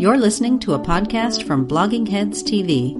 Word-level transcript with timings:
You're 0.00 0.16
listening 0.16 0.58
to 0.60 0.72
a 0.72 0.78
podcast 0.78 1.46
from 1.46 1.68
Bloggingheads 1.68 2.42
TV. 2.42 2.96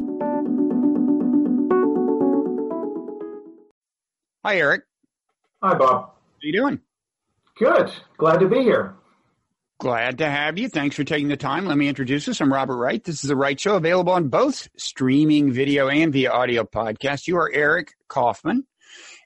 Hi, 4.45 4.59
Eric. 4.59 4.83
Hi, 5.63 5.79
Bob. 5.79 6.11
How 6.11 6.13
you 6.43 6.53
doing? 6.53 6.79
Good. 7.59 7.91
Glad 8.19 8.41
to 8.41 8.49
be 8.49 8.59
here. 8.59 8.97
Glad 9.79 10.19
to 10.19 10.29
have 10.29 10.59
you. 10.59 10.69
Thanks 10.69 10.95
for 10.95 11.05
taking 11.05 11.29
the 11.29 11.39
time. 11.39 11.65
Let 11.65 11.79
me 11.79 11.89
introduce 11.89 12.29
us. 12.29 12.39
I'm 12.39 12.53
Robert 12.53 12.77
Wright. 12.77 13.03
This 13.03 13.25
is 13.25 13.31
the 13.31 13.35
Wright 13.35 13.59
Show, 13.59 13.77
available 13.77 14.13
on 14.13 14.29
both 14.29 14.69
streaming 14.77 15.53
video 15.53 15.89
and 15.89 16.13
via 16.13 16.31
audio 16.31 16.65
podcast. 16.65 17.27
You 17.27 17.39
are 17.39 17.51
Eric 17.51 17.95
Kaufmann, 18.09 18.67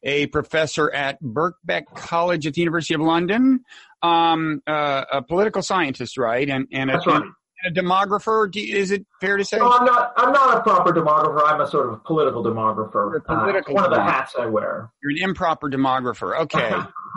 a 0.04 0.28
professor 0.28 0.94
at 0.94 1.20
Birkbeck 1.20 1.86
College 1.96 2.46
at 2.46 2.54
the 2.54 2.60
University 2.60 2.94
of 2.94 3.00
London, 3.00 3.64
um, 4.00 4.62
uh, 4.64 5.06
a 5.12 5.22
political 5.22 5.60
scientist, 5.60 6.16
right? 6.16 6.48
And, 6.48 6.68
and, 6.70 6.88
a, 6.88 6.92
That's 6.92 7.06
right. 7.08 7.24
A 7.66 7.70
demographer. 7.70 8.50
Do 8.50 8.60
Is 8.60 8.90
it 8.90 9.06
fair 9.20 9.36
to 9.36 9.44
say? 9.44 9.56
No, 9.56 9.70
I'm 9.70 9.86
not. 9.86 10.12
I'm 10.16 10.32
not 10.32 10.58
a 10.58 10.62
proper 10.62 10.92
demographer. 10.92 11.42
I'm 11.46 11.60
a 11.60 11.68
sort 11.68 11.88
of 11.88 12.04
political 12.04 12.44
demographer. 12.44 13.16
Uh, 13.16 13.42
political 13.42 13.74
one 13.74 13.84
of 13.84 13.90
the 13.90 14.02
hats 14.02 14.34
I 14.38 14.46
wear. 14.46 14.90
You're 15.02 15.12
an 15.12 15.30
improper 15.30 15.70
demographer. 15.70 16.40
Okay. 16.40 16.72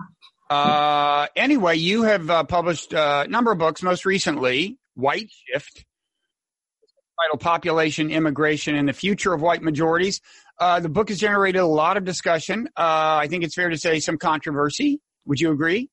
uh, 0.50 1.28
anyway, 1.36 1.76
you 1.76 2.04
have 2.04 2.30
uh, 2.30 2.44
published 2.46 2.94
uh, 2.94 3.26
a 3.26 3.30
number 3.30 3.52
of 3.52 3.58
books, 3.58 3.84
most 3.84 4.06
recently, 4.06 4.78
Whiteshift, 4.98 5.84
title 7.22 7.38
Populism, 7.40 8.10
Immigration, 8.10 8.76
and 8.76 8.88
the 8.88 8.94
Future 8.94 9.34
of 9.34 9.42
White 9.42 9.62
Majorities. 9.62 10.22
Uh, 10.60 10.80
the 10.80 10.90
book 10.90 11.10
has 11.10 11.20
generated 11.20 11.62
a 11.62 11.68
lot 11.68 11.98
of 11.98 12.06
discussion. 12.06 12.68
Uh, 12.78 13.20
I 13.22 13.28
think 13.28 13.44
it's 13.44 13.54
fair 13.54 13.70
to 13.70 13.78
say 13.78 14.00
some 14.00 14.18
controversy. 14.18 15.02
Would 15.26 15.42
you 15.42 15.52
agree? 15.52 15.90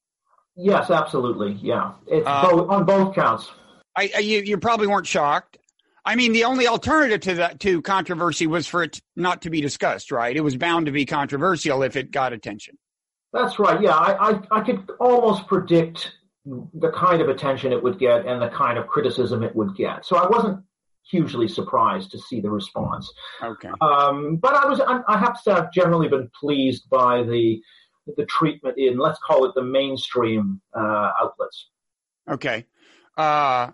yes, 0.57 0.91
absolutely. 0.91 1.59
Yeah, 1.61 1.95
it's 2.07 2.25
Uh, 2.25 2.49
both, 2.49 2.71
on 2.71 2.85
both 2.85 3.15
counts. 3.17 3.51
I, 3.97 4.11
I 4.17 4.19
you, 4.21 4.41
you 4.41 4.59
probably 4.59 4.87
weren't 4.87 5.07
shocked. 5.07 5.59
I 6.05 6.17
mean, 6.17 6.33
the 6.33 6.45
only 6.45 6.67
alternative 6.67 7.21
to 7.23 7.35
that 7.37 7.61
to 7.61 7.81
controversy 7.81 8.47
was 8.47 8.67
for 8.67 8.83
it 8.83 9.01
not 9.17 9.43
to 9.43 9.51
be 9.51 9.61
discussed, 9.61 10.11
right? 10.11 10.37
It 10.37 10.43
was 10.43 10.57
bound 10.57 10.87
to 10.87 10.93
be 10.93 11.07
controversial 11.07 11.83
if 11.83 11.97
it 11.97 12.11
got 12.11 12.33
attention. 12.33 12.77
That's 13.33 13.59
right. 13.59 13.81
Yeah, 13.81 13.97
I, 13.97 14.33
I, 14.33 14.41
I 14.53 14.61
could 14.61 14.91
almost 15.01 15.47
predict 15.47 16.13
the 16.45 16.91
kind 16.93 17.23
of 17.23 17.29
attention 17.29 17.73
it 17.73 17.83
would 17.83 17.99
get 17.99 18.27
and 18.27 18.41
the 18.41 18.51
kind 18.51 18.79
of 18.79 18.87
criticism 18.87 19.43
it 19.43 19.57
would 19.57 19.75
get. 19.77 20.05
So 20.05 20.17
I 20.17 20.29
wasn't 20.29 20.63
hugely 21.11 21.49
surprised 21.49 22.11
to 22.11 22.19
see 22.19 22.41
the 22.41 22.51
response. 22.51 23.11
Okay. 23.43 23.71
Um, 23.81 24.37
but 24.37 24.55
I 24.55 24.67
was, 24.67 24.81
I, 24.81 25.01
I 25.09 25.19
have 25.19 25.35
to 25.35 25.41
say, 25.43 25.53
I've 25.53 25.73
generally 25.73 26.09
been 26.09 26.31
pleased 26.39 26.89
by 26.91 27.23
the 27.23 27.61
the 28.19 28.27
treatment 28.27 28.77
in, 28.77 28.99
let's 28.99 29.19
call 29.27 29.47
it 29.47 29.55
the 29.55 29.63
mainstream 29.63 30.61
uh, 30.77 31.11
outlets. 31.19 31.71
Okay. 32.31 32.67
Uh, 33.17 33.71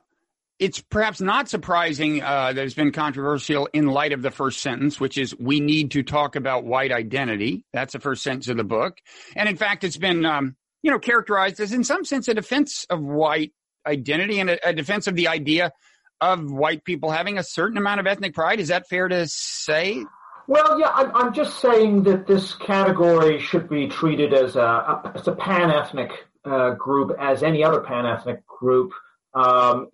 it's 0.60 0.78
perhaps 0.78 1.22
not 1.22 1.48
surprising 1.48 2.22
uh, 2.22 2.52
that 2.52 2.64
it's 2.64 2.74
been 2.74 2.92
controversial 2.92 3.68
in 3.72 3.86
light 3.86 4.12
of 4.12 4.20
the 4.20 4.30
first 4.30 4.60
sentence, 4.60 5.00
which 5.00 5.16
is 5.16 5.34
we 5.38 5.58
need 5.58 5.92
to 5.92 6.02
talk 6.02 6.36
about 6.36 6.64
white 6.64 6.92
identity. 6.92 7.64
That's 7.72 7.94
the 7.94 7.98
first 7.98 8.22
sentence 8.22 8.48
of 8.48 8.58
the 8.58 8.64
book. 8.64 8.98
And 9.34 9.48
in 9.48 9.56
fact, 9.56 9.84
it's 9.84 9.96
been, 9.96 10.26
um, 10.26 10.56
you 10.82 10.90
know, 10.90 10.98
characterized 10.98 11.60
as 11.60 11.72
in 11.72 11.82
some 11.82 12.04
sense 12.04 12.28
a 12.28 12.34
defense 12.34 12.86
of 12.90 13.00
white 13.00 13.52
identity 13.86 14.38
and 14.38 14.50
a, 14.50 14.68
a 14.68 14.74
defense 14.74 15.06
of 15.06 15.14
the 15.16 15.28
idea 15.28 15.72
of 16.20 16.50
white 16.50 16.84
people 16.84 17.10
having 17.10 17.38
a 17.38 17.42
certain 17.42 17.78
amount 17.78 18.00
of 18.00 18.06
ethnic 18.06 18.34
pride. 18.34 18.60
Is 18.60 18.68
that 18.68 18.86
fair 18.86 19.08
to 19.08 19.26
say? 19.26 20.04
Well, 20.46 20.78
yeah, 20.78 20.88
I'm, 20.88 21.14
I'm 21.14 21.32
just 21.32 21.60
saying 21.60 22.02
that 22.02 22.26
this 22.26 22.54
category 22.54 23.40
should 23.40 23.68
be 23.70 23.88
treated 23.88 24.34
as 24.34 24.56
a, 24.56 24.60
a, 24.60 25.12
as 25.14 25.26
a 25.26 25.32
pan-ethnic 25.32 26.10
uh, 26.44 26.70
group, 26.72 27.16
as 27.18 27.42
any 27.42 27.64
other 27.64 27.80
pan-ethnic 27.80 28.46
group, 28.46 28.92
um, 29.34 29.88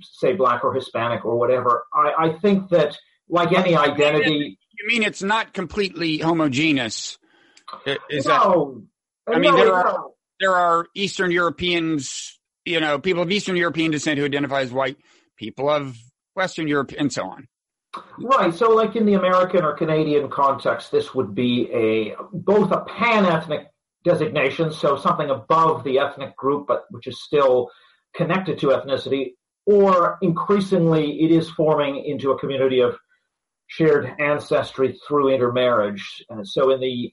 say 0.00 0.32
black 0.34 0.64
or 0.64 0.74
Hispanic 0.74 1.24
or 1.24 1.36
whatever. 1.36 1.84
I, 1.92 2.12
I 2.18 2.38
think 2.38 2.68
that, 2.70 2.96
like 3.28 3.52
any 3.52 3.76
identity, 3.76 4.58
You 4.78 4.86
mean 4.86 5.02
it's 5.02 5.22
not 5.22 5.52
completely 5.52 6.18
homogeneous? 6.18 7.18
Is 8.10 8.24
that 8.24 8.40
I 9.26 9.38
mean, 9.38 9.50
no, 9.50 9.56
there 9.56 9.74
are- 9.74 9.84
no. 9.84 10.14
there 10.40 10.54
are 10.54 10.86
Eastern 10.94 11.30
Europeans, 11.30 12.38
you 12.64 12.80
know, 12.80 12.98
people 12.98 13.22
of 13.22 13.30
Eastern 13.30 13.56
European 13.56 13.90
descent 13.90 14.18
who 14.18 14.24
identify 14.24 14.62
as 14.62 14.72
white, 14.72 14.96
people 15.36 15.68
of 15.68 15.96
Western 16.34 16.68
Europe, 16.68 16.92
and 16.98 17.12
so 17.12 17.24
on. 17.24 17.46
Right. 18.18 18.54
So, 18.54 18.70
like 18.70 18.96
in 18.96 19.06
the 19.06 19.14
American 19.14 19.64
or 19.64 19.72
Canadian 19.74 20.28
context, 20.30 20.92
this 20.92 21.14
would 21.14 21.34
be 21.34 21.68
a 21.72 22.14
both 22.32 22.70
a 22.70 22.80
pan-ethnic 22.80 23.66
designation, 24.04 24.72
so 24.72 24.96
something 24.96 25.28
above 25.30 25.84
the 25.84 25.98
ethnic 25.98 26.36
group, 26.36 26.66
but 26.68 26.84
which 26.90 27.06
is 27.06 27.20
still 27.22 27.70
connected 28.14 28.58
to 28.60 28.68
ethnicity, 28.68 29.32
or 29.66 30.18
increasingly 30.22 31.22
it 31.22 31.30
is 31.30 31.50
forming 31.50 32.04
into 32.04 32.30
a 32.30 32.38
community 32.38 32.80
of 32.80 32.96
shared 33.68 34.14
ancestry 34.18 34.98
through 35.06 35.28
intermarriage. 35.34 36.24
And 36.30 36.46
so, 36.46 36.70
in 36.70 36.80
the 36.80 37.12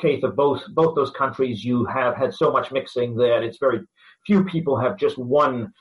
case 0.00 0.22
of 0.22 0.36
both 0.36 0.62
both 0.70 0.94
those 0.94 1.10
countries, 1.10 1.64
you 1.64 1.84
have 1.86 2.16
had 2.16 2.34
so 2.34 2.50
much 2.52 2.72
mixing 2.72 3.16
that 3.16 3.42
it's 3.42 3.58
very 3.58 3.80
few 4.26 4.44
people 4.44 4.78
have 4.78 4.98
just 4.98 5.18
one 5.18 5.72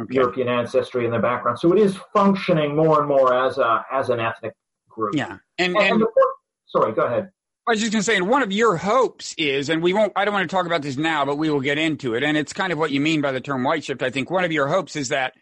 Okay. 0.00 0.14
European 0.14 0.48
ancestry 0.48 1.04
in 1.04 1.10
their 1.10 1.20
background. 1.20 1.58
So 1.58 1.70
it 1.72 1.78
is 1.78 1.98
functioning 2.14 2.74
more 2.74 3.00
and 3.00 3.08
more 3.08 3.34
as 3.34 3.58
a 3.58 3.84
as 3.92 4.08
an 4.08 4.20
ethnic 4.20 4.54
group. 4.88 5.14
Yeah. 5.14 5.36
And, 5.58 5.76
And, 5.76 5.76
and 5.76 5.92
and 5.92 6.00
the, 6.00 6.06
sorry, 6.66 6.92
go 6.92 7.02
ahead. 7.02 7.30
I 7.66 7.70
was 7.70 7.80
just 7.80 7.92
going 7.92 8.00
to 8.00 8.04
say, 8.04 8.16
and 8.16 8.28
one 8.28 8.42
of 8.42 8.50
your 8.50 8.76
hopes 8.76 9.36
is, 9.38 9.68
and 9.68 9.82
we 9.82 9.92
won't, 9.92 10.12
I 10.16 10.24
don't 10.24 10.34
want 10.34 10.50
to 10.50 10.54
talk 10.54 10.66
about 10.66 10.82
this 10.82 10.96
now, 10.96 11.24
but 11.24 11.38
we 11.38 11.48
will 11.48 11.60
get 11.60 11.78
into 11.78 12.14
it. 12.14 12.24
And 12.24 12.36
it's 12.36 12.52
kind 12.52 12.72
of 12.72 12.78
what 12.78 12.90
you 12.90 13.00
mean 13.00 13.20
by 13.20 13.30
the 13.30 13.40
term 13.40 13.62
white 13.62 13.84
shift. 13.84 14.02
I 14.02 14.10
think 14.10 14.30
one 14.30 14.44
of 14.44 14.50
your 14.50 14.66
hopes 14.66 14.96
is 14.96 15.10
that 15.10 15.34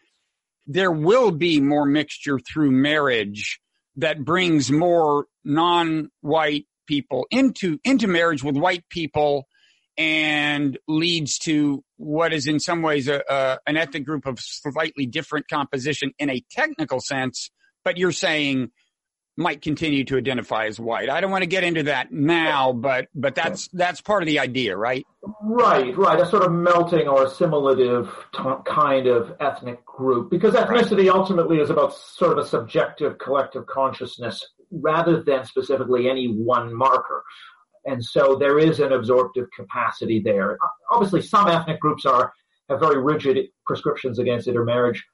there 0.66 0.90
will 0.90 1.30
be 1.30 1.60
more 1.60 1.86
mixture 1.86 2.38
through 2.38 2.72
marriage 2.72 3.58
that 3.96 4.22
brings 4.22 4.70
more 4.70 5.26
non-white 5.44 6.66
people 6.86 7.26
into, 7.30 7.78
into 7.84 8.06
marriage 8.06 8.44
with 8.44 8.56
white 8.56 8.84
people 8.90 9.46
and 9.96 10.78
leads 10.86 11.38
to 11.38 11.82
what 11.96 12.34
is 12.34 12.46
in 12.46 12.60
some 12.60 12.82
ways 12.82 13.08
a, 13.08 13.22
a, 13.30 13.58
an 13.66 13.78
ethnic 13.78 14.04
group 14.04 14.26
of 14.26 14.38
slightly 14.38 15.06
different 15.06 15.48
composition 15.48 16.12
in 16.18 16.28
a 16.28 16.44
technical 16.50 17.00
sense, 17.00 17.50
but 17.82 17.96
you're 17.96 18.12
saying 18.12 18.70
might 19.36 19.62
continue 19.62 20.04
to 20.04 20.16
identify 20.16 20.66
as 20.66 20.78
white. 20.78 21.08
I 21.08 21.20
don't 21.20 21.30
want 21.30 21.42
to 21.42 21.48
get 21.48 21.64
into 21.64 21.84
that 21.84 22.12
now, 22.12 22.72
but 22.72 23.08
but 23.14 23.34
that's 23.34 23.68
that's 23.68 24.00
part 24.00 24.22
of 24.22 24.26
the 24.26 24.38
idea, 24.38 24.76
right? 24.76 25.06
Right, 25.42 25.96
right. 25.96 26.20
A 26.20 26.26
sort 26.26 26.42
of 26.42 26.52
melting 26.52 27.08
or 27.08 27.24
assimilative 27.24 28.08
t- 28.34 28.42
kind 28.66 29.06
of 29.06 29.34
ethnic 29.40 29.84
group, 29.84 30.30
because 30.30 30.54
ethnicity 30.54 31.08
ultimately 31.12 31.58
is 31.58 31.70
about 31.70 31.94
sort 31.94 32.32
of 32.32 32.44
a 32.44 32.48
subjective 32.48 33.18
collective 33.18 33.66
consciousness 33.66 34.46
rather 34.70 35.22
than 35.22 35.44
specifically 35.44 36.08
any 36.08 36.26
one 36.26 36.74
marker. 36.74 37.22
And 37.84 38.04
so 38.04 38.36
there 38.36 38.58
is 38.58 38.78
an 38.78 38.92
absorptive 38.92 39.46
capacity 39.56 40.20
there. 40.20 40.58
Obviously, 40.90 41.22
some 41.22 41.48
ethnic 41.48 41.80
groups 41.80 42.04
are 42.04 42.32
have 42.68 42.78
very 42.80 43.02
rigid 43.02 43.38
prescriptions 43.66 44.18
against 44.18 44.46
intermarriage. 44.46 45.04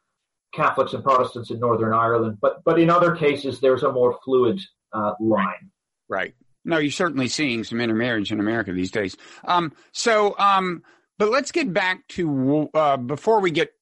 Catholics 0.57 0.93
and 0.95 1.05
Protestants 1.05 1.51
in 1.51 1.61
Northern 1.61 1.93
Ireland, 1.93 2.39
but 2.41 2.65
but 2.65 2.81
in 2.81 2.91
other 2.91 3.15
cases 3.15 3.61
there's 3.61 3.83
a 3.83 3.93
more 3.93 4.19
fluid 4.25 4.61
uh, 4.93 5.13
line. 5.21 5.71
Right. 6.09 6.35
No, 6.65 6.79
you're 6.79 6.91
certainly 6.91 7.29
seeing 7.29 7.63
some 7.63 7.81
intermarriage 7.81 8.33
in 8.33 8.41
America 8.41 8.73
these 8.73 8.91
days. 8.91 9.17
Um, 9.45 9.73
so, 9.93 10.37
um, 10.37 10.83
but 11.17 11.31
let's 11.31 11.53
get 11.53 11.73
back 11.73 12.07
to 12.09 12.69
uh, 12.75 12.97
before 12.97 13.41
we 13.41 13.53
get 13.53 13.73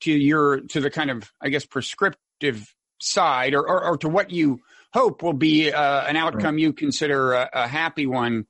to 0.00 0.12
your 0.12 0.60
to 0.60 0.80
the 0.80 0.90
kind 0.90 1.10
of 1.10 1.30
I 1.40 1.50
guess 1.50 1.64
prescriptive 1.64 2.74
side, 3.00 3.54
or 3.54 3.68
or, 3.68 3.84
or 3.84 3.96
to 3.98 4.08
what 4.08 4.30
you 4.30 4.60
hope 4.92 5.22
will 5.22 5.32
be 5.32 5.70
uh, 5.70 6.06
an 6.06 6.16
outcome 6.16 6.58
you 6.58 6.72
consider 6.72 7.34
a, 7.34 7.50
a 7.52 7.68
happy 7.68 8.06
one. 8.06 8.46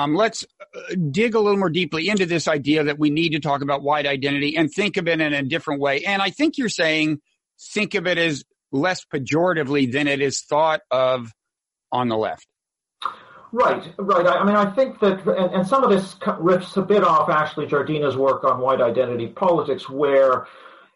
Um, 0.00 0.14
let's 0.14 0.44
uh, 0.74 0.94
dig 1.10 1.34
a 1.34 1.40
little 1.40 1.58
more 1.58 1.68
deeply 1.68 2.08
into 2.08 2.24
this 2.24 2.48
idea 2.48 2.84
that 2.84 2.98
we 2.98 3.10
need 3.10 3.30
to 3.30 3.40
talk 3.40 3.60
about 3.60 3.82
white 3.82 4.06
identity 4.06 4.56
and 4.56 4.70
think 4.70 4.96
of 4.96 5.06
it 5.08 5.20
in 5.20 5.34
a 5.34 5.42
different 5.42 5.80
way. 5.80 6.04
And 6.04 6.22
I 6.22 6.30
think 6.30 6.56
you're 6.56 6.70
saying 6.70 7.20
think 7.74 7.94
of 7.94 8.06
it 8.06 8.16
as 8.16 8.44
less 8.72 9.04
pejoratively 9.04 9.92
than 9.92 10.08
it 10.08 10.22
is 10.22 10.40
thought 10.40 10.80
of 10.90 11.30
on 11.92 12.08
the 12.08 12.16
left. 12.16 12.46
Right, 13.52 13.92
right. 13.98 14.26
I, 14.26 14.44
mean, 14.44 14.56
I 14.56 14.70
think 14.70 15.00
that, 15.00 15.26
and, 15.26 15.54
and 15.54 15.66
some 15.66 15.84
of 15.84 15.90
this 15.90 16.14
rips 16.38 16.76
a 16.76 16.82
bit 16.82 17.04
off 17.04 17.28
Ashley 17.28 17.66
Jardina's 17.66 18.16
work 18.16 18.44
on 18.44 18.60
white 18.60 18.80
identity 18.80 19.26
politics, 19.26 19.88
where 19.88 20.46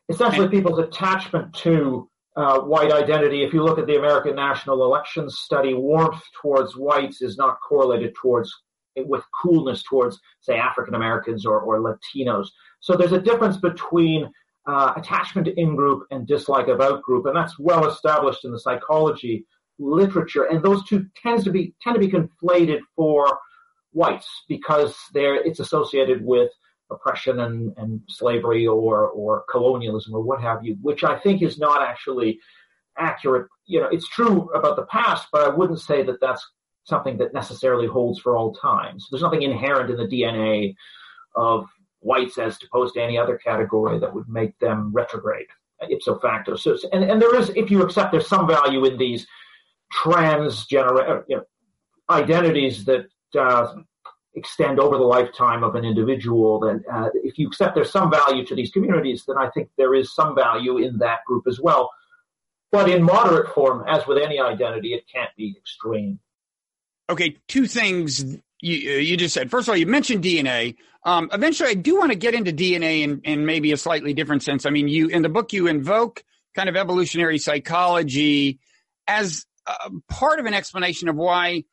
essentially 0.09 0.49
people's 0.49 0.79
attachment 0.79 1.53
to 1.57 2.09
uh, 2.37 2.61
white 2.61 2.93
identity, 2.93 3.43
if 3.43 3.53
you 3.53 3.63
look 3.65 3.79
at 3.79 3.87
the 3.87 3.97
American 3.97 4.37
National 4.37 4.85
Elections 4.85 5.37
Study, 5.41 5.75
warmth 5.75 6.23
towards 6.41 6.75
whites 6.75 7.21
is 7.21 7.37
not 7.37 7.59
correlated 7.61 8.15
towards 8.15 8.53
with 8.97 9.23
coolness 9.43 9.83
towards, 9.83 10.21
say, 10.41 10.57
African 10.57 10.95
Americans 10.95 11.45
or, 11.45 11.61
or 11.61 11.81
Latinos. 11.81 12.49
So 12.81 12.97
there's 12.97 13.13
a 13.13 13.21
difference 13.21 13.57
between 13.57 14.31
uh, 14.67 14.95
attachment 14.97 15.47
to 15.47 15.61
in-group 15.61 16.07
and 16.11 16.27
dislike 16.27 16.69
of 16.69 16.81
out-group, 16.81 17.27
and 17.27 17.37
that's 17.37 17.59
well 17.59 17.87
established 17.87 18.45
in 18.45 18.53
the 18.53 18.61
psychology 18.61 19.47
literature. 19.79 20.45
And 20.45 20.63
those 20.63 20.85
two 20.85 21.07
tends 21.21 21.45
to 21.45 21.51
be 21.51 21.75
tend 21.83 21.95
to 21.95 22.01
be 22.01 22.11
conflated 22.11 22.81
for 22.97 23.39
whites 23.93 24.29
because 24.49 24.97
they're 25.13 25.37
it's 25.37 25.61
associated 25.61 26.25
with 26.25 26.51
oppression 26.91 27.41
and, 27.41 27.73
and 27.77 28.01
slavery 28.09 28.67
or, 28.67 29.09
or 29.09 29.45
colonialism 29.51 30.15
or 30.15 30.21
what 30.21 30.41
have 30.41 30.65
you, 30.65 30.77
which 30.83 31.03
I 31.03 31.19
think 31.19 31.43
is 31.43 31.59
not 31.59 31.83
actually 31.83 32.39
accurate. 32.99 33.49
You 33.67 33.81
know, 33.81 33.89
it's 33.91 34.09
true 34.09 34.51
about 34.55 34.77
the 34.77 34.87
past, 34.87 35.29
but 35.33 35.43
I 35.43 35.55
wouldn't 35.55 35.81
say 35.81 36.03
that 36.03 36.21
that's 36.21 36.47
something 36.85 37.17
that 37.19 37.35
necessarily 37.35 37.87
holds 37.87 38.21
for 38.21 38.37
all 38.37 38.55
times. 38.55 39.09
There's 39.11 39.23
nothing 39.23 39.43
inherent 39.43 39.91
in 39.91 39.97
the 39.97 40.07
DNA 40.07 40.75
of 41.35 41.67
whites 42.01 42.39
as 42.39 42.59
opposed 42.63 42.95
to 42.95 43.03
any 43.03 43.19
other 43.19 43.39
category 43.39 43.99
that 43.99 44.15
would 44.15 44.29
make 44.29 44.59
them 44.59 44.93
retrograde 44.93 45.47
ipso 45.91 46.19
facto. 46.19 46.57
So, 46.57 46.77
and, 46.93 47.05
and 47.05 47.21
there 47.21 47.35
is, 47.37 47.51
if 47.51 47.71
you 47.71 47.83
accept 47.83 48.13
there's 48.13 48.29
some 48.29 48.47
value 48.47 48.85
in 48.85 48.97
these 48.97 49.27
transgener 49.93 51.25
you 51.29 51.37
know, 51.37 51.45
identities 52.11 52.85
that 52.85 53.07
uh, 53.39 53.75
extend 54.35 54.81
over 54.81 54.97
the 54.97 55.05
lifetime 55.05 55.63
of 55.63 55.75
an 55.75 55.85
individual, 55.85 56.61
then 56.61 56.85
uh, 56.93 57.09
if 57.15 57.39
you 57.39 57.47
accept 57.47 57.75
there's 57.75 57.91
some 57.91 58.11
value 58.11 58.45
to 58.47 58.55
these 58.55 58.71
communities, 58.71 59.25
then 59.27 59.37
I 59.39 59.51
think 59.51 59.69
there 59.77 59.95
is 59.95 60.15
some 60.15 60.35
value 60.35 60.79
in 60.79 60.99
that 60.99 61.25
group 61.27 61.47
as 61.47 61.61
well. 61.61 61.91
But 62.73 62.89
in 62.89 63.03
moderate 63.03 63.55
form, 63.55 63.85
as 63.89 64.07
with 64.07 64.19
any 64.19 64.41
identity, 64.41 64.95
it 64.95 65.05
can't 65.13 65.31
be 65.37 65.55
extreme. 65.57 66.19
Okay, 67.11 67.37
two 67.49 67.67
things 67.67 68.25
you, 68.61 68.77
you 68.77 69.17
just 69.17 69.35
said. 69.35 69.51
First 69.51 69.69
of 69.69 69.73
all, 69.73 69.77
you 69.77 69.87
mentioned 69.87 70.25
DNA. 70.25 70.77
Um, 71.05 71.29
eventually, 71.33 71.71
I 71.71 71.75
do 71.75 71.99
want 71.99 72.13
to 72.13 72.17
get 72.17 72.35
into 72.35 72.51
DNA 72.53 73.03
in, 73.03 73.21
in 73.25 73.45
maybe 73.45 73.73
a 73.73 73.77
slightly 73.77 74.15
different 74.15 74.43
sense. 74.43 74.65
I 74.65 74.71
mean, 74.71 74.89
you 74.89 75.09
in 75.09 75.23
the 75.23 75.29
book 75.29 75.53
you 75.53 75.67
invoke 75.67 76.25
kind 76.55 76.69
of 76.69 76.77
evolutionary 76.77 77.39
psychology 77.39 78.59
as 79.07 79.45
part 80.09 80.41
of 80.41 80.47
an 80.47 80.55
explanation 80.55 81.09
of 81.09 81.17
why 81.17 81.65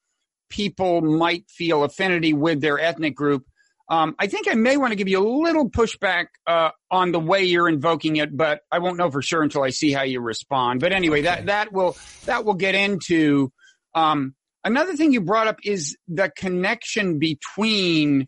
people 0.49 1.01
might 1.01 1.49
feel 1.49 1.83
affinity 1.83 2.33
with 2.33 2.61
their 2.61 2.79
ethnic 2.79 3.15
group. 3.15 3.45
Um, 3.89 4.15
I 4.19 4.27
think 4.27 4.47
I 4.49 4.53
may 4.53 4.77
want 4.77 4.91
to 4.91 4.95
give 4.95 5.09
you 5.09 5.19
a 5.19 5.27
little 5.27 5.69
pushback 5.69 6.27
uh, 6.47 6.69
on 6.89 7.11
the 7.11 7.19
way 7.19 7.43
you're 7.43 7.67
invoking 7.67 8.17
it, 8.17 8.35
but 8.35 8.61
I 8.71 8.79
won't 8.79 8.97
know 8.97 9.11
for 9.11 9.21
sure 9.21 9.43
until 9.43 9.63
I 9.63 9.69
see 9.71 9.91
how 9.91 10.03
you 10.03 10.21
respond. 10.21 10.79
But 10.79 10.93
anyway, 10.93 11.19
okay. 11.19 11.25
that 11.25 11.45
that 11.47 11.73
will 11.73 11.97
that 12.25 12.45
will 12.45 12.53
get 12.53 12.75
into. 12.75 13.51
Um, 13.93 14.35
another 14.63 14.95
thing 14.95 15.11
you 15.11 15.21
brought 15.21 15.47
up 15.47 15.59
is 15.63 15.97
the 16.07 16.29
connection 16.35 17.19
between 17.19 18.27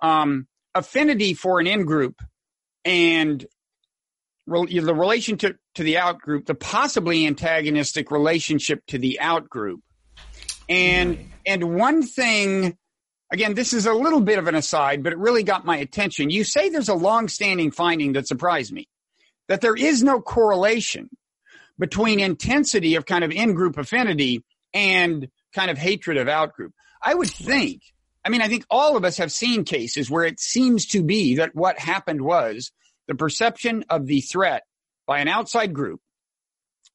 um, 0.00 0.46
affinity 0.74 1.34
for 1.34 1.60
an 1.60 1.66
in 1.66 1.84
group 1.84 2.20
and 2.84 3.44
re- 4.46 4.80
the 4.80 4.94
relation 4.94 5.36
to, 5.38 5.56
to 5.74 5.82
the 5.82 5.98
out 5.98 6.20
group, 6.20 6.46
the 6.46 6.54
possibly 6.54 7.26
antagonistic 7.26 8.10
relationship 8.10 8.84
to 8.86 8.98
the 8.98 9.20
out 9.20 9.48
group. 9.48 9.80
And, 10.68 11.30
and 11.46 11.76
one 11.76 12.02
thing, 12.02 12.76
again, 13.32 13.54
this 13.54 13.72
is 13.72 13.86
a 13.86 13.92
little 13.92 14.20
bit 14.20 14.38
of 14.38 14.46
an 14.46 14.54
aside, 14.54 15.02
but 15.02 15.12
it 15.12 15.18
really 15.18 15.42
got 15.42 15.64
my 15.64 15.76
attention. 15.76 16.30
You 16.30 16.44
say 16.44 16.68
there's 16.68 16.88
a 16.88 16.94
long-standing 16.94 17.70
finding 17.70 18.14
that 18.14 18.26
surprised 18.26 18.72
me, 18.72 18.88
that 19.48 19.60
there 19.60 19.76
is 19.76 20.02
no 20.02 20.20
correlation 20.20 21.10
between 21.78 22.20
intensity 22.20 22.94
of 22.94 23.04
kind 23.04 23.24
of 23.24 23.30
in-group 23.30 23.76
affinity 23.76 24.44
and 24.72 25.28
kind 25.54 25.70
of 25.70 25.78
hatred 25.78 26.16
of 26.16 26.28
out-group. 26.28 26.72
I 27.02 27.14
would 27.14 27.30
think, 27.30 27.82
I 28.24 28.28
mean, 28.28 28.42
I 28.42 28.48
think 28.48 28.64
all 28.70 28.96
of 28.96 29.04
us 29.04 29.18
have 29.18 29.32
seen 29.32 29.64
cases 29.64 30.10
where 30.10 30.24
it 30.24 30.40
seems 30.40 30.86
to 30.88 31.02
be 31.02 31.36
that 31.36 31.54
what 31.54 31.78
happened 31.78 32.22
was 32.22 32.72
the 33.06 33.14
perception 33.14 33.84
of 33.90 34.06
the 34.06 34.20
threat 34.20 34.64
by 35.06 35.20
an 35.20 35.28
outside 35.28 35.74
group 35.74 36.00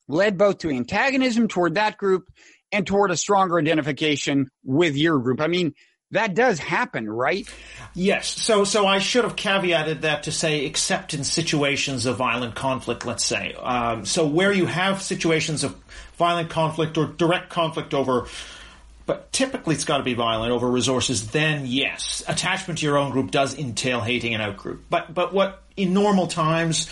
led 0.07 0.37
both 0.37 0.59
to 0.59 0.69
antagonism 0.71 1.47
toward 1.47 1.75
that 1.75 1.97
group 1.97 2.25
and 2.71 2.85
toward 2.85 3.11
a 3.11 3.17
stronger 3.17 3.59
identification 3.59 4.49
with 4.63 4.95
your 4.95 5.19
group. 5.19 5.41
I 5.41 5.47
mean, 5.47 5.73
that 6.11 6.33
does 6.33 6.59
happen, 6.59 7.09
right? 7.09 7.47
Yes. 7.93 8.27
So, 8.27 8.63
so 8.63 8.87
I 8.87 8.99
should 8.99 9.23
have 9.23 9.35
caveated 9.35 10.01
that 10.01 10.23
to 10.23 10.31
say, 10.31 10.65
except 10.65 11.13
in 11.13 11.23
situations 11.23 12.05
of 12.05 12.17
violent 12.17 12.55
conflict, 12.55 13.05
let's 13.05 13.25
say. 13.25 13.53
Um, 13.53 14.05
so 14.05 14.25
where 14.25 14.51
you 14.51 14.65
have 14.65 15.01
situations 15.01 15.63
of 15.63 15.75
violent 16.17 16.49
conflict 16.49 16.97
or 16.97 17.05
direct 17.05 17.49
conflict 17.49 17.93
over 17.93 18.27
but 19.09 19.31
typically 19.31 19.73
it's 19.73 19.85
got 19.85 19.97
to 19.97 20.03
be 20.03 20.13
violent 20.13 20.51
over 20.51 20.69
resources, 20.69 21.31
then 21.31 21.63
yes, 21.65 22.21
attachment 22.27 22.77
to 22.77 22.85
your 22.85 22.95
own 22.95 23.09
group 23.09 23.31
does 23.31 23.57
entail 23.57 24.01
hating 24.01 24.35
an 24.35 24.41
outgroup. 24.41 24.81
But, 24.87 25.11
but 25.11 25.33
what 25.33 25.63
in 25.75 25.95
normal 25.95 26.27
times, 26.27 26.87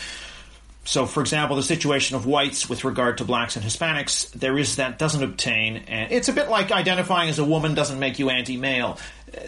so 0.87 1.05
for 1.05 1.19
example, 1.19 1.57
the 1.57 1.63
situation 1.63 2.15
of 2.15 2.25
whites 2.25 2.69
with 2.69 2.85
regard 2.85 3.17
to 3.17 3.25
blacks 3.25 3.57
and 3.57 3.65
Hispanics, 3.65 4.31
there 4.31 4.57
is 4.57 4.77
that 4.77 4.97
doesn't 4.97 5.21
obtain, 5.21 5.83
and 5.87 6.11
it's 6.13 6.29
a 6.29 6.33
bit 6.33 6.49
like 6.49 6.71
identifying 6.71 7.29
as 7.29 7.39
a 7.39 7.43
woman 7.43 7.75
doesn't 7.75 7.99
make 7.99 8.19
you 8.19 8.29
anti-male. 8.29 8.97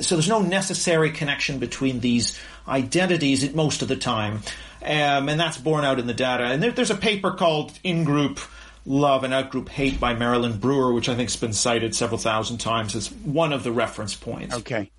So 0.01 0.15
there's 0.15 0.27
no 0.27 0.41
necessary 0.41 1.11
connection 1.11 1.57
between 1.59 2.01
these 2.01 2.37
identities 2.67 3.53
most 3.55 3.81
of 3.81 3.87
the 3.87 3.95
time. 3.95 4.41
Um, 4.81 5.29
and 5.29 5.39
that's 5.39 5.57
borne 5.57 5.85
out 5.85 5.99
in 5.99 6.07
the 6.07 6.13
data. 6.13 6.43
And 6.43 6.61
there, 6.61 6.71
there's 6.71 6.91
a 6.91 6.95
paper 6.95 7.31
called 7.31 7.71
In 7.83 8.03
Group 8.03 8.39
Love 8.85 9.23
and 9.23 9.33
Outgroup 9.33 9.69
Hate 9.69 9.99
by 9.99 10.15
Marilynn 10.15 10.59
Brewer, 10.59 10.93
which 10.93 11.07
I 11.07 11.15
think 11.15 11.29
has 11.29 11.35
been 11.37 11.53
cited 11.53 11.95
several 11.95 12.17
thousand 12.17 12.57
times 12.57 12.95
as 12.95 13.11
one 13.11 13.53
of 13.53 13.63
the 13.63 13.71
reference 13.71 14.15
points. 14.15 14.55
Okay. 14.55 14.91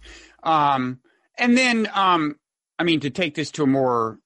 Um, 0.42 1.00
and 1.38 1.56
then, 1.56 1.88
um, 1.94 2.36
I 2.78 2.84
mean, 2.84 3.00
to 3.00 3.10
take 3.10 3.34
this 3.34 3.50
to 3.52 3.62
a 3.62 3.66
more 3.66 4.18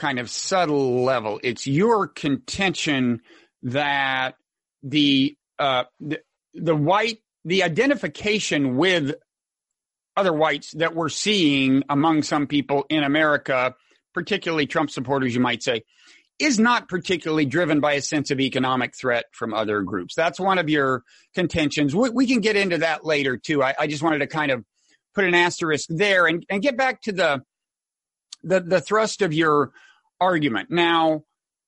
kind 0.00 0.18
of 0.18 0.30
subtle 0.30 1.04
level, 1.04 1.38
it's 1.44 1.66
your 1.66 2.08
contention 2.08 3.20
that 3.62 4.34
the, 4.82 5.36
uh, 5.58 5.84
the, 6.00 6.20
the 6.54 6.74
white, 6.74 7.18
the 7.44 7.62
identification 7.62 8.76
with 8.76 9.14
other 10.16 10.32
whites 10.32 10.72
that 10.72 10.94
we're 10.94 11.10
seeing 11.10 11.84
among 11.90 12.22
some 12.22 12.46
people 12.46 12.86
in 12.88 13.04
America, 13.04 13.74
particularly 14.14 14.66
Trump 14.66 14.90
supporters, 14.90 15.34
you 15.34 15.40
might 15.40 15.62
say, 15.62 15.82
is 16.38 16.58
not 16.58 16.88
particularly 16.88 17.44
driven 17.44 17.80
by 17.80 17.92
a 17.92 18.02
sense 18.02 18.30
of 18.30 18.40
economic 18.40 18.96
threat 18.96 19.26
from 19.32 19.52
other 19.52 19.82
groups. 19.82 20.14
That's 20.14 20.40
one 20.40 20.58
of 20.58 20.70
your 20.70 21.04
contentions. 21.34 21.94
We, 21.94 22.08
we 22.08 22.26
can 22.26 22.40
get 22.40 22.56
into 22.56 22.78
that 22.78 23.04
later 23.04 23.36
too. 23.36 23.62
I, 23.62 23.74
I, 23.78 23.86
just 23.86 24.02
wanted 24.02 24.20
to 24.20 24.26
kind 24.26 24.50
of 24.50 24.64
put 25.14 25.24
an 25.24 25.34
asterisk 25.34 25.88
there 25.90 26.26
and, 26.26 26.44
and 26.48 26.62
get 26.62 26.78
back 26.78 27.02
to 27.02 27.12
the, 27.12 27.42
the, 28.42 28.60
the 28.60 28.80
thrust 28.80 29.20
of 29.20 29.34
your 29.34 29.72
argument. 30.20 30.70
Now, 30.70 31.22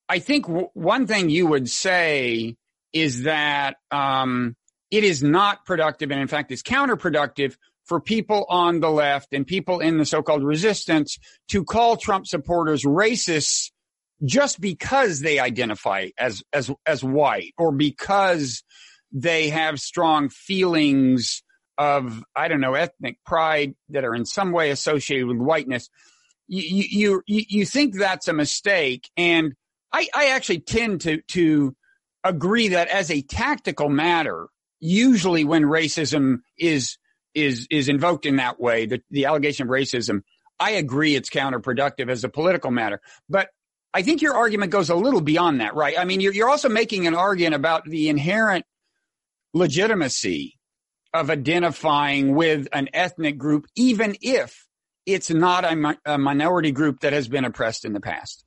I 0.08 0.18
think 0.18 0.46
w- 0.46 0.68
one 0.74 1.06
thing 1.06 1.30
you 1.30 1.46
would 1.46 1.68
say 1.68 2.56
is 2.92 3.22
that, 3.22 3.76
um, 3.90 4.56
it 4.90 5.04
is 5.04 5.22
not 5.22 5.64
productive 5.64 6.10
and 6.10 6.20
in 6.20 6.28
fact 6.28 6.52
is 6.52 6.62
counterproductive 6.62 7.56
for 7.84 7.98
people 7.98 8.46
on 8.48 8.80
the 8.80 8.90
left 8.90 9.32
and 9.32 9.46
people 9.46 9.80
in 9.80 9.98
the 9.98 10.04
so-called 10.04 10.44
resistance 10.44 11.18
to 11.48 11.64
call 11.64 11.96
Trump 11.96 12.26
supporters 12.26 12.84
racists 12.84 13.70
just 14.24 14.60
because 14.60 15.20
they 15.20 15.38
identify 15.40 16.08
as 16.16 16.44
as 16.52 16.70
as 16.86 17.02
white 17.02 17.54
or 17.58 17.72
because 17.72 18.62
they 19.10 19.48
have 19.48 19.80
strong 19.80 20.28
feelings 20.28 21.42
of 21.76 22.22
I 22.36 22.48
don't 22.48 22.60
know 22.60 22.74
ethnic 22.74 23.18
pride 23.26 23.74
that 23.88 24.04
are 24.04 24.14
in 24.14 24.24
some 24.24 24.52
way 24.52 24.70
associated 24.70 25.26
with 25.26 25.38
whiteness. 25.38 25.88
You 26.54 27.22
you 27.26 27.46
you, 27.48 27.64
think 27.64 27.94
that's 27.94 28.28
a 28.28 28.34
mistake, 28.34 29.08
and 29.16 29.54
I, 29.90 30.06
I 30.14 30.26
actually 30.32 30.60
tend 30.60 31.00
to 31.00 31.22
to 31.28 31.74
agree 32.22 32.68
that 32.68 32.88
as 32.88 33.10
a 33.10 33.22
tactical 33.22 33.88
matter, 33.88 34.48
usually 34.78 35.44
when 35.44 35.62
racism 35.62 36.40
is 36.58 36.98
is 37.34 37.66
is 37.70 37.88
invoked 37.88 38.26
in 38.26 38.36
that 38.36 38.60
way, 38.60 38.84
the, 38.84 39.00
the 39.10 39.24
allegation 39.24 39.66
of 39.66 39.70
racism, 39.70 40.24
I 40.60 40.72
agree 40.72 41.14
it's 41.14 41.30
counterproductive 41.30 42.10
as 42.10 42.22
a 42.22 42.28
political 42.28 42.70
matter. 42.70 43.00
But 43.30 43.48
I 43.94 44.02
think 44.02 44.20
your 44.20 44.34
argument 44.34 44.72
goes 44.72 44.90
a 44.90 44.94
little 44.94 45.22
beyond 45.22 45.62
that, 45.62 45.74
right? 45.74 45.98
I 45.98 46.04
mean, 46.04 46.20
you're, 46.20 46.34
you're 46.34 46.50
also 46.50 46.68
making 46.68 47.06
an 47.06 47.14
argument 47.14 47.54
about 47.54 47.86
the 47.86 48.10
inherent 48.10 48.66
legitimacy 49.54 50.58
of 51.14 51.30
identifying 51.30 52.34
with 52.34 52.68
an 52.74 52.90
ethnic 52.92 53.38
group, 53.38 53.66
even 53.74 54.16
if 54.20 54.66
it's 55.06 55.30
not 55.30 55.64
a, 55.64 55.98
a 56.04 56.18
minority 56.18 56.72
group 56.72 57.00
that 57.00 57.12
has 57.12 57.28
been 57.28 57.44
oppressed 57.44 57.84
in 57.84 57.92
the 57.92 58.00
past. 58.00 58.44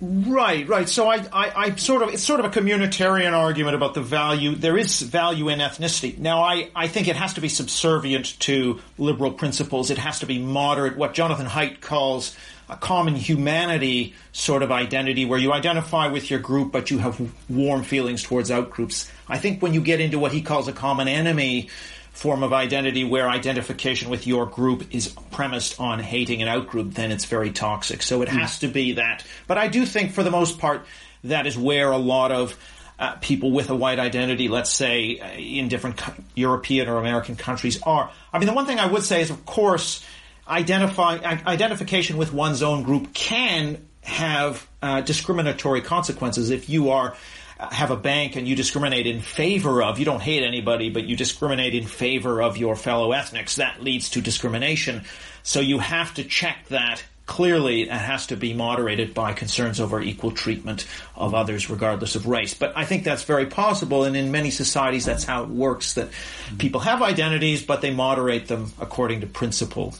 Right, 0.00 0.68
right. 0.68 0.88
So 0.88 1.08
I, 1.08 1.16
I, 1.32 1.52
I, 1.56 1.74
sort 1.74 2.02
of, 2.02 2.10
it's 2.10 2.22
sort 2.22 2.38
of 2.38 2.46
a 2.46 2.50
communitarian 2.50 3.32
argument 3.32 3.74
about 3.74 3.94
the 3.94 4.00
value. 4.00 4.54
There 4.54 4.78
is 4.78 5.00
value 5.02 5.48
in 5.48 5.58
ethnicity. 5.58 6.16
Now, 6.18 6.40
I, 6.40 6.70
I 6.74 6.86
think 6.86 7.08
it 7.08 7.16
has 7.16 7.34
to 7.34 7.40
be 7.40 7.48
subservient 7.48 8.38
to 8.40 8.78
liberal 8.96 9.32
principles. 9.32 9.90
It 9.90 9.98
has 9.98 10.20
to 10.20 10.26
be 10.26 10.38
moderate, 10.38 10.96
what 10.96 11.14
Jonathan 11.14 11.46
Haidt 11.46 11.80
calls 11.80 12.36
a 12.68 12.76
common 12.76 13.16
humanity 13.16 14.14
sort 14.32 14.62
of 14.62 14.70
identity 14.70 15.24
where 15.24 15.38
you 15.38 15.52
identify 15.52 16.06
with 16.06 16.30
your 16.30 16.38
group, 16.38 16.70
but 16.70 16.90
you 16.90 16.98
have 16.98 17.20
warm 17.48 17.82
feelings 17.82 18.22
towards 18.22 18.50
outgroups. 18.50 19.10
I 19.26 19.38
think 19.38 19.62
when 19.62 19.74
you 19.74 19.80
get 19.80 20.00
into 20.00 20.18
what 20.18 20.32
he 20.32 20.42
calls 20.42 20.68
a 20.68 20.72
common 20.72 21.08
enemy, 21.08 21.70
form 22.18 22.42
of 22.42 22.52
identity 22.52 23.04
where 23.04 23.28
identification 23.28 24.10
with 24.10 24.26
your 24.26 24.44
group 24.44 24.92
is 24.92 25.06
premised 25.30 25.78
on 25.78 26.00
hating 26.00 26.42
an 26.42 26.48
outgroup, 26.48 26.94
then 26.94 27.12
it's 27.12 27.26
very 27.26 27.52
toxic. 27.52 28.02
So 28.02 28.22
it 28.22 28.28
has 28.28 28.58
to 28.58 28.66
be 28.66 28.94
that. 28.94 29.24
But 29.46 29.56
I 29.56 29.68
do 29.68 29.86
think 29.86 30.10
for 30.10 30.24
the 30.24 30.30
most 30.30 30.58
part, 30.58 30.84
that 31.22 31.46
is 31.46 31.56
where 31.56 31.92
a 31.92 31.96
lot 31.96 32.32
of 32.32 32.58
uh, 32.98 33.14
people 33.20 33.52
with 33.52 33.70
a 33.70 33.76
white 33.76 34.00
identity, 34.00 34.48
let's 34.48 34.70
say 34.70 35.20
uh, 35.20 35.28
in 35.38 35.68
different 35.68 35.98
co- 35.98 36.12
European 36.34 36.88
or 36.88 36.98
American 36.98 37.36
countries 37.36 37.80
are. 37.84 38.10
I 38.32 38.40
mean, 38.40 38.48
the 38.48 38.52
one 38.52 38.66
thing 38.66 38.80
I 38.80 38.86
would 38.86 39.04
say 39.04 39.22
is, 39.22 39.30
of 39.30 39.46
course, 39.46 40.04
identify 40.48 41.18
identification 41.46 42.16
with 42.16 42.32
one's 42.32 42.64
own 42.64 42.82
group 42.82 43.14
can 43.14 43.86
have 44.02 44.66
uh, 44.82 45.02
discriminatory 45.02 45.82
consequences 45.82 46.50
if 46.50 46.68
you 46.68 46.90
are 46.90 47.14
have 47.58 47.90
a 47.90 47.96
bank 47.96 48.36
and 48.36 48.46
you 48.46 48.54
discriminate 48.54 49.06
in 49.06 49.20
favor 49.20 49.82
of 49.82 49.98
you 49.98 50.04
don't 50.04 50.22
hate 50.22 50.42
anybody 50.42 50.90
but 50.90 51.04
you 51.04 51.16
discriminate 51.16 51.74
in 51.74 51.84
favor 51.84 52.40
of 52.40 52.56
your 52.56 52.76
fellow 52.76 53.12
ethnics 53.12 53.56
that 53.56 53.82
leads 53.82 54.10
to 54.10 54.20
discrimination 54.20 55.02
so 55.42 55.60
you 55.60 55.78
have 55.78 56.14
to 56.14 56.24
check 56.24 56.66
that 56.68 57.02
clearly 57.28 57.82
it 57.82 57.90
has 57.90 58.26
to 58.26 58.36
be 58.36 58.54
moderated 58.54 59.14
by 59.14 59.32
concerns 59.32 59.78
over 59.78 60.00
equal 60.00 60.32
treatment 60.32 60.86
of 61.14 61.34
others 61.34 61.70
regardless 61.70 62.16
of 62.16 62.26
race. 62.26 62.54
But 62.54 62.72
I 62.74 62.84
think 62.84 63.04
that's 63.04 63.22
very 63.22 63.46
possible, 63.46 64.02
and 64.02 64.16
in 64.16 64.32
many 64.32 64.50
societies 64.50 65.04
that's 65.04 65.24
how 65.24 65.44
it 65.44 65.50
works, 65.50 65.94
that 65.94 66.08
people 66.56 66.80
have 66.80 67.02
identities, 67.02 67.62
but 67.62 67.82
they 67.82 67.92
moderate 67.92 68.48
them 68.48 68.72
according 68.80 69.20
to 69.20 69.26
principle. 69.26 69.94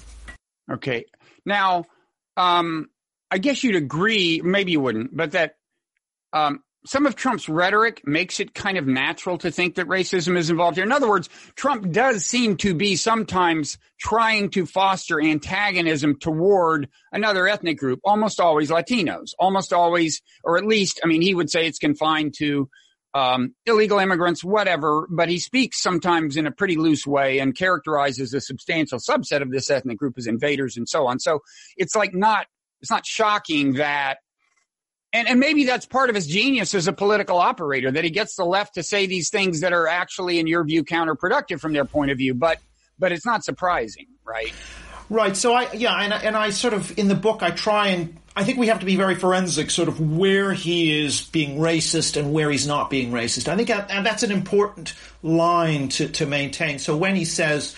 Okay. 0.71 1.05
Now, 1.45 1.85
um, 2.37 2.88
I 3.31 3.38
guess 3.38 3.62
you'd 3.62 3.77
agree, 3.77 4.41
maybe 4.43 4.73
you 4.73 4.81
wouldn't, 4.81 5.15
but 5.15 5.33
that 5.33 5.57
um, 6.33 6.62
some 6.87 7.06
of 7.06 7.16
Trump's 7.16 7.49
rhetoric 7.49 8.02
makes 8.04 8.40
it 8.40 8.54
kind 8.54 8.78
of 8.78 8.87
natural 8.87 9.37
to 9.38 9.50
think 9.50 9.75
that 9.75 9.87
racism 9.87 10.37
is 10.37 10.49
involved 10.49 10.76
here. 10.76 10.85
In 10.85 10.92
other 10.92 11.08
words, 11.08 11.28
Trump 11.56 11.90
does 11.90 12.25
seem 12.25 12.56
to 12.58 12.75
be 12.75 12.97
sometimes 12.97 13.78
trying 14.00 14.50
to 14.50 14.64
foster 14.64 15.20
antagonism 15.20 16.18
toward 16.18 16.88
another 17.12 17.49
ethnic 17.49 17.78
group, 17.78 18.00
almost 18.04 18.40
always 18.40 18.70
Latinos, 18.70 19.30
almost 19.38 19.73
always, 19.73 20.23
or 20.44 20.56
at 20.56 20.64
least, 20.64 21.00
I 21.02 21.08
mean, 21.08 21.20
he 21.20 21.35
would 21.35 21.50
say 21.50 21.66
it's 21.66 21.78
confined 21.78 22.35
to 22.38 22.68
um, 23.14 23.54
illegal 23.66 23.99
immigrants, 23.99 24.44
whatever, 24.44 25.08
but 25.11 25.28
he 25.28 25.38
speaks 25.38 25.82
sometimes 25.82 26.37
in 26.37 26.47
a 26.47 26.52
pretty 26.52 26.76
loose 26.76 27.06
way 27.06 27.38
and 27.40 27.56
characterizes 27.56 28.32
a 28.35 28.40
substantial 28.40 28.99
subset 28.99 29.42
of 29.42 29.50
this 29.50 29.68
ethnic 29.70 29.99
group 29.99 30.14
as 30.16 30.26
invaders 30.26 30.76
and 30.76 30.88
so 30.88 31.06
on. 31.06 31.18
So 31.18 31.40
it's 31.76 31.97
like 31.97 32.14
not, 32.14 32.47
it's 32.80 32.90
not 32.90 33.04
shocking 33.04 33.75
that 33.75 34.18
and, 35.12 35.29
and 35.29 35.41
maybe 35.41 35.65
that's 35.65 35.87
part 35.87 36.11
of 36.11 36.15
his 36.15 36.27
genius 36.27 36.75
as 36.75 36.87
a 36.87 36.93
political 36.93 37.38
operator 37.38 37.91
that 37.91 38.05
he 38.05 38.11
gets 38.11 38.37
the 38.37 38.45
left 38.45 38.75
to 38.75 38.83
say 38.83 39.07
these 39.07 39.31
things 39.31 39.61
that 39.61 39.73
are 39.73 39.87
actually, 39.87 40.38
in 40.38 40.47
your 40.47 40.65
view, 40.65 40.85
counterproductive 40.85 41.61
from 41.61 41.73
their 41.73 41.85
point 41.85 42.11
of 42.11 42.19
view. 42.19 42.35
But 42.35 42.59
but 42.99 43.12
it's 43.12 43.25
not 43.25 43.45
surprising, 43.45 44.07
right? 44.25 44.53
Right. 45.09 45.37
So 45.37 45.55
I 45.55 45.73
yeah, 45.73 45.95
and 45.95 46.12
and 46.12 46.37
I 46.37 46.50
sort 46.50 46.75
of 46.75 46.99
in 46.99 47.09
the 47.09 47.15
book 47.15 47.43
I 47.43 47.50
try 47.50 47.88
and 47.88 48.19
I 48.37 48.45
think 48.45 48.59
we 48.59 48.69
have 48.69 48.81
to 48.81 48.87
be 48.87 48.97
very 48.97 49.15
forensic, 49.15 49.71
sort 49.71 49.88
of 49.88 49.99
where 50.00 50.53
he 50.53 51.05
is 51.05 51.23
being 51.23 51.59
racist 51.59 52.17
and 52.17 52.33
where 52.33 52.50
he's 52.50 52.67
not 52.67 52.91
being 52.91 53.11
racist. 53.11 53.49
I 53.49 53.57
think 53.57 53.71
and 53.71 54.05
that's 54.05 54.23
an 54.23 54.31
important 54.31 54.93
line 55.23 55.88
to 55.91 56.09
to 56.09 56.27
maintain. 56.27 56.79
So 56.79 56.97
when 56.97 57.17
he 57.17 57.25
says 57.25 57.75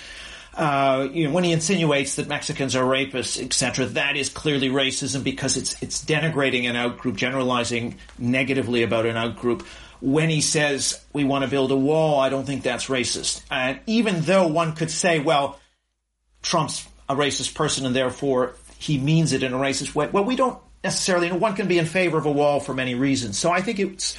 uh, 0.61 1.09
you 1.11 1.26
know, 1.26 1.33
when 1.33 1.43
he 1.43 1.52
insinuates 1.52 2.17
that 2.17 2.29
Mexicans 2.29 2.76
are 2.76 2.85
rapists, 2.85 3.43
etc., 3.43 3.87
that 3.87 4.14
is 4.14 4.29
clearly 4.29 4.69
racism 4.69 5.25
because 5.25 5.57
it's 5.57 5.83
it's 5.83 6.05
denigrating 6.05 6.69
an 6.69 6.76
outgroup, 6.76 7.17
generalizing 7.17 7.97
negatively 8.19 8.83
about 8.83 9.07
an 9.07 9.17
outgroup. 9.17 9.62
When 10.02 10.29
he 10.29 10.43
says 10.43 11.02
we 11.14 11.25
want 11.25 11.45
to 11.45 11.50
build 11.50 11.73
a 11.73 11.76
wall, 11.76 12.21
I 12.21 12.29
don't 12.29 12.45
think 12.45 12.62
that's 12.62 12.88
racist. 12.88 13.40
And 13.50 13.81
even 13.87 14.21
though 14.21 14.49
one 14.49 14.75
could 14.75 14.90
say, 14.90 15.19
well, 15.19 15.59
Trump's 16.43 16.87
a 17.09 17.17
racist 17.17 17.55
person 17.55 17.87
and 17.87 17.97
therefore 17.97 18.55
he 18.76 18.99
means 18.99 19.33
it 19.33 19.43
in 19.43 19.55
a 19.55 19.59
racist 19.59 19.95
way, 19.95 20.09
well, 20.09 20.25
we 20.25 20.37
don't 20.37 20.59
necessarily. 20.85 21.29
You 21.29 21.33
know, 21.33 21.38
one 21.38 21.57
can 21.57 21.69
be 21.69 21.79
in 21.79 21.87
favor 21.87 22.19
of 22.19 22.26
a 22.26 22.33
wall 22.33 22.61
for 22.61 22.75
many 22.75 22.95
reasons. 22.95 23.38
So 23.38 23.50
I 23.50 23.62
think 23.62 23.79
it's 23.79 24.14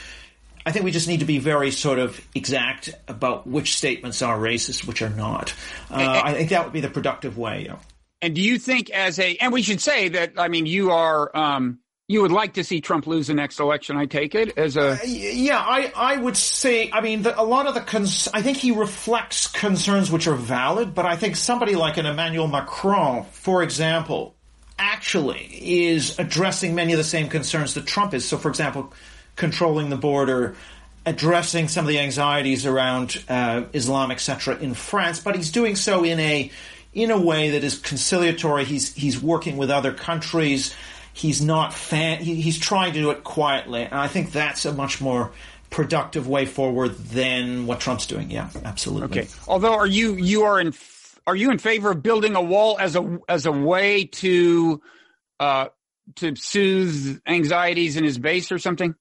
I 0.66 0.72
think 0.72 0.86
we 0.86 0.92
just 0.92 1.08
need 1.08 1.20
to 1.22 1.26
be 1.26 1.40
very 1.40 1.72
sort 1.72 2.00
of 2.00 2.20
exact 2.36 2.94
about 3.08 3.48
which 3.48 3.76
statements 3.76 4.22
are 4.22 4.38
racist, 4.38 4.86
which 4.86 5.02
are 5.02 5.10
not. 5.10 5.54
Uh, 5.90 5.96
and, 5.96 6.10
I 6.10 6.34
think 6.34 6.50
that 6.50 6.64
would 6.64 6.74
be 6.74 6.82
the 6.82 6.90
productive 6.90 7.38
way. 7.38 7.64
You 7.64 7.68
know. 7.70 7.80
And 8.22 8.36
do 8.36 8.42
you 8.42 8.60
think, 8.60 8.92
as 8.92 9.20
a, 9.20 9.36
and 9.38 9.52
we 9.52 9.64
should 9.64 9.82
say 9.82 10.10
that, 10.10 10.34
I 10.38 10.48
mean, 10.48 10.68
you 10.68 10.92
are, 10.92 11.36
um, 11.36 11.80
you 12.08 12.22
would 12.22 12.32
like 12.32 12.54
to 12.54 12.64
see 12.64 12.80
Trump 12.80 13.08
lose 13.08 13.28
the 13.28 13.34
next 13.34 13.60
election, 13.60 13.98
I 13.98 14.06
take 14.06 14.36
it, 14.36 14.58
as 14.58 14.78
a. 14.78 14.92
Uh, 14.92 14.98
yeah, 15.06 15.58
I, 15.58 15.92
I 15.96 16.18
would 16.18 16.38
say, 16.38 16.92
I 16.92 17.02
mean, 17.02 17.24
the, 17.24 17.40
a 17.40 17.42
lot 17.42 17.66
of 17.66 17.74
the, 17.74 17.82
cons- 17.82 18.28
I 18.32 18.44
think 18.44 18.58
he 18.58 18.72
reflects 18.72 19.48
concerns 19.48 20.12
which 20.12 20.28
are 20.28 20.36
valid, 20.36 20.94
but 20.94 21.06
I 21.06 21.16
think 21.16 21.36
somebody 21.36 21.76
like 21.76 21.98
an 21.98 22.06
Emmanuel 22.06 22.48
Macron, 22.48 23.24
for 23.32 23.64
example, 23.64 24.36
actually 24.78 25.48
is 25.52 26.20
addressing 26.20 26.76
many 26.76 26.94
of 26.94 26.98
the 26.98 27.04
same 27.04 27.28
concerns 27.28 27.74
that 27.74 27.88
Trump 27.88 28.14
is. 28.14 28.28
So, 28.28 28.38
for 28.38 28.50
example, 28.50 28.94
controlling 29.42 29.90
the 29.90 29.98
border, 29.98 30.56
addressing 31.04 31.68
some 31.68 31.84
of 31.84 31.90
the 31.90 31.98
anxieties 31.98 32.68
around 32.68 33.22
uh, 33.28 33.64
Islam, 33.74 34.12
etc., 34.12 34.56
in 34.58 34.76
France, 34.76 35.20
but 35.20 35.36
he's 35.36 35.52
doing 35.52 35.76
so 35.76 36.04
in 36.04 36.20
a 36.20 36.52
in 36.94 37.10
a 37.10 37.20
way 37.20 37.50
that 37.50 37.64
is 37.64 37.80
conciliatory. 37.80 38.66
He's 38.66 38.94
he's 38.94 39.20
working 39.20 39.58
with 39.58 39.72
other 39.72 39.92
countries. 39.92 40.76
He's 41.14 41.42
not 41.42 41.74
fan. 41.74 42.22
He, 42.22 42.36
he's 42.36 42.60
trying 42.60 42.94
to 42.94 43.00
do 43.00 43.10
it 43.10 43.24
quietly, 43.24 43.84
and 43.84 43.96
I 43.96 44.08
think 44.08 44.32
that's 44.32 44.64
a 44.66 44.74
much 44.74 45.02
more 45.02 45.32
productive 45.72 46.28
way 46.28 46.46
forward 46.46 46.96
than 46.98 47.66
what 47.66 47.80
Trump's 47.80 48.06
doing. 48.06 48.30
Yeah, 48.30 48.50
absolutely. 48.64 49.22
Okay. 49.22 49.28
Although, 49.48 49.74
are 49.74 49.88
you 49.88 50.14
you 50.14 50.44
are 50.44 50.62
in 50.62 50.72
are 51.26 51.36
you 51.36 51.50
in 51.50 51.58
favor 51.58 51.90
of 51.90 52.04
building 52.04 52.36
a 52.36 52.42
wall 52.44 52.78
as 52.80 52.96
a 52.96 53.20
as 53.28 53.48
a 53.48 53.52
way 53.52 54.06
to 54.06 54.82
uh, 55.40 55.70
to 56.18 56.36
soothe 56.36 57.22
anxieties 57.26 57.98
in 57.98 58.04
his 58.04 58.20
base 58.20 58.52
or 58.52 58.60
something? 58.60 58.94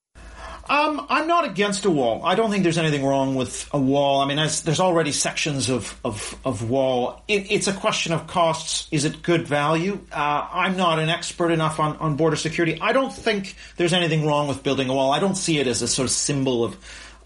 Um, 0.71 1.05
I'm 1.09 1.27
not 1.27 1.45
against 1.45 1.85
a 1.85 1.91
wall. 1.91 2.25
I 2.25 2.37
don't 2.37 2.49
think 2.49 2.63
there's 2.63 2.79
anything 2.79 3.05
wrong 3.05 3.35
with 3.35 3.69
a 3.73 3.79
wall. 3.79 4.21
I 4.21 4.27
mean, 4.27 4.37
there's 4.37 4.79
already 4.79 5.11
sections 5.11 5.69
of 5.69 5.99
of, 6.05 6.39
of 6.45 6.71
wall. 6.71 7.25
It, 7.27 7.51
it's 7.51 7.67
a 7.67 7.73
question 7.73 8.13
of 8.13 8.29
costs. 8.29 8.87
Is 8.93 9.05
it 9.05 9.21
good 9.21 9.49
value? 9.49 9.99
Uh, 10.13 10.47
I'm 10.49 10.77
not 10.77 11.01
an 11.01 11.09
expert 11.09 11.51
enough 11.51 11.81
on, 11.81 11.97
on 11.97 12.15
border 12.17 12.37
security. 12.37 12.81
I 12.81 12.93
don't 12.93 13.13
think 13.13 13.57
there's 13.79 13.93
anything 13.93 14.25
wrong 14.25 14.47
with 14.47 14.63
building 14.63 14.89
a 14.89 14.95
wall. 14.95 15.11
I 15.11 15.19
don't 15.19 15.35
see 15.35 15.59
it 15.59 15.67
as 15.67 15.83
a 15.83 15.89
sort 15.89 16.07
of 16.07 16.13
symbol 16.13 16.63
of 16.63 16.77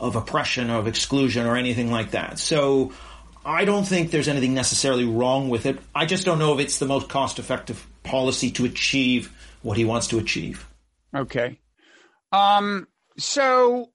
of 0.00 0.16
oppression 0.16 0.70
or 0.70 0.78
of 0.78 0.86
exclusion 0.86 1.44
or 1.44 1.54
anything 1.54 1.90
like 1.90 2.12
that. 2.12 2.38
So 2.38 2.94
I 3.44 3.66
don't 3.66 3.84
think 3.84 4.10
there's 4.10 4.28
anything 4.28 4.54
necessarily 4.54 5.04
wrong 5.04 5.50
with 5.50 5.66
it. 5.66 5.80
I 5.94 6.06
just 6.06 6.24
don't 6.24 6.38
know 6.38 6.54
if 6.54 6.60
it's 6.60 6.78
the 6.78 6.86
most 6.86 7.10
cost 7.10 7.38
effective 7.38 7.86
policy 8.04 8.50
to 8.52 8.64
achieve 8.64 9.30
what 9.60 9.76
he 9.76 9.84
wants 9.84 10.08
to 10.08 10.18
achieve. 10.18 10.66
Okay. 11.14 11.60
Um, 12.32 12.88
so 13.18 13.90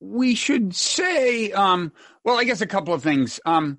we 0.00 0.34
should 0.34 0.74
say, 0.74 1.52
um, 1.52 1.92
well, 2.24 2.38
I 2.38 2.44
guess 2.44 2.60
a 2.60 2.66
couple 2.66 2.94
of 2.94 3.02
things. 3.02 3.40
Um, 3.44 3.78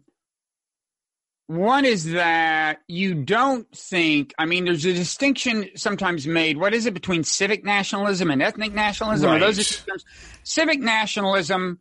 one 1.47 1.85
is 1.85 2.11
that 2.11 2.79
you 2.87 3.23
don't 3.23 3.69
think, 3.73 4.33
I 4.37 4.45
mean, 4.45 4.65
there's 4.65 4.85
a 4.85 4.93
distinction 4.93 5.69
sometimes 5.75 6.27
made. 6.27 6.57
What 6.57 6.73
is 6.73 6.85
it 6.85 6.93
between 6.93 7.23
civic 7.23 7.63
nationalism 7.63 8.29
and 8.29 8.41
ethnic 8.41 8.73
nationalism? 8.73 9.31
Right. 9.31 9.39
those 9.39 9.83
civic 10.43 10.81
nationalism 10.81 11.79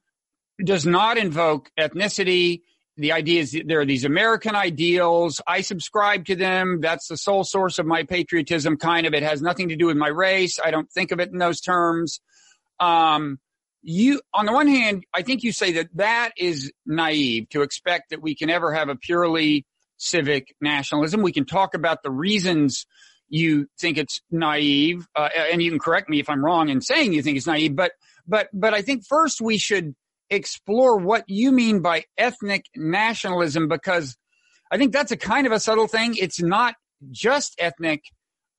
does 0.64 0.86
not 0.86 1.18
invoke 1.18 1.70
ethnicity. 1.78 2.62
The 2.96 3.12
idea 3.12 3.40
is 3.40 3.60
there 3.66 3.80
are 3.80 3.84
these 3.84 4.04
American 4.04 4.54
ideals. 4.54 5.40
I 5.48 5.62
subscribe 5.62 6.26
to 6.26 6.36
them. 6.36 6.80
That's 6.80 7.08
the 7.08 7.16
sole 7.16 7.42
source 7.42 7.80
of 7.80 7.86
my 7.86 8.04
patriotism, 8.04 8.76
kind 8.76 9.04
of. 9.04 9.14
It 9.14 9.24
has 9.24 9.42
nothing 9.42 9.68
to 9.70 9.76
do 9.76 9.86
with 9.86 9.96
my 9.96 10.08
race. 10.08 10.60
I 10.64 10.70
don't 10.70 10.90
think 10.90 11.10
of 11.10 11.18
it 11.18 11.32
in 11.32 11.38
those 11.38 11.60
terms 11.60 12.20
um, 12.80 13.38
you 13.82 14.20
on 14.34 14.46
the 14.46 14.52
one 14.52 14.68
hand, 14.68 15.04
I 15.14 15.22
think 15.22 15.42
you 15.42 15.52
say 15.52 15.72
that 15.72 15.88
that 15.94 16.32
is 16.36 16.72
naive 16.84 17.48
to 17.50 17.62
expect 17.62 18.10
that 18.10 18.20
we 18.20 18.34
can 18.34 18.50
ever 18.50 18.72
have 18.72 18.88
a 18.88 18.96
purely 18.96 19.64
civic 19.96 20.54
nationalism. 20.60 21.22
We 21.22 21.32
can 21.32 21.46
talk 21.46 21.74
about 21.74 22.02
the 22.02 22.10
reasons 22.10 22.86
you 23.28 23.66
think 23.78 23.98
it's 23.98 24.20
naive, 24.30 25.06
uh, 25.14 25.28
and 25.50 25.62
you 25.62 25.70
can 25.70 25.80
correct 25.80 26.08
me 26.08 26.20
if 26.20 26.28
I'm 26.28 26.44
wrong 26.44 26.68
in 26.68 26.80
saying 26.80 27.12
you 27.12 27.22
think 27.22 27.36
it's 27.36 27.46
naive. 27.46 27.76
But 27.76 27.92
but 28.26 28.48
but 28.52 28.74
I 28.74 28.82
think 28.82 29.04
first 29.06 29.40
we 29.40 29.58
should 29.58 29.94
explore 30.30 30.96
what 30.96 31.24
you 31.28 31.52
mean 31.52 31.80
by 31.80 32.04
ethnic 32.18 32.66
nationalism 32.74 33.68
because 33.68 34.16
I 34.70 34.78
think 34.78 34.92
that's 34.92 35.12
a 35.12 35.16
kind 35.16 35.46
of 35.46 35.52
a 35.52 35.60
subtle 35.60 35.86
thing. 35.86 36.16
It's 36.16 36.42
not 36.42 36.74
just 37.10 37.54
ethnic 37.58 38.02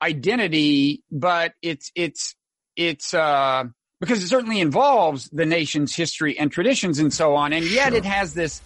identity, 0.02 1.02
but 1.10 1.52
it's 1.62 1.90
it's 1.94 2.34
it's 2.76 3.12
uh 3.12 3.64
because 4.00 4.22
it 4.22 4.28
certainly 4.28 4.60
involves 4.60 5.28
the 5.30 5.46
nation's 5.46 5.94
history 5.94 6.38
and 6.38 6.50
traditions 6.52 6.98
and 6.98 7.12
so 7.12 7.34
on. 7.34 7.52
And 7.52 7.64
yet 7.64 7.88
sure. 7.88 7.98
it 7.98 8.04
has 8.04 8.34
this 8.34 8.62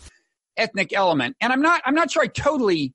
ethnic 0.56 0.92
element. 0.92 1.36
And 1.40 1.52
I'm 1.52 1.62
not, 1.62 1.82
I'm 1.84 1.94
not 1.94 2.10
sure 2.10 2.22
I 2.22 2.26
totally 2.26 2.92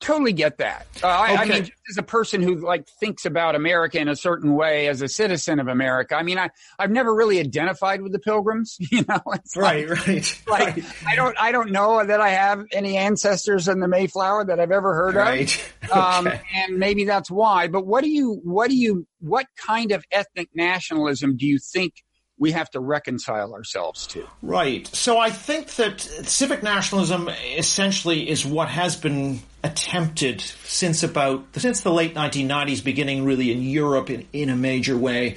totally 0.00 0.32
get 0.32 0.58
that. 0.58 0.86
Uh, 1.02 1.06
I, 1.06 1.36
I, 1.36 1.44
mean, 1.46 1.70
as 1.90 1.96
a 1.96 2.02
person 2.02 2.42
who 2.42 2.56
like 2.56 2.86
thinks 3.00 3.24
about 3.24 3.54
America 3.54 3.98
in 3.98 4.08
a 4.08 4.16
certain 4.16 4.54
way 4.54 4.88
as 4.88 5.02
a 5.02 5.08
citizen 5.08 5.60
of 5.60 5.68
America, 5.68 6.14
I 6.14 6.22
mean, 6.22 6.38
I 6.38 6.50
I've 6.78 6.90
never 6.90 7.14
really 7.14 7.40
identified 7.40 8.02
with 8.02 8.12
the 8.12 8.18
Pilgrims. 8.18 8.78
You 8.94 9.04
know, 9.08 9.20
it's 9.32 9.56
right, 9.56 9.88
like, 9.88 10.06
right. 10.06 10.42
Like 10.46 10.76
right. 10.76 10.84
I 11.06 11.16
don't 11.16 11.36
I 11.40 11.52
don't 11.52 11.72
know 11.72 12.04
that 12.04 12.20
I 12.20 12.30
have 12.30 12.64
any 12.70 12.96
ancestors 12.96 13.66
in 13.66 13.80
the 13.80 13.88
Mayflower 13.88 14.44
that 14.44 14.60
I've 14.60 14.70
ever 14.70 14.94
heard 14.94 15.14
right. 15.14 15.54
of. 15.54 15.74
Um, 15.94 16.26
okay. 16.26 16.40
and 16.54 16.78
maybe 16.78 17.04
that's 17.04 17.30
why. 17.30 17.68
But 17.68 17.86
what 17.86 18.02
do 18.02 18.10
you 18.10 18.40
what 18.42 18.70
do 18.70 18.76
you 18.76 19.06
what 19.20 19.46
kind 19.56 19.92
of 19.92 20.04
ethnic 20.10 20.48
nationalism 20.54 21.36
do 21.36 21.46
you 21.46 21.58
think 21.58 22.03
we 22.38 22.52
have 22.52 22.70
to 22.70 22.80
reconcile 22.80 23.54
ourselves 23.54 24.06
to. 24.08 24.26
Right. 24.42 24.86
So 24.88 25.18
I 25.18 25.30
think 25.30 25.68
that 25.76 26.00
civic 26.00 26.62
nationalism 26.62 27.28
essentially 27.56 28.28
is 28.28 28.44
what 28.44 28.68
has 28.68 28.96
been 28.96 29.40
attempted 29.62 30.40
since 30.40 31.02
about 31.02 31.44
since 31.56 31.82
the 31.82 31.92
late 31.92 32.14
1990s, 32.14 32.82
beginning 32.82 33.24
really 33.24 33.52
in 33.52 33.62
Europe 33.62 34.10
in, 34.10 34.26
in 34.32 34.50
a 34.50 34.56
major 34.56 34.96
way. 34.96 35.36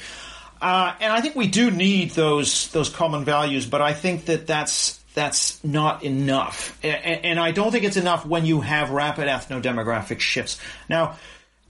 Uh, 0.59 0.93
and 0.99 1.13
I 1.13 1.21
think 1.21 1.35
we 1.35 1.47
do 1.47 1.69
need 1.69 2.11
those 2.11 2.69
those 2.69 2.89
common 2.89 3.23
values, 3.25 3.67
but 3.67 3.81
I 3.81 3.93
think 3.93 4.25
that 4.25 4.47
that's 4.47 4.99
that's 5.13 5.63
not 5.63 6.03
enough. 6.03 6.77
And, 6.83 7.25
and 7.25 7.39
I 7.39 7.51
don't 7.51 7.71
think 7.71 7.83
it's 7.83 7.97
enough 7.97 8.25
when 8.25 8.45
you 8.45 8.61
have 8.61 8.91
rapid 8.91 9.27
ethno-demographic 9.27 10.19
shifts. 10.19 10.59
Now, 10.89 11.17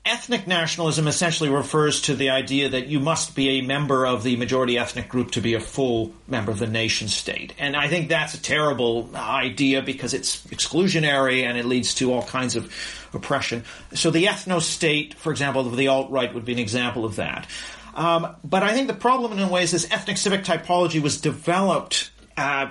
ethnic 0.08 0.48
nationalism 0.48 1.08
essentially 1.08 1.50
refers 1.50 2.02
to 2.04 2.16
the 2.16 2.30
idea 2.30 2.70
that 2.70 2.88
you 2.88 3.00
must 3.00 3.36
be 3.36 3.60
a 3.60 3.62
member 3.62 4.06
of 4.06 4.24
the 4.24 4.36
majority 4.38 4.78
ethnic 4.78 5.10
group 5.10 5.32
to 5.32 5.42
be 5.42 5.54
a 5.54 5.60
full 5.60 6.14
member 6.28 6.52
of 6.52 6.60
the 6.60 6.68
nation 6.68 7.08
state. 7.08 7.54
And 7.60 7.76
I 7.76 7.88
think 7.88 8.10
that's 8.10 8.34
a 8.34 8.42
terrible 8.42 9.10
idea 9.16 9.82
because 9.82 10.14
it's 10.14 10.46
exclusionary 10.48 11.44
and 11.44 11.58
it 11.58 11.66
leads 11.66 11.94
to 11.96 12.14
all 12.14 12.24
kinds 12.24 12.56
of 12.56 12.74
oppression. 13.14 13.64
So 13.94 14.10
the 14.10 14.26
ethno 14.26 14.62
state, 14.62 15.14
for 15.14 15.32
example, 15.32 15.68
of 15.68 15.76
the 15.76 15.88
alt 15.88 16.10
right 16.10 16.34
would 16.34 16.46
be 16.46 16.54
an 16.54 16.60
example 16.60 17.06
of 17.06 17.18
that. 17.18 17.48
Um, 17.94 18.36
but 18.44 18.64
I 18.64 18.74
think 18.74 18.88
the 18.88 18.94
problem 18.94 19.34
in 19.34 19.40
a 19.40 19.50
way 19.50 19.64
is 19.64 19.72
this 19.72 19.92
ethnic 19.92 20.18
civic 20.18 20.44
typology 20.44 21.02
was 21.02 21.20
developed 21.20 22.12
uh, 22.38 22.70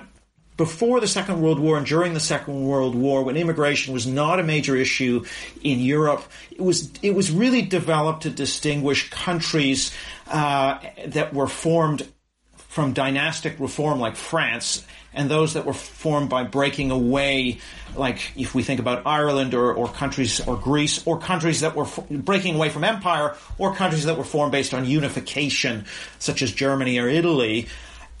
before 0.57 0.99
the 0.99 1.07
Second 1.07 1.41
World 1.41 1.59
War 1.59 1.77
and 1.77 1.85
during 1.85 2.13
the 2.13 2.19
Second 2.19 2.65
World 2.65 2.95
War, 2.95 3.23
when 3.23 3.37
immigration 3.37 3.93
was 3.93 4.07
not 4.07 4.39
a 4.39 4.43
major 4.43 4.75
issue 4.75 5.23
in 5.63 5.79
Europe, 5.79 6.23
it 6.51 6.61
was 6.61 6.91
it 7.03 7.11
was 7.11 7.31
really 7.31 7.61
developed 7.61 8.23
to 8.23 8.31
distinguish 8.31 9.09
countries 9.11 9.95
uh, 10.27 10.79
that 11.05 11.33
were 11.33 11.47
formed 11.47 12.07
from 12.55 12.93
dynastic 12.93 13.59
reform, 13.59 13.99
like 13.99 14.15
France, 14.15 14.85
and 15.13 15.31
those 15.31 15.53
that 15.53 15.65
were 15.65 15.73
formed 15.73 16.29
by 16.29 16.43
breaking 16.43 16.91
away, 16.91 17.59
like 17.95 18.31
if 18.35 18.53
we 18.53 18.61
think 18.61 18.79
about 18.79 19.01
Ireland 19.05 19.53
or, 19.53 19.73
or 19.73 19.87
countries 19.87 20.45
or 20.45 20.57
Greece, 20.57 21.05
or 21.05 21.19
countries 21.19 21.61
that 21.61 21.75
were 21.75 21.85
f- 21.85 22.07
breaking 22.09 22.55
away 22.55 22.69
from 22.69 22.83
empire, 22.83 23.35
or 23.57 23.73
countries 23.73 24.05
that 24.05 24.17
were 24.17 24.23
formed 24.23 24.51
based 24.51 24.73
on 24.73 24.85
unification, 24.85 25.85
such 26.19 26.41
as 26.41 26.51
Germany 26.51 26.99
or 26.99 27.07
Italy. 27.07 27.67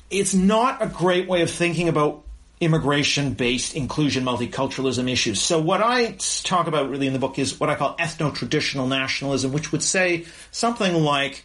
It's 0.09 0.33
not 0.33 0.81
a 0.81 0.87
great 0.87 1.27
way 1.27 1.41
of 1.41 1.51
thinking 1.51 1.87
about 1.89 2.23
immigration 2.59 3.33
based 3.33 3.75
inclusion 3.75 4.23
multiculturalism 4.23 5.09
issues. 5.09 5.41
So 5.41 5.61
what 5.61 5.81
I 5.81 6.13
talk 6.43 6.67
about 6.67 6.89
really 6.89 7.07
in 7.07 7.13
the 7.13 7.19
book 7.19 7.37
is 7.37 7.59
what 7.59 7.69
I 7.69 7.75
call 7.75 7.95
ethno 7.97 8.33
traditional 8.33 8.87
nationalism, 8.87 9.51
which 9.51 9.71
would 9.71 9.83
say 9.83 10.25
something 10.51 11.03
like 11.03 11.43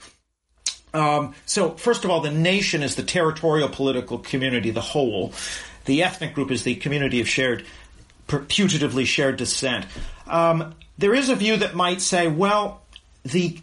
um, 0.94 1.34
so 1.46 1.70
first 1.70 2.04
of 2.04 2.10
all, 2.10 2.20
the 2.20 2.30
nation 2.30 2.82
is 2.82 2.96
the 2.96 3.02
territorial 3.02 3.68
political 3.68 4.18
community, 4.18 4.70
the 4.70 4.82
whole. 4.82 5.32
The 5.86 6.02
ethnic 6.02 6.34
group 6.34 6.50
is 6.50 6.64
the 6.64 6.74
community 6.74 7.20
of 7.20 7.28
shared, 7.28 7.64
putatively 8.28 9.06
shared 9.06 9.36
descent. 9.36 9.86
Um, 10.26 10.74
there 10.98 11.14
is 11.14 11.30
a 11.30 11.34
view 11.34 11.56
that 11.56 11.74
might 11.74 12.02
say, 12.02 12.28
well, 12.28 12.82
the 13.22 13.58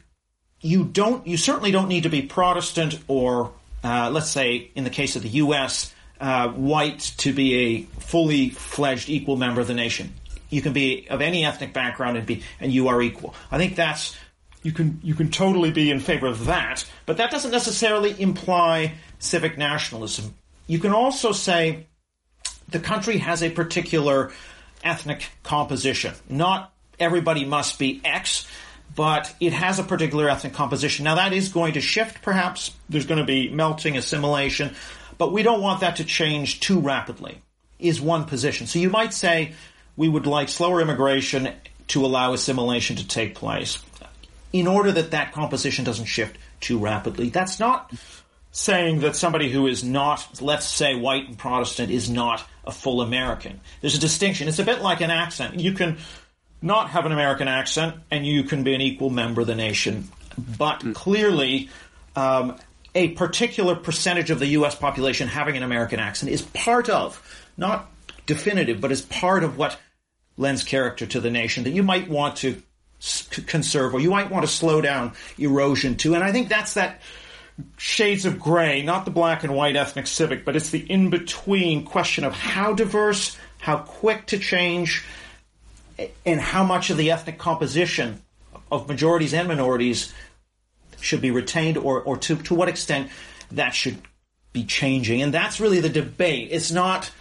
you 0.61 0.83
don't 0.83 1.25
you 1.25 1.37
certainly 1.37 1.71
don't 1.71 1.87
need 1.87 2.03
to 2.03 2.09
be 2.09 2.21
Protestant 2.21 2.99
or 3.07 3.51
uh, 3.83 4.09
let's 4.11 4.29
say 4.29 4.71
in 4.75 4.83
the 4.83 4.89
case 4.89 5.15
of 5.15 5.21
the 5.21 5.29
U.S 5.29 5.93
uh, 6.19 6.49
white 6.49 6.99
to 7.17 7.33
be 7.33 7.55
a 7.55 7.81
fully 7.99 8.49
fledged 8.49 9.09
equal 9.09 9.37
member 9.37 9.61
of 9.61 9.67
the 9.67 9.73
nation. 9.73 10.13
You 10.49 10.61
can 10.61 10.73
be 10.73 11.07
of 11.09 11.21
any 11.21 11.45
ethnic 11.45 11.73
background 11.73 12.17
and 12.17 12.25
be 12.25 12.43
and 12.59 12.71
you 12.71 12.87
are 12.87 13.01
equal. 13.01 13.35
I 13.51 13.57
think 13.57 13.75
that's 13.75 14.15
you 14.63 14.71
can 14.71 14.99
you 15.03 15.15
can 15.15 15.31
totally 15.31 15.71
be 15.71 15.91
in 15.91 15.99
favor 15.99 16.27
of 16.27 16.45
that, 16.45 16.85
but 17.05 17.17
that 17.17 17.31
doesn't 17.31 17.51
necessarily 17.51 18.19
imply 18.19 18.93
civic 19.19 19.57
nationalism. 19.57 20.33
You 20.67 20.79
can 20.79 20.91
also 20.91 21.31
say 21.31 21.87
the 22.69 22.79
country 22.79 23.17
has 23.17 23.41
a 23.41 23.49
particular 23.49 24.31
ethnic 24.83 25.29
composition. 25.43 26.13
Not 26.27 26.73
everybody 26.99 27.45
must 27.45 27.79
be 27.79 28.01
X, 28.03 28.47
but 28.95 29.33
it 29.39 29.53
has 29.53 29.79
a 29.79 29.83
particular 29.83 30.29
ethnic 30.29 30.53
composition. 30.53 31.05
Now 31.05 31.15
that 31.15 31.33
is 31.33 31.49
going 31.49 31.73
to 31.73 31.81
shift 31.81 32.21
perhaps. 32.21 32.71
There's 32.89 33.05
going 33.05 33.19
to 33.19 33.25
be 33.25 33.49
melting, 33.49 33.97
assimilation, 33.97 34.75
but 35.19 35.31
we 35.31 35.43
don't 35.43 35.61
want 35.61 35.81
that 35.81 35.97
to 35.97 36.03
change 36.03 36.61
too 36.61 36.79
rapidly, 36.79 37.43
is 37.77 38.01
one 38.01 38.25
position. 38.25 38.65
So 38.65 38.79
you 38.79 38.89
might 38.89 39.13
say 39.13 39.53
we 39.95 40.09
would 40.09 40.25
like 40.25 40.49
slower 40.49 40.81
immigration 40.81 41.53
to 41.89 42.05
allow 42.05 42.33
assimilation 42.33 42.95
to 42.95 43.07
take 43.07 43.35
place 43.35 43.83
in 44.51 44.65
order 44.65 44.91
that 44.93 45.11
that 45.11 45.33
composition 45.33 45.85
doesn't 45.85 46.05
shift 46.05 46.37
too 46.61 46.79
rapidly. 46.79 47.29
That's 47.29 47.59
not 47.59 47.93
saying 48.51 49.01
that 49.01 49.15
somebody 49.15 49.51
who 49.51 49.67
is 49.67 49.83
not, 49.83 50.41
let's 50.41 50.65
say, 50.65 50.95
white 50.95 51.27
and 51.27 51.37
Protestant 51.37 51.91
is 51.91 52.09
not 52.09 52.43
a 52.65 52.71
full 52.71 53.01
American. 53.01 53.59
There's 53.81 53.95
a 53.95 53.99
distinction. 53.99 54.47
It's 54.47 54.59
a 54.59 54.65
bit 54.65 54.81
like 54.81 55.01
an 55.01 55.11
accent. 55.11 55.59
You 55.59 55.73
can 55.73 55.97
not 56.61 56.89
have 56.89 57.05
an 57.05 57.11
American 57.11 57.47
accent 57.47 57.97
and 58.09 58.25
you 58.25 58.43
can 58.43 58.63
be 58.63 58.73
an 58.73 58.81
equal 58.81 59.09
member 59.09 59.41
of 59.41 59.47
the 59.47 59.55
nation. 59.55 60.07
But 60.57 60.93
clearly, 60.93 61.69
um, 62.15 62.57
a 62.99 63.07
particular 63.07 63.75
percentage 63.75 64.29
of 64.29 64.39
the 64.39 64.47
U.S. 64.47 64.75
population 64.75 65.29
having 65.29 65.55
an 65.55 65.63
American 65.63 66.01
accent 66.01 66.29
is 66.33 66.41
part 66.41 66.89
of, 66.89 67.47
not 67.55 67.89
definitive, 68.25 68.81
but 68.81 68.91
is 68.91 69.01
part 69.01 69.45
of 69.45 69.57
what 69.57 69.79
lends 70.35 70.65
character 70.65 71.05
to 71.05 71.21
the 71.21 71.31
nation 71.31 71.63
that 71.63 71.69
you 71.69 71.81
might 71.81 72.09
want 72.09 72.35
to 72.37 72.61
conserve 73.47 73.93
or 73.93 74.01
you 74.01 74.09
might 74.09 74.29
want 74.29 74.45
to 74.45 74.51
slow 74.51 74.81
down 74.81 75.13
erosion 75.37 75.95
to. 75.95 76.13
And 76.13 76.25
I 76.25 76.33
think 76.33 76.49
that's 76.49 76.73
that 76.73 76.99
shades 77.77 78.25
of 78.25 78.37
gray, 78.37 78.83
not 78.83 79.05
the 79.05 79.11
black 79.11 79.45
and 79.45 79.55
white 79.55 79.77
ethnic 79.77 80.05
civic, 80.05 80.43
but 80.43 80.57
it's 80.57 80.69
the 80.69 80.79
in 80.79 81.09
between 81.09 81.85
question 81.85 82.25
of 82.25 82.33
how 82.33 82.73
diverse, 82.73 83.37
how 83.59 83.77
quick 83.77 84.25
to 84.27 84.39
change, 84.39 85.05
and 86.25 86.41
how 86.41 86.65
much 86.65 86.89
of 86.89 86.97
the 86.97 87.11
ethnic 87.11 87.37
composition 87.37 88.21
of 88.69 88.89
majorities 88.89 89.33
and 89.33 89.47
minorities 89.47 90.13
should 91.01 91.21
be 91.21 91.31
retained 91.31 91.77
or, 91.77 92.01
or 92.01 92.17
to, 92.17 92.35
to 92.35 92.55
what 92.55 92.69
extent 92.69 93.09
that 93.51 93.73
should 93.73 93.97
be 94.53 94.63
changing. 94.63 95.21
And 95.21 95.33
that's 95.33 95.59
really 95.59 95.79
the 95.79 95.89
debate. 95.89 96.49
It's 96.51 96.71
not 96.71 97.11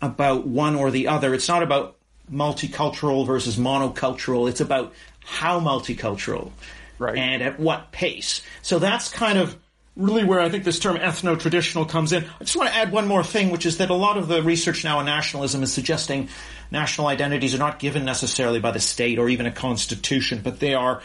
about 0.00 0.46
one 0.46 0.76
or 0.76 0.90
the 0.90 1.08
other. 1.08 1.34
It's 1.34 1.48
not 1.48 1.62
about 1.62 1.96
multicultural 2.30 3.26
versus 3.26 3.56
monocultural. 3.56 4.48
It's 4.48 4.60
about 4.60 4.92
how 5.24 5.60
multicultural 5.60 6.52
right. 6.98 7.16
and 7.16 7.42
at 7.42 7.58
what 7.58 7.92
pace. 7.92 8.42
So 8.62 8.78
that's 8.78 9.10
kind 9.10 9.38
of 9.38 9.56
really 9.96 10.24
where 10.24 10.40
I 10.40 10.50
think 10.50 10.64
this 10.64 10.78
term 10.78 10.96
ethno 10.96 11.38
traditional 11.38 11.86
comes 11.86 12.12
in. 12.12 12.24
I 12.24 12.44
just 12.44 12.56
want 12.56 12.68
to 12.68 12.76
add 12.76 12.92
one 12.92 13.08
more 13.08 13.24
thing, 13.24 13.50
which 13.50 13.64
is 13.64 13.78
that 13.78 13.90
a 13.90 13.94
lot 13.94 14.18
of 14.18 14.28
the 14.28 14.42
research 14.42 14.84
now 14.84 14.98
on 14.98 15.06
nationalism 15.06 15.62
is 15.62 15.72
suggesting 15.72 16.28
national 16.70 17.06
identities 17.06 17.54
are 17.54 17.58
not 17.58 17.78
given 17.78 18.04
necessarily 18.04 18.60
by 18.60 18.72
the 18.72 18.80
state 18.80 19.18
or 19.18 19.28
even 19.28 19.46
a 19.46 19.52
constitution, 19.52 20.40
but 20.42 20.60
they 20.60 20.74
are 20.74 21.00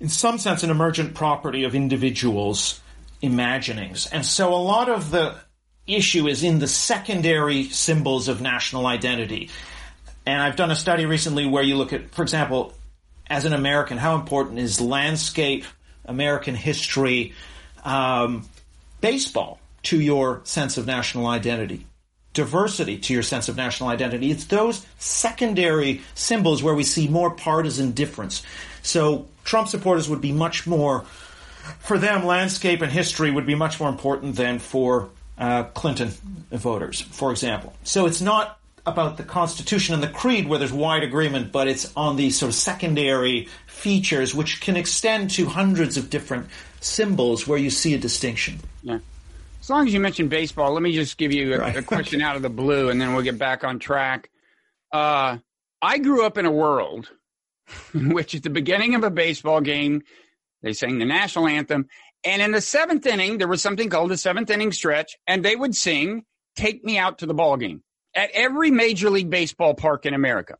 in 0.00 0.08
some 0.08 0.38
sense, 0.38 0.62
an 0.62 0.70
emergent 0.70 1.14
property 1.14 1.64
of 1.64 1.74
individuals' 1.74 2.80
imaginings. 3.20 4.06
And 4.06 4.24
so 4.24 4.54
a 4.54 4.56
lot 4.56 4.88
of 4.88 5.10
the 5.10 5.36
issue 5.86 6.26
is 6.26 6.42
in 6.42 6.58
the 6.58 6.66
secondary 6.66 7.64
symbols 7.64 8.28
of 8.28 8.40
national 8.40 8.86
identity. 8.86 9.50
And 10.26 10.40
I've 10.40 10.56
done 10.56 10.70
a 10.70 10.76
study 10.76 11.06
recently 11.06 11.46
where 11.46 11.62
you 11.62 11.76
look 11.76 11.92
at, 11.92 12.10
for 12.12 12.22
example, 12.22 12.72
as 13.28 13.44
an 13.44 13.52
American, 13.52 13.98
how 13.98 14.14
important 14.14 14.58
is 14.58 14.80
landscape, 14.80 15.64
American 16.04 16.54
history, 16.54 17.34
um, 17.84 18.48
baseball 19.00 19.60
to 19.84 20.00
your 20.00 20.40
sense 20.44 20.78
of 20.78 20.86
national 20.86 21.26
identity? 21.26 21.86
diversity 22.32 22.96
to 22.96 23.12
your 23.12 23.22
sense 23.22 23.48
of 23.48 23.56
national 23.56 23.88
identity. 23.88 24.30
It's 24.30 24.44
those 24.44 24.86
secondary 24.98 26.00
symbols 26.14 26.62
where 26.62 26.74
we 26.74 26.84
see 26.84 27.08
more 27.08 27.30
partisan 27.30 27.90
difference. 27.90 28.42
So 28.82 29.26
Trump 29.44 29.68
supporters 29.68 30.08
would 30.08 30.20
be 30.20 30.32
much 30.32 30.66
more, 30.66 31.02
for 31.80 31.98
them, 31.98 32.24
landscape 32.24 32.82
and 32.82 32.92
history 32.92 33.30
would 33.30 33.46
be 33.46 33.54
much 33.54 33.80
more 33.80 33.88
important 33.88 34.36
than 34.36 34.58
for 34.58 35.10
uh, 35.38 35.64
Clinton 35.64 36.12
voters, 36.50 37.00
for 37.00 37.30
example. 37.30 37.74
So 37.84 38.06
it's 38.06 38.20
not 38.20 38.58
about 38.86 39.16
the 39.16 39.22
Constitution 39.22 39.94
and 39.94 40.02
the 40.02 40.08
Creed 40.08 40.48
where 40.48 40.58
there's 40.58 40.72
wide 40.72 41.02
agreement, 41.02 41.52
but 41.52 41.68
it's 41.68 41.92
on 41.96 42.16
these 42.16 42.38
sort 42.38 42.50
of 42.50 42.54
secondary 42.54 43.48
features 43.66 44.34
which 44.34 44.60
can 44.60 44.76
extend 44.76 45.30
to 45.30 45.46
hundreds 45.46 45.96
of 45.96 46.10
different 46.10 46.46
symbols 46.80 47.46
where 47.46 47.58
you 47.58 47.70
see 47.70 47.94
a 47.94 47.98
distinction. 47.98 48.58
Yeah. 48.82 48.98
As 49.60 49.68
long 49.68 49.86
as 49.86 49.92
you 49.92 50.00
mentioned 50.00 50.30
baseball, 50.30 50.72
let 50.72 50.82
me 50.82 50.92
just 50.92 51.18
give 51.18 51.32
you 51.32 51.54
a, 51.54 51.58
right. 51.58 51.76
a 51.76 51.82
question 51.82 52.22
out 52.22 52.36
of 52.36 52.42
the 52.42 52.48
blue, 52.50 52.88
and 52.88 53.00
then 53.00 53.12
we'll 53.12 53.22
get 53.22 53.38
back 53.38 53.62
on 53.62 53.78
track. 53.78 54.30
Uh, 54.90 55.38
I 55.82 55.98
grew 55.98 56.24
up 56.24 56.38
in 56.38 56.46
a 56.46 56.50
world 56.50 57.10
which, 57.94 58.34
at 58.34 58.42
the 58.42 58.50
beginning 58.50 58.94
of 58.94 59.04
a 59.04 59.10
baseball 59.10 59.60
game, 59.60 60.02
they 60.62 60.72
sang 60.72 60.98
the 60.98 61.04
national 61.04 61.46
anthem, 61.46 61.86
and 62.24 62.42
in 62.42 62.52
the 62.52 62.60
seventh 62.60 63.06
inning, 63.06 63.38
there 63.38 63.48
was 63.48 63.62
something 63.62 63.88
called 63.88 64.10
the 64.10 64.16
seventh 64.16 64.50
inning 64.50 64.72
stretch, 64.72 65.16
and 65.26 65.44
they 65.44 65.56
would 65.56 65.74
sing 65.74 66.24
"Take 66.56 66.84
Me 66.84 66.98
Out 66.98 67.18
to 67.18 67.26
the 67.26 67.34
Ball 67.34 67.56
Game" 67.56 67.82
at 68.14 68.30
every 68.32 68.70
major 68.70 69.10
league 69.10 69.30
baseball 69.30 69.74
park 69.74 70.06
in 70.06 70.14
America. 70.14 70.56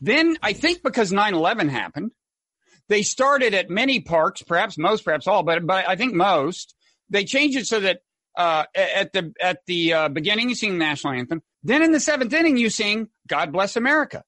Then, 0.00 0.36
I 0.42 0.52
think 0.52 0.82
because 0.82 1.12
9/11 1.12 1.68
happened, 1.68 2.12
they 2.88 3.02
started 3.02 3.54
at 3.54 3.70
many 3.70 4.00
parks, 4.00 4.42
perhaps 4.42 4.78
most, 4.78 5.04
perhaps 5.04 5.26
all, 5.26 5.42
but 5.42 5.66
but 5.66 5.88
I 5.88 5.96
think 5.96 6.14
most. 6.14 6.74
They 7.10 7.24
changed 7.24 7.56
it 7.56 7.66
so 7.66 7.80
that 7.80 8.00
uh, 8.36 8.64
at 8.74 9.12
the 9.12 9.32
at 9.40 9.60
the 9.66 9.92
uh, 9.92 10.08
beginning 10.08 10.48
you 10.48 10.54
sing 10.54 10.72
the 10.72 10.78
national 10.78 11.14
anthem. 11.14 11.42
Then 11.62 11.82
in 11.82 11.92
the 11.92 12.00
seventh 12.00 12.32
inning 12.32 12.56
you 12.56 12.70
sing 12.70 13.08
"God 13.26 13.52
Bless 13.52 13.76
America." 13.76 14.24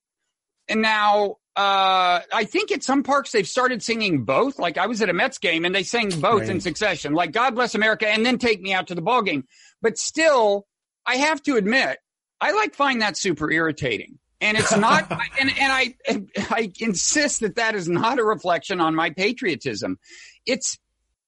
And 0.69 0.83
now 0.83 1.37
uh, 1.57 2.21
I 2.33 2.45
think 2.45 2.71
at 2.71 2.83
some 2.83 3.03
parks 3.03 3.33
they've 3.33 3.47
started 3.47 3.83
singing 3.83 4.25
both. 4.25 4.59
Like 4.59 4.79
I 4.79 4.87
was 4.87 5.03
at 5.03 5.09
a 5.09 5.13
Mets 5.13 5.39
game 5.39 5.65
and 5.65 5.75
they 5.75 5.83
sang 5.83 6.11
both 6.21 6.43
right. 6.43 6.51
in 6.51 6.61
succession, 6.61 7.13
like 7.13 7.33
"God 7.33 7.55
Bless 7.55 7.75
America" 7.75 8.09
and 8.09 8.25
then 8.25 8.39
"Take 8.39 8.61
Me 8.61 8.73
Out 8.73 8.87
to 8.89 8.95
the 8.95 9.03
Ball 9.03 9.23
Game." 9.23 9.45
But 9.83 9.99
still, 9.99 10.67
I 11.07 11.17
have 11.17 11.43
to 11.45 11.57
admit, 11.57 11.99
I 12.41 12.53
like 12.53 12.75
find 12.75 13.03
that 13.03 13.17
super 13.17 13.51
irritating. 13.51 14.19
And 14.41 14.57
it's 14.57 14.75
not, 14.77 15.11
and, 15.41 15.51
and 15.59 15.73
I, 15.73 15.95
I 16.51 16.73
insist 16.79 17.41
that 17.41 17.57
that 17.57 17.75
is 17.75 17.89
not 17.89 18.19
a 18.19 18.25
reflection 18.25 18.81
on 18.81 18.95
my 18.95 19.11
patriotism. 19.11 19.99
It's, 20.47 20.79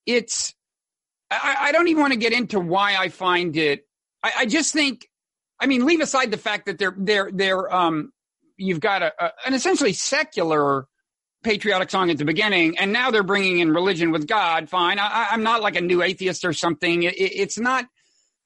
it's, 0.07 0.55
I, 1.31 1.57
I 1.61 1.73
don't 1.73 1.89
even 1.89 2.01
want 2.01 2.13
to 2.15 2.19
get 2.19 2.33
into 2.33 2.61
why 2.61 2.97
I 2.97 3.09
find 3.09 3.57
it. 3.57 3.87
I, 4.23 4.33
I, 4.39 4.47
just 4.47 4.73
think, 4.73 5.09
I 5.61 5.67
mean, 5.67 5.85
leave 5.85 6.01
aside 6.01 6.31
the 6.31 6.39
fact 6.39 6.67
that 6.67 6.79
they're, 6.79 6.95
they're, 6.97 7.31
they're, 7.33 7.75
um, 7.75 8.13
you've 8.63 8.81
got 8.81 9.03
a, 9.03 9.13
a, 9.19 9.33
an 9.47 9.55
essentially 9.55 9.93
secular 9.93 10.87
patriotic 11.43 11.91
song 11.91 12.11
at 12.11 12.19
the 12.19 12.25
beginning, 12.25 12.79
and 12.79 12.93
now 12.93 13.11
they're 13.11 13.23
bringing 13.23 13.59
in 13.59 13.73
religion 13.73 14.13
with 14.13 14.27
God. 14.27 14.69
Fine. 14.69 14.99
I, 14.99 15.29
am 15.33 15.43
not 15.43 15.61
like 15.61 15.77
a 15.77 15.81
new 15.81 16.03
atheist 16.03 16.45
or 16.45 16.53
something. 16.53 17.03
It, 17.03 17.15
it's 17.17 17.59
not, 17.59 17.85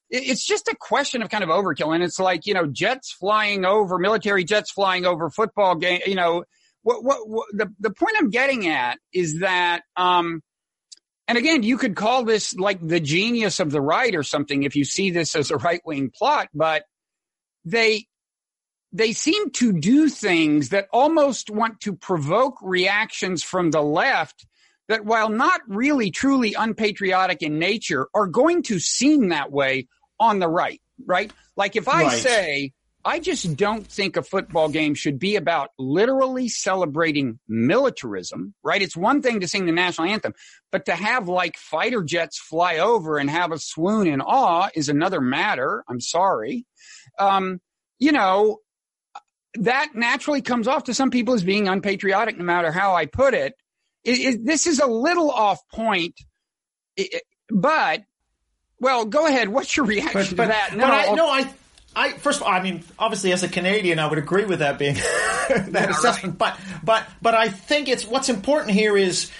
it's 0.09 0.46
just 0.46 0.68
a 0.68 0.76
question 0.79 1.22
of 1.22 1.31
kind 1.31 1.44
of 1.44 1.50
overkill. 1.50 1.94
And 1.94 2.02
it's 2.02 2.18
like, 2.18 2.46
you 2.46 2.55
know, 2.55 2.66
jets 2.66 3.12
flying 3.12 3.64
over, 3.64 3.98
military 3.98 4.44
jets 4.44 4.70
flying 4.70 5.05
over 5.05 5.31
football 5.31 5.74
game, 5.74 6.00
you 6.07 6.14
know, 6.14 6.44
what, 6.83 7.02
what, 7.02 7.29
what 7.29 7.46
the, 7.52 7.72
the 7.81 7.90
point 7.90 8.16
I'm 8.18 8.31
getting 8.31 8.68
at 8.68 8.98
is 9.12 9.40
that, 9.40 9.83
um, 9.96 10.42
and 11.29 11.37
again, 11.37 11.64
you 11.64 11.76
could 11.76 11.96
call 11.96 12.24
this 12.24 12.55
like 12.55 12.79
the 12.87 13.00
genius 13.00 13.59
of 13.59 13.72
the 13.72 13.81
right 13.81 14.14
or 14.14 14.22
something 14.22 14.62
if 14.62 14.76
you 14.76 14.85
see 14.85 15.11
this 15.11 15.35
as 15.35 15.50
a 15.50 15.57
right 15.57 15.81
wing 15.85 16.12
plot, 16.16 16.48
but 16.55 16.85
they, 17.64 18.07
they 18.96 19.12
seem 19.12 19.50
to 19.50 19.72
do 19.72 20.09
things 20.09 20.70
that 20.70 20.88
almost 20.92 21.50
want 21.50 21.80
to 21.80 21.94
provoke 21.94 22.56
reactions 22.62 23.42
from 23.42 23.70
the 23.70 23.82
left 23.82 24.46
that 24.88 25.04
while 25.04 25.28
not 25.28 25.61
really 25.68 26.11
truly 26.11 26.54
unpatriotic 26.54 27.42
in 27.42 27.59
nature 27.59 28.09
are 28.14 28.26
going 28.26 28.62
to 28.62 28.78
seem 28.78 29.28
that 29.28 29.52
way 29.52 29.87
on 30.18 30.38
the 30.38 30.48
right, 30.48 30.80
right? 31.04 31.30
Like 31.56 31.76
if 31.76 31.88
I 31.88 32.04
right. 32.04 32.22
say, 32.22 32.72
I 33.04 33.20
just 33.20 33.56
don't 33.56 33.87
think 33.87 34.16
a 34.16 34.22
football 34.22 34.68
game 34.68 34.94
should 34.94 35.18
be 35.18 35.37
about 35.37 35.70
literally 35.78 36.48
celebrating 36.48 37.38
militarism, 37.46 38.54
right? 38.64 38.80
It's 38.80 38.96
one 38.96 39.20
thing 39.20 39.40
to 39.40 39.48
sing 39.48 39.66
the 39.66 39.72
national 39.72 40.09
anthem, 40.09 40.32
but 40.72 40.87
to 40.87 40.92
have 40.92 41.28
like 41.28 41.56
fighter 41.56 42.02
jets 42.02 42.38
fly 42.38 42.78
over 42.78 43.18
and 43.18 43.28
have 43.28 43.52
a 43.52 43.59
swoon 43.59 44.06
in 44.06 44.22
awe 44.22 44.70
is 44.74 44.88
another 44.88 45.20
matter. 45.20 45.85
I'm 45.87 46.00
sorry. 46.00 46.64
Um, 47.18 47.61
you 47.98 48.12
know, 48.12 48.59
that 49.60 49.94
naturally 49.94 50.42
comes 50.42 50.68
off 50.68 50.84
to 50.84 50.94
some 50.94 51.10
people 51.10 51.34
as 51.34 51.44
being 51.44 51.68
unpatriotic, 51.68 52.38
no 52.38 52.44
matter 52.44 52.72
how 52.72 52.94
I 52.94 53.06
put 53.06 53.34
it. 53.34 53.54
it, 54.04 54.18
it 54.18 54.44
this 54.44 54.66
is 54.66 54.80
a 54.80 54.86
little 54.86 55.30
off 55.30 55.60
point, 55.68 56.14
it, 56.96 57.22
but 57.48 58.02
well, 58.80 59.06
go 59.06 59.26
ahead. 59.26 59.48
What's 59.48 59.76
your 59.76 59.86
reaction 59.86 60.36
but, 60.36 60.44
to 60.44 60.48
that? 60.48 60.76
No, 60.76 60.84
I, 60.84 61.14
no, 61.14 61.28
I, 61.28 61.50
I 61.94 62.12
first 62.12 62.40
of 62.40 62.46
all, 62.46 62.52
I 62.52 62.62
mean, 62.62 62.84
obviously, 62.98 63.32
as 63.32 63.42
a 63.42 63.48
Canadian, 63.48 63.98
I 63.98 64.06
would 64.06 64.18
agree 64.18 64.44
with 64.44 64.58
that 64.58 64.78
being 64.78 64.94
that 65.48 65.68
yeah, 65.72 65.90
assessment. 65.90 66.40
Right. 66.40 66.54
But, 66.56 66.84
but, 66.84 67.06
but 67.22 67.34
I 67.34 67.48
think 67.48 67.88
it's 67.88 68.06
what's 68.06 68.28
important 68.28 68.72
here 68.72 68.96
is 68.96 69.30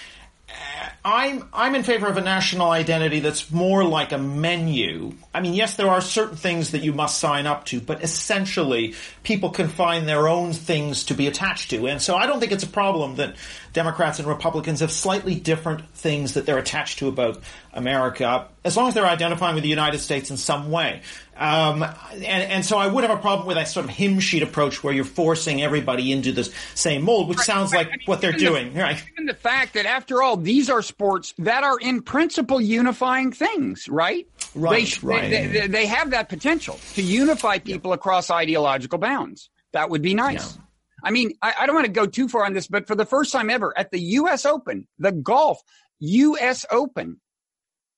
I'm 1.03 1.47
I'm 1.53 1.75
in 1.75 1.83
favor 1.83 2.07
of 2.07 2.17
a 2.17 2.21
national 2.21 2.69
identity 2.69 3.19
that's 3.19 3.51
more 3.51 3.83
like 3.83 4.11
a 4.11 4.17
menu. 4.17 5.13
I 5.33 5.41
mean, 5.41 5.53
yes, 5.53 5.75
there 5.75 5.89
are 5.89 6.01
certain 6.01 6.35
things 6.37 6.71
that 6.71 6.79
you 6.79 6.93
must 6.93 7.19
sign 7.19 7.45
up 7.47 7.65
to, 7.65 7.79
but 7.79 8.03
essentially, 8.03 8.95
people 9.23 9.49
can 9.49 9.67
find 9.67 10.07
their 10.07 10.27
own 10.27 10.53
things 10.53 11.05
to 11.05 11.13
be 11.13 11.27
attached 11.27 11.69
to. 11.71 11.87
And 11.87 12.01
so, 12.01 12.15
I 12.15 12.25
don't 12.27 12.39
think 12.39 12.51
it's 12.51 12.63
a 12.63 12.67
problem 12.67 13.15
that 13.15 13.35
Democrats 13.73 14.19
and 14.19 14.27
Republicans 14.27 14.79
have 14.79 14.91
slightly 14.91 15.35
different 15.35 15.87
things 15.89 16.33
that 16.33 16.45
they're 16.45 16.57
attached 16.57 16.99
to 16.99 17.07
about 17.07 17.41
America, 17.73 18.47
as 18.65 18.75
long 18.75 18.87
as 18.87 18.93
they're 18.93 19.05
identifying 19.05 19.55
with 19.55 19.63
the 19.63 19.69
United 19.69 19.99
States 19.99 20.31
in 20.31 20.37
some 20.37 20.71
way. 20.71 21.01
Um, 21.37 21.83
and, 22.13 22.23
and, 22.23 22.65
so 22.65 22.77
I 22.77 22.87
would 22.87 23.03
have 23.03 23.15
a 23.15 23.21
problem 23.21 23.47
with 23.47 23.57
that 23.57 23.67
sort 23.67 23.85
of 23.85 23.91
hymn 23.91 24.19
sheet 24.19 24.41
approach 24.41 24.83
where 24.83 24.93
you're 24.93 25.05
forcing 25.05 25.61
everybody 25.61 26.11
into 26.11 26.31
the 26.31 26.51
same 26.73 27.03
mold, 27.03 27.29
which 27.29 27.37
right, 27.37 27.45
sounds 27.45 27.71
right. 27.71 27.85
like 27.85 27.87
I 27.87 27.97
mean, 27.97 28.05
what 28.05 28.21
they're 28.21 28.31
doing. 28.31 28.73
The, 28.73 28.81
right. 28.81 29.03
Given 29.05 29.27
the 29.27 29.35
fact 29.35 29.75
that, 29.75 29.85
after 29.85 30.23
all, 30.23 30.35
these 30.35 30.69
are 30.69 30.81
sports 30.81 31.35
that 31.37 31.63
are 31.63 31.77
in 31.79 32.01
principle 32.01 32.59
unifying 32.59 33.31
things, 33.31 33.87
right? 33.87 34.27
Right. 34.55 34.87
They, 35.01 35.07
right. 35.07 35.29
They, 35.29 35.47
they, 35.47 35.67
they 35.67 35.85
have 35.85 36.09
that 36.09 36.27
potential 36.29 36.79
to 36.95 37.03
unify 37.03 37.59
people 37.59 37.91
yeah. 37.91 37.95
across 37.95 38.31
ideological 38.31 38.97
bounds. 38.97 39.49
That 39.73 39.89
would 39.89 40.01
be 40.01 40.15
nice. 40.15 40.55
Yeah. 40.55 40.61
I 41.03 41.11
mean, 41.11 41.33
I, 41.41 41.53
I 41.59 41.65
don't 41.67 41.75
want 41.75 41.85
to 41.85 41.91
go 41.91 42.07
too 42.07 42.27
far 42.27 42.45
on 42.45 42.53
this, 42.53 42.67
but 42.67 42.87
for 42.87 42.95
the 42.95 43.05
first 43.05 43.31
time 43.31 43.49
ever 43.49 43.77
at 43.77 43.91
the 43.91 43.99
U.S. 43.99 44.45
Open, 44.45 44.87
the 44.97 45.11
golf 45.11 45.61
U.S. 45.99 46.65
Open, 46.71 47.19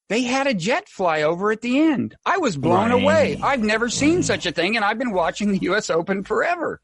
they 0.10 0.24
had 0.24 0.48
a 0.48 0.54
jet 0.54 0.90
fly 0.90 1.22
over 1.22 1.52
at 1.52 1.62
the 1.62 1.80
end. 1.80 2.16
I 2.26 2.38
was 2.40 2.58
blown 2.58 2.90
right. 2.90 3.02
away. 3.02 3.40
I've 3.42 3.62
never 3.62 3.90
seen 3.90 4.18
right. 4.18 4.26
such 4.26 4.46
a 4.46 4.52
thing, 4.52 4.76
and 4.76 4.84
I've 4.84 4.98
been 4.98 5.14
watching 5.14 5.52
the 5.52 5.60
U.S. 5.60 5.90
Open 5.90 6.24
forever. 6.24 6.82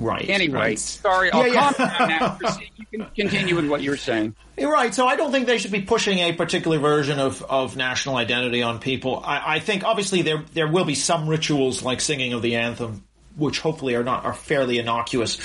Right. 0.00 0.28
Anyway, 0.28 0.58
right. 0.58 0.78
sorry, 0.78 1.30
I'll 1.30 1.46
yeah, 1.46 1.72
yeah. 1.78 2.06
now. 2.06 2.38
You 2.90 3.00
can 3.00 3.10
continue 3.14 3.56
with 3.56 3.68
what 3.68 3.80
you 3.80 3.90
were 3.90 3.96
saying. 3.96 4.36
You're 4.58 4.72
right. 4.72 4.94
So 4.94 5.06
I 5.06 5.16
don't 5.16 5.32
think 5.32 5.46
they 5.46 5.58
should 5.58 5.72
be 5.72 5.82
pushing 5.82 6.18
a 6.18 6.32
particular 6.32 6.78
version 6.78 7.18
of, 7.18 7.42
of 7.42 7.76
national 7.76 8.16
identity 8.16 8.62
on 8.62 8.78
people. 8.78 9.22
I, 9.24 9.56
I 9.56 9.58
think 9.60 9.84
obviously 9.84 10.22
there 10.22 10.44
there 10.52 10.68
will 10.68 10.84
be 10.84 10.94
some 10.94 11.28
rituals 11.28 11.82
like 11.82 12.00
singing 12.00 12.34
of 12.34 12.42
the 12.42 12.56
anthem 12.56 13.04
which 13.36 13.60
hopefully 13.60 13.94
are 13.94 14.04
not 14.04 14.24
are 14.24 14.34
fairly 14.34 14.78
innocuous. 14.78 15.38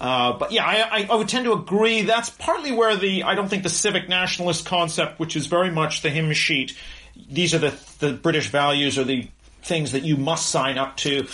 Uh, 0.00 0.32
but 0.32 0.52
yeah, 0.52 0.66
I, 0.66 1.06
I, 1.08 1.14
would 1.14 1.28
tend 1.28 1.44
to 1.44 1.52
agree. 1.52 2.02
That's 2.02 2.28
partly 2.28 2.72
where 2.72 2.96
the 2.96 3.22
I 3.22 3.34
don't 3.34 3.48
think 3.48 3.62
the 3.62 3.68
civic 3.68 4.08
nationalist 4.08 4.66
concept, 4.66 5.20
which 5.20 5.36
is 5.36 5.46
very 5.46 5.70
much 5.70 6.02
the 6.02 6.10
hymn 6.10 6.32
sheet, 6.32 6.76
these 7.30 7.54
are 7.54 7.58
the 7.58 7.74
the 8.00 8.12
British 8.12 8.48
values 8.48 8.98
or 8.98 9.04
the 9.04 9.28
things 9.62 9.92
that 9.92 10.02
you 10.02 10.16
must 10.16 10.50
sign 10.50 10.78
up 10.78 10.96
to. 10.98 11.26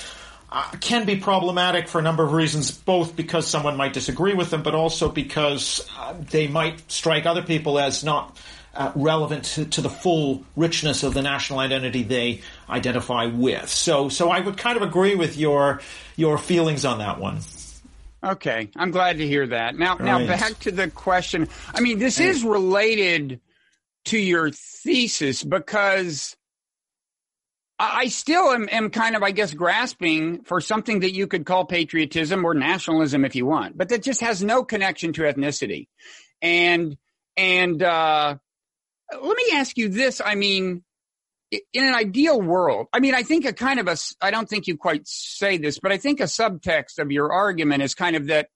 Uh, 0.53 0.69
can 0.81 1.07
be 1.07 1.15
problematic 1.15 1.87
for 1.87 2.01
a 2.01 2.03
number 2.03 2.25
of 2.25 2.33
reasons, 2.33 2.73
both 2.73 3.15
because 3.15 3.47
someone 3.47 3.77
might 3.77 3.93
disagree 3.93 4.35
with 4.35 4.51
them, 4.51 4.65
but 4.65 4.75
also 4.75 5.09
because 5.09 5.89
uh, 5.97 6.13
they 6.31 6.49
might 6.49 6.91
strike 6.91 7.25
other 7.25 7.43
people 7.43 7.79
as 7.79 8.03
not 8.03 8.37
uh, 8.75 8.91
relevant 8.97 9.45
to, 9.45 9.65
to, 9.65 9.81
the 9.81 9.89
full 9.89 10.45
richness 10.57 11.05
of 11.05 11.15
the 11.15 11.23
national 11.23 11.61
identity 11.61 12.03
they 12.03 12.41
identify 12.69 13.27
with. 13.27 13.69
So, 13.69 14.09
so 14.09 14.29
I 14.29 14.41
would 14.41 14.57
kind 14.57 14.77
of 14.77 14.83
agree 14.83 15.15
with 15.15 15.37
your 15.37 15.81
your 16.17 16.37
feelings 16.37 16.85
on 16.85 16.99
that 16.99 17.21
one. 17.21 17.41
Okay, 18.23 18.71
I'm 18.77 18.91
glad 18.91 19.19
to 19.19 19.27
hear 19.27 19.47
that. 19.47 19.77
Now, 19.77 19.97
right. 19.97 20.05
now 20.05 20.27
back 20.27 20.59
to 20.61 20.71
the 20.71 20.91
question. 20.91 21.49
I 21.75 21.81
mean, 21.81 21.99
this 21.99 22.21
is 22.21 22.45
related 22.45 23.41
to 24.07 24.19
your 24.19 24.51
thesis 24.51 25.43
because 25.43 26.37
I 27.79 28.09
still 28.09 28.51
am, 28.51 28.69
am, 28.71 28.91
kind 28.91 29.17
of, 29.17 29.23
I 29.23 29.31
guess, 29.31 29.55
grasping 29.55 30.43
for 30.43 30.61
something 30.61 31.01
that 31.01 31.15
you 31.15 31.27
could 31.27 31.47
call 31.47 31.65
patriotism 31.65 32.45
or 32.45 32.53
nationalism 32.53 33.25
if 33.25 33.35
you 33.35 33.47
want, 33.47 33.79
but 33.79 33.89
that 33.89 34.03
just 34.03 34.21
has 34.21 34.43
no 34.43 34.65
connection 34.65 35.15
to 35.15 35.23
ethnicity. 35.23 35.89
And, 36.43 36.99
and, 37.39 37.83
uh, 37.83 38.37
let 39.13 39.37
me 39.37 39.45
ask 39.55 39.79
you 39.79 39.89
this. 39.89 40.21
I 40.25 40.35
mean, 40.35 40.85
in 41.51 41.85
an 41.85 41.95
ideal 41.95 42.41
world, 42.41 42.87
I 42.93 43.01
mean, 43.01 43.15
I 43.15 43.23
think 43.23 43.45
a 43.45 43.53
kind 43.53 43.81
of 43.81 43.89
a, 43.89 43.97
I 44.21 44.31
don't 44.31 44.49
think 44.49 44.67
you 44.67 44.77
quite 44.77 45.07
say 45.07 45.57
this, 45.57 45.79
but 45.79 45.93
I 45.93 45.97
think 45.97 46.21
a 46.21 46.25
subtext 46.25 46.99
of 46.99 47.11
your 47.11 47.33
argument 47.33 47.83
is 47.83 47.95
kind 47.95 48.17
of 48.17 48.27
that, 48.29 48.49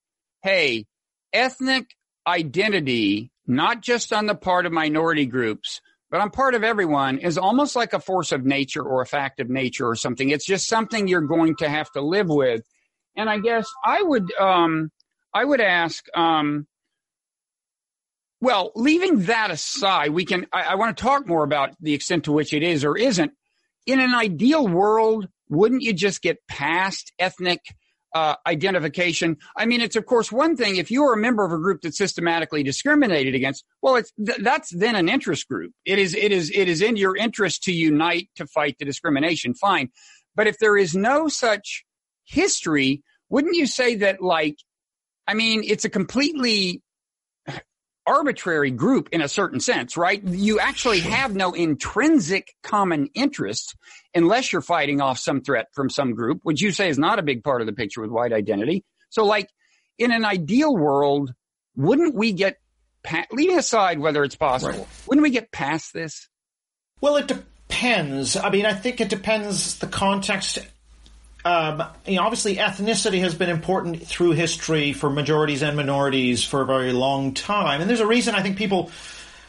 hey, 0.42 0.86
ethnic 1.32 1.86
identity, 2.26 3.32
not 3.46 3.80
just 3.80 4.12
on 4.12 4.26
the 4.26 4.34
part 4.34 4.66
of 4.66 4.72
minority 4.72 5.26
groups, 5.26 5.80
but 6.10 6.20
on 6.20 6.30
part 6.30 6.54
of 6.54 6.62
everyone 6.62 7.18
is 7.18 7.36
almost 7.36 7.74
like 7.74 7.92
a 7.92 7.98
force 7.98 8.30
of 8.30 8.44
nature 8.44 8.82
or 8.82 9.02
a 9.02 9.06
fact 9.06 9.40
of 9.40 9.50
nature 9.50 9.88
or 9.88 9.96
something. 9.96 10.30
It's 10.30 10.46
just 10.46 10.68
something 10.68 11.08
you're 11.08 11.22
going 11.22 11.56
to 11.56 11.68
have 11.68 11.90
to 11.92 12.00
live 12.00 12.28
with. 12.28 12.62
And 13.16 13.28
I 13.28 13.38
guess 13.38 13.68
I 13.84 14.02
would, 14.02 14.32
um, 14.38 14.90
I 15.32 15.44
would 15.44 15.60
ask, 15.60 16.04
um, 16.16 16.66
well, 18.44 18.72
leaving 18.76 19.22
that 19.22 19.50
aside, 19.50 20.10
we 20.10 20.26
can, 20.26 20.46
I, 20.52 20.62
I 20.62 20.74
want 20.74 20.94
to 20.94 21.02
talk 21.02 21.26
more 21.26 21.44
about 21.44 21.70
the 21.80 21.94
extent 21.94 22.24
to 22.24 22.32
which 22.32 22.52
it 22.52 22.62
is 22.62 22.84
or 22.84 22.94
isn't. 22.94 23.32
In 23.86 24.00
an 24.00 24.14
ideal 24.14 24.68
world, 24.68 25.28
wouldn't 25.48 25.80
you 25.80 25.94
just 25.94 26.20
get 26.20 26.46
past 26.46 27.10
ethnic 27.18 27.60
uh, 28.14 28.34
identification? 28.46 29.38
I 29.56 29.64
mean, 29.64 29.80
it's 29.80 29.96
of 29.96 30.04
course 30.04 30.30
one 30.30 30.56
thing 30.56 30.76
if 30.76 30.90
you 30.90 31.04
are 31.04 31.14
a 31.14 31.18
member 31.18 31.42
of 31.42 31.52
a 31.52 31.56
group 31.56 31.80
that's 31.80 31.96
systematically 31.96 32.62
discriminated 32.62 33.34
against. 33.34 33.64
Well, 33.80 33.96
it's 33.96 34.12
th- 34.24 34.38
that's 34.38 34.70
then 34.70 34.94
an 34.94 35.08
interest 35.08 35.48
group. 35.48 35.72
It 35.86 35.98
is 35.98 36.14
it 36.14 36.30
is 36.30 36.50
it 36.54 36.68
is 36.68 36.82
in 36.82 36.96
your 36.96 37.16
interest 37.16 37.64
to 37.64 37.72
unite 37.72 38.28
to 38.36 38.46
fight 38.46 38.76
the 38.78 38.84
discrimination. 38.84 39.54
Fine, 39.54 39.88
but 40.36 40.46
if 40.46 40.58
there 40.58 40.76
is 40.76 40.94
no 40.94 41.28
such 41.28 41.84
history, 42.24 43.02
wouldn't 43.30 43.56
you 43.56 43.66
say 43.66 43.96
that 43.96 44.22
like, 44.22 44.58
I 45.26 45.34
mean, 45.34 45.62
it's 45.64 45.84
a 45.84 45.90
completely 45.90 46.83
arbitrary 48.06 48.70
group 48.70 49.08
in 49.12 49.20
a 49.20 49.28
certain 49.28 49.60
sense, 49.60 49.96
right? 49.96 50.22
You 50.22 50.58
actually 50.58 51.00
have 51.00 51.34
no 51.34 51.52
intrinsic 51.52 52.54
common 52.62 53.08
interest 53.14 53.76
unless 54.14 54.52
you're 54.52 54.62
fighting 54.62 55.00
off 55.00 55.18
some 55.18 55.40
threat 55.40 55.68
from 55.72 55.90
some 55.90 56.14
group, 56.14 56.40
which 56.42 56.60
you 56.60 56.70
say 56.72 56.88
is 56.88 56.98
not 56.98 57.18
a 57.18 57.22
big 57.22 57.42
part 57.42 57.60
of 57.60 57.66
the 57.66 57.72
picture 57.72 58.00
with 58.00 58.10
white 58.10 58.32
identity. 58.32 58.84
So 59.10 59.24
like 59.24 59.48
in 59.98 60.12
an 60.12 60.24
ideal 60.24 60.76
world, 60.76 61.32
wouldn't 61.76 62.14
we 62.14 62.32
get, 62.32 62.58
pa- 63.02 63.26
leaving 63.32 63.58
aside 63.58 63.98
whether 63.98 64.22
it's 64.22 64.36
possible, 64.36 64.78
right. 64.78 64.88
wouldn't 65.06 65.22
we 65.22 65.30
get 65.30 65.50
past 65.50 65.92
this? 65.92 66.28
Well, 67.00 67.16
it 67.16 67.26
depends. 67.26 68.36
I 68.36 68.50
mean, 68.50 68.66
I 68.66 68.72
think 68.72 69.00
it 69.00 69.08
depends 69.08 69.78
the 69.78 69.86
context 69.86 70.58
um, 71.44 71.82
you 72.06 72.16
know, 72.16 72.22
obviously 72.22 72.56
ethnicity 72.56 73.20
has 73.20 73.34
been 73.34 73.50
important 73.50 74.06
through 74.06 74.32
history 74.32 74.92
for 74.92 75.10
majorities 75.10 75.62
and 75.62 75.76
minorities 75.76 76.42
for 76.42 76.62
a 76.62 76.66
very 76.66 76.92
long 76.92 77.34
time. 77.34 77.80
And 77.80 77.90
there's 77.90 78.00
a 78.00 78.06
reason 78.06 78.34
I 78.34 78.42
think 78.42 78.56
people, 78.56 78.90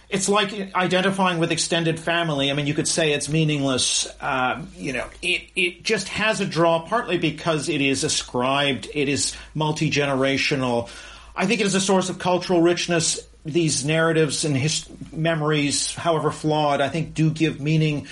it's 0.10 0.28
like 0.28 0.76
identifying 0.76 1.40
with 1.40 1.52
extended 1.52 2.00
family. 2.00 2.52
I 2.52 2.54
mean, 2.54 2.68
you 2.68 2.74
could 2.74 2.88
say 2.88 3.14
it's 3.14 3.30
meaningless. 3.30 4.08
Um, 4.20 4.70
you 4.76 4.92
know, 4.92 5.08
it, 5.22 5.50
it 5.56 5.84
just 5.84 6.10
has 6.10 6.42
a 6.42 6.46
draw 6.46 6.86
partly 6.86 7.18
because 7.18 7.70
it 7.70 7.82
is 7.82 8.04
ascribed, 8.04 8.90
it 8.94 9.08
is 9.08 9.36
multi-generational. 9.54 10.90
I 11.36 11.46
think 11.46 11.62
it 11.62 11.68
is 11.68 11.76
a 11.76 11.82
source 11.82 12.10
of 12.10 12.20
cultural 12.20 12.62
richness. 12.62 13.20
These 13.46 13.86
narratives 13.86 14.44
and 14.44 14.58
his 14.58 14.90
memories, 15.14 15.94
however 15.94 16.32
flawed, 16.32 16.82
I 16.82 16.90
think 16.90 17.14
do 17.14 17.30
give 17.30 17.62
meaning 17.62 18.08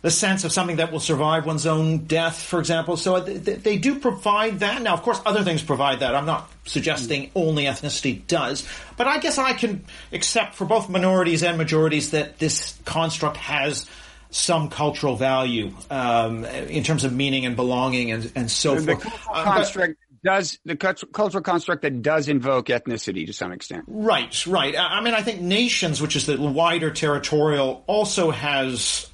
the 0.00 0.10
sense 0.10 0.44
of 0.44 0.52
something 0.52 0.76
that 0.76 0.92
will 0.92 1.00
survive 1.00 1.44
one's 1.44 1.66
own 1.66 2.04
death, 2.04 2.40
for 2.40 2.60
example. 2.60 2.96
So 2.96 3.18
they 3.20 3.78
do 3.78 3.98
provide 3.98 4.60
that. 4.60 4.80
Now, 4.80 4.94
of 4.94 5.02
course, 5.02 5.20
other 5.26 5.42
things 5.42 5.62
provide 5.62 6.00
that. 6.00 6.14
I'm 6.14 6.26
not 6.26 6.48
suggesting 6.64 7.30
only 7.34 7.64
ethnicity 7.64 8.24
does, 8.26 8.66
but 8.96 9.08
I 9.08 9.18
guess 9.18 9.38
I 9.38 9.54
can 9.54 9.84
accept 10.12 10.54
for 10.54 10.66
both 10.66 10.88
minorities 10.88 11.42
and 11.42 11.58
majorities 11.58 12.12
that 12.12 12.38
this 12.38 12.78
construct 12.84 13.38
has 13.38 13.86
some 14.30 14.68
cultural 14.68 15.16
value 15.16 15.72
um, 15.90 16.44
in 16.44 16.84
terms 16.84 17.04
of 17.04 17.12
meaning 17.12 17.46
and 17.46 17.56
belonging 17.56 18.12
and, 18.12 18.30
and 18.36 18.50
so 18.50 18.76
the 18.76 18.92
forth. 18.92 19.02
Cultural 19.02 19.34
uh, 19.34 19.44
construct 19.44 19.98
but, 19.98 20.30
does 20.30 20.58
the 20.64 20.76
cultural 20.76 21.42
construct 21.42 21.82
that 21.82 22.02
does 22.02 22.28
invoke 22.28 22.66
ethnicity 22.66 23.26
to 23.26 23.32
some 23.32 23.52
extent. 23.52 23.84
Right, 23.86 24.46
right. 24.46 24.74
I 24.78 25.00
mean, 25.00 25.14
I 25.14 25.22
think 25.22 25.40
nations, 25.40 26.02
which 26.02 26.14
is 26.14 26.26
the 26.26 26.40
wider 26.40 26.90
territorial, 26.90 27.84
also 27.86 28.30
has 28.30 29.08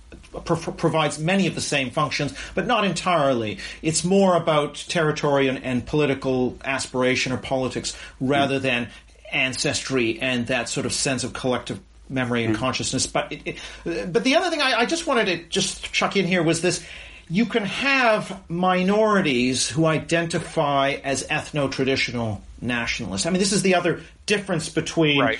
provides 0.44 1.18
many 1.18 1.46
of 1.46 1.54
the 1.54 1.60
same 1.60 1.90
functions, 1.90 2.34
but 2.54 2.66
not 2.66 2.84
entirely. 2.84 3.58
It's 3.82 4.04
more 4.04 4.36
about 4.36 4.74
territory 4.88 5.48
and, 5.48 5.62
and 5.62 5.86
political 5.86 6.58
aspiration 6.64 7.32
or 7.32 7.38
politics 7.38 7.96
rather 8.20 8.58
mm. 8.58 8.62
than 8.62 8.88
ancestry 9.32 10.20
and 10.20 10.46
that 10.46 10.68
sort 10.68 10.86
of 10.86 10.92
sense 10.92 11.24
of 11.24 11.32
collective 11.32 11.80
memory 12.08 12.44
and 12.44 12.54
mm. 12.54 12.58
consciousness. 12.58 13.06
But 13.06 13.32
it, 13.32 13.58
it, 13.84 14.12
but 14.12 14.24
the 14.24 14.36
other 14.36 14.50
thing 14.50 14.62
I, 14.62 14.80
I 14.80 14.86
just 14.86 15.06
wanted 15.06 15.26
to 15.26 15.38
just 15.48 15.92
chuck 15.92 16.16
in 16.16 16.26
here 16.26 16.42
was 16.42 16.62
this 16.62 16.84
you 17.28 17.46
can 17.46 17.64
have 17.64 18.42
minorities 18.50 19.68
who 19.68 19.86
identify 19.86 20.96
as 21.02 21.26
ethno 21.28 21.70
traditional 21.70 22.42
nationalists. 22.60 23.26
I 23.26 23.30
mean, 23.30 23.38
this 23.38 23.52
is 23.52 23.62
the 23.62 23.76
other 23.76 24.02
difference 24.26 24.68
between 24.68 25.20
right. 25.20 25.38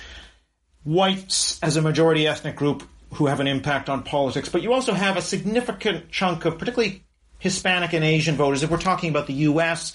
whites 0.82 1.58
as 1.62 1.76
a 1.76 1.82
majority 1.82 2.26
ethnic 2.26 2.56
group 2.56 2.84
who 3.14 3.26
have 3.26 3.40
an 3.40 3.46
impact 3.46 3.88
on 3.88 4.02
politics, 4.02 4.48
but 4.48 4.62
you 4.62 4.72
also 4.72 4.92
have 4.92 5.16
a 5.16 5.22
significant 5.22 6.10
chunk 6.10 6.44
of 6.44 6.58
particularly 6.58 7.02
Hispanic 7.38 7.92
and 7.92 8.04
Asian 8.04 8.36
voters. 8.36 8.62
If 8.62 8.70
we're 8.70 8.78
talking 8.78 9.10
about 9.10 9.26
the 9.26 9.34
U.S., 9.34 9.94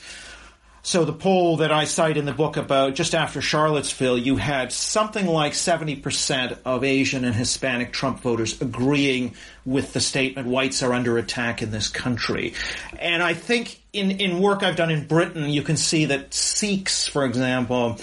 so 0.81 1.03
the 1.03 1.13
poll 1.13 1.57
that 1.57 1.71
I 1.71 1.83
cite 1.83 2.15
in 2.15 2.25
the 2.25 2.33
book 2.33 2.55
about 2.55 2.95
just 2.95 3.13
after 3.13 3.41
Charlottesville, 3.41 4.17
you 4.17 4.37
had 4.37 4.71
something 4.71 5.25
like 5.25 5.51
70% 5.51 6.57
of 6.63 6.83
Asian 6.83 7.25
and 7.25 7.35
Hispanic 7.35 7.91
Trump 7.91 8.21
voters 8.21 8.61
agreeing 8.61 9.35
with 9.65 9.93
the 9.93 9.99
statement 9.99 10.47
whites 10.47 10.81
are 10.81 10.93
under 10.93 11.17
attack 11.17 11.61
in 11.61 11.71
this 11.71 11.89
country. 11.89 12.53
And 12.97 13.21
I 13.21 13.33
think 13.33 13.81
in, 13.91 14.11
in 14.11 14.39
work 14.39 14.63
I've 14.63 14.77
done 14.77 14.89
in 14.89 15.05
Britain, 15.05 15.49
you 15.49 15.63
can 15.63 15.75
see 15.75 16.05
that 16.05 16.33
Sikhs, 16.33 17.07
for 17.07 17.25
example, 17.25 17.97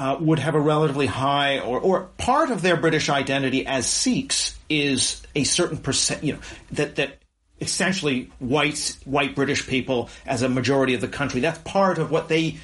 uh, 0.00 0.16
would 0.18 0.38
have 0.38 0.54
a 0.54 0.60
relatively 0.60 1.04
high, 1.04 1.58
or, 1.58 1.78
or 1.78 2.08
part 2.16 2.50
of 2.50 2.62
their 2.62 2.74
British 2.78 3.10
identity 3.10 3.66
as 3.66 3.86
Sikhs 3.86 4.58
is 4.70 5.20
a 5.34 5.44
certain 5.44 5.76
percent, 5.76 6.24
you 6.24 6.32
know, 6.32 6.38
that, 6.72 6.96
that 6.96 7.18
essentially 7.60 8.32
white, 8.38 8.96
white 9.04 9.34
British 9.34 9.66
people 9.66 10.08
as 10.24 10.40
a 10.40 10.48
majority 10.48 10.94
of 10.94 11.02
the 11.02 11.08
country, 11.08 11.42
that's 11.42 11.58
part 11.58 11.98
of 11.98 12.10
what 12.10 12.30
they 12.30 12.56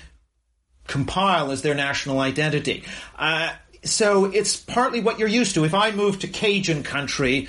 compile 0.86 1.50
as 1.50 1.60
their 1.60 1.74
national 1.74 2.20
identity. 2.20 2.84
Uh, 3.18 3.52
so 3.84 4.24
it's 4.24 4.56
partly 4.56 5.00
what 5.00 5.18
you're 5.18 5.28
used 5.28 5.56
to. 5.56 5.64
If 5.64 5.74
I 5.74 5.90
move 5.90 6.20
to 6.20 6.28
Cajun 6.28 6.84
country, 6.84 7.48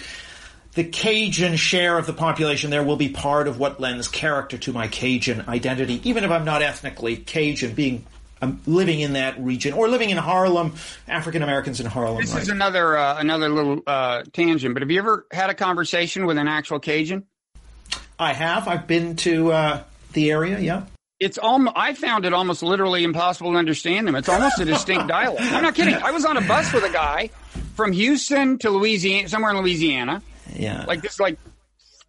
the 0.73 0.83
Cajun 0.83 1.55
share 1.55 1.97
of 1.97 2.05
the 2.05 2.13
population 2.13 2.71
there 2.71 2.83
will 2.83 2.97
be 2.97 3.07
part 3.07 3.47
of 3.47 3.57
what 3.57 3.79
lends 3.79 4.09
character 4.09 4.57
to 4.57 4.73
my 4.73 4.89
Cajun 4.89 5.45
identity, 5.47 6.01
even 6.03 6.25
if 6.25 6.29
I'm 6.31 6.43
not 6.43 6.61
ethnically 6.61 7.15
Cajun, 7.15 7.73
being 7.73 8.05
um, 8.41 8.61
living 8.65 8.99
in 8.99 9.13
that 9.13 9.39
region 9.39 9.73
or 9.73 9.87
living 9.87 10.09
in 10.09 10.17
Harlem, 10.17 10.75
African 11.07 11.43
Americans 11.43 11.79
in 11.79 11.85
Harlem. 11.85 12.21
This 12.21 12.33
right? 12.33 12.41
is 12.41 12.49
another 12.49 12.97
uh, 12.97 13.19
another 13.19 13.49
little 13.49 13.81
uh, 13.85 14.23
tangent, 14.33 14.73
but 14.73 14.81
have 14.81 14.91
you 14.91 14.99
ever 14.99 15.25
had 15.31 15.49
a 15.49 15.53
conversation 15.53 16.25
with 16.25 16.37
an 16.37 16.47
actual 16.47 16.79
Cajun? 16.79 17.25
I 18.19 18.33
have. 18.33 18.67
I've 18.67 18.87
been 18.87 19.15
to 19.17 19.51
uh, 19.51 19.83
the 20.13 20.31
area. 20.31 20.59
Yeah. 20.59 20.85
It's 21.19 21.37
almost. 21.37 21.75
I 21.75 21.93
found 21.93 22.25
it 22.25 22.33
almost 22.33 22.61
literally 22.61 23.03
impossible 23.03 23.51
to 23.51 23.57
understand 23.57 24.07
them. 24.07 24.15
It's 24.15 24.29
almost 24.29 24.59
a 24.59 24.65
distinct 24.65 25.07
dialect. 25.07 25.41
I'm 25.41 25.63
not 25.63 25.75
kidding. 25.75 25.95
I 25.95 26.11
was 26.11 26.25
on 26.25 26.37
a 26.37 26.41
bus 26.41 26.71
with 26.73 26.83
a 26.83 26.91
guy 26.91 27.29
from 27.75 27.91
Houston 27.91 28.59
to 28.59 28.69
Louisiana, 28.69 29.27
somewhere 29.27 29.51
in 29.51 29.57
Louisiana. 29.57 30.21
Yeah. 30.53 30.85
Like 30.85 31.01
this, 31.01 31.19
like 31.19 31.39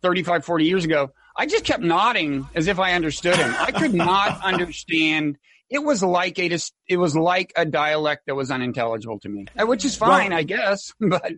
35, 0.03 0.45
40 0.45 0.65
years 0.65 0.85
ago. 0.85 1.11
I 1.37 1.47
just 1.47 1.65
kept 1.65 1.83
nodding 1.83 2.49
as 2.55 2.67
if 2.67 2.79
I 2.79 2.95
understood 2.95 3.37
him. 3.37 3.55
I 3.59 3.71
could 3.71 3.95
not 3.95 4.41
understand 4.45 5.39
it 5.71 5.85
was 5.85 6.03
like 6.03 6.39
a 6.39 6.59
it 6.87 6.97
was 6.97 7.15
like 7.15 7.53
a 7.57 7.65
dialect 7.65 8.27
that 8.27 8.35
was 8.35 8.51
unintelligible 8.51 9.19
to 9.21 9.29
me, 9.29 9.47
uh, 9.59 9.67
which 9.67 9.85
is 9.85 9.97
fine, 9.97 10.31
well, 10.31 10.39
I 10.39 10.43
guess. 10.43 10.93
But 11.01 11.33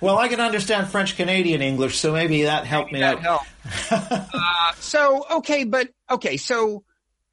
well, 0.00 0.18
I 0.18 0.28
can 0.28 0.40
understand 0.40 0.88
French 0.88 1.16
Canadian 1.16 1.60
English, 1.60 1.98
so 1.98 2.12
maybe 2.12 2.42
that 2.42 2.66
helped 2.66 2.92
maybe 2.92 3.04
me 3.04 3.22
that 3.22 3.26
out. 3.26 3.42
uh, 3.90 4.72
so 4.78 5.24
okay, 5.38 5.64
but 5.64 5.88
okay, 6.10 6.36
so 6.36 6.84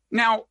now 0.09 0.45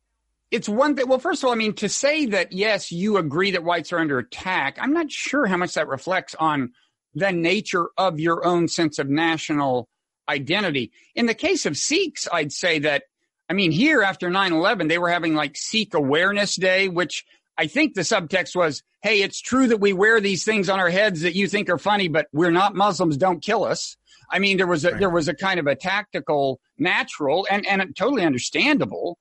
it's 0.49 0.69
one 0.69 0.95
thing. 0.95 1.07
Well, 1.07 1.19
first 1.19 1.43
of 1.43 1.47
all, 1.47 1.53
I 1.53 1.57
mean 1.57 1.73
to 1.75 1.89
say 1.89 2.27
that 2.27 2.53
yes, 2.53 2.91
you 2.91 3.17
agree 3.17 3.51
that 3.51 3.63
whites 3.63 3.91
are 3.91 3.99
under 3.99 4.19
attack. 4.19 4.77
I'm 4.79 4.93
not 4.93 5.11
sure 5.11 5.45
how 5.45 5.57
much 5.57 5.73
that 5.73 5.87
reflects 5.87 6.35
on 6.35 6.71
the 7.13 7.31
nature 7.31 7.89
of 7.97 8.19
your 8.19 8.45
own 8.45 8.69
sense 8.69 8.97
of 8.97 9.09
national 9.09 9.89
identity. 10.29 10.91
In 11.15 11.25
the 11.25 11.33
case 11.33 11.65
of 11.65 11.75
Sikhs, 11.75 12.27
I'd 12.31 12.53
say 12.53 12.79
that 12.79 13.03
I 13.51 13.53
mean, 13.53 13.73
here 13.73 14.01
after 14.01 14.29
9-11, 14.29 14.87
they 14.87 14.97
were 14.97 15.09
having 15.09 15.35
like 15.35 15.57
Sikh 15.57 15.93
Awareness 15.93 16.55
Day, 16.55 16.87
which 16.87 17.25
I 17.57 17.67
think 17.67 17.95
the 17.95 18.01
subtext 18.01 18.55
was, 18.55 18.81
hey, 19.01 19.23
it's 19.23 19.41
true 19.41 19.67
that 19.67 19.81
we 19.81 19.91
wear 19.91 20.21
these 20.21 20.45
things 20.45 20.69
on 20.69 20.79
our 20.79 20.89
heads 20.89 21.23
that 21.23 21.35
you 21.35 21.49
think 21.49 21.69
are 21.69 21.77
funny, 21.77 22.07
but 22.07 22.27
we're 22.31 22.49
not 22.51 22.75
Muslims. 22.75 23.17
Don't 23.17 23.43
kill 23.43 23.65
us. 23.65 23.97
I 24.31 24.39
mean, 24.39 24.55
there 24.55 24.67
was 24.67 24.85
a, 24.85 24.91
right. 24.91 24.99
there 25.01 25.09
was 25.09 25.27
a 25.27 25.33
kind 25.33 25.59
of 25.59 25.67
a 25.67 25.75
tactical, 25.75 26.61
natural, 26.77 27.45
and, 27.51 27.67
and 27.67 27.93
totally 27.93 28.23
understandable 28.23 29.17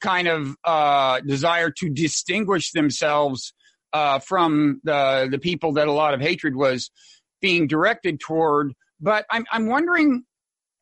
kind 0.00 0.28
of, 0.28 0.56
uh, 0.62 1.18
desire 1.18 1.72
to 1.78 1.90
distinguish 1.90 2.70
themselves, 2.70 3.52
uh, 3.92 4.20
from 4.20 4.80
the, 4.84 5.26
the 5.28 5.40
people 5.40 5.72
that 5.72 5.88
a 5.88 5.92
lot 5.92 6.14
of 6.14 6.20
hatred 6.20 6.54
was 6.54 6.92
being 7.40 7.66
directed 7.66 8.20
toward. 8.20 8.74
But 9.00 9.26
I'm, 9.28 9.44
I'm 9.50 9.66
wondering, 9.66 10.22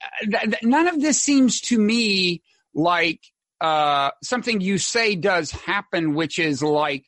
uh, 0.02 0.26
th- 0.26 0.42
th- 0.42 0.62
none 0.64 0.86
of 0.86 1.00
this 1.00 1.18
seems 1.18 1.62
to 1.62 1.78
me 1.78 2.42
like 2.74 3.20
uh, 3.61 4.11
something 4.22 4.61
you 4.61 4.78
say 4.78 5.14
does 5.16 5.50
happen, 5.50 6.14
which 6.14 6.38
is 6.38 6.62
like 6.62 7.04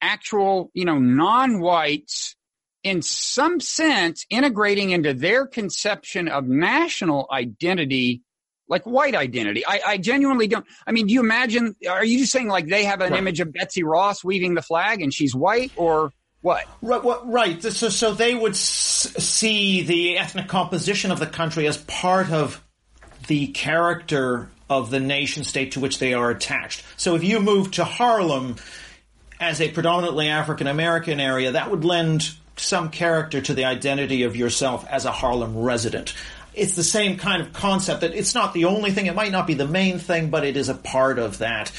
actual, 0.00 0.70
you 0.74 0.84
know, 0.84 0.98
non-whites 0.98 2.36
in 2.82 3.00
some 3.00 3.60
sense 3.60 4.26
integrating 4.28 4.90
into 4.90 5.14
their 5.14 5.46
conception 5.46 6.28
of 6.28 6.46
national 6.46 7.26
identity 7.32 8.22
like 8.68 8.84
white 8.84 9.14
identity. 9.14 9.64
I, 9.66 9.80
I, 9.86 9.98
genuinely 9.98 10.46
don't. 10.46 10.64
I 10.86 10.92
mean, 10.92 11.06
do 11.06 11.14
you 11.14 11.20
imagine? 11.20 11.76
Are 11.88 12.04
you 12.04 12.18
just 12.18 12.32
saying 12.32 12.48
like 12.48 12.66
they 12.66 12.84
have 12.84 13.00
an 13.00 13.12
right. 13.12 13.18
image 13.18 13.40
of 13.40 13.52
Betsy 13.52 13.82
Ross 13.82 14.24
weaving 14.24 14.54
the 14.54 14.62
flag 14.62 15.02
and 15.02 15.12
she's 15.12 15.34
white, 15.34 15.72
or 15.76 16.12
what? 16.40 16.64
Right. 16.80 17.02
What, 17.02 17.30
right. 17.30 17.62
So, 17.62 17.88
so 17.88 18.12
they 18.12 18.34
would 18.34 18.52
s- 18.52 19.14
see 19.18 19.82
the 19.82 20.18
ethnic 20.18 20.48
composition 20.48 21.10
of 21.10 21.18
the 21.18 21.26
country 21.26 21.66
as 21.66 21.76
part 21.76 22.30
of 22.30 22.62
the 23.26 23.48
character 23.48 24.50
of 24.68 24.90
the 24.90 25.00
nation 25.00 25.44
state 25.44 25.72
to 25.72 25.80
which 25.80 25.98
they 25.98 26.14
are 26.14 26.30
attached. 26.30 26.84
So 26.96 27.14
if 27.14 27.24
you 27.24 27.40
move 27.40 27.72
to 27.72 27.84
Harlem 27.84 28.56
as 29.40 29.60
a 29.60 29.70
predominantly 29.70 30.28
African 30.28 30.66
American 30.66 31.20
area, 31.20 31.52
that 31.52 31.70
would 31.70 31.84
lend 31.84 32.34
some 32.56 32.90
character 32.90 33.40
to 33.40 33.54
the 33.54 33.64
identity 33.64 34.22
of 34.22 34.36
yourself 34.36 34.86
as 34.88 35.04
a 35.04 35.12
Harlem 35.12 35.58
resident. 35.58 36.14
It's 36.54 36.76
the 36.76 36.84
same 36.84 37.18
kind 37.18 37.42
of 37.42 37.52
concept 37.52 38.02
that 38.02 38.14
it's 38.14 38.34
not 38.34 38.54
the 38.54 38.66
only 38.66 38.92
thing, 38.92 39.06
it 39.06 39.14
might 39.14 39.32
not 39.32 39.46
be 39.46 39.54
the 39.54 39.66
main 39.66 39.98
thing, 39.98 40.30
but 40.30 40.44
it 40.44 40.56
is 40.56 40.68
a 40.68 40.74
part 40.74 41.18
of 41.18 41.38
that 41.38 41.72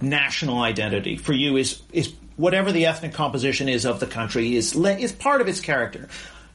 national 0.00 0.60
identity 0.60 1.16
for 1.16 1.32
you 1.32 1.56
is 1.56 1.80
is 1.92 2.12
whatever 2.36 2.72
the 2.72 2.86
ethnic 2.86 3.14
composition 3.14 3.68
is 3.68 3.86
of 3.86 4.00
the 4.00 4.06
country 4.06 4.54
is 4.54 4.76
is 4.76 5.12
part 5.12 5.40
of 5.40 5.48
its 5.48 5.60
character, 5.60 6.08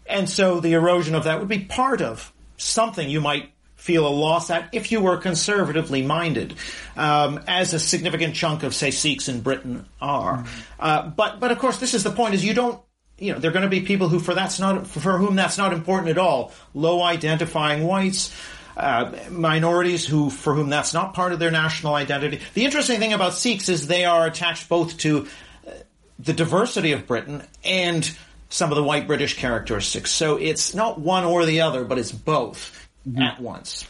and 0.06 0.30
so 0.30 0.60
the 0.60 0.74
erosion 0.74 1.16
of 1.16 1.24
that 1.24 1.40
would 1.40 1.48
be 1.48 1.60
part 1.60 2.02
of 2.02 2.32
something 2.58 3.10
you 3.10 3.22
might 3.22 3.52
feel 3.80 4.06
a 4.06 4.10
loss 4.10 4.50
at 4.50 4.70
if 4.74 4.92
you 4.92 5.00
were 5.00 5.18
conservatively 5.18 6.02
minded, 6.02 6.54
um, 6.98 7.40
as 7.48 7.74
a 7.74 7.80
significant 7.80 8.36
chunk 8.36 8.64
of 8.64 8.76
say 8.76 8.92
Sikhs 8.92 9.30
in 9.30 9.40
Britain 9.40 9.86
are. 10.02 10.38
Mm-hmm. 10.38 10.62
Uh, 10.80 11.08
but 11.08 11.40
but 11.40 11.52
of 11.52 11.60
course, 11.60 11.80
this 11.80 11.94
is 11.94 12.04
the 12.04 12.12
point: 12.12 12.36
is 12.36 12.46
you 12.46 12.54
don't. 12.54 12.80
You 13.18 13.34
know, 13.34 13.40
there 13.40 13.52
are 13.52 13.54
going 13.54 13.64
to 13.64 13.70
be 13.70 13.82
people 13.82 14.08
who, 14.08 14.20
for 14.20 14.34
that's 14.34 14.60
not 14.60 14.88
for 14.88 15.18
whom 15.18 15.36
that's 15.36 15.58
not 15.58 15.74
important 15.74 16.10
at 16.10 16.18
all. 16.18 16.54
Low 16.74 17.02
identifying 17.02 17.84
whites, 17.84 18.34
uh, 18.78 19.12
minorities 19.30 20.06
who 20.06 20.30
for 20.30 20.54
whom 20.54 20.70
that's 20.70 20.94
not 20.94 21.14
part 21.14 21.32
of 21.32 21.40
their 21.40 21.52
national 21.52 21.96
identity. 21.96 22.42
The 22.54 22.66
interesting 22.66 23.00
thing 23.00 23.14
about 23.14 23.34
Sikhs 23.34 23.70
is 23.70 23.88
they 23.88 24.06
are 24.06 24.28
attached 24.28 24.70
both 24.70 24.98
to 25.00 25.28
uh, 25.68 25.72
the 26.20 26.34
diversity 26.34 26.92
of 26.92 27.08
Britain 27.08 27.44
and 27.64 28.10
some 28.50 28.72
of 28.72 28.76
the 28.76 28.84
white 28.84 29.08
British 29.08 29.38
characteristics. 29.38 30.12
So 30.12 30.38
it's 30.38 30.74
not 30.74 31.00
one 31.00 31.24
or 31.24 31.46
the 31.46 31.62
other, 31.62 31.86
but 31.86 31.98
it's 31.98 32.12
both 32.12 32.89
mm-hmm. 33.12 33.22
at 33.22 33.40
once. 33.40 33.86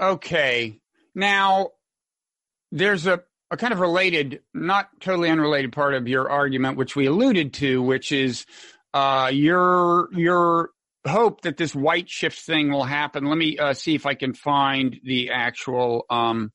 Okay. 0.00 0.80
Now, 1.14 1.70
there's 2.72 3.06
a, 3.06 3.22
a 3.50 3.56
kind 3.56 3.72
of 3.72 3.80
related, 3.80 4.40
not 4.54 4.88
totally 5.00 5.28
unrelated 5.28 5.72
part 5.72 5.94
of 5.94 6.08
your 6.08 6.30
argument, 6.30 6.76
which 6.76 6.96
we 6.96 7.06
alluded 7.06 7.54
to, 7.54 7.82
which 7.82 8.12
is 8.12 8.46
uh, 8.94 9.30
your 9.32 10.08
your 10.14 10.70
hope 11.06 11.42
that 11.42 11.56
this 11.56 11.74
Whiteshift 11.74 12.38
thing 12.38 12.70
will 12.70 12.84
happen. 12.84 13.24
Let 13.24 13.38
me 13.38 13.58
uh, 13.58 13.74
see 13.74 13.94
if 13.94 14.06
I 14.06 14.14
can 14.14 14.34
find 14.34 14.98
the 15.02 15.30
actual 15.30 16.04
um, 16.10 16.52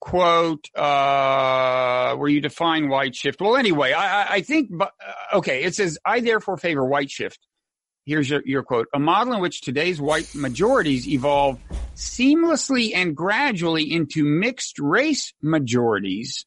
quote 0.00 0.64
uh, 0.74 2.14
where 2.16 2.28
you 2.28 2.40
define 2.40 2.86
Whiteshift. 2.86 3.40
Well, 3.40 3.56
anyway, 3.56 3.92
I, 3.92 4.34
I 4.34 4.40
think, 4.40 4.70
uh, 4.80 4.86
okay, 5.34 5.64
it 5.64 5.74
says, 5.74 5.98
I 6.04 6.20
therefore 6.20 6.56
favor 6.56 6.82
Whiteshift. 6.82 7.38
Here's 8.06 8.30
your, 8.30 8.42
your 8.44 8.62
quote. 8.62 8.88
A 8.94 8.98
model 8.98 9.34
in 9.34 9.40
which 9.40 9.60
today's 9.60 10.00
white 10.00 10.34
majorities 10.34 11.06
evolve 11.06 11.58
seamlessly 11.94 12.92
and 12.94 13.14
gradually 13.14 13.92
into 13.92 14.24
mixed 14.24 14.78
race 14.78 15.32
majorities 15.42 16.46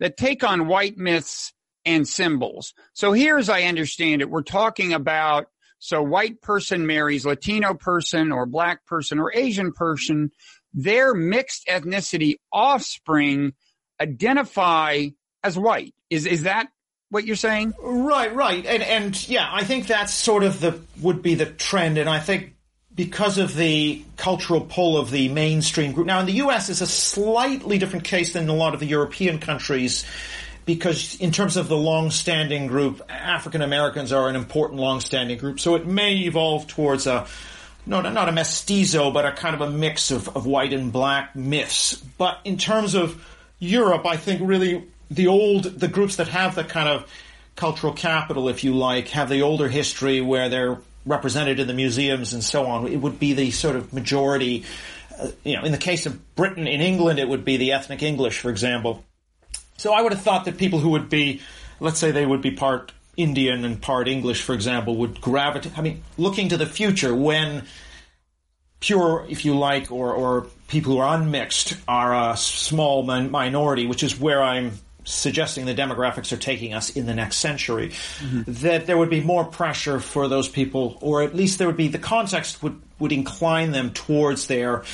that 0.00 0.16
take 0.16 0.44
on 0.44 0.68
white 0.68 0.96
myths 0.96 1.52
and 1.84 2.06
symbols. 2.06 2.74
So 2.92 3.12
here, 3.12 3.38
as 3.38 3.48
I 3.48 3.62
understand 3.62 4.20
it, 4.20 4.30
we're 4.30 4.42
talking 4.42 4.92
about 4.92 5.46
so 5.78 6.02
white 6.02 6.40
person 6.42 6.86
marries 6.86 7.26
Latino 7.26 7.74
person 7.74 8.30
or 8.30 8.46
black 8.46 8.86
person 8.86 9.18
or 9.18 9.32
Asian 9.34 9.72
person. 9.72 10.30
Their 10.72 11.14
mixed 11.14 11.66
ethnicity 11.66 12.36
offspring 12.52 13.54
identify 14.00 15.08
as 15.42 15.58
white. 15.58 15.94
Is, 16.08 16.26
is 16.26 16.44
that 16.44 16.68
what 17.12 17.26
you're 17.26 17.36
saying? 17.36 17.74
Right, 17.78 18.34
right. 18.34 18.64
And, 18.64 18.82
and 18.82 19.28
yeah, 19.28 19.46
I 19.50 19.64
think 19.64 19.86
that's 19.86 20.14
sort 20.14 20.44
of 20.44 20.60
the, 20.60 20.80
would 21.02 21.20
be 21.20 21.34
the 21.34 21.44
trend. 21.44 21.98
And 21.98 22.08
I 22.08 22.18
think 22.18 22.54
because 22.94 23.36
of 23.36 23.54
the 23.54 24.02
cultural 24.16 24.62
pull 24.62 24.96
of 24.96 25.10
the 25.10 25.28
mainstream 25.28 25.92
group. 25.92 26.06
Now 26.06 26.20
in 26.20 26.26
the 26.26 26.32
US 26.44 26.70
it's 26.70 26.80
a 26.80 26.86
slightly 26.86 27.78
different 27.78 28.06
case 28.06 28.32
than 28.32 28.48
a 28.48 28.54
lot 28.54 28.72
of 28.72 28.80
the 28.80 28.86
European 28.86 29.38
countries 29.38 30.06
because 30.64 31.20
in 31.20 31.32
terms 31.32 31.56
of 31.56 31.68
the 31.68 31.76
long-standing 31.76 32.66
group, 32.68 33.02
African 33.10 33.62
Americans 33.62 34.12
are 34.12 34.28
an 34.28 34.36
important 34.36 34.80
long-standing 34.80 35.36
group. 35.36 35.60
So 35.60 35.74
it 35.74 35.86
may 35.86 36.14
evolve 36.18 36.66
towards 36.66 37.06
a 37.06 37.26
not 37.84 38.10
not 38.12 38.28
a 38.28 38.32
mestizo, 38.32 39.10
but 39.10 39.26
a 39.26 39.32
kind 39.32 39.54
of 39.54 39.60
a 39.60 39.70
mix 39.70 40.12
of, 40.12 40.34
of 40.36 40.46
white 40.46 40.72
and 40.72 40.92
black 40.92 41.34
myths. 41.34 41.96
But 41.96 42.38
in 42.44 42.56
terms 42.56 42.94
of 42.94 43.22
Europe, 43.58 44.06
I 44.06 44.16
think 44.16 44.40
really 44.44 44.86
the 45.14 45.26
old 45.28 45.64
the 45.64 45.88
groups 45.88 46.16
that 46.16 46.28
have 46.28 46.54
the 46.54 46.64
kind 46.64 46.88
of 46.88 47.10
cultural 47.56 47.92
capital, 47.92 48.48
if 48.48 48.64
you 48.64 48.74
like, 48.74 49.08
have 49.08 49.28
the 49.28 49.42
older 49.42 49.68
history 49.68 50.20
where 50.20 50.48
they're 50.48 50.78
represented 51.04 51.60
in 51.60 51.66
the 51.66 51.74
museums 51.74 52.32
and 52.32 52.42
so 52.42 52.66
on. 52.66 52.86
It 52.86 52.96
would 52.96 53.18
be 53.18 53.32
the 53.32 53.50
sort 53.50 53.76
of 53.76 53.92
majority. 53.92 54.64
Uh, 55.18 55.28
you 55.44 55.56
know, 55.56 55.64
in 55.64 55.72
the 55.72 55.78
case 55.78 56.06
of 56.06 56.34
Britain, 56.34 56.66
in 56.66 56.80
England, 56.80 57.18
it 57.18 57.28
would 57.28 57.44
be 57.44 57.56
the 57.56 57.72
ethnic 57.72 58.02
English, 58.02 58.38
for 58.38 58.50
example 58.50 59.04
so 59.82 59.92
I 59.92 60.00
would 60.00 60.12
have 60.12 60.22
thought 60.22 60.44
that 60.44 60.58
people 60.58 60.78
who 60.78 60.90
would 60.90 61.08
be, 61.08 61.40
let's 61.80 61.98
say 61.98 62.12
they 62.12 62.24
would 62.24 62.40
be 62.40 62.52
part 62.52 62.92
Indian 63.16 63.64
and 63.64 63.82
part 63.82 64.06
English, 64.06 64.42
for 64.42 64.54
example, 64.54 64.94
would 64.98 65.20
gravitate. 65.20 65.76
I 65.76 65.82
mean, 65.82 66.04
looking 66.16 66.50
to 66.50 66.56
the 66.56 66.66
future 66.66 67.12
when 67.12 67.64
pure, 68.78 69.26
if 69.28 69.44
you 69.44 69.58
like, 69.58 69.90
or, 69.90 70.12
or 70.12 70.46
people 70.68 70.92
who 70.92 70.98
are 70.98 71.16
unmixed 71.16 71.74
are 71.88 72.30
a 72.30 72.36
small 72.36 73.02
minority, 73.02 73.86
which 73.86 74.04
is 74.04 74.18
where 74.20 74.40
I'm 74.40 74.78
suggesting 75.04 75.66
the 75.66 75.74
demographics 75.74 76.32
are 76.32 76.36
taking 76.36 76.74
us 76.74 76.90
in 76.90 77.06
the 77.06 77.14
next 77.14 77.38
century, 77.38 77.88
mm-hmm. 77.88 78.42
that 78.46 78.86
there 78.86 78.96
would 78.96 79.10
be 79.10 79.20
more 79.20 79.44
pressure 79.44 80.00
for 80.00 80.28
those 80.28 80.48
people, 80.48 80.98
or 81.00 81.22
at 81.22 81.34
least 81.34 81.58
there 81.58 81.66
would 81.66 81.76
be 81.76 81.88
the 81.88 81.98
context 81.98 82.62
would, 82.62 82.80
would 82.98 83.12
incline 83.12 83.72
them 83.72 83.92
towards 83.92 84.46
their 84.46 84.84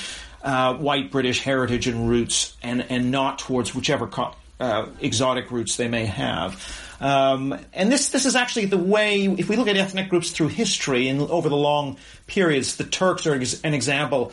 uh, 0.43 0.75
white 0.75 1.11
British 1.11 1.43
heritage 1.43 1.87
and 1.87 2.09
roots, 2.09 2.57
and, 2.63 2.85
and 2.91 3.11
not 3.11 3.39
towards 3.39 3.75
whichever 3.75 4.07
co- 4.07 4.35
uh, 4.61 4.87
exotic 5.01 5.51
roots 5.51 5.77
they 5.77 5.89
may 5.89 6.07
have. 6.07 6.85
Um, 7.01 7.57
and 7.73 7.93
this 7.93 8.09
this 8.09 8.27
is 8.27 8.35
actually 8.35 8.67
the 8.67 8.79
way. 8.79 9.27
If 9.27 9.49
we 9.49 9.57
look 9.57 9.69
at 9.69 9.77
ethnic 9.77 10.09
groups 10.09 10.33
through 10.33 10.49
history 10.49 11.09
and 11.09 11.21
over 11.21 11.49
the 11.49 11.57
long 11.57 11.97
periods, 12.27 12.77
the 12.77 12.85
Turks 12.85 13.27
are 13.27 13.35
an 13.35 13.75
example 13.75 14.33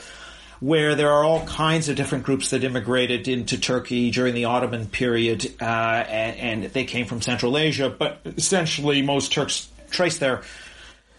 where 0.59 0.95
there 0.95 1.11
are 1.11 1.23
all 1.23 1.45
kinds 1.45 1.89
of 1.89 1.95
different 1.95 2.23
groups 2.23 2.49
that 2.51 2.63
immigrated 2.63 3.27
into 3.27 3.57
Turkey 3.57 4.11
during 4.11 4.33
the 4.33 4.45
Ottoman 4.45 4.87
period, 4.87 5.53
uh, 5.61 5.65
and, 5.65 6.63
and, 6.63 6.73
they 6.73 6.85
came 6.85 7.05
from 7.05 7.21
Central 7.21 7.57
Asia. 7.57 7.89
But 7.89 8.19
essentially, 8.25 9.01
most 9.01 9.31
Turks 9.31 9.69
trace 9.89 10.17
their 10.17 10.43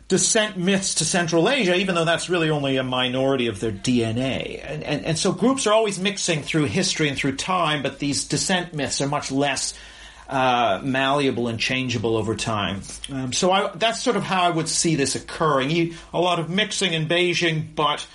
descent 0.08 0.56
myths 0.56 0.96
to 0.96 1.04
Central 1.04 1.48
Asia, 1.48 1.74
even 1.74 1.94
though 1.94 2.04
that's 2.04 2.30
really 2.30 2.50
only 2.50 2.76
a 2.76 2.84
minority 2.84 3.48
of 3.48 3.58
their 3.60 3.72
DNA. 3.72 4.60
And, 4.64 4.82
and, 4.84 5.04
and, 5.04 5.18
so 5.18 5.32
groups 5.32 5.66
are 5.66 5.72
always 5.72 5.98
mixing 5.98 6.42
through 6.42 6.64
history 6.64 7.08
and 7.08 7.16
through 7.16 7.36
time, 7.36 7.82
but 7.82 7.98
these 7.98 8.24
descent 8.24 8.72
myths 8.72 9.00
are 9.00 9.08
much 9.08 9.32
less 9.32 9.74
uh, 10.28 10.80
malleable 10.82 11.48
and 11.48 11.58
changeable 11.58 12.16
over 12.16 12.36
time. 12.36 12.82
Um, 13.12 13.32
so 13.32 13.50
I, 13.50 13.70
that's 13.74 14.02
sort 14.02 14.16
of 14.16 14.22
how 14.22 14.42
I 14.42 14.50
would 14.50 14.68
see 14.68 14.94
this 14.94 15.14
occurring. 15.14 15.70
You, 15.70 15.94
a 16.12 16.20
lot 16.20 16.38
of 16.38 16.50
mixing 16.50 16.92
in 16.92 17.06
beiging, 17.08 17.74
but 17.74 18.06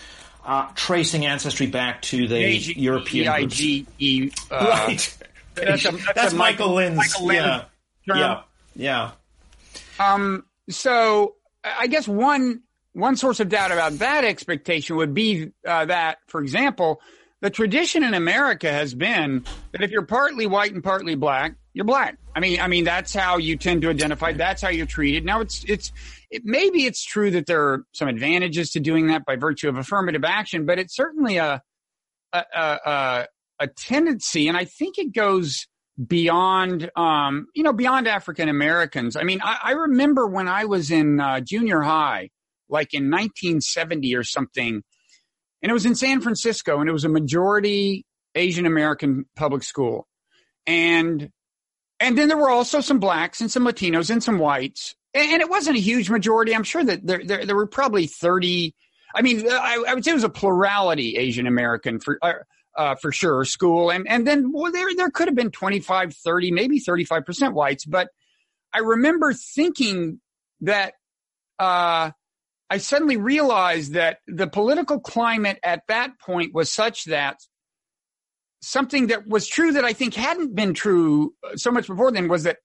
uh, 0.45 0.69
tracing 0.75 1.25
ancestry 1.25 1.67
back 1.67 2.01
to 2.03 2.27
the 2.27 2.35
beiging, 2.35 2.77
European 2.77 3.25
E-I-G-E, 3.25 4.31
uh, 4.49 4.55
right. 4.69 5.17
That's, 5.55 5.85
a, 5.85 5.91
that's, 5.91 6.13
that's 6.15 6.33
Michael, 6.33 6.67
Michael 6.67 6.73
Lind's. 6.75 6.97
Michael 6.97 7.27
Lind 7.27 7.39
yeah. 7.39 7.63
Term. 8.07 8.17
Yeah. 8.17 8.41
Yeah. 8.75 9.11
Um, 9.99 10.45
so 10.69 11.35
I 11.63 11.87
guess 11.87 12.07
one 12.07 12.61
one 12.93 13.15
source 13.15 13.39
of 13.39 13.49
doubt 13.49 13.71
about 13.71 13.99
that 13.99 14.25
expectation 14.25 14.97
would 14.97 15.13
be 15.13 15.51
uh, 15.65 15.85
that, 15.85 16.17
for 16.27 16.41
example, 16.41 17.01
the 17.41 17.49
tradition 17.49 18.03
in 18.03 18.13
America 18.13 18.71
has 18.71 18.93
been 18.93 19.45
that 19.71 19.81
if 19.81 19.91
you're 19.91 20.05
partly 20.05 20.45
white 20.45 20.73
and 20.73 20.83
partly 20.83 21.15
black, 21.15 21.55
you're 21.73 21.85
black. 21.85 22.17
I 22.35 22.39
mean, 22.39 22.59
I 22.59 22.67
mean 22.67 22.83
that's 22.83 23.13
how 23.13 23.37
you 23.37 23.55
tend 23.57 23.81
to 23.83 23.89
identify. 23.89 24.33
That's 24.33 24.61
how 24.61 24.69
you're 24.69 24.85
treated. 24.85 25.25
Now, 25.25 25.41
it's 25.41 25.63
it's 25.65 25.91
it, 26.31 26.43
maybe 26.45 26.85
it's 26.85 27.03
true 27.03 27.29
that 27.31 27.45
there 27.45 27.61
are 27.61 27.83
some 27.93 28.07
advantages 28.07 28.71
to 28.71 28.79
doing 28.79 29.07
that 29.07 29.25
by 29.25 29.35
virtue 29.35 29.69
of 29.69 29.77
affirmative 29.77 30.23
action, 30.23 30.65
but 30.65 30.79
it's 30.79 30.95
certainly 30.95 31.37
a 31.37 31.61
a, 32.33 32.43
a, 32.55 33.27
a 33.59 33.67
tendency, 33.67 34.47
and 34.47 34.57
I 34.57 34.63
think 34.63 34.97
it 34.97 35.13
goes 35.13 35.67
beyond, 36.07 36.89
um, 36.95 37.47
you 37.53 37.63
know, 37.63 37.73
beyond 37.73 38.07
African 38.07 38.47
Americans. 38.47 39.17
I 39.17 39.23
mean, 39.23 39.41
I, 39.43 39.57
I, 39.63 39.71
remember 39.73 40.25
when 40.25 40.47
I 40.47 40.63
was 40.63 40.89
in 40.89 41.19
uh, 41.19 41.41
junior 41.41 41.81
high, 41.81 42.29
like 42.69 42.93
in 42.93 43.11
1970 43.11 44.15
or 44.15 44.23
something, 44.23 44.81
and 45.61 45.69
it 45.69 45.73
was 45.73 45.85
in 45.85 45.95
San 45.95 46.21
Francisco, 46.21 46.79
and 46.79 46.89
it 46.89 46.93
was 46.93 47.03
a 47.03 47.09
majority 47.09 48.05
Asian 48.33 48.65
American 48.65 49.25
public 49.35 49.63
school, 49.63 50.07
and 50.65 51.29
and 51.99 52.17
then 52.17 52.29
there 52.29 52.37
were 52.37 52.49
also 52.49 52.79
some 52.79 52.99
blacks 52.99 53.41
and 53.41 53.51
some 53.51 53.65
Latinos 53.65 54.09
and 54.09 54.23
some 54.23 54.39
whites, 54.39 54.95
and, 55.13 55.41
it 55.41 55.49
wasn't 55.49 55.77
a 55.77 55.81
huge 55.81 56.09
majority. 56.09 56.55
I'm 56.55 56.63
sure 56.63 56.83
that 56.83 57.05
there 57.05 57.21
there, 57.23 57.45
there 57.45 57.55
were 57.55 57.67
probably 57.67 58.07
30. 58.07 58.75
I 59.13 59.21
mean, 59.21 59.45
I, 59.49 59.83
I, 59.87 59.93
would 59.93 60.05
say 60.05 60.11
it 60.11 60.15
was 60.15 60.23
a 60.23 60.29
plurality 60.29 61.17
Asian 61.17 61.47
American 61.47 61.99
for. 61.99 62.17
Uh, 62.21 62.33
uh, 62.73 62.95
for 62.95 63.11
sure, 63.11 63.43
school. 63.43 63.89
And, 63.89 64.07
and 64.07 64.25
then 64.25 64.53
well, 64.53 64.71
there, 64.71 64.87
there 64.95 65.09
could 65.09 65.27
have 65.27 65.35
been 65.35 65.51
25, 65.51 66.15
30, 66.15 66.51
maybe 66.51 66.79
35% 66.79 67.51
whites. 67.51 67.83
But 67.83 68.07
I 68.73 68.79
remember 68.79 69.33
thinking 69.33 70.21
that, 70.61 70.93
uh, 71.59 72.11
I 72.69 72.77
suddenly 72.77 73.17
realized 73.17 73.95
that 73.95 74.19
the 74.27 74.47
political 74.47 75.01
climate 75.01 75.59
at 75.61 75.81
that 75.89 76.17
point 76.21 76.53
was 76.53 76.71
such 76.71 77.03
that 77.05 77.35
something 78.61 79.07
that 79.07 79.27
was 79.27 79.45
true 79.45 79.73
that 79.73 79.83
I 79.83 79.91
think 79.91 80.13
hadn't 80.13 80.55
been 80.55 80.73
true 80.73 81.33
so 81.55 81.69
much 81.69 81.87
before 81.87 82.11
then 82.11 82.29
was 82.29 82.43
that 82.43 82.59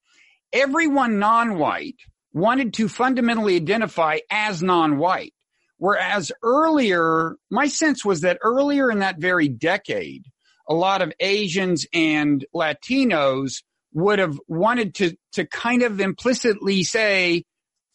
everyone 0.53 1.19
non-white 1.19 1.97
wanted 2.37 2.75
to 2.75 2.87
fundamentally 2.87 3.57
identify 3.57 4.19
as 4.31 4.63
non-white. 4.63 5.33
Whereas 5.79 6.33
earlier, 6.43 7.37
my 7.51 7.67
sense 7.67 8.05
was 8.05 8.21
that 8.21 8.39
earlier 8.43 8.91
in 8.91 8.99
that 8.99 9.19
very 9.19 9.49
decade, 9.49 10.25
a 10.69 10.75
lot 10.75 11.01
of 11.01 11.15
Asians 11.19 11.87
and 11.95 12.45
Latinos 12.55 13.63
would 13.95 14.19
have 14.19 14.39
wanted 14.49 14.95
to, 14.97 15.17
to 15.33 15.47
kind 15.47 15.83
of 15.83 15.99
implicitly 15.99 16.83
say, 16.83 17.45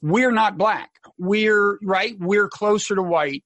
we're 0.02 0.32
not 0.32 0.58
black. 0.58 0.89
We're 1.20 1.78
right. 1.84 2.16
We're 2.20 2.50
closer 2.50 2.96
to 2.96 3.04
white 3.04 3.44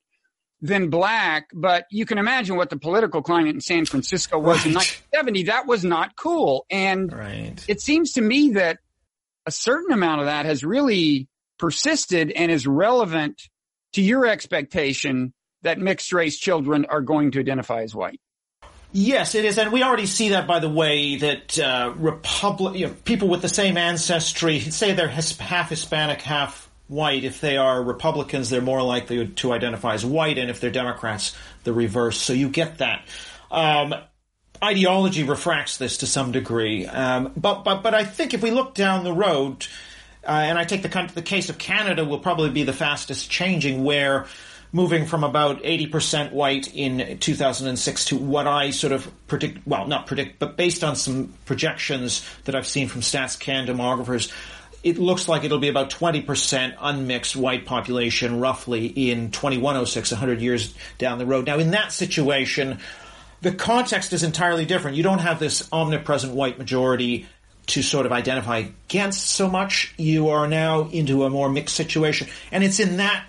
than 0.61 0.89
black. 0.89 1.47
But 1.53 1.87
you 1.91 2.05
can 2.05 2.17
imagine 2.17 2.55
what 2.55 2.69
the 2.69 2.77
political 2.77 3.21
climate 3.21 3.55
in 3.55 3.59
San 3.61 3.85
Francisco 3.85 4.37
was 4.37 4.59
right. 4.59 4.67
in 4.67 4.73
1970. 4.73 5.43
That 5.43 5.67
was 5.67 5.83
not 5.83 6.15
cool. 6.15 6.65
And 6.69 7.11
right. 7.11 7.65
it 7.67 7.81
seems 7.81 8.13
to 8.13 8.21
me 8.21 8.51
that 8.51 8.79
a 9.45 9.51
certain 9.51 9.91
amount 9.91 10.21
of 10.21 10.27
that 10.27 10.45
has 10.45 10.63
really 10.63 11.27
persisted 11.57 12.31
and 12.31 12.51
is 12.51 12.67
relevant 12.67 13.41
to 13.93 14.01
your 14.01 14.25
expectation 14.25 15.33
that 15.61 15.79
mixed 15.79 16.13
race 16.13 16.37
children 16.37 16.85
are 16.85 17.01
going 17.01 17.31
to 17.31 17.39
identify 17.39 17.81
as 17.81 17.95
white. 17.95 18.19
Yes, 18.91 19.35
it 19.35 19.43
is, 19.43 19.57
and 19.57 19.73
we 19.73 19.83
already 19.83 20.05
see 20.05 20.29
that 20.29 20.47
by 20.47 20.59
the 20.59 20.69
way 20.69 21.17
that 21.17 21.59
uh, 21.59 21.93
Republic, 21.97 22.75
you 22.75 22.87
know, 22.87 22.93
people 23.03 23.27
with 23.27 23.41
the 23.41 23.49
same 23.49 23.75
ancestry, 23.75 24.59
say 24.59 24.93
they're 24.93 25.09
half 25.09 25.69
Hispanic, 25.69 26.21
half 26.21 26.69
white. 26.87 27.25
If 27.25 27.41
they 27.41 27.57
are 27.57 27.83
Republicans, 27.83 28.49
they're 28.49 28.61
more 28.61 28.81
likely 28.81 29.27
to 29.27 29.51
identify 29.51 29.95
as 29.95 30.05
white, 30.05 30.37
and 30.37 30.49
if 30.49 30.61
they're 30.61 30.71
Democrats, 30.71 31.35
the 31.65 31.73
reverse. 31.73 32.21
So 32.21 32.31
you 32.31 32.47
get 32.47 32.77
that. 32.77 33.05
Um, 33.51 33.95
ideology 34.65 35.23
refracts 35.23 35.77
this 35.77 35.97
to 35.97 36.07
some 36.07 36.31
degree, 36.31 36.85
um, 36.85 37.31
but 37.37 37.63
but 37.63 37.83
but 37.83 37.93
I 37.93 38.03
think 38.03 38.33
if 38.33 38.41
we 38.41 38.51
look 38.51 38.73
down 38.73 39.03
the 39.03 39.13
road, 39.13 39.67
uh, 40.27 40.31
and 40.31 40.57
I 40.57 40.65
take 40.65 40.81
the 40.81 41.11
the 41.13 41.21
case 41.21 41.49
of 41.49 41.57
Canada 41.57 42.03
will 42.03 42.19
probably 42.19 42.49
be 42.49 42.63
the 42.63 42.73
fastest 42.73 43.29
changing, 43.29 43.83
where 43.83 44.27
moving 44.75 45.05
from 45.05 45.23
about 45.23 45.63
80% 45.63 46.33
white 46.33 46.75
in 46.75 47.17
2006 47.19 48.05
to 48.05 48.17
what 48.17 48.45
I 48.45 48.71
sort 48.71 48.91
of 48.91 49.09
predict, 49.25 49.65
well, 49.65 49.87
not 49.87 50.05
predict, 50.05 50.37
but 50.37 50.57
based 50.57 50.83
on 50.83 50.97
some 50.97 51.33
projections 51.45 52.29
that 52.43 52.55
I've 52.55 52.67
seen 52.67 52.89
from 52.89 52.99
Stats 52.99 53.39
Can 53.39 53.67
demographers, 53.67 54.33
it 54.83 54.97
looks 54.97 55.29
like 55.29 55.45
it'll 55.45 55.59
be 55.59 55.69
about 55.69 55.91
20% 55.91 56.75
unmixed 56.77 57.37
white 57.37 57.65
population 57.65 58.41
roughly 58.41 58.87
in 58.87 59.31
2106, 59.31 60.11
100 60.11 60.41
years 60.41 60.73
down 60.97 61.19
the 61.19 61.25
road. 61.25 61.45
Now, 61.45 61.57
in 61.57 61.71
that 61.71 61.93
situation, 61.93 62.79
the 63.45 63.51
context 63.51 64.11
is 64.11 64.23
entirely 64.23 64.65
different. 64.65 64.97
You 64.97 65.03
don't 65.03 65.19
have 65.19 65.39
this 65.39 65.69
omnipresent 65.71 66.33
white 66.33 66.57
majority 66.57 67.27
to 67.67 67.83
sort 67.83 68.07
of 68.07 68.11
identify 68.11 68.63
against 68.87 69.29
so 69.29 69.47
much. 69.47 69.93
You 69.97 70.29
are 70.29 70.47
now 70.47 70.89
into 70.89 71.25
a 71.25 71.29
more 71.29 71.47
mixed 71.47 71.75
situation. 71.75 72.27
And 72.51 72.63
it's 72.63 72.79
in 72.79 72.97
that 72.97 73.23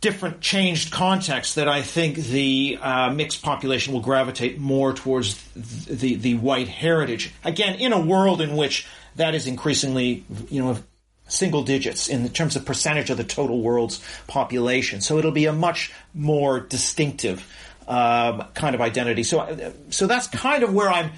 different 0.00 0.40
changed 0.40 0.92
context 0.92 1.56
that 1.56 1.68
I 1.68 1.82
think 1.82 2.16
the 2.16 2.78
uh, 2.80 3.10
mixed 3.10 3.42
population 3.42 3.92
will 3.92 4.00
gravitate 4.00 4.58
more 4.58 4.94
towards 4.94 5.34
the 5.52 6.14
the 6.14 6.36
white 6.36 6.68
heritage. 6.68 7.30
Again, 7.44 7.74
in 7.74 7.92
a 7.92 8.00
world 8.00 8.40
in 8.40 8.56
which 8.56 8.86
that 9.16 9.34
is 9.34 9.46
increasingly, 9.46 10.24
you 10.48 10.62
know, 10.62 10.78
single 11.26 11.64
digits 11.64 12.08
in 12.08 12.26
terms 12.30 12.56
of 12.56 12.64
percentage 12.64 13.10
of 13.10 13.18
the 13.18 13.24
total 13.24 13.60
world's 13.60 14.02
population. 14.26 15.02
So 15.02 15.18
it'll 15.18 15.32
be 15.32 15.44
a 15.44 15.52
much 15.52 15.92
more 16.14 16.60
distinctive 16.60 17.46
um, 17.88 18.44
kind 18.54 18.74
of 18.74 18.80
identity. 18.80 19.22
So, 19.24 19.72
so 19.90 20.06
that's 20.06 20.28
kind 20.28 20.62
of 20.62 20.72
where 20.74 20.90
I'm 20.90 21.10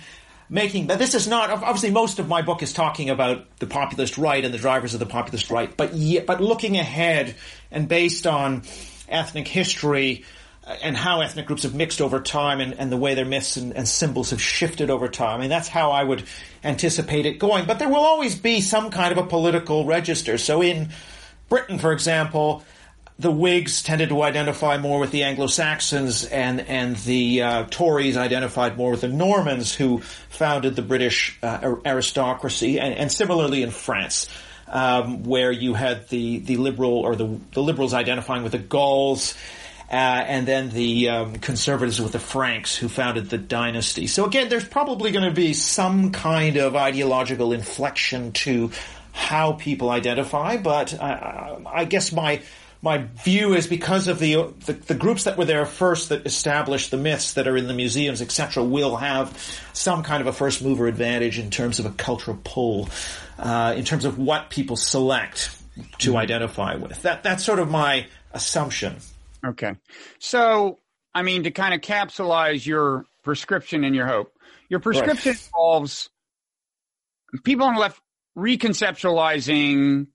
making. 0.49 0.87
But 0.87 0.99
this 0.99 1.15
is 1.15 1.27
not 1.27 1.51
obviously 1.51 1.91
most 1.91 2.21
of 2.21 2.29
my 2.29 2.43
book 2.43 2.63
is 2.63 2.73
talking 2.73 3.11
about 3.11 3.59
the 3.59 3.67
populist 3.67 4.17
right 4.17 4.45
and 4.45 4.55
the 4.55 4.59
drivers 4.59 4.95
of 4.95 5.01
the 5.01 5.07
populist 5.07 5.51
right. 5.51 5.77
But 5.77 5.95
yet, 5.95 6.27
but 6.27 6.41
looking 6.41 6.77
ahead 6.79 7.35
and 7.73 7.89
based 7.89 8.27
on 8.27 8.63
ethnic 9.09 9.49
history 9.49 10.25
uh, 10.65 10.77
and 10.83 10.97
how 10.97 11.23
ethnic 11.23 11.47
groups 11.47 11.65
have 11.65 11.75
mixed 11.75 12.01
over 12.01 12.21
time 12.21 12.61
and, 12.61 12.75
and 12.75 12.93
the 12.93 12.97
way 12.97 13.15
their 13.15 13.25
myths 13.25 13.57
and, 13.57 13.73
and, 13.75 13.89
symbols 13.89 14.31
have 14.31 14.41
shifted 14.41 14.91
over 14.91 15.09
time. 15.09 15.39
I 15.39 15.41
mean, 15.41 15.51
that's 15.51 15.67
how 15.67 15.91
I 15.91 16.05
would 16.05 16.23
anticipate 16.63 17.27
it 17.27 17.41
going. 17.41 17.67
But 17.67 17.81
there 17.81 17.89
will 17.89 17.97
always 17.97 18.39
be 18.39 18.61
some 18.61 18.91
kind 18.91 19.11
of 19.11 19.19
a 19.19 19.27
political 19.27 19.85
register. 19.85 20.39
So 20.39 20.63
in 20.63 20.91
Britain, 21.49 21.79
for 21.79 21.91
example, 21.93 22.63
the 23.21 23.31
Whigs 23.31 23.83
tended 23.83 24.09
to 24.09 24.23
identify 24.23 24.79
more 24.79 24.99
with 24.99 25.11
the 25.11 25.25
Anglo-Saxons, 25.25 26.25
and 26.25 26.61
and 26.61 26.97
the 26.97 27.43
uh, 27.43 27.65
Tories 27.65 28.17
identified 28.17 28.79
more 28.79 28.93
with 28.93 29.03
the 29.03 29.09
Normans, 29.09 29.75
who 29.75 29.99
founded 30.31 30.75
the 30.75 30.83
British 30.83 31.39
uh, 31.43 31.77
aristocracy, 31.85 32.81
and, 32.81 32.95
and, 32.95 33.13
similarly 33.13 33.63
in 33.63 33.71
France, 33.71 34.27
um, 34.69 35.25
where 35.25 35.53
you 35.53 35.75
had 35.75 36.09
the 36.09 36.39
the 36.39 36.57
liberal 36.57 36.95
or 36.95 37.15
the 37.15 37.39
the 37.53 37.63
liberals 37.63 37.93
identifying 37.93 38.43
with 38.43 38.53
the 38.53 38.59
Gauls. 38.59 39.35
Uh, 39.93 40.25
and 40.29 40.47
then 40.47 40.71
the 40.71 41.09
um, 41.09 41.35
conservatives 41.35 42.01
with 42.01 42.13
the 42.13 42.21
Franks 42.21 42.77
who 42.77 42.89
founded 42.89 43.29
the 43.29 43.37
dynasty. 43.37 44.07
So 44.07 44.25
again, 44.25 44.49
there's 44.49 44.65
probably 44.65 45.11
going 45.11 45.25
to 45.25 45.35
be 45.35 45.53
some 45.53 46.13
kind 46.13 46.59
of 46.59 46.77
ideological 46.77 47.53
inflection 47.53 48.31
to 48.45 48.71
how 49.11 49.55
people 49.55 49.91
identify, 49.91 50.59
but 50.59 50.95
uh, 50.95 51.59
I 51.67 51.87
guess 51.87 52.13
my 52.13 52.41
my 52.83 52.99
view 53.25 53.55
is 53.55 53.67
because 53.67 54.09
of 54.09 54.19
the, 54.19 54.55
the, 54.65 54.73
the 54.73 54.95
groups 54.95 55.25
that 55.25 55.37
were 55.37 55.45
there 55.45 55.67
first 55.67 56.09
that 56.09 56.25
established 56.25 56.91
the 56.91 56.97
myths 56.97 57.35
that 57.35 57.47
are 57.47 57.57
in 57.57 57.67
the 57.67 57.75
museums, 57.75 58.23
etc., 58.23 58.65
will 58.65 58.97
have 58.97 59.37
some 59.75 60.03
kind 60.03 60.23
of 60.23 60.27
a 60.27 60.33
first 60.33 60.63
mover 60.63 60.87
advantage 60.87 61.39
in 61.39 61.51
terms 61.51 61.79
of 61.79 61.87
a 61.87 61.91
cultural 61.91 62.39
pull, 62.43 62.89
uh, 63.39 63.75
in 63.77 63.85
terms 63.85 64.05
of 64.05 64.19
what 64.19 64.49
people 64.49 64.77
select 64.77 65.55
to 65.99 66.11
mm-hmm. 66.11 66.19
identify 66.19 66.75
with. 66.77 67.03
That 67.03 67.23
that's 67.23 67.45
sort 67.45 67.59
of 67.59 67.71
my 67.71 68.07
assumption. 68.33 68.97
Okay, 69.45 69.77
so 70.19 70.79
I 71.15 71.23
mean 71.23 71.45
to 71.45 71.51
kind 71.51 71.75
of 71.75 71.81
capsulize 71.81 72.67
your 72.67 73.05
prescription 73.23 73.85
and 73.85 73.95
your 73.95 74.07
hope. 74.07 74.33
Your 74.71 74.81
prescription 74.81 75.33
right. 75.33 75.47
involves 75.47 76.09
people 77.45 77.67
on 77.67 77.75
the 77.75 77.81
left 77.81 78.01
reconceptualizing 78.37 80.07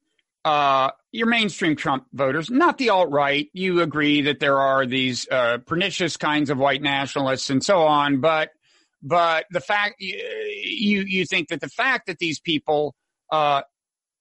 uh, 0.46 0.91
your 1.12 1.26
mainstream 1.26 1.76
Trump 1.76 2.06
voters, 2.14 2.52
not 2.52 2.78
the 2.78 2.91
alt 2.91 3.10
right. 3.10 3.50
You 3.52 3.82
agree 3.82 4.22
that 4.22 4.39
there 4.39 4.60
are 4.60 4.86
these 4.86 5.28
uh, 5.30 5.58
pernicious 5.66 6.18
kinds 6.18 6.52
of 6.52 6.60
white 6.60 6.84
nationalists 6.84 7.50
and 7.50 7.64
so 7.64 7.80
on, 7.80 8.22
but 8.22 8.52
but 9.02 9.46
the 9.50 9.60
fact 9.60 9.96
you 10.00 11.04
you 11.08 11.26
think 11.26 11.50
that 11.50 11.62
the 11.62 11.68
fact 11.68 12.06
that 12.06 12.20
these 12.20 12.39
people 12.39 12.93
uh, 13.32 13.64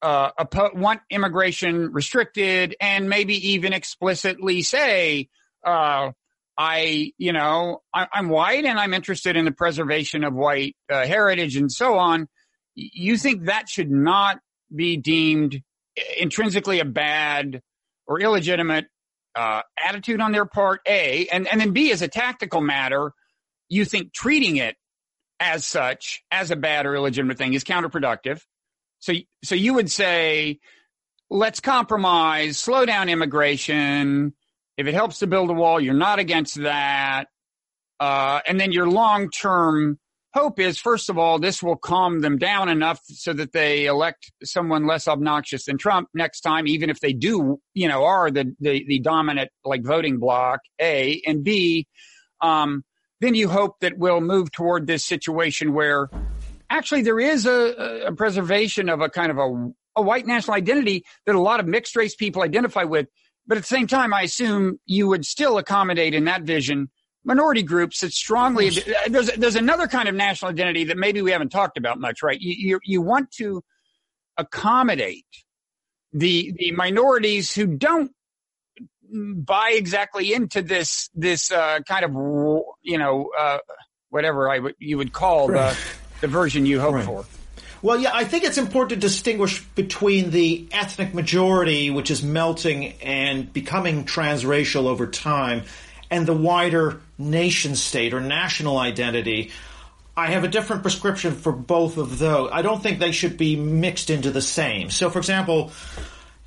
uh, 0.01 0.31
want 0.75 1.03
immigration 1.11 1.93
restricted 1.93 2.75
and 2.81 3.09
maybe 3.09 3.51
even 3.53 3.75
explicitly 3.75 4.63
say, 4.63 5.29
uh, 5.65 6.11
I, 6.57 7.13
you 7.19 7.33
know, 7.33 7.83
I, 7.93 8.07
am 8.15 8.29
white 8.29 8.65
and 8.65 8.79
I'm 8.79 8.95
interested 8.95 9.37
in 9.37 9.45
the 9.45 9.53
preservation 9.53 10.25
of 10.25 10.33
white 10.35 10.77
uh, 10.91 11.07
heritage 11.07 11.57
and 11.57 11.71
so 11.71 11.99
on. 11.99 12.29
You 12.75 13.17
think 13.17 13.45
that 13.45 13.69
should 13.69 13.91
not 13.91 14.41
be 14.75 14.97
deemed 14.97 15.63
intrinsically 16.17 16.81
a 16.81 16.85
bad 16.85 17.63
or 18.07 18.21
illegitimate 18.21 18.87
uh, 19.35 19.63
attitude 19.83 20.21
on 20.21 20.33
their 20.33 20.47
part, 20.47 20.81
A, 20.87 21.27
and, 21.33 21.49
and 21.49 21.61
then 21.61 21.73
B, 21.73 21.91
as 21.91 22.03
a 22.03 22.09
tactical 22.09 22.61
matter, 22.61 23.13
you 23.69 23.85
think 23.85 24.13
treating 24.13 24.57
it 24.57 24.77
as 25.41 25.67
such, 25.67 26.23
as 26.31 26.51
a 26.51 26.57
bad 26.57 26.87
or 26.87 26.95
illegitimate 26.95 27.39
thing 27.39 27.55
is 27.55 27.65
counterproductive. 27.65 28.43
So, 29.01 29.13
so 29.43 29.55
you 29.55 29.75
would 29.75 29.91
say, 29.91 30.61
let's 31.31 31.61
compromise, 31.61 32.59
slow 32.59 32.87
down 32.87 33.09
immigration. 33.09 34.35
If 34.77 34.87
it 34.87 34.95
helps 34.95 35.19
to 35.19 35.27
build 35.27 35.51
a 35.51 35.55
wall, 35.55 35.81
you're 35.81 35.95
not 35.95 36.19
against 36.19 36.63
that. 36.63 37.27
Uh, 38.01 38.41
and 38.47 38.59
then 38.59 38.73
your 38.73 38.89
long 38.89 39.31
term 39.31 39.99
hope 40.35 40.59
is, 40.59 40.79
first 40.79 41.09
of 41.09 41.17
all, 41.17 41.39
this 41.39 41.63
will 41.63 41.77
calm 41.77 42.21
them 42.21 42.39
down 42.39 42.69
enough 42.69 43.01
so 43.05 43.33
that 43.33 43.53
they 43.53 43.87
elect 43.87 44.33
someone 44.43 44.85
less 44.85 45.07
obnoxious 45.07 45.67
than 45.67 45.79
Trump 45.79 46.09
next 46.13 46.41
time, 46.41 46.67
even 46.67 46.91
if 46.91 46.99
they 46.99 47.13
do, 47.13 47.61
you 47.73 47.87
know, 47.87 48.05
are 48.05 48.31
the, 48.33 48.53
the, 48.59 48.85
the 48.87 48.99
dominant 48.99 49.51
like 49.65 49.85
voting 49.85 50.19
bloc, 50.19 50.61
A, 50.81 51.23
and 51.25 51.45
B, 51.45 51.87
um, 52.41 52.85
then 53.21 53.37
you 53.37 53.49
hope 53.49 53.79
that 53.81 53.97
we'll 53.97 54.21
move 54.21 54.51
toward 54.51 54.89
this 54.89 55.05
situation 55.05 55.73
where 55.73 56.11
actually 56.69 57.03
there 57.03 57.21
is 57.21 57.47
a, 57.47 58.07
a 58.09 58.13
preservation 58.13 58.89
of 58.89 59.01
a 59.01 59.09
kind 59.09 59.31
of 59.31 59.39
a, 59.39 59.73
a 59.97 60.03
white 60.03 60.27
national 60.27 60.57
identity 60.57 61.05
that 61.27 61.37
a 61.37 61.41
lot 61.41 61.61
of 61.61 61.67
mixed 61.67 61.95
race 61.95 62.17
people 62.17 62.43
identify 62.43 62.83
with. 62.83 63.07
But 63.47 63.57
at 63.57 63.63
the 63.63 63.69
same 63.69 63.87
time, 63.87 64.13
I 64.13 64.23
assume 64.23 64.81
you 64.85 65.07
would 65.07 65.25
still 65.25 65.59
accommodate 65.59 66.13
in 66.13 66.25
that 66.25 66.43
vision 66.43 66.91
minority 67.25 67.63
groups 67.63 68.01
that 68.01 68.13
strongly 68.13 68.71
there's 69.09 69.31
there's 69.33 69.57
another 69.57 69.87
kind 69.87 70.09
of 70.09 70.15
national 70.15 70.51
identity 70.51 70.85
that 70.85 70.97
maybe 70.97 71.23
we 71.23 71.31
haven't 71.31 71.51
talked 71.51 71.79
about 71.79 71.99
much, 71.99 72.23
right? 72.23 72.41
You 72.41 72.55
you, 72.57 72.81
you 72.85 73.03
want 73.03 73.31
to 73.33 73.63
accommodate 74.37 75.27
the 76.13 76.53
the 76.57 76.73
minorities 76.73 77.55
who 77.55 77.67
don't 77.67 78.13
buy 79.11 79.73
exactly 79.75 80.33
into 80.33 80.63
this 80.63 81.11
this 81.15 81.51
uh, 81.51 81.81
kind 81.87 82.05
of 82.05 82.13
you 82.83 82.99
know 82.99 83.31
uh, 83.39 83.59
whatever 84.11 84.51
I 84.51 84.59
would 84.59 84.75
you 84.79 84.99
would 84.99 85.13
call 85.13 85.49
the 85.49 85.77
the 86.21 86.29
version 86.29 86.67
you 86.67 86.81
hope 86.81 86.95
right. 86.95 87.05
for. 87.05 87.25
Well, 87.83 88.01
yeah, 88.01 88.13
I 88.15 88.25
think 88.25 88.45
it's 88.45 88.57
important 88.57 88.99
to 88.99 89.07
distinguish 89.07 89.63
between 89.75 90.31
the 90.31 90.67
ethnic 90.73 91.13
majority, 91.13 91.91
which 91.91 92.11
is 92.11 92.23
melting 92.23 92.95
and 93.03 93.53
becoming 93.53 94.07
transracial 94.07 94.87
over 94.87 95.07
time, 95.07 95.65
and 96.15 96.29
the 96.29 96.35
wider 96.35 97.01
nation 97.19 97.75
state 97.75 98.15
or 98.15 98.21
national 98.21 98.79
identity. 98.79 99.51
I 100.17 100.29
have 100.29 100.45
a 100.45 100.49
different 100.49 100.83
prescription 100.83 101.35
for 101.35 101.51
both 101.51 101.97
of 101.97 102.21
those. 102.21 102.51
I 102.53 102.63
don't 102.63 102.81
think 102.81 103.01
they 103.01 103.11
should 103.11 103.37
be 103.37 103.57
mixed 103.57 104.11
into 104.11 104.31
the 104.31 104.41
same. 104.41 104.91
So, 104.91 105.11
for 105.11 105.19
example, 105.19 105.73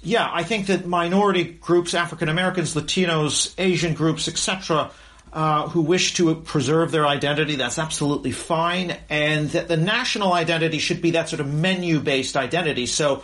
yeah, 0.01 0.30
I 0.32 0.43
think 0.43 0.68
that 0.68 0.86
minority 0.86 1.43
groups, 1.43 1.93
African 1.93 2.30
Americans, 2.30 2.76
Latinos, 2.76 3.53
Asian 3.57 3.93
groups, 3.93 4.30
etc., 4.30 4.89
uh, 5.34 5.68
who 5.68 5.82
wish 5.82 6.13
to 6.13 6.34
preserve 6.36 6.91
their 6.91 7.05
identity, 7.05 7.55
that's 7.55 7.78
absolutely 7.78 8.32
fine. 8.32 8.95
And 9.09 9.49
that 9.49 9.68
the 9.68 9.76
national 9.76 10.32
identity 10.32 10.80
should 10.80 11.01
be 11.01 11.11
that 11.11 11.28
sort 11.28 11.41
of 11.41 11.53
menu 11.53 11.99
based 11.99 12.38
identity. 12.38 12.86
So, 12.86 13.24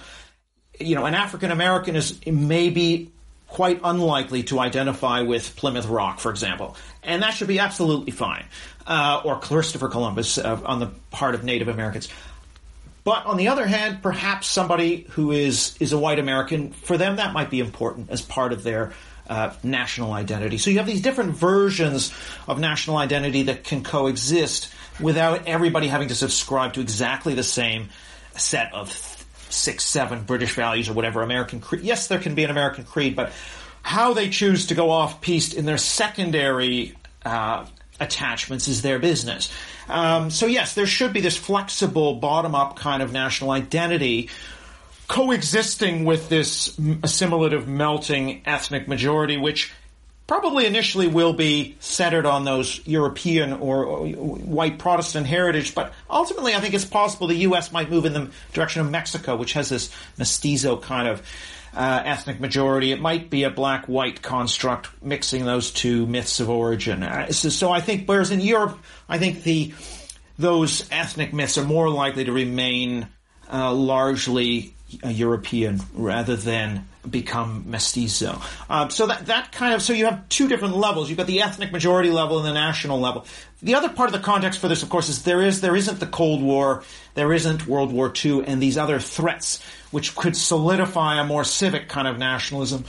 you 0.78 0.96
know, 0.96 1.06
an 1.06 1.14
African 1.14 1.52
American 1.52 1.96
is 1.96 2.20
maybe 2.26 3.13
quite 3.54 3.80
unlikely 3.84 4.42
to 4.42 4.60
identify 4.60 5.22
with 5.22 5.56
Plymouth 5.56 5.86
Rock, 5.86 6.20
for 6.20 6.32
example. 6.32 6.76
And 7.04 7.22
that 7.22 7.36
should 7.36 7.48
be 7.48 7.60
absolutely 7.60 8.12
fine. 8.12 8.46
Uh, 8.88 9.22
or 9.24 9.40
Christopher 9.40 9.90
Columbus 9.90 10.40
uh, 10.40 10.60
on 10.66 10.80
the 10.80 10.88
part 11.12 11.36
of 11.36 11.44
Native 11.44 11.68
Americans. 11.68 12.10
But 13.04 13.28
on 13.28 13.38
the 13.38 13.50
other 13.50 13.68
hand, 13.68 14.02
perhaps 14.02 14.48
somebody 14.48 15.06
who 15.12 15.32
is, 15.32 15.78
is 15.80 15.94
a 15.94 16.00
white 16.00 16.18
American, 16.18 16.72
for 16.72 16.98
them 16.98 17.18
that 17.18 17.32
might 17.32 17.52
be 17.52 17.60
important 17.60 18.10
as 18.10 18.24
part 18.24 18.54
of 18.54 18.64
their 18.64 18.94
uh, 19.30 19.54
national 19.62 20.14
identity. 20.14 20.58
So 20.58 20.72
you 20.72 20.80
have 20.80 20.88
these 20.88 21.02
different 21.02 21.36
versions 21.36 22.12
of 22.48 22.60
national 22.60 22.98
identity 22.98 23.44
that 23.44 23.64
can 23.64 23.84
coexist 23.84 24.74
without 25.00 25.48
everybody 25.48 25.90
having 25.90 26.08
to 26.08 26.16
subscribe 26.16 26.74
to 26.74 26.82
exactly 26.82 27.36
the 27.36 27.44
same 27.44 27.90
set 28.36 28.74
of 28.74 28.90
six, 29.54 29.84
seven 29.84 30.24
British 30.24 30.54
values 30.56 30.90
or 30.90 30.94
whatever 30.94 31.22
American 31.22 31.60
creed. 31.62 31.84
Yes, 31.84 32.08
there 32.08 32.20
can 32.20 32.36
be 32.36 32.44
an 32.44 32.52
American 32.52 32.84
creed, 32.84 33.16
but 33.16 33.32
how 33.82 34.14
they 34.14 34.30
choose 34.30 34.68
to 34.68 34.76
go 34.76 34.90
off 34.90 35.22
piste 35.22 35.54
in 35.54 35.66
their 35.66 35.78
secondary 35.78 36.96
uh, 37.26 37.66
attachments 38.00 38.68
is 38.68 38.82
their 38.82 39.00
business. 39.00 39.52
Um, 39.88 40.32
so 40.32 40.46
yes, 40.46 40.74
there 40.74 40.86
should 40.86 41.14
be 41.14 41.22
this 41.22 41.38
flexible 41.38 42.16
bottom-up 42.16 42.78
kind 42.78 43.04
of 43.04 43.12
national 43.12 43.52
identity 43.52 44.30
coexisting 45.08 46.06
with 46.06 46.30
this 46.30 46.80
assimilative 47.04 47.68
melting 47.68 48.42
ethnic 48.46 48.88
majority, 48.88 49.38
which 49.38 49.74
probably 50.34 50.66
initially 50.66 51.06
will 51.06 51.34
be 51.34 51.76
centered 51.80 52.26
on 52.26 52.44
those 52.44 52.82
European 52.88 53.54
or 53.54 54.08
white 54.08 54.80
Protestant 54.80 55.28
heritage, 55.28 55.76
but 55.76 55.94
ultimately 56.10 56.56
I 56.56 56.60
think 56.60 56.74
it's 56.74 56.86
possible 56.86 57.28
the 57.28 57.36
U.S. 57.36 57.72
might 57.72 57.92
move 57.92 58.06
in 58.06 58.14
the 58.14 58.32
direction 58.52 58.82
of 58.82 58.90
Mexico, 58.90 59.36
which 59.36 59.54
has 59.54 59.70
this 59.70 59.94
mestizo 60.18 60.78
kind 60.78 61.08
of 61.08 61.22
uh, 61.76 62.02
ethnic 62.04 62.40
majority. 62.40 62.92
It 62.92 63.00
might 63.00 63.30
be 63.30 63.44
a 63.44 63.52
black-white 63.52 64.24
construct 64.24 64.90
mixing 65.04 65.46
those 65.46 65.70
two 65.70 66.08
myths 66.08 66.40
of 66.40 66.50
origin. 66.50 67.04
Uh, 67.04 67.32
so, 67.32 67.50
so, 67.50 67.72
I 67.72 67.80
think, 67.80 68.10
whereas 68.10 68.32
in 68.32 68.40
Europe, 68.40 68.80
I 69.08 69.20
think 69.20 69.44
the 69.44 69.72
those 70.40 70.90
ethnic 70.90 71.32
myths 71.32 71.60
are 71.60 71.64
more 71.64 71.92
likely 71.92 72.24
to 72.24 72.32
remain 72.32 73.08
uh, 73.52 73.72
largely 73.72 74.74
uh, 75.04 75.10
European 75.10 75.80
rather 75.94 76.36
than 76.36 76.88
become 77.10 77.66
mestizo. 77.68 78.42
Um, 78.70 78.90
so 78.90 79.08
that 79.08 79.26
that 79.28 79.52
kind 79.52 79.74
of 79.74 79.82
so 79.82 79.94
you 79.94 80.06
have 80.06 80.28
two 80.30 80.48
different 80.48 80.76
levels. 80.78 81.10
You've 81.10 81.18
got 81.18 81.28
the 81.28 81.42
ethnic 81.42 81.72
majority 81.72 82.10
level 82.10 82.38
and 82.38 82.48
the 82.48 82.54
national 82.54 83.00
level. 83.00 83.26
The 83.62 83.76
other 83.76 83.90
part 83.90 84.08
of 84.08 84.14
the 84.14 84.26
context 84.26 84.60
for 84.60 84.68
this, 84.68 84.84
of 84.84 84.90
course, 84.90 85.10
is 85.10 85.24
there 85.24 85.42
is 85.42 85.62
there 85.62 85.76
isn't 85.76 86.00
the 86.00 86.08
Cold 86.08 86.42
War, 86.42 86.84
there 87.16 87.34
isn't 87.34 87.68
World 87.68 87.92
War 87.92 88.12
II, 88.24 88.46
and 88.46 88.62
these 88.62 88.78
other 88.78 89.00
threats 89.00 89.64
which 89.92 90.16
could 90.16 90.36
solidify 90.36 91.20
a 91.20 91.24
more 91.24 91.44
civic 91.44 91.90
kind 91.90 92.08
of 92.08 92.18
nationalism 92.18 92.86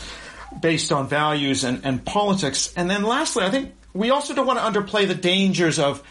based 0.60 0.92
on 0.92 1.08
values 1.08 1.64
and, 1.64 1.84
and 1.84 2.04
politics. 2.04 2.72
And 2.76 2.88
then 2.88 3.02
lastly, 3.02 3.44
I 3.44 3.50
think 3.50 3.74
we 3.92 4.10
also 4.10 4.34
don't 4.34 4.46
want 4.46 4.58
to 4.58 4.80
underplay 4.80 5.06
the 5.06 5.14
dangers 5.14 5.78
of 5.78 6.02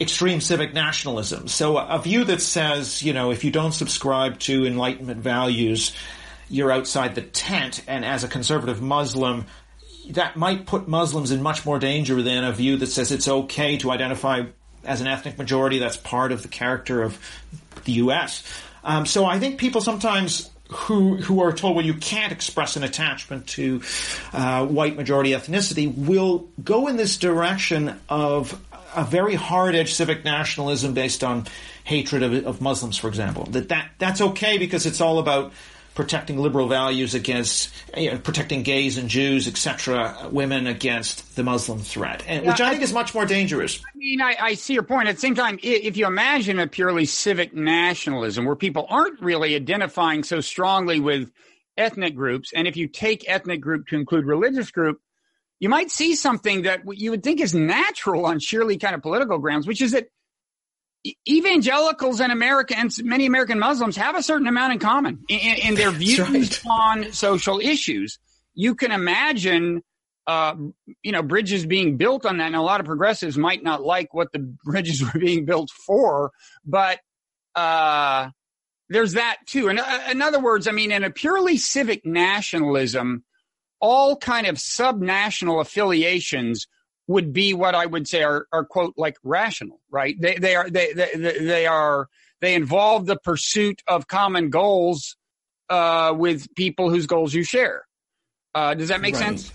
extreme 0.00 0.40
civic 0.40 0.72
nationalism. 0.72 1.46
So 1.48 1.76
a 1.76 1.98
view 1.98 2.24
that 2.24 2.40
says, 2.40 3.02
you 3.02 3.12
know, 3.12 3.30
if 3.30 3.44
you 3.44 3.50
don't 3.50 3.72
subscribe 3.72 4.38
to 4.40 4.66
Enlightenment 4.66 5.20
values, 5.20 5.94
you're 6.50 6.70
outside 6.70 7.14
the 7.14 7.22
tent. 7.22 7.82
And 7.86 8.04
as 8.04 8.24
a 8.24 8.28
conservative 8.28 8.82
Muslim, 8.82 9.46
that 10.10 10.36
might 10.36 10.66
put 10.66 10.88
Muslims 10.88 11.30
in 11.30 11.42
much 11.42 11.64
more 11.64 11.78
danger 11.78 12.20
than 12.22 12.44
a 12.44 12.52
view 12.52 12.76
that 12.78 12.88
says 12.88 13.12
it's 13.12 13.28
okay 13.28 13.78
to 13.78 13.90
identify 13.90 14.42
as 14.84 15.00
an 15.00 15.06
ethnic 15.06 15.38
majority. 15.38 15.78
That's 15.78 15.96
part 15.96 16.32
of 16.32 16.42
the 16.42 16.48
character 16.48 17.02
of 17.02 17.18
the 17.84 17.92
U.S. 17.92 18.42
Um, 18.82 19.06
so 19.06 19.24
I 19.24 19.38
think 19.38 19.58
people 19.58 19.80
sometimes 19.80 20.50
who 20.70 21.16
who 21.16 21.42
are 21.42 21.52
told 21.52 21.74
well 21.74 21.84
you 21.84 21.94
can't 21.94 22.32
express 22.32 22.76
an 22.76 22.84
attachment 22.84 23.48
to 23.48 23.82
uh, 24.32 24.64
white 24.66 24.94
majority 24.94 25.30
ethnicity 25.30 25.92
will 25.92 26.48
go 26.62 26.86
in 26.86 26.96
this 26.96 27.16
direction 27.16 27.98
of 28.08 28.60
a 28.94 29.04
very 29.04 29.34
hard 29.34 29.74
edged 29.74 29.94
civic 29.94 30.24
nationalism 30.24 30.94
based 30.94 31.24
on 31.24 31.46
hatred 31.84 32.22
of, 32.22 32.46
of 32.46 32.60
Muslims, 32.60 32.96
for 32.96 33.08
example. 33.08 33.44
That 33.44 33.68
that 33.68 33.90
that's 33.98 34.20
okay 34.20 34.58
because 34.58 34.86
it's 34.86 35.00
all 35.00 35.18
about 35.18 35.52
protecting 35.94 36.38
liberal 36.38 36.68
values 36.68 37.14
against 37.14 37.72
you 37.96 38.12
know, 38.12 38.18
protecting 38.18 38.62
gays 38.62 38.96
and 38.96 39.08
Jews, 39.08 39.48
etc., 39.48 40.28
women 40.30 40.66
against 40.66 41.36
the 41.36 41.42
Muslim 41.42 41.80
threat, 41.80 42.22
and, 42.26 42.44
yeah, 42.44 42.52
which 42.52 42.60
I, 42.60 42.68
I, 42.68 42.70
think 42.70 42.82
is 42.82 42.92
much 42.92 43.14
more 43.14 43.26
dangerous. 43.26 43.78
I 43.78 43.98
mean, 43.98 44.20
I, 44.20 44.36
I, 44.40 44.54
see 44.54 44.74
your 44.74 44.82
point. 44.82 45.08
At 45.08 45.16
the 45.16 45.20
same 45.20 45.34
time, 45.34 45.58
if 45.62 45.96
you 45.96 46.06
imagine 46.06 46.58
a 46.58 46.66
purely 46.66 47.04
civic 47.04 47.54
nationalism 47.54 48.44
where 48.44 48.56
people 48.56 48.86
aren't 48.88 49.20
really 49.20 49.54
identifying 49.54 50.22
so 50.22 50.40
strongly 50.40 51.00
with 51.00 51.30
ethnic 51.76 52.14
groups, 52.14 52.52
and 52.54 52.68
if 52.68 52.76
you 52.76 52.86
take 52.86 53.28
ethnic 53.28 53.60
group 53.60 53.88
to 53.88 53.96
include 53.96 54.26
religious 54.26 54.70
group, 54.70 55.00
you 55.58 55.68
might 55.68 55.90
see 55.90 56.14
something 56.14 56.62
that 56.62 56.80
you 56.92 57.10
would 57.10 57.22
think 57.22 57.40
is 57.40 57.54
natural 57.54 58.24
on 58.26 58.38
sheerly 58.38 58.78
kind 58.78 58.94
of 58.94 59.02
political 59.02 59.38
grounds, 59.38 59.66
which 59.66 59.82
is 59.82 59.92
that 59.92 60.08
evangelicals 61.28 62.20
and 62.20 62.30
Americans, 62.30 63.02
many 63.02 63.26
American 63.26 63.58
Muslims 63.58 63.96
have 63.96 64.16
a 64.16 64.22
certain 64.22 64.46
amount 64.46 64.74
in 64.74 64.78
common 64.78 65.24
in, 65.28 65.38
in 65.38 65.74
their 65.74 65.90
views 65.90 66.18
right. 66.18 66.62
on 66.68 67.12
social 67.12 67.58
issues. 67.60 68.18
You 68.54 68.74
can 68.74 68.92
imagine, 68.92 69.82
uh, 70.26 70.54
you 71.02 71.12
know, 71.12 71.22
bridges 71.22 71.64
being 71.64 71.96
built 71.96 72.26
on 72.26 72.38
that, 72.38 72.46
and 72.46 72.56
a 72.56 72.62
lot 72.62 72.80
of 72.80 72.86
progressives 72.86 73.38
might 73.38 73.62
not 73.62 73.82
like 73.82 74.12
what 74.12 74.32
the 74.32 74.38
bridges 74.64 75.02
were 75.02 75.18
being 75.18 75.44
built 75.44 75.70
for, 75.70 76.32
but 76.64 77.00
uh, 77.54 78.28
there's 78.88 79.14
that 79.14 79.38
too. 79.46 79.68
And 79.68 79.78
uh, 79.78 80.00
in 80.10 80.20
other 80.20 80.40
words, 80.40 80.68
I 80.68 80.72
mean, 80.72 80.92
in 80.92 81.04
a 81.04 81.10
purely 81.10 81.56
civic 81.56 82.04
nationalism, 82.04 83.24
all 83.80 84.16
kind 84.16 84.46
of 84.46 84.56
subnational 84.56 85.60
affiliations 85.60 86.66
would 87.10 87.32
be 87.32 87.52
what 87.52 87.74
I 87.74 87.86
would 87.86 88.06
say 88.06 88.22
are, 88.22 88.46
are 88.52 88.64
quote 88.64 88.94
like 88.96 89.16
rational, 89.24 89.80
right? 89.90 90.14
They 90.18 90.36
they 90.36 90.54
are 90.54 90.70
they 90.70 90.92
they, 90.92 91.38
they 91.40 91.66
are 91.66 92.08
they 92.40 92.54
involve 92.54 93.04
the 93.04 93.16
pursuit 93.16 93.82
of 93.88 94.06
common 94.06 94.48
goals 94.48 95.16
uh, 95.68 96.14
with 96.16 96.54
people 96.54 96.88
whose 96.88 97.06
goals 97.06 97.34
you 97.34 97.42
share. 97.42 97.84
Uh, 98.54 98.74
does 98.74 98.90
that 98.90 99.00
make 99.00 99.14
right. 99.14 99.24
sense? 99.24 99.52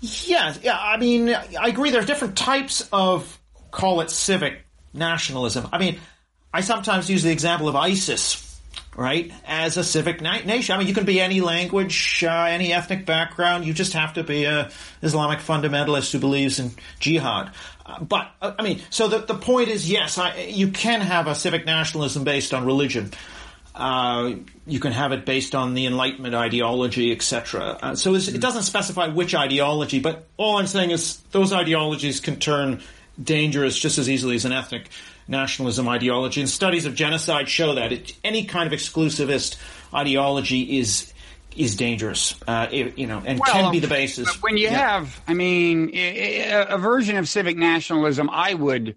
Yeah, 0.00 0.54
yeah. 0.62 0.78
I 0.80 0.96
mean, 0.96 1.28
I 1.28 1.68
agree. 1.68 1.90
There's 1.90 2.06
different 2.06 2.38
types 2.38 2.88
of 2.92 3.38
call 3.70 4.00
it 4.00 4.08
civic 4.08 4.64
nationalism. 4.94 5.68
I 5.70 5.76
mean, 5.76 6.00
I 6.50 6.62
sometimes 6.62 7.10
use 7.10 7.22
the 7.22 7.30
example 7.30 7.68
of 7.68 7.76
ISIS 7.76 8.49
right? 8.96 9.32
As 9.46 9.76
a 9.76 9.84
civic 9.84 10.20
na- 10.20 10.40
nation. 10.40 10.74
I 10.74 10.78
mean, 10.78 10.88
you 10.88 10.94
can 10.94 11.04
be 11.04 11.20
any 11.20 11.40
language, 11.40 12.24
uh, 12.26 12.44
any 12.44 12.72
ethnic 12.72 13.06
background. 13.06 13.64
You 13.64 13.72
just 13.72 13.92
have 13.92 14.14
to 14.14 14.24
be 14.24 14.44
a 14.44 14.70
Islamic 15.02 15.38
fundamentalist 15.38 16.12
who 16.12 16.18
believes 16.18 16.58
in 16.58 16.72
jihad. 16.98 17.52
Uh, 17.86 18.02
but 18.02 18.30
uh, 18.42 18.52
I 18.58 18.62
mean, 18.62 18.82
so 18.90 19.08
the 19.08 19.18
the 19.18 19.34
point 19.34 19.68
is, 19.68 19.90
yes, 19.90 20.18
I, 20.18 20.36
you 20.36 20.68
can 20.68 21.00
have 21.00 21.26
a 21.26 21.34
civic 21.34 21.66
nationalism 21.66 22.24
based 22.24 22.52
on 22.52 22.64
religion. 22.64 23.12
Uh, 23.74 24.34
you 24.66 24.80
can 24.80 24.92
have 24.92 25.12
it 25.12 25.24
based 25.24 25.54
on 25.54 25.74
the 25.74 25.86
Enlightenment 25.86 26.34
ideology, 26.34 27.12
etc. 27.12 27.78
Uh, 27.80 27.94
so 27.94 28.14
it 28.14 28.40
doesn't 28.40 28.64
specify 28.64 29.06
which 29.08 29.34
ideology, 29.34 30.00
but 30.00 30.26
all 30.36 30.58
I'm 30.58 30.66
saying 30.66 30.90
is 30.90 31.18
those 31.30 31.52
ideologies 31.52 32.20
can 32.20 32.36
turn 32.36 32.82
dangerous 33.22 33.78
just 33.78 33.98
as 33.98 34.10
easily 34.10 34.34
as 34.34 34.44
an 34.44 34.52
ethnic 34.52 34.90
nationalism 35.30 35.88
ideology. 35.88 36.40
And 36.40 36.50
studies 36.50 36.84
of 36.84 36.94
genocide 36.94 37.48
show 37.48 37.74
that 37.76 37.92
it, 37.92 38.16
any 38.22 38.44
kind 38.44 38.70
of 38.70 38.78
exclusivist 38.78 39.56
ideology 39.94 40.78
is 40.78 41.12
is 41.56 41.74
dangerous, 41.74 42.36
uh, 42.46 42.68
it, 42.70 42.96
you 42.96 43.08
know, 43.08 43.20
and 43.26 43.40
well, 43.40 43.52
can 43.52 43.72
be 43.72 43.80
the 43.80 43.88
basis. 43.88 44.40
When 44.40 44.56
you 44.56 44.68
yeah. 44.68 44.92
have, 44.92 45.20
I 45.26 45.34
mean, 45.34 45.90
a, 45.92 46.66
a, 46.68 46.78
version 46.78 47.16
of 47.16 47.28
civic 47.28 47.56
nationalism, 47.56 48.30
I 48.30 48.54
would 48.54 48.94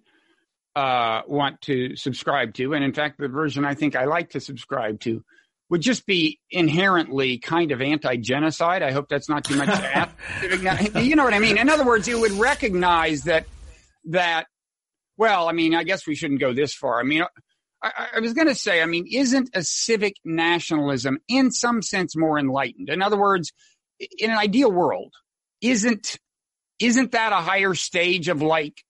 uh, 0.75 1.21
want 1.27 1.61
to 1.61 1.95
subscribe 1.95 2.53
to, 2.55 2.75
and 2.75 2.83
in 2.83 2.93
fact, 2.93 3.17
the 3.17 3.27
version 3.27 3.65
I 3.65 3.73
think 3.73 3.95
I 3.95 4.05
like 4.05 4.29
to 4.31 4.39
subscribe 4.39 4.99
to 5.01 5.23
would 5.69 5.81
just 5.81 6.05
be 6.05 6.39
inherently 6.51 7.39
kind 7.39 7.71
of 7.71 7.81
anti-genocide. 7.81 8.83
I 8.83 8.91
hope 8.91 9.09
that's 9.09 9.29
not 9.29 9.43
too 9.43 9.55
much 9.55 9.69
to 9.69 9.97
ask. 9.97 10.15
you 11.03 11.15
know 11.15 11.23
what 11.23 11.33
I 11.33 11.39
mean? 11.39 11.57
In 11.57 11.69
other 11.69 11.85
words, 11.85 12.07
it 12.07 12.19
would 12.19 12.33
recognize 12.33 13.23
that 13.23 13.47
that 14.05 14.45
well, 15.17 15.47
I 15.47 15.51
mean, 15.51 15.75
I 15.75 15.83
guess 15.83 16.07
we 16.07 16.15
shouldn't 16.15 16.39
go 16.39 16.53
this 16.53 16.73
far. 16.73 16.99
I 16.99 17.03
mean, 17.03 17.23
I, 17.81 18.07
I 18.15 18.19
was 18.19 18.33
going 18.33 18.47
to 18.47 18.55
say, 18.55 18.81
I 18.81 18.85
mean, 18.85 19.05
isn't 19.11 19.49
a 19.53 19.63
civic 19.63 20.15
nationalism 20.23 21.19
in 21.27 21.51
some 21.51 21.81
sense 21.81 22.15
more 22.15 22.39
enlightened? 22.39 22.89
In 22.89 23.01
other 23.01 23.17
words, 23.17 23.51
in 24.17 24.31
an 24.31 24.37
ideal 24.37 24.71
world, 24.71 25.13
isn't 25.61 26.17
isn't 26.79 27.11
that 27.11 27.31
a 27.31 27.37
higher 27.37 27.73
stage 27.73 28.27
of 28.27 28.41
like 28.41 28.83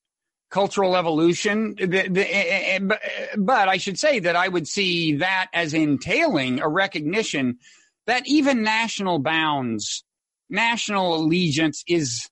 cultural 0.50 0.96
evolution. 0.96 1.76
The, 1.76 2.08
the, 2.08 2.36
eh, 2.36 2.80
eh, 2.80 2.96
but 3.38 3.68
I 3.68 3.78
should 3.78 4.00
say 4.00 4.20
that 4.20 4.36
I 4.36 4.48
would 4.48 4.68
see 4.68 5.18
that 5.18 5.48
as 5.52 5.74
entailing 5.74 6.62
a 6.62 6.70
recognition 6.70 7.58
that 8.06 8.28
even 8.28 8.62
national 8.64 9.20
bounds, 9.20 10.04
national 10.50 11.16
allegiance 11.16 11.84
is 11.88 12.30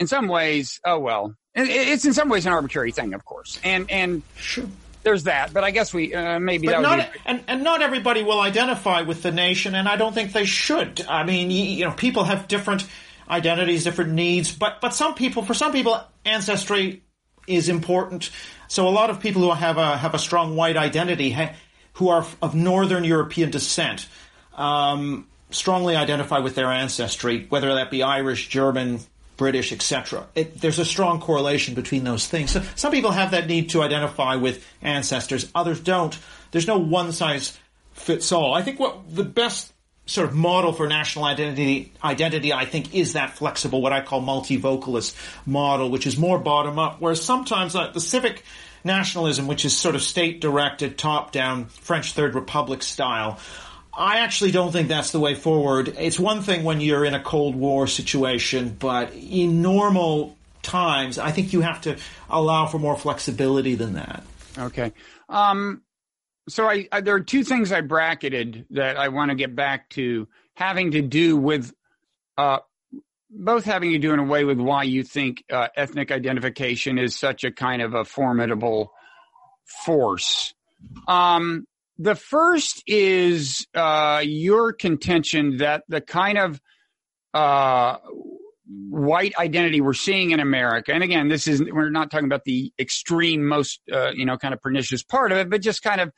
in 0.00 0.06
some 0.08 0.26
ways, 0.28 0.80
oh 0.84 0.98
well, 0.98 1.34
it's 1.56 2.04
in 2.04 2.12
some 2.12 2.28
ways 2.28 2.46
an 2.46 2.52
arbitrary 2.52 2.92
thing, 2.92 3.14
of 3.14 3.24
course. 3.24 3.58
And, 3.64 3.90
and 3.90 4.22
sure. 4.36 4.66
there's 5.02 5.24
that, 5.24 5.52
but 5.52 5.64
I 5.64 5.70
guess 5.70 5.94
we, 5.94 6.14
uh, 6.14 6.38
maybe 6.38 6.66
but 6.66 6.72
that 6.72 6.82
not, 6.82 7.12
be... 7.12 7.18
and, 7.24 7.44
and 7.48 7.64
not 7.64 7.80
everybody 7.80 8.22
will 8.22 8.40
identify 8.40 9.02
with 9.02 9.22
the 9.22 9.32
nation, 9.32 9.74
and 9.74 9.88
I 9.88 9.96
don't 9.96 10.12
think 10.12 10.32
they 10.32 10.44
should. 10.44 11.04
I 11.08 11.24
mean, 11.24 11.50
you, 11.50 11.64
you 11.64 11.84
know, 11.86 11.92
people 11.92 12.24
have 12.24 12.46
different 12.46 12.86
identities, 13.28 13.84
different 13.84 14.12
needs, 14.12 14.52
but, 14.52 14.80
but 14.80 14.94
some 14.94 15.14
people, 15.14 15.42
for 15.42 15.54
some 15.54 15.72
people, 15.72 15.98
ancestry 16.24 17.02
is 17.46 17.68
important. 17.68 18.30
So 18.68 18.88
a 18.88 18.90
lot 18.90 19.10
of 19.10 19.20
people 19.20 19.42
who 19.42 19.50
have 19.52 19.78
a, 19.78 19.96
have 19.96 20.14
a 20.14 20.18
strong 20.18 20.56
white 20.56 20.76
identity, 20.76 21.30
ha, 21.30 21.52
who 21.94 22.10
are 22.10 22.26
of 22.42 22.54
Northern 22.54 23.04
European 23.04 23.50
descent, 23.50 24.06
um, 24.54 25.26
strongly 25.50 25.96
identify 25.96 26.40
with 26.40 26.54
their 26.54 26.70
ancestry, 26.70 27.46
whether 27.48 27.74
that 27.74 27.90
be 27.90 28.02
Irish, 28.02 28.48
German, 28.48 29.00
British, 29.36 29.72
etc. 29.72 30.26
There's 30.34 30.78
a 30.78 30.84
strong 30.84 31.20
correlation 31.20 31.74
between 31.74 32.04
those 32.04 32.26
things. 32.26 32.50
So 32.50 32.62
some 32.74 32.92
people 32.92 33.10
have 33.10 33.32
that 33.32 33.46
need 33.46 33.70
to 33.70 33.82
identify 33.82 34.36
with 34.36 34.64
ancestors, 34.82 35.50
others 35.54 35.80
don't. 35.80 36.18
There's 36.50 36.66
no 36.66 36.78
one 36.78 37.12
size 37.12 37.58
fits 37.92 38.32
all. 38.32 38.54
I 38.54 38.62
think 38.62 38.78
what 38.78 39.14
the 39.14 39.24
best 39.24 39.72
sort 40.06 40.28
of 40.28 40.34
model 40.34 40.72
for 40.72 40.86
national 40.86 41.24
identity, 41.24 41.92
identity, 42.02 42.52
I 42.52 42.64
think, 42.64 42.94
is 42.94 43.14
that 43.14 43.36
flexible, 43.36 43.82
what 43.82 43.92
I 43.92 44.00
call 44.00 44.20
multi-vocalist 44.20 45.16
model, 45.44 45.90
which 45.90 46.06
is 46.06 46.16
more 46.16 46.38
bottom 46.38 46.78
up, 46.78 47.00
whereas 47.00 47.22
sometimes 47.22 47.74
uh, 47.74 47.90
the 47.90 48.00
civic 48.00 48.44
nationalism, 48.84 49.48
which 49.48 49.64
is 49.64 49.76
sort 49.76 49.96
of 49.96 50.02
state 50.02 50.40
directed, 50.40 50.96
top 50.96 51.32
down, 51.32 51.66
French 51.66 52.12
Third 52.12 52.36
Republic 52.36 52.82
style, 52.82 53.40
I 53.96 54.18
actually 54.18 54.50
don't 54.50 54.72
think 54.72 54.88
that's 54.88 55.10
the 55.10 55.20
way 55.20 55.34
forward. 55.34 55.94
It's 55.98 56.18
one 56.20 56.42
thing 56.42 56.64
when 56.64 56.80
you're 56.80 57.04
in 57.04 57.14
a 57.14 57.22
Cold 57.22 57.56
War 57.56 57.86
situation, 57.86 58.76
but 58.78 59.14
in 59.14 59.62
normal 59.62 60.36
times, 60.62 61.18
I 61.18 61.30
think 61.30 61.52
you 61.52 61.62
have 61.62 61.80
to 61.82 61.96
allow 62.28 62.66
for 62.66 62.78
more 62.78 62.96
flexibility 62.96 63.74
than 63.74 63.94
that. 63.94 64.22
Okay. 64.58 64.92
Um, 65.28 65.82
so 66.48 66.68
I, 66.68 66.88
I, 66.92 67.00
there 67.00 67.14
are 67.14 67.20
two 67.20 67.42
things 67.42 67.72
I 67.72 67.80
bracketed 67.80 68.66
that 68.70 68.98
I 68.98 69.08
want 69.08 69.30
to 69.30 69.34
get 69.34 69.56
back 69.56 69.88
to 69.90 70.28
having 70.54 70.90
to 70.92 71.02
do 71.02 71.36
with, 71.36 71.72
uh, 72.36 72.58
both 73.30 73.64
having 73.64 73.92
to 73.92 73.98
do 73.98 74.12
in 74.12 74.18
a 74.18 74.24
way 74.24 74.44
with 74.44 74.58
why 74.58 74.84
you 74.84 75.02
think 75.02 75.42
uh, 75.50 75.68
ethnic 75.74 76.12
identification 76.12 76.98
is 76.98 77.16
such 77.16 77.44
a 77.44 77.50
kind 77.50 77.82
of 77.82 77.94
a 77.94 78.04
formidable 78.04 78.92
force. 79.84 80.54
Um, 81.08 81.66
the 81.98 82.14
first 82.14 82.82
is 82.86 83.66
uh, 83.74 84.22
your 84.24 84.72
contention 84.72 85.58
that 85.58 85.84
the 85.88 86.00
kind 86.00 86.38
of 86.38 86.60
uh, 87.32 87.96
white 88.66 89.36
identity 89.38 89.80
we're 89.80 89.94
seeing 89.94 90.32
in 90.32 90.40
America, 90.40 90.92
and 90.92 91.02
again, 91.02 91.28
this 91.28 91.48
is 91.48 91.62
we're 91.62 91.90
not 91.90 92.10
talking 92.10 92.26
about 92.26 92.44
the 92.44 92.72
extreme, 92.78 93.46
most 93.46 93.80
uh, 93.92 94.10
you 94.10 94.26
know, 94.26 94.36
kind 94.36 94.52
of 94.52 94.60
pernicious 94.60 95.02
part 95.02 95.32
of 95.32 95.38
it, 95.38 95.48
but 95.48 95.62
just 95.62 95.82
kind 95.82 96.00
of 96.00 96.12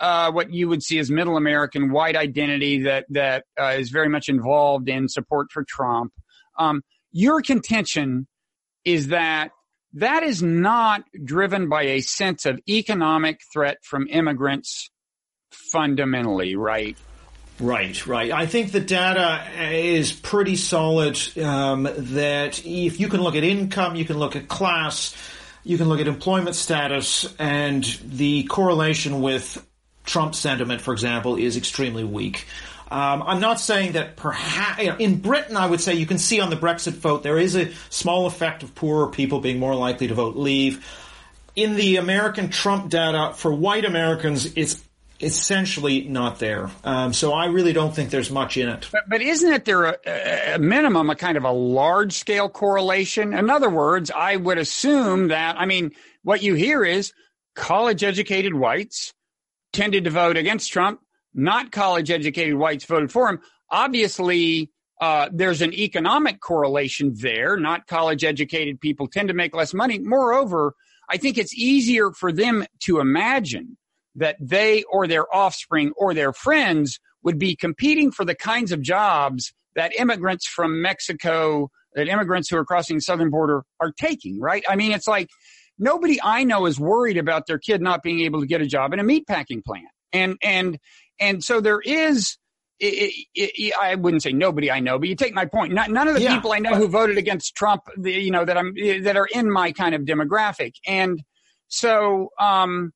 uh, 0.00 0.32
what 0.32 0.52
you 0.52 0.68
would 0.68 0.82
see 0.82 0.98
as 0.98 1.10
middle 1.10 1.36
American 1.36 1.90
white 1.90 2.16
identity 2.16 2.84
that 2.84 3.04
that 3.10 3.44
uh, 3.60 3.74
is 3.78 3.90
very 3.90 4.08
much 4.08 4.28
involved 4.28 4.88
in 4.88 5.08
support 5.08 5.48
for 5.52 5.64
Trump. 5.68 6.12
Um, 6.58 6.82
your 7.12 7.42
contention 7.42 8.26
is 8.84 9.08
that 9.08 9.50
that 9.94 10.22
is 10.22 10.42
not 10.42 11.02
driven 11.24 11.68
by 11.68 11.82
a 11.82 12.00
sense 12.00 12.46
of 12.46 12.60
economic 12.68 13.40
threat 13.52 13.78
from 13.82 14.06
immigrants 14.08 14.90
fundamentally, 15.50 16.56
right? 16.56 16.96
Right, 17.60 18.06
right. 18.06 18.32
I 18.32 18.46
think 18.46 18.72
the 18.72 18.80
data 18.80 19.44
is 19.70 20.12
pretty 20.12 20.56
solid 20.56 21.20
um, 21.38 21.82
that 21.82 22.64
if 22.64 22.98
you 22.98 23.08
can 23.08 23.20
look 23.20 23.36
at 23.36 23.44
income, 23.44 23.96
you 23.96 24.06
can 24.06 24.18
look 24.18 24.34
at 24.34 24.48
class, 24.48 25.14
you 25.62 25.76
can 25.76 25.88
look 25.88 26.00
at 26.00 26.08
employment 26.08 26.56
status, 26.56 27.32
and 27.38 27.84
the 28.02 28.44
correlation 28.44 29.20
with 29.20 29.64
Trump 30.04 30.34
sentiment, 30.34 30.80
for 30.80 30.92
example, 30.92 31.36
is 31.36 31.58
extremely 31.58 32.02
weak. 32.02 32.46
Um, 32.90 33.22
I'm 33.22 33.40
not 33.40 33.60
saying 33.60 33.92
that 33.92 34.16
perhaps 34.16 34.82
you 34.82 34.88
know, 34.88 34.96
in 34.96 35.20
Britain, 35.20 35.56
I 35.56 35.66
would 35.66 35.80
say 35.80 35.94
you 35.94 36.06
can 36.06 36.18
see 36.18 36.40
on 36.40 36.50
the 36.50 36.56
Brexit 36.56 36.94
vote 36.94 37.22
there 37.22 37.38
is 37.38 37.54
a 37.54 37.70
small 37.88 38.26
effect 38.26 38.62
of 38.62 38.74
poorer 38.74 39.08
people 39.08 39.38
being 39.40 39.58
more 39.58 39.74
likely 39.74 40.08
to 40.08 40.14
vote 40.14 40.34
Leave. 40.34 40.84
In 41.54 41.76
the 41.76 41.96
American 41.96 42.48
Trump 42.48 42.90
data 42.90 43.32
for 43.36 43.52
white 43.52 43.84
Americans, 43.84 44.56
it's 44.56 44.82
essentially 45.20 46.02
not 46.02 46.38
there. 46.38 46.70
Um, 46.84 47.12
so 47.12 47.32
I 47.32 47.46
really 47.46 47.72
don't 47.72 47.94
think 47.94 48.10
there's 48.10 48.30
much 48.30 48.56
in 48.56 48.68
it. 48.68 48.88
But, 48.90 49.02
but 49.08 49.20
isn't 49.20 49.52
it 49.52 49.64
there 49.64 49.84
a, 49.84 50.54
a, 50.54 50.58
minimum 50.58 51.10
a 51.10 51.16
kind 51.16 51.36
of 51.36 51.44
a 51.44 51.52
large 51.52 52.14
scale 52.14 52.48
correlation? 52.48 53.34
In 53.34 53.50
other 53.50 53.70
words, 53.70 54.10
I 54.10 54.36
would 54.36 54.58
assume 54.58 55.28
that 55.28 55.56
I 55.58 55.66
mean 55.66 55.92
what 56.22 56.42
you 56.42 56.54
hear 56.54 56.84
is 56.84 57.12
college 57.54 58.02
educated 58.02 58.54
whites 58.54 59.12
tended 59.72 60.04
to 60.04 60.10
vote 60.10 60.36
against 60.36 60.72
Trump. 60.72 61.00
Not 61.34 61.70
college 61.70 62.10
educated 62.10 62.54
whites 62.54 62.84
voted 62.84 63.12
for 63.12 63.28
him. 63.28 63.40
Obviously, 63.70 64.70
uh, 65.00 65.28
there's 65.32 65.62
an 65.62 65.72
economic 65.72 66.40
correlation 66.40 67.14
there. 67.16 67.56
Not 67.56 67.86
college 67.86 68.24
educated 68.24 68.80
people 68.80 69.06
tend 69.06 69.28
to 69.28 69.34
make 69.34 69.54
less 69.54 69.72
money. 69.72 69.98
Moreover, 69.98 70.74
I 71.08 71.16
think 71.16 71.38
it's 71.38 71.54
easier 71.54 72.10
for 72.10 72.32
them 72.32 72.64
to 72.80 73.00
imagine 73.00 73.76
that 74.16 74.36
they 74.40 74.82
or 74.84 75.06
their 75.06 75.32
offspring 75.34 75.92
or 75.96 76.14
their 76.14 76.32
friends 76.32 76.98
would 77.22 77.38
be 77.38 77.54
competing 77.54 78.10
for 78.10 78.24
the 78.24 78.34
kinds 78.34 78.72
of 78.72 78.82
jobs 78.82 79.52
that 79.76 79.94
immigrants 79.94 80.46
from 80.46 80.82
Mexico, 80.82 81.70
that 81.94 82.08
immigrants 82.08 82.48
who 82.48 82.56
are 82.56 82.64
crossing 82.64 82.96
the 82.96 83.02
southern 83.02 83.30
border 83.30 83.62
are 83.78 83.92
taking, 83.92 84.40
right? 84.40 84.64
I 84.68 84.76
mean, 84.76 84.92
it's 84.92 85.06
like 85.06 85.28
nobody 85.78 86.18
I 86.22 86.44
know 86.44 86.66
is 86.66 86.80
worried 86.80 87.18
about 87.18 87.46
their 87.46 87.58
kid 87.58 87.80
not 87.80 88.02
being 88.02 88.20
able 88.20 88.40
to 88.40 88.46
get 88.46 88.60
a 88.60 88.66
job 88.66 88.92
in 88.92 88.98
a 88.98 89.04
meatpacking 89.04 89.64
plant. 89.64 89.86
And, 90.12 90.36
and, 90.42 90.78
and 91.20 91.44
so 91.44 91.60
there 91.60 91.80
is, 91.80 92.36
it, 92.80 93.14
it, 93.34 93.50
it, 93.54 93.74
I 93.80 93.94
wouldn't 93.94 94.22
say 94.22 94.32
nobody 94.32 94.70
I 94.70 94.80
know, 94.80 94.98
but 94.98 95.08
you 95.08 95.14
take 95.14 95.34
my 95.34 95.44
point. 95.44 95.72
Not, 95.72 95.90
none 95.90 96.08
of 96.08 96.14
the 96.14 96.22
yeah. 96.22 96.34
people 96.34 96.52
I 96.52 96.58
know 96.58 96.74
who 96.74 96.88
voted 96.88 97.18
against 97.18 97.54
Trump, 97.54 97.82
the, 97.96 98.12
you 98.12 98.30
know, 98.30 98.44
that 98.44 98.56
I'm, 98.56 98.74
that 99.02 99.16
are 99.16 99.26
in 99.26 99.50
my 99.50 99.72
kind 99.72 99.94
of 99.94 100.02
demographic. 100.02 100.72
And 100.86 101.22
so, 101.68 102.30
um, 102.40 102.92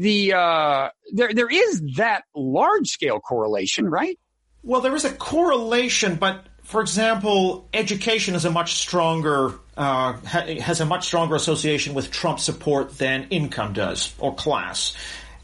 the 0.00 0.32
uh, 0.32 0.88
there 1.12 1.32
there 1.34 1.50
is 1.50 1.82
that 1.96 2.24
large 2.34 2.88
scale 2.88 3.20
correlation, 3.20 3.86
right? 3.86 4.18
Well, 4.62 4.80
there 4.80 4.94
is 4.94 5.04
a 5.04 5.12
correlation, 5.12 6.16
but 6.16 6.46
for 6.62 6.80
example, 6.80 7.68
education 7.74 8.34
is 8.34 8.46
a 8.46 8.50
much 8.50 8.76
stronger 8.76 9.54
uh, 9.76 10.14
has 10.24 10.80
a 10.80 10.86
much 10.86 11.06
stronger 11.06 11.34
association 11.34 11.92
with 11.92 12.10
Trump 12.10 12.40
support 12.40 12.96
than 12.96 13.28
income 13.28 13.74
does 13.74 14.14
or 14.18 14.34
class. 14.34 14.96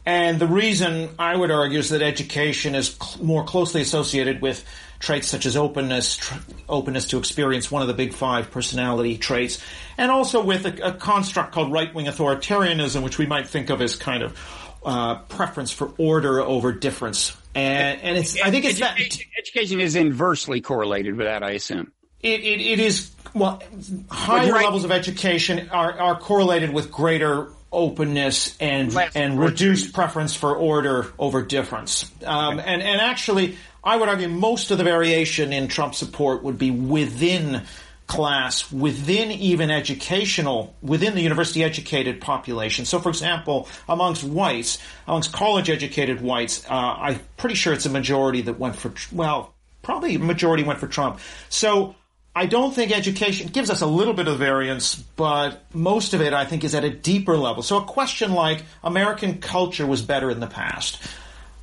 And 0.06 0.38
the 0.38 0.46
reason 0.46 1.10
I 1.18 1.36
would 1.36 1.50
argue 1.50 1.80
is 1.80 1.90
that 1.90 2.00
education 2.00 2.74
is 2.74 2.96
cl- 2.96 3.24
more 3.24 3.44
closely 3.44 3.82
associated 3.82 4.40
with 4.40 4.64
traits 4.98 5.28
such 5.28 5.46
as 5.46 5.56
openness, 5.56 6.16
tr- 6.16 6.34
openness 6.68 7.06
to 7.08 7.18
experience, 7.18 7.70
one 7.70 7.82
of 7.82 7.88
the 7.88 7.94
big 7.94 8.12
five 8.12 8.50
personality 8.50 9.18
traits, 9.18 9.60
and 9.98 10.10
also 10.10 10.42
with 10.42 10.66
a, 10.66 10.88
a 10.88 10.92
construct 10.92 11.52
called 11.52 11.72
right-wing 11.72 12.06
authoritarianism, 12.06 13.02
which 13.02 13.18
we 13.18 13.26
might 13.26 13.48
think 13.48 13.70
of 13.70 13.80
as 13.80 13.96
kind 13.96 14.22
of 14.22 14.38
uh, 14.84 15.16
preference 15.28 15.70
for 15.70 15.92
order 15.98 16.40
over 16.40 16.72
difference. 16.72 17.36
And, 17.54 18.00
and 18.02 18.16
it's, 18.16 18.40
I 18.40 18.50
think 18.50 18.64
it's 18.64 18.80
education, 18.80 19.26
that. 19.34 19.40
Education 19.42 19.80
is 19.80 19.96
inversely 19.96 20.60
correlated 20.60 21.16
with 21.16 21.26
that, 21.26 21.42
I 21.42 21.52
assume. 21.52 21.92
It, 22.22 22.40
it, 22.40 22.60
it 22.60 22.78
is, 22.80 23.14
well, 23.34 23.62
higher 24.10 24.52
right. 24.52 24.64
levels 24.64 24.84
of 24.84 24.90
education 24.90 25.68
are, 25.70 25.92
are 25.98 26.18
correlated 26.18 26.72
with 26.72 26.90
greater 26.90 27.48
openness 27.72 28.56
and 28.58 28.96
and 29.14 29.38
reduced 29.38 29.92
preference 29.92 30.34
for 30.34 30.56
order 30.56 31.12
over 31.18 31.42
difference. 31.42 32.10
Um, 32.24 32.58
and 32.58 32.80
and 32.80 33.00
actually, 33.00 33.58
I 33.86 33.96
would 33.96 34.08
argue 34.08 34.28
most 34.28 34.72
of 34.72 34.78
the 34.78 34.84
variation 34.84 35.52
in 35.52 35.68
Trump 35.68 35.94
support 35.94 36.42
would 36.42 36.58
be 36.58 36.72
within 36.72 37.62
class, 38.08 38.70
within 38.72 39.30
even 39.30 39.70
educational, 39.70 40.74
within 40.82 41.14
the 41.14 41.22
university 41.22 41.62
educated 41.62 42.20
population. 42.20 42.84
So, 42.84 42.98
for 42.98 43.10
example, 43.10 43.68
amongst 43.88 44.24
whites, 44.24 44.78
amongst 45.06 45.32
college 45.32 45.70
educated 45.70 46.20
whites, 46.20 46.66
uh, 46.68 46.72
I'm 46.72 47.20
pretty 47.36 47.54
sure 47.54 47.72
it's 47.72 47.86
a 47.86 47.90
majority 47.90 48.42
that 48.42 48.58
went 48.58 48.74
for 48.74 48.92
well, 49.12 49.54
probably 49.82 50.16
a 50.16 50.18
majority 50.18 50.64
went 50.64 50.80
for 50.80 50.88
Trump. 50.88 51.20
So. 51.48 51.94
I 52.38 52.44
don't 52.44 52.74
think 52.74 52.92
education 52.92 53.48
gives 53.48 53.70
us 53.70 53.80
a 53.80 53.86
little 53.86 54.12
bit 54.12 54.28
of 54.28 54.38
variance, 54.38 54.94
but 54.94 55.64
most 55.72 56.12
of 56.12 56.20
it 56.20 56.34
I 56.34 56.44
think 56.44 56.64
is 56.64 56.74
at 56.74 56.84
a 56.84 56.90
deeper 56.90 57.34
level. 57.34 57.62
So 57.62 57.78
a 57.78 57.84
question 57.84 58.34
like 58.34 58.62
American 58.84 59.38
culture 59.38 59.86
was 59.86 60.02
better 60.02 60.30
in 60.30 60.40
the 60.40 60.46
past 60.46 61.02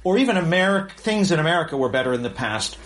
or 0.03 0.17
even 0.17 0.37
America, 0.37 0.93
things 0.97 1.31
in 1.31 1.39
America 1.39 1.77
were 1.77 1.89
better 1.89 2.13
in 2.13 2.23
the 2.23 2.29
past. 2.29 2.77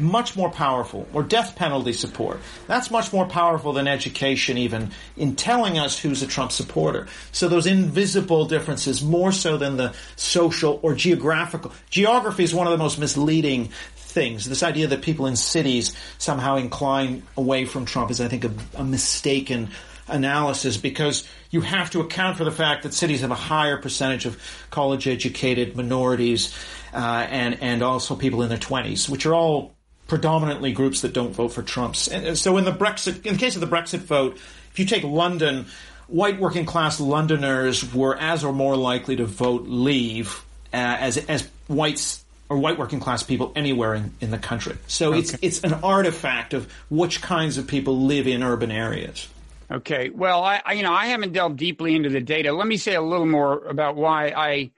much 0.00 0.36
more 0.36 0.50
powerful, 0.50 1.06
or 1.12 1.22
death 1.22 1.54
penalty 1.56 1.92
support. 1.92 2.40
That's 2.66 2.90
much 2.90 3.12
more 3.12 3.26
powerful 3.26 3.72
than 3.72 3.86
education, 3.86 4.58
even 4.58 4.90
in 5.16 5.36
telling 5.36 5.78
us 5.78 5.98
who's 5.98 6.22
a 6.22 6.26
Trump 6.26 6.52
supporter. 6.52 7.06
So 7.32 7.48
those 7.48 7.66
invisible 7.66 8.46
differences, 8.46 9.02
more 9.02 9.30
so 9.30 9.56
than 9.58 9.76
the 9.76 9.94
social 10.16 10.80
or 10.82 10.94
geographical. 10.94 11.72
Geography 11.90 12.44
is 12.44 12.54
one 12.54 12.66
of 12.66 12.72
the 12.72 12.78
most 12.78 12.98
misleading 12.98 13.70
things. 13.96 14.46
This 14.46 14.62
idea 14.62 14.88
that 14.88 15.02
people 15.02 15.26
in 15.26 15.36
cities 15.36 15.94
somehow 16.18 16.56
incline 16.56 17.22
away 17.36 17.64
from 17.66 17.84
Trump 17.84 18.10
is, 18.10 18.20
I 18.20 18.28
think, 18.28 18.44
a, 18.44 18.52
a 18.76 18.84
mistaken 18.84 19.68
analysis 20.10 20.76
because 20.76 21.26
you 21.50 21.60
have 21.60 21.90
to 21.90 22.00
account 22.00 22.36
for 22.36 22.44
the 22.44 22.52
fact 22.52 22.82
that 22.82 22.94
cities 22.94 23.20
have 23.20 23.30
a 23.30 23.36
higher 23.36 23.76
percentage 23.76 24.26
of 24.26 24.40
college 24.70 25.06
educated 25.06 25.76
minorities 25.76 26.54
uh, 26.92 27.26
and 27.28 27.58
and 27.60 27.82
also 27.82 28.16
people 28.16 28.42
in 28.42 28.48
their 28.48 28.58
20s, 28.58 29.08
which 29.08 29.26
are 29.26 29.34
all 29.34 29.72
predominantly 30.06 30.72
groups 30.72 31.02
that 31.02 31.12
don't 31.12 31.32
vote 31.32 31.48
for 31.48 31.62
Trump's. 31.62 32.08
And 32.08 32.36
so 32.36 32.56
in 32.56 32.64
the 32.64 32.72
Brexit, 32.72 33.24
in 33.24 33.34
the 33.34 33.38
case 33.38 33.54
of 33.54 33.60
the 33.60 33.68
Brexit 33.68 34.00
vote, 34.00 34.36
if 34.72 34.78
you 34.78 34.84
take 34.84 35.04
London, 35.04 35.66
white 36.08 36.40
working 36.40 36.66
class 36.66 37.00
Londoners 37.00 37.94
were 37.94 38.16
as 38.16 38.44
or 38.44 38.52
more 38.52 38.76
likely 38.76 39.16
to 39.16 39.24
vote 39.24 39.68
Leave 39.68 40.44
uh, 40.72 40.76
as 40.76 41.16
as 41.16 41.48
whites 41.68 42.24
or 42.48 42.58
white 42.58 42.78
working 42.78 43.00
class 43.00 43.22
people 43.22 43.52
anywhere 43.54 43.94
in, 43.94 44.12
in 44.20 44.30
the 44.30 44.38
country. 44.38 44.76
So 44.88 45.10
okay. 45.10 45.18
it's 45.20 45.36
it's 45.40 45.60
an 45.60 45.74
artifact 45.74 46.52
of 46.52 46.70
which 46.90 47.22
kinds 47.22 47.58
of 47.58 47.66
people 47.66 48.02
live 48.02 48.26
in 48.26 48.42
urban 48.42 48.70
areas. 48.70 49.28
Okay. 49.70 50.10
Well, 50.10 50.42
I, 50.42 50.60
I, 50.64 50.72
you 50.72 50.82
know 50.82 50.92
I 50.92 51.06
haven't 51.06 51.32
delved 51.32 51.56
deeply 51.56 51.94
into 51.94 52.08
the 52.08 52.20
data. 52.20 52.52
Let 52.52 52.66
me 52.66 52.76
say 52.76 52.94
a 52.94 53.02
little 53.02 53.26
more 53.26 53.64
about 53.66 53.96
why 53.96 54.28
I 54.28 54.70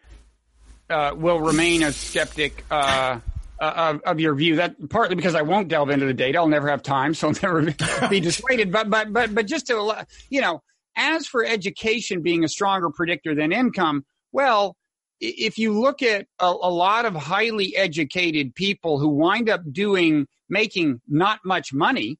uh, 0.92 1.14
will 1.14 1.40
remain 1.40 1.82
a 1.82 1.92
skeptic 1.92 2.64
uh, 2.70 3.18
uh, 3.58 3.64
of, 3.64 4.02
of, 4.02 4.20
your 4.20 4.34
view. 4.34 4.56
That 4.56 4.90
partly 4.90 5.16
because 5.16 5.34
I 5.34 5.42
won't 5.42 5.68
delve 5.68 5.88
into 5.88 6.04
the 6.04 6.14
data. 6.14 6.38
I'll 6.38 6.48
never 6.48 6.68
have 6.68 6.82
time, 6.82 7.14
so 7.14 7.28
I'll 7.28 7.34
never 7.42 7.62
be, 7.62 7.74
be 8.10 8.20
dissuaded. 8.28 8.70
But 8.70 8.90
but 8.90 9.12
but 9.12 9.34
but 9.34 9.46
just 9.46 9.68
to 9.68 10.06
you 10.28 10.42
know, 10.42 10.62
as 10.96 11.26
for 11.26 11.44
education 11.44 12.20
being 12.20 12.44
a 12.44 12.48
stronger 12.48 12.90
predictor 12.90 13.34
than 13.34 13.50
income, 13.52 14.04
well, 14.30 14.76
if 15.20 15.56
you 15.56 15.78
look 15.78 16.02
at 16.02 16.26
a, 16.38 16.46
a 16.46 16.70
lot 16.70 17.06
of 17.06 17.14
highly 17.14 17.74
educated 17.76 18.54
people 18.54 18.98
who 18.98 19.08
wind 19.08 19.48
up 19.48 19.62
doing 19.72 20.26
making 20.50 21.00
not 21.08 21.40
much 21.44 21.72
money 21.72 22.18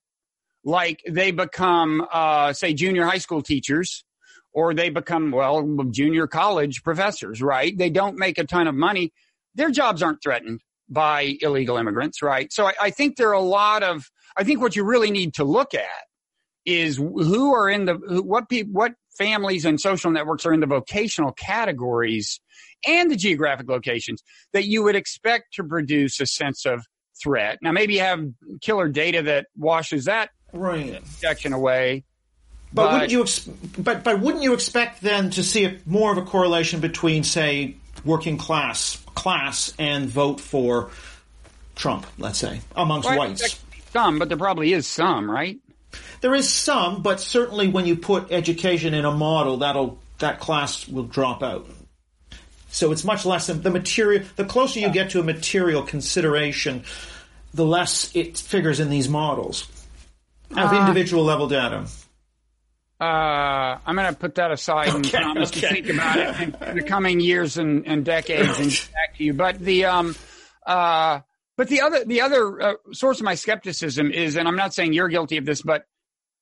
like 0.64 1.02
they 1.08 1.30
become, 1.30 2.06
uh, 2.12 2.52
say, 2.52 2.74
junior 2.74 3.04
high 3.04 3.18
school 3.18 3.42
teachers, 3.42 4.04
or 4.52 4.74
they 4.74 4.90
become, 4.90 5.30
well, 5.30 5.66
junior 5.90 6.26
college 6.26 6.82
professors, 6.82 7.40
right? 7.42 7.76
They 7.76 7.90
don't 7.90 8.16
make 8.16 8.38
a 8.38 8.44
ton 8.44 8.66
of 8.66 8.74
money. 8.74 9.12
Their 9.54 9.70
jobs 9.70 10.02
aren't 10.02 10.22
threatened 10.22 10.60
by 10.88 11.36
illegal 11.40 11.78
immigrants, 11.78 12.22
right? 12.22 12.52
So 12.52 12.66
I, 12.66 12.74
I 12.80 12.90
think 12.90 13.16
there 13.16 13.30
are 13.30 13.32
a 13.32 13.40
lot 13.40 13.82
of, 13.82 14.10
I 14.36 14.44
think 14.44 14.60
what 14.60 14.76
you 14.76 14.84
really 14.84 15.10
need 15.10 15.34
to 15.34 15.44
look 15.44 15.74
at 15.74 15.86
is 16.64 16.96
who 16.96 17.54
are 17.54 17.68
in 17.68 17.86
the, 17.86 17.94
what 18.22 18.48
people, 18.48 18.72
what 18.72 18.92
families 19.18 19.64
and 19.64 19.80
social 19.80 20.10
networks 20.10 20.46
are 20.46 20.52
in 20.52 20.60
the 20.60 20.66
vocational 20.66 21.32
categories 21.32 22.40
and 22.86 23.10
the 23.10 23.16
geographic 23.16 23.68
locations 23.68 24.22
that 24.52 24.66
you 24.66 24.82
would 24.82 24.96
expect 24.96 25.54
to 25.54 25.64
produce 25.64 26.20
a 26.20 26.26
sense 26.26 26.64
of 26.66 26.84
threat. 27.22 27.58
Now, 27.62 27.72
maybe 27.72 27.94
you 27.94 28.00
have 28.00 28.24
killer 28.60 28.88
data 28.88 29.22
that 29.22 29.46
washes 29.56 30.04
that 30.06 30.30
right. 30.52 31.02
projection 31.04 31.52
away. 31.52 32.04
But, 32.74 32.84
but, 32.84 32.92
wouldn't 32.92 33.10
you 33.10 33.22
ex- 33.22 33.40
but 33.40 34.04
but 34.04 34.20
wouldn't 34.20 34.42
you 34.42 34.54
expect 34.54 35.02
then 35.02 35.30
to 35.30 35.42
see 35.42 35.64
a, 35.64 35.78
more 35.84 36.10
of 36.10 36.18
a 36.18 36.22
correlation 36.22 36.80
between 36.80 37.22
say 37.22 37.76
working 38.04 38.38
class 38.38 38.96
class 39.14 39.74
and 39.78 40.08
vote 40.08 40.40
for 40.40 40.90
Trump, 41.74 42.06
let's 42.18 42.38
say, 42.38 42.62
amongst 42.74 43.08
well, 43.08 43.18
whites? 43.18 43.62
Some, 43.90 44.18
but 44.18 44.28
there 44.28 44.38
probably 44.38 44.72
is 44.72 44.86
some, 44.86 45.30
right? 45.30 45.58
There 46.22 46.34
is 46.34 46.48
some, 46.48 47.02
but 47.02 47.20
certainly 47.20 47.68
when 47.68 47.84
you 47.84 47.94
put 47.96 48.32
education 48.32 48.94
in 48.94 49.04
a 49.04 49.12
model, 49.12 49.58
that'll 49.58 49.98
that 50.20 50.40
class 50.40 50.88
will 50.88 51.04
drop 51.04 51.42
out. 51.42 51.68
So 52.70 52.90
it's 52.90 53.04
much 53.04 53.26
less 53.26 53.48
the 53.48 53.70
material. 53.70 54.24
The 54.36 54.46
closer 54.46 54.80
you 54.80 54.88
get 54.88 55.10
to 55.10 55.20
a 55.20 55.22
material 55.22 55.82
consideration, 55.82 56.84
the 57.52 57.66
less 57.66 58.10
it 58.16 58.38
figures 58.38 58.80
in 58.80 58.88
these 58.88 59.10
models 59.10 59.68
of 60.52 60.72
uh, 60.72 60.80
individual 60.80 61.24
level 61.24 61.48
data? 61.48 61.86
Uh, 63.00 63.78
I'm 63.84 63.96
going 63.96 64.06
to 64.06 64.18
put 64.18 64.36
that 64.36 64.52
aside 64.52 64.88
and 64.88 65.10
promise 65.10 65.50
okay. 65.50 65.60
to 65.60 65.68
think 65.68 65.88
about 65.88 66.18
it 66.18 66.40
in, 66.40 66.68
in, 66.68 66.76
the 66.76 66.82
coming 66.84 67.18
years 67.18 67.58
and, 67.58 67.86
and 67.86 68.04
decades 68.04 68.60
and 68.60 68.70
get 68.70 68.90
back 68.92 69.16
to 69.16 69.24
you. 69.24 69.34
But 69.34 69.58
the 69.58 69.86
um, 69.86 70.14
uh, 70.64 71.20
but 71.56 71.68
the 71.68 71.80
other 71.80 72.04
the 72.04 72.20
other 72.20 72.62
uh, 72.62 72.74
source 72.92 73.18
of 73.18 73.24
my 73.24 73.34
skepticism 73.34 74.12
is, 74.12 74.36
and 74.36 74.46
I'm 74.46 74.56
not 74.56 74.72
saying 74.72 74.92
you're 74.92 75.08
guilty 75.08 75.36
of 75.36 75.44
this, 75.44 75.62
but 75.62 75.84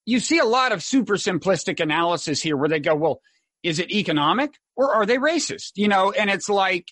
you 0.05 0.21
see 0.21 0.39
a 0.39 0.45
lot 0.45 0.73
of 0.73 0.83
super 0.83 1.15
simplistic 1.15 1.81
analysis 1.81 2.43
here 2.43 2.57
where 2.57 2.69
they 2.69 2.81
go, 2.81 2.95
well, 2.95 3.21
is 3.63 3.79
it 3.79 3.91
economic 3.91 4.55
or 4.77 4.95
are 4.95 5.07
they 5.07 5.17
racist? 5.17 5.73
You 5.77 5.89
know, 5.89 6.11
and 6.13 6.29
it's 6.29 6.49
like, 6.49 6.89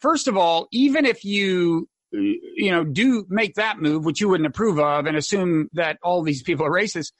first 0.00 0.26
of 0.26 0.36
all, 0.36 0.68
even 0.72 1.06
if 1.06 1.24
you 1.24 1.88
you 2.12 2.70
know, 2.70 2.84
do 2.84 3.26
make 3.28 3.54
that 3.54 3.78
move, 3.78 4.04
which 4.04 4.20
you 4.20 4.28
wouldn't 4.28 4.46
approve 4.46 4.78
of, 4.78 5.06
and 5.06 5.16
assume 5.16 5.68
that 5.72 5.98
all 6.02 6.22
these 6.22 6.42
people 6.42 6.66
are 6.66 6.70
racist. 6.70 7.12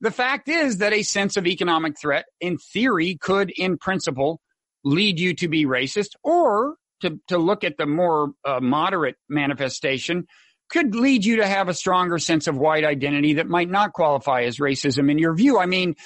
The 0.00 0.10
fact 0.10 0.48
is 0.48 0.78
that 0.78 0.92
a 0.92 1.02
sense 1.02 1.36
of 1.36 1.46
economic 1.46 1.98
threat, 2.00 2.24
in 2.40 2.56
theory, 2.56 3.18
could, 3.20 3.50
in 3.50 3.76
principle, 3.76 4.40
lead 4.82 5.20
you 5.20 5.34
to 5.34 5.48
be 5.48 5.66
racist, 5.66 6.10
or 6.22 6.76
to, 7.02 7.20
to 7.28 7.38
look 7.38 7.64
at 7.64 7.76
the 7.76 7.86
more 7.86 8.32
uh, 8.44 8.60
moderate 8.60 9.16
manifestation, 9.28 10.26
could 10.70 10.94
lead 10.94 11.24
you 11.24 11.36
to 11.36 11.46
have 11.46 11.68
a 11.68 11.74
stronger 11.74 12.18
sense 12.18 12.46
of 12.46 12.56
white 12.56 12.84
identity 12.84 13.34
that 13.34 13.46
might 13.46 13.68
not 13.68 13.92
qualify 13.92 14.42
as 14.42 14.58
racism 14.58 15.10
in 15.10 15.18
your 15.18 15.34
view. 15.34 15.58
I 15.58 15.66
mean, 15.66 15.96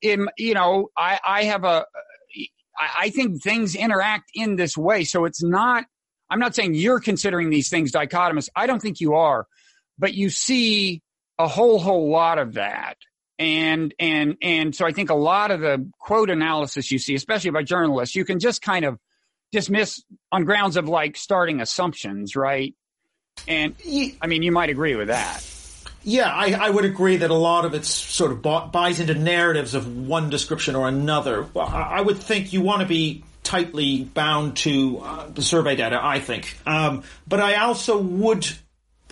in, 0.00 0.28
you 0.36 0.54
know, 0.54 0.88
I, 0.96 1.20
I 1.26 1.44
have 1.44 1.64
a, 1.64 1.84
I 2.76 3.10
think 3.10 3.40
things 3.40 3.76
interact 3.76 4.30
in 4.34 4.56
this 4.56 4.76
way. 4.76 5.04
So 5.04 5.26
it's 5.26 5.44
not 5.44 5.84
I'm 6.34 6.40
not 6.40 6.56
saying 6.56 6.74
you're 6.74 6.98
considering 6.98 7.48
these 7.48 7.70
things 7.70 7.92
dichotomous. 7.92 8.48
I 8.56 8.66
don't 8.66 8.82
think 8.82 9.00
you 9.00 9.14
are, 9.14 9.46
but 10.00 10.14
you 10.14 10.30
see 10.30 11.00
a 11.38 11.46
whole, 11.46 11.78
whole 11.78 12.10
lot 12.10 12.40
of 12.40 12.54
that. 12.54 12.96
And, 13.38 13.94
and, 14.00 14.36
and 14.42 14.74
so 14.74 14.84
I 14.84 14.90
think 14.90 15.10
a 15.10 15.14
lot 15.14 15.52
of 15.52 15.60
the 15.60 15.88
quote 16.00 16.30
analysis 16.30 16.90
you 16.90 16.98
see, 16.98 17.14
especially 17.14 17.50
by 17.50 17.62
journalists, 17.62 18.16
you 18.16 18.24
can 18.24 18.40
just 18.40 18.62
kind 18.62 18.84
of 18.84 18.98
dismiss 19.52 20.02
on 20.32 20.42
grounds 20.42 20.76
of 20.76 20.88
like 20.88 21.16
starting 21.16 21.60
assumptions, 21.60 22.34
right? 22.34 22.74
And 23.46 23.76
I 24.20 24.26
mean, 24.26 24.42
you 24.42 24.50
might 24.50 24.70
agree 24.70 24.96
with 24.96 25.06
that. 25.06 25.48
Yeah, 26.02 26.34
I, 26.34 26.54
I, 26.54 26.70
would 26.70 26.84
agree 26.84 27.18
that 27.18 27.30
a 27.30 27.34
lot 27.34 27.64
of 27.64 27.74
it 27.74 27.84
sort 27.84 28.32
of 28.32 28.42
buys 28.72 28.98
into 28.98 29.14
narratives 29.14 29.74
of 29.74 30.08
one 30.08 30.30
description 30.30 30.74
or 30.74 30.88
another. 30.88 31.46
Well, 31.54 31.68
I 31.68 32.00
would 32.00 32.18
think 32.18 32.52
you 32.52 32.60
want 32.60 32.80
to 32.80 32.86
be 32.86 33.22
tightly 33.54 34.02
bound 34.02 34.56
to 34.56 34.98
uh, 34.98 35.32
survey 35.40 35.76
data, 35.76 36.00
I 36.02 36.18
think. 36.18 36.58
Um, 36.66 37.04
but 37.28 37.38
I 37.38 37.54
also 37.54 37.96
would 37.98 38.44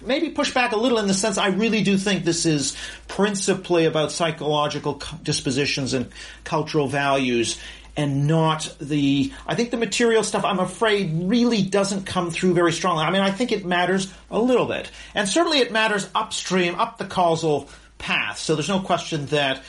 maybe 0.05 0.31
push 0.31 0.53
back 0.53 0.73
a 0.73 0.77
little 0.77 0.99
in 0.99 1.07
the 1.07 1.15
sense 1.15 1.39
I 1.39 1.49
really 1.51 1.85
do 1.85 1.97
think 1.97 2.25
this 2.25 2.45
is 2.45 2.77
principally 3.07 3.85
about 3.85 4.11
psychological 4.11 5.01
dispositions 5.23 5.95
and 5.95 6.11
cultural 6.43 6.89
values 6.89 7.61
and 7.97 8.27
not 8.27 8.75
the 8.81 9.33
I 9.47 9.55
think 9.55 9.71
the 9.71 9.77
material 9.77 10.25
stuff 10.25 10.45
I'm 10.45 10.59
afraid 10.59 11.13
really 11.29 11.63
doesn't 11.63 12.05
come 12.05 12.33
through 12.33 12.55
very 12.55 12.73
strongly. 12.73 13.05
I 13.05 13.13
mean 13.13 13.21
I 13.21 13.31
think 13.31 13.53
it 13.53 13.65
matters 13.65 14.13
a 14.29 14.41
little 14.41 14.67
bit. 14.67 14.91
And 15.15 15.29
certainly 15.29 15.59
it 15.59 15.71
matters 15.71 16.09
upstream 16.17 16.75
up 16.81 16.99
the 16.99 17.05
causal 17.05 17.69
path. 17.99 18.39
So 18.39 18.57
there's 18.57 18.69
no 18.69 18.81
question 18.81 19.27
that 19.27 19.63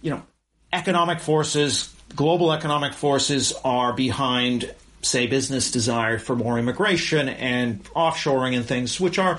you 0.00 0.12
know 0.12 0.22
economic 0.72 1.18
forces 1.18 1.95
global 2.16 2.52
economic 2.52 2.94
forces 2.94 3.52
are 3.64 3.92
behind, 3.92 4.74
say, 5.02 5.26
business 5.26 5.70
desire 5.70 6.18
for 6.18 6.34
more 6.34 6.58
immigration 6.58 7.28
and 7.28 7.84
offshoring 7.94 8.56
and 8.56 8.66
things, 8.66 8.98
which 8.98 9.18
are 9.18 9.38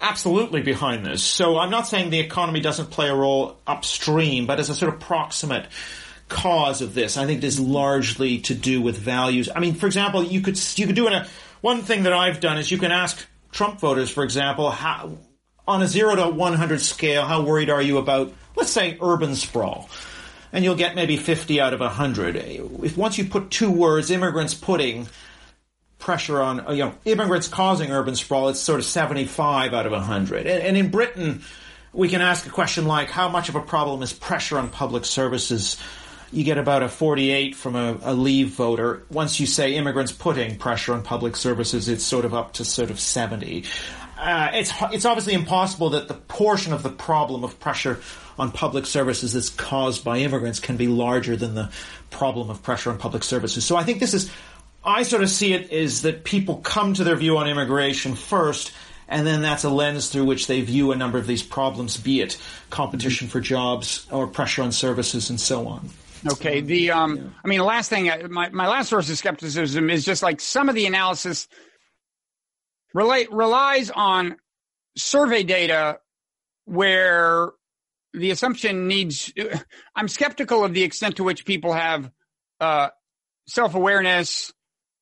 absolutely 0.00 0.60
behind 0.60 1.06
this. 1.06 1.22
So 1.22 1.58
I'm 1.58 1.70
not 1.70 1.86
saying 1.86 2.10
the 2.10 2.18
economy 2.18 2.60
doesn't 2.60 2.90
play 2.90 3.08
a 3.08 3.14
role 3.14 3.56
upstream, 3.66 4.46
but 4.46 4.60
as 4.60 4.68
a 4.68 4.74
sort 4.74 4.92
of 4.92 5.00
proximate 5.00 5.66
cause 6.28 6.82
of 6.82 6.92
this, 6.92 7.16
I 7.16 7.24
think 7.26 7.38
it 7.38 7.46
is 7.46 7.60
largely 7.60 8.40
to 8.40 8.54
do 8.54 8.82
with 8.82 8.98
values. 8.98 9.48
I 9.54 9.60
mean, 9.60 9.74
for 9.74 9.86
example, 9.86 10.22
you 10.22 10.40
could 10.40 10.58
you 10.78 10.86
could 10.86 10.96
do 10.96 11.08
a 11.08 11.26
one 11.60 11.82
thing 11.82 12.02
that 12.02 12.12
I've 12.12 12.40
done 12.40 12.58
is 12.58 12.70
you 12.70 12.78
can 12.78 12.92
ask 12.92 13.24
Trump 13.52 13.80
voters, 13.80 14.10
for 14.10 14.24
example, 14.24 14.70
how 14.70 15.16
on 15.66 15.82
a 15.82 15.86
zero 15.86 16.14
to 16.14 16.28
100 16.28 16.80
scale, 16.80 17.24
how 17.24 17.42
worried 17.42 17.70
are 17.70 17.82
you 17.82 17.98
about, 17.98 18.32
let's 18.54 18.70
say, 18.70 18.98
urban 19.00 19.34
sprawl? 19.34 19.88
And 20.52 20.64
you'll 20.64 20.76
get 20.76 20.94
maybe 20.94 21.16
50 21.16 21.60
out 21.60 21.74
of 21.74 21.80
100. 21.80 22.36
If 22.36 22.96
once 22.96 23.18
you 23.18 23.24
put 23.24 23.50
two 23.50 23.70
words, 23.70 24.10
immigrants 24.10 24.54
putting 24.54 25.08
pressure 25.98 26.40
on, 26.40 26.64
you 26.70 26.84
know, 26.84 26.94
immigrants 27.04 27.48
causing 27.48 27.90
urban 27.90 28.14
sprawl, 28.14 28.48
it's 28.48 28.60
sort 28.60 28.80
of 28.80 28.86
75 28.86 29.74
out 29.74 29.86
of 29.86 29.92
100. 29.92 30.46
And, 30.46 30.62
and 30.62 30.76
in 30.76 30.90
Britain, 30.90 31.42
we 31.92 32.08
can 32.08 32.20
ask 32.20 32.46
a 32.46 32.50
question 32.50 32.86
like, 32.86 33.10
how 33.10 33.28
much 33.28 33.48
of 33.48 33.54
a 33.54 33.60
problem 33.60 34.02
is 34.02 34.12
pressure 34.12 34.58
on 34.58 34.68
public 34.68 35.04
services? 35.04 35.76
You 36.32 36.44
get 36.44 36.58
about 36.58 36.82
a 36.82 36.88
48 36.88 37.54
from 37.54 37.76
a, 37.76 37.98
a 38.02 38.14
leave 38.14 38.48
voter. 38.48 39.02
Once 39.10 39.40
you 39.40 39.46
say 39.46 39.74
immigrants 39.74 40.12
putting 40.12 40.58
pressure 40.58 40.92
on 40.92 41.02
public 41.02 41.36
services, 41.36 41.88
it's 41.88 42.04
sort 42.04 42.24
of 42.24 42.34
up 42.34 42.54
to 42.54 42.64
sort 42.64 42.90
of 42.90 43.00
70. 43.00 43.64
Uh, 44.18 44.50
it's 44.54 44.72
it's 44.92 45.04
obviously 45.04 45.34
impossible 45.34 45.90
that 45.90 46.08
the 46.08 46.14
portion 46.14 46.72
of 46.72 46.82
the 46.82 46.88
problem 46.88 47.44
of 47.44 47.58
pressure 47.60 48.00
on 48.38 48.50
public 48.50 48.86
services 48.86 49.32
that's 49.32 49.50
caused 49.50 50.04
by 50.04 50.18
immigrants 50.18 50.60
can 50.60 50.76
be 50.76 50.88
larger 50.88 51.36
than 51.36 51.54
the 51.54 51.70
problem 52.10 52.50
of 52.50 52.62
pressure 52.62 52.90
on 52.90 52.98
public 52.98 53.22
services. 53.22 53.64
So 53.64 53.76
I 53.76 53.82
think 53.82 54.00
this 54.00 54.14
is, 54.14 54.30
I 54.84 55.02
sort 55.02 55.22
of 55.22 55.30
see 55.30 55.52
it 55.52 55.70
is 55.70 56.02
that 56.02 56.24
people 56.24 56.56
come 56.56 56.94
to 56.94 57.04
their 57.04 57.16
view 57.16 57.38
on 57.38 57.48
immigration 57.48 58.14
first, 58.14 58.72
and 59.08 59.26
then 59.26 59.42
that's 59.42 59.64
a 59.64 59.70
lens 59.70 60.10
through 60.10 60.24
which 60.24 60.46
they 60.46 60.60
view 60.60 60.92
a 60.92 60.96
number 60.96 61.18
of 61.18 61.26
these 61.26 61.42
problems, 61.42 61.96
be 61.96 62.20
it 62.20 62.38
competition 62.70 63.28
for 63.28 63.40
jobs 63.40 64.06
or 64.10 64.26
pressure 64.26 64.62
on 64.62 64.72
services 64.72 65.30
and 65.30 65.40
so 65.40 65.66
on. 65.66 65.88
Okay. 66.26 66.60
The 66.60 66.90
um, 66.90 67.16
yeah. 67.16 67.22
I 67.44 67.48
mean, 67.48 67.58
the 67.58 67.64
last 67.64 67.90
thing, 67.90 68.10
my 68.30 68.48
my 68.50 68.66
last 68.66 68.88
source 68.88 69.08
of 69.10 69.18
skepticism 69.18 69.90
is 69.90 70.04
just 70.04 70.22
like 70.22 70.40
some 70.40 70.68
of 70.68 70.74
the 70.74 70.86
analysis 70.86 71.48
relate 72.96 73.30
relies 73.30 73.90
on 73.90 74.36
survey 74.96 75.42
data 75.42 75.98
where 76.64 77.50
the 78.14 78.30
assumption 78.30 78.88
needs. 78.88 79.32
I'm 79.96 80.08
skeptical 80.08 80.64
of 80.64 80.72
the 80.72 80.82
extent 80.82 81.16
to 81.16 81.24
which 81.24 81.44
people 81.44 81.74
have 81.74 82.10
uh, 82.58 82.88
self 83.46 83.74
awareness 83.74 84.52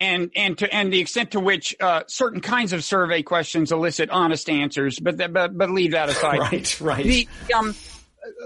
and 0.01 0.33
and 0.35 0.59
to 0.59 0.75
and 0.75 0.93
the 0.93 0.99
extent 0.99 1.31
to 1.31 1.41
which 1.41 1.77
uh, 1.81 2.03
certain 2.09 2.41
kinds 2.41 2.73
of 2.73 2.83
survey 2.83 3.23
questions 3.23 3.71
elicit 3.71 4.11
honest 4.11 4.51
answers. 4.51 4.99
But 4.99 5.17
but 5.33 5.57
but 5.57 5.71
leave 5.71 5.93
that 5.93 6.09
aside. 6.09 6.39
right. 6.53 6.81
Right. 6.81 7.05
The, 7.05 7.29
um, 7.55 7.75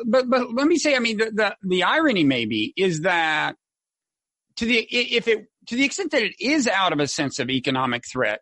but 0.04 0.28
but 0.28 0.52
let 0.52 0.66
me 0.66 0.76
say, 0.76 0.94
I 0.94 0.98
mean, 0.98 1.16
the, 1.16 1.30
the 1.32 1.56
the 1.62 1.82
irony 1.84 2.24
maybe 2.24 2.74
is 2.76 3.00
that 3.00 3.56
to 4.56 4.66
the 4.66 4.78
if 4.78 5.26
it 5.26 5.46
to 5.68 5.76
the 5.76 5.84
extent 5.84 6.10
that 6.10 6.22
it 6.22 6.34
is 6.38 6.68
out 6.68 6.92
of 6.92 7.00
a 7.00 7.06
sense 7.06 7.38
of 7.38 7.48
economic 7.48 8.04
threat, 8.10 8.40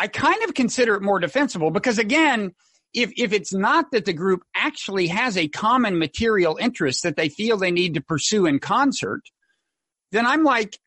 I 0.00 0.08
kind 0.08 0.42
of 0.44 0.54
consider 0.54 0.94
it 0.94 1.02
more 1.02 1.20
defensible 1.20 1.70
because 1.70 1.98
again, 1.98 2.52
if 2.94 3.12
if 3.18 3.34
it's 3.34 3.52
not 3.52 3.90
that 3.92 4.06
the 4.06 4.14
group 4.14 4.42
actually 4.56 5.08
has 5.08 5.36
a 5.36 5.46
common 5.46 5.98
material 5.98 6.56
interest 6.58 7.02
that 7.02 7.16
they 7.16 7.28
feel 7.28 7.58
they 7.58 7.70
need 7.70 7.94
to 7.94 8.00
pursue 8.00 8.46
in 8.46 8.60
concert, 8.60 9.20
then 10.10 10.24
I'm 10.24 10.42
like, 10.42 10.78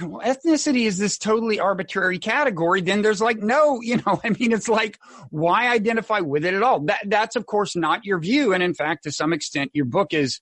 well, 0.00 0.22
ethnicity 0.24 0.86
is 0.86 0.96
this 0.96 1.18
totally 1.18 1.58
arbitrary 1.58 2.20
category. 2.20 2.82
Then 2.82 3.02
there's 3.02 3.20
like, 3.20 3.38
no, 3.38 3.80
you 3.80 3.96
know, 3.96 4.20
I 4.24 4.30
mean, 4.30 4.52
it's 4.52 4.68
like, 4.68 4.96
why 5.30 5.68
identify 5.68 6.20
with 6.20 6.44
it 6.44 6.54
at 6.54 6.62
all? 6.62 6.82
That, 6.82 7.00
that's 7.06 7.34
of 7.34 7.46
course 7.46 7.74
not 7.74 8.04
your 8.04 8.20
view. 8.20 8.54
And 8.54 8.62
in 8.62 8.74
fact, 8.74 9.02
to 9.02 9.10
some 9.10 9.32
extent, 9.32 9.72
your 9.74 9.86
book 9.86 10.14
is 10.14 10.40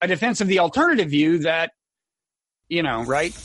a 0.00 0.06
defense 0.06 0.40
of 0.40 0.46
the 0.46 0.60
alternative 0.60 1.10
view 1.10 1.38
that, 1.40 1.72
you 2.68 2.84
know, 2.84 3.02
right? 3.02 3.36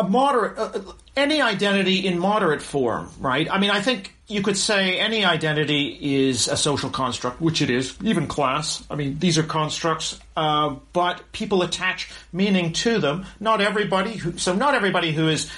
A 0.00 0.08
moderate, 0.08 0.58
uh, 0.58 0.62
uh, 0.74 0.92
any 1.14 1.42
identity 1.42 2.06
in 2.06 2.18
moderate 2.18 2.62
form, 2.62 3.10
right? 3.20 3.50
I 3.50 3.58
mean, 3.58 3.70
I 3.70 3.82
think 3.82 4.14
you 4.28 4.42
could 4.42 4.56
say 4.56 4.98
any 4.98 5.24
identity 5.26 6.24
is 6.24 6.48
a 6.48 6.56
social 6.56 6.88
construct, 6.88 7.40
which 7.40 7.60
it 7.60 7.68
is, 7.68 7.96
even 8.02 8.26
class. 8.26 8.82
I 8.90 8.94
mean, 8.94 9.18
these 9.18 9.36
are 9.36 9.42
constructs, 9.42 10.18
uh, 10.36 10.76
but 10.94 11.32
people 11.32 11.62
attach 11.62 12.10
meaning 12.32 12.72
to 12.84 12.98
them. 12.98 13.26
Not 13.40 13.60
everybody, 13.60 14.12
who, 14.12 14.38
so 14.38 14.54
not 14.54 14.74
everybody 14.74 15.12
who 15.12 15.28
is 15.28 15.50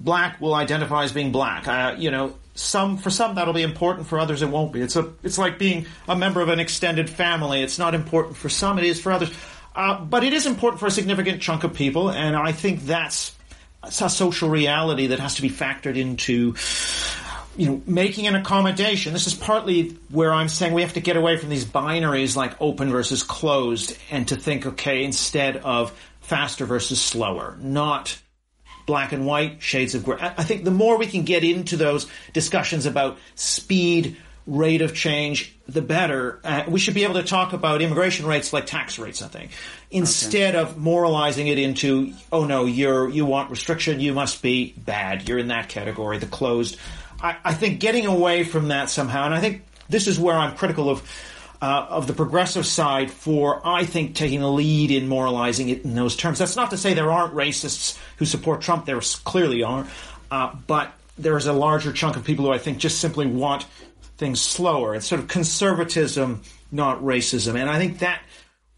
black 0.00 0.40
will 0.40 0.54
identify 0.54 1.04
as 1.04 1.12
being 1.12 1.30
black. 1.30 1.68
Uh, 1.68 1.94
you 1.98 2.10
know, 2.10 2.34
some 2.54 2.96
for 2.96 3.10
some 3.10 3.34
that'll 3.34 3.52
be 3.52 3.62
important, 3.62 4.06
for 4.06 4.18
others 4.18 4.40
it 4.40 4.48
won't 4.48 4.72
be. 4.72 4.80
It's 4.80 4.96
a, 4.96 5.12
it's 5.22 5.36
like 5.36 5.58
being 5.58 5.84
a 6.08 6.16
member 6.16 6.40
of 6.40 6.48
an 6.48 6.58
extended 6.58 7.10
family. 7.10 7.62
It's 7.62 7.78
not 7.78 7.94
important 7.94 8.38
for 8.38 8.48
some, 8.48 8.78
it 8.78 8.84
is 8.84 8.98
for 8.98 9.12
others. 9.12 9.30
Uh, 9.76 10.00
but 10.00 10.24
it 10.24 10.32
is 10.32 10.46
important 10.46 10.80
for 10.80 10.86
a 10.86 10.90
significant 10.90 11.42
chunk 11.42 11.64
of 11.64 11.74
people, 11.74 12.10
and 12.10 12.34
I 12.34 12.52
think 12.52 12.82
that's 12.82 13.37
it's 13.84 14.00
a 14.00 14.08
social 14.08 14.48
reality 14.48 15.08
that 15.08 15.20
has 15.20 15.36
to 15.36 15.42
be 15.42 15.50
factored 15.50 15.96
into 15.96 16.54
you 17.56 17.66
know, 17.66 17.82
making 17.86 18.26
an 18.28 18.36
accommodation. 18.36 19.12
This 19.12 19.26
is 19.26 19.34
partly 19.34 19.96
where 20.10 20.32
I'm 20.32 20.48
saying 20.48 20.74
we 20.74 20.82
have 20.82 20.94
to 20.94 21.00
get 21.00 21.16
away 21.16 21.36
from 21.36 21.48
these 21.48 21.64
binaries 21.64 22.36
like 22.36 22.60
open 22.60 22.90
versus 22.90 23.24
closed 23.24 23.96
and 24.10 24.28
to 24.28 24.36
think, 24.36 24.64
okay, 24.64 25.02
instead 25.04 25.56
of 25.58 25.92
faster 26.20 26.66
versus 26.66 27.00
slower, 27.00 27.56
not 27.60 28.20
black 28.86 29.12
and 29.12 29.26
white, 29.26 29.60
shades 29.60 29.94
of 29.94 30.04
gray. 30.04 30.18
I 30.20 30.44
think 30.44 30.64
the 30.64 30.70
more 30.70 30.98
we 30.98 31.06
can 31.06 31.24
get 31.24 31.44
into 31.44 31.76
those 31.76 32.06
discussions 32.32 32.86
about 32.86 33.18
speed, 33.34 34.16
rate 34.48 34.80
of 34.80 34.94
change, 34.94 35.54
the 35.68 35.82
better. 35.82 36.40
Uh, 36.42 36.64
we 36.66 36.80
should 36.80 36.94
be 36.94 37.04
able 37.04 37.14
to 37.14 37.22
talk 37.22 37.52
about 37.52 37.82
immigration 37.82 38.26
rates 38.26 38.50
like 38.50 38.64
tax 38.64 38.98
rates, 38.98 39.20
I 39.20 39.28
think, 39.28 39.50
instead 39.90 40.56
okay. 40.56 40.70
of 40.70 40.78
moralizing 40.78 41.48
it 41.48 41.58
into, 41.58 42.14
oh 42.32 42.46
no, 42.46 42.64
you're 42.64 43.10
you 43.10 43.26
want 43.26 43.50
restriction, 43.50 44.00
you 44.00 44.14
must 44.14 44.42
be 44.42 44.72
bad. 44.72 45.28
You're 45.28 45.38
in 45.38 45.48
that 45.48 45.68
category, 45.68 46.16
the 46.16 46.26
closed. 46.26 46.78
I, 47.22 47.36
I 47.44 47.52
think 47.52 47.78
getting 47.78 48.06
away 48.06 48.42
from 48.42 48.68
that 48.68 48.88
somehow, 48.88 49.26
and 49.26 49.34
I 49.34 49.40
think 49.40 49.64
this 49.90 50.06
is 50.06 50.18
where 50.18 50.34
I'm 50.34 50.56
critical 50.56 50.90
of. 50.90 51.24
Uh, 51.60 51.88
of 51.90 52.06
the 52.06 52.12
progressive 52.12 52.64
side 52.64 53.10
for, 53.10 53.60
I 53.66 53.84
think, 53.84 54.14
taking 54.14 54.38
the 54.38 54.48
lead 54.48 54.92
in 54.92 55.08
moralizing 55.08 55.70
it 55.70 55.82
in 55.82 55.96
those 55.96 56.14
terms. 56.14 56.38
That's 56.38 56.54
not 56.54 56.70
to 56.70 56.76
say 56.76 56.94
there 56.94 57.10
aren't 57.10 57.34
racists 57.34 57.98
who 58.18 58.26
support 58.26 58.60
Trump. 58.60 58.86
There 58.86 59.00
clearly 59.00 59.64
are. 59.64 59.84
Uh, 60.30 60.54
but 60.68 60.92
there's 61.18 61.46
a 61.46 61.52
larger 61.52 61.92
chunk 61.92 62.16
of 62.16 62.22
people 62.22 62.44
who 62.44 62.52
I 62.52 62.58
think 62.58 62.78
just 62.78 63.00
simply 63.00 63.26
want 63.26 63.66
things 64.18 64.40
slower. 64.40 64.94
It's 64.94 65.06
sort 65.06 65.20
of 65.20 65.28
conservatism, 65.28 66.42
not 66.70 67.00
racism. 67.02 67.58
And 67.58 67.70
I 67.70 67.78
think 67.78 68.00
that 68.00 68.20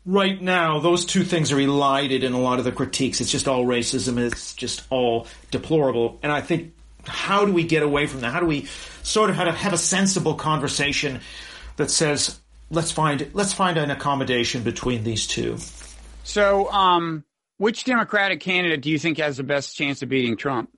right 0.05 0.41
now, 0.41 0.79
those 0.79 1.05
two 1.05 1.25
things 1.25 1.51
are 1.51 1.59
elided 1.59 2.23
in 2.23 2.33
a 2.33 2.41
lot 2.41 2.59
of 2.59 2.65
the 2.65 2.73
critiques. 2.73 3.21
It's 3.21 3.31
just 3.31 3.49
all 3.49 3.65
racism. 3.65 4.19
It's 4.19 4.55
just 4.55 4.85
all 4.91 5.27
deplorable. 5.51 6.19
And 6.23 6.31
I 6.31 6.41
think, 6.41 6.75
how 7.05 7.47
do 7.47 7.53
we 7.53 7.65
get 7.65 7.83
away 7.83 8.07
from 8.07 8.21
that? 8.21 8.33
How 8.33 8.41
do 8.41 8.47
we 8.47 8.67
sort 9.03 9.31
of 9.31 9.37
have 9.37 9.49
a, 9.49 9.53
have 9.53 9.73
a 9.73 9.79
sensible 9.79 10.35
conversation 10.35 11.21
that 11.77 11.91
says, 11.91 12.39
let's 12.71 12.93
find, 12.93 13.31
let's 13.33 13.55
find 13.55 13.79
an 13.79 13.91
accommodation 13.91 14.63
between 14.63 15.03
these 15.03 15.27
two? 15.27 15.57
So, 16.25 16.71
um, 16.71 17.25
which 17.57 17.85
Democratic 17.85 18.41
candidate 18.41 18.83
do 18.83 18.91
you 18.91 18.99
think 18.99 19.19
has 19.19 19.39
the 19.39 19.43
best 19.43 19.75
chance 19.77 20.03
of 20.03 20.11
beating 20.11 20.37
Trump? 20.37 20.71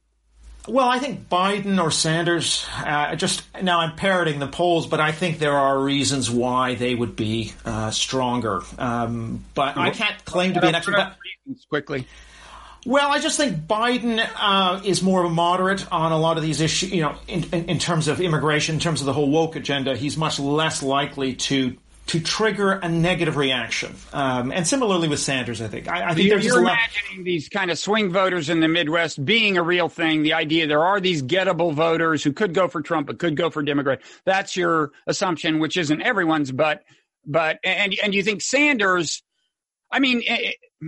Well, 0.68 0.88
I 0.88 1.00
think 1.00 1.28
Biden 1.28 1.82
or 1.82 1.90
Sanders. 1.90 2.64
Uh, 2.76 3.16
just 3.16 3.42
now, 3.60 3.80
I'm 3.80 3.96
parroting 3.96 4.38
the 4.38 4.46
polls, 4.46 4.86
but 4.86 5.00
I 5.00 5.10
think 5.10 5.38
there 5.38 5.56
are 5.56 5.78
reasons 5.78 6.30
why 6.30 6.76
they 6.76 6.94
would 6.94 7.16
be 7.16 7.52
uh, 7.64 7.90
stronger. 7.90 8.60
Um, 8.78 9.44
but 9.54 9.76
I 9.76 9.90
can't 9.90 10.24
claim 10.24 10.54
to 10.54 10.60
be 10.60 10.68
an 10.68 10.74
expert. 10.76 11.14
Quickly. 11.68 12.06
Well, 12.84 13.12
I 13.12 13.18
just 13.18 13.36
think 13.36 13.66
Biden 13.66 14.24
uh, 14.36 14.80
is 14.84 15.02
more 15.02 15.24
of 15.24 15.30
a 15.30 15.34
moderate 15.34 15.90
on 15.92 16.12
a 16.12 16.18
lot 16.18 16.36
of 16.36 16.42
these 16.42 16.60
issues. 16.60 16.92
You 16.92 17.02
know, 17.02 17.14
in, 17.26 17.44
in, 17.52 17.64
in 17.66 17.78
terms 17.78 18.06
of 18.08 18.20
immigration, 18.20 18.74
in 18.76 18.80
terms 18.80 19.00
of 19.00 19.06
the 19.06 19.12
whole 19.12 19.30
woke 19.30 19.56
agenda, 19.56 19.96
he's 19.96 20.16
much 20.16 20.38
less 20.38 20.82
likely 20.82 21.34
to 21.34 21.76
to 22.12 22.20
trigger 22.20 22.72
a 22.72 22.90
negative 22.90 23.38
reaction. 23.38 23.96
Um, 24.12 24.52
and 24.52 24.66
similarly 24.66 25.08
with 25.08 25.18
Sanders, 25.18 25.62
I 25.62 25.68
think. 25.68 25.88
I, 25.88 26.10
I 26.10 26.14
think 26.14 26.28
you're, 26.28 26.40
you're 26.40 26.58
imagining 26.58 27.24
these 27.24 27.48
kind 27.48 27.70
of 27.70 27.78
swing 27.78 28.12
voters 28.12 28.50
in 28.50 28.60
the 28.60 28.68
Midwest 28.68 29.24
being 29.24 29.56
a 29.56 29.62
real 29.62 29.88
thing. 29.88 30.22
The 30.22 30.34
idea 30.34 30.66
there 30.66 30.84
are 30.84 31.00
these 31.00 31.22
gettable 31.22 31.72
voters 31.72 32.22
who 32.22 32.34
could 32.34 32.52
go 32.52 32.68
for 32.68 32.82
Trump 32.82 33.06
but 33.06 33.18
could 33.18 33.34
go 33.34 33.48
for 33.48 33.62
Democrat. 33.62 34.02
That's 34.26 34.58
your 34.58 34.90
assumption, 35.06 35.58
which 35.58 35.78
isn't 35.78 36.02
everyone's, 36.02 36.52
but 36.52 36.82
but 37.24 37.58
and 37.64 37.94
and 38.04 38.14
you 38.14 38.22
think 38.22 38.42
Sanders. 38.42 39.22
I 39.90 39.98
mean, 39.98 40.22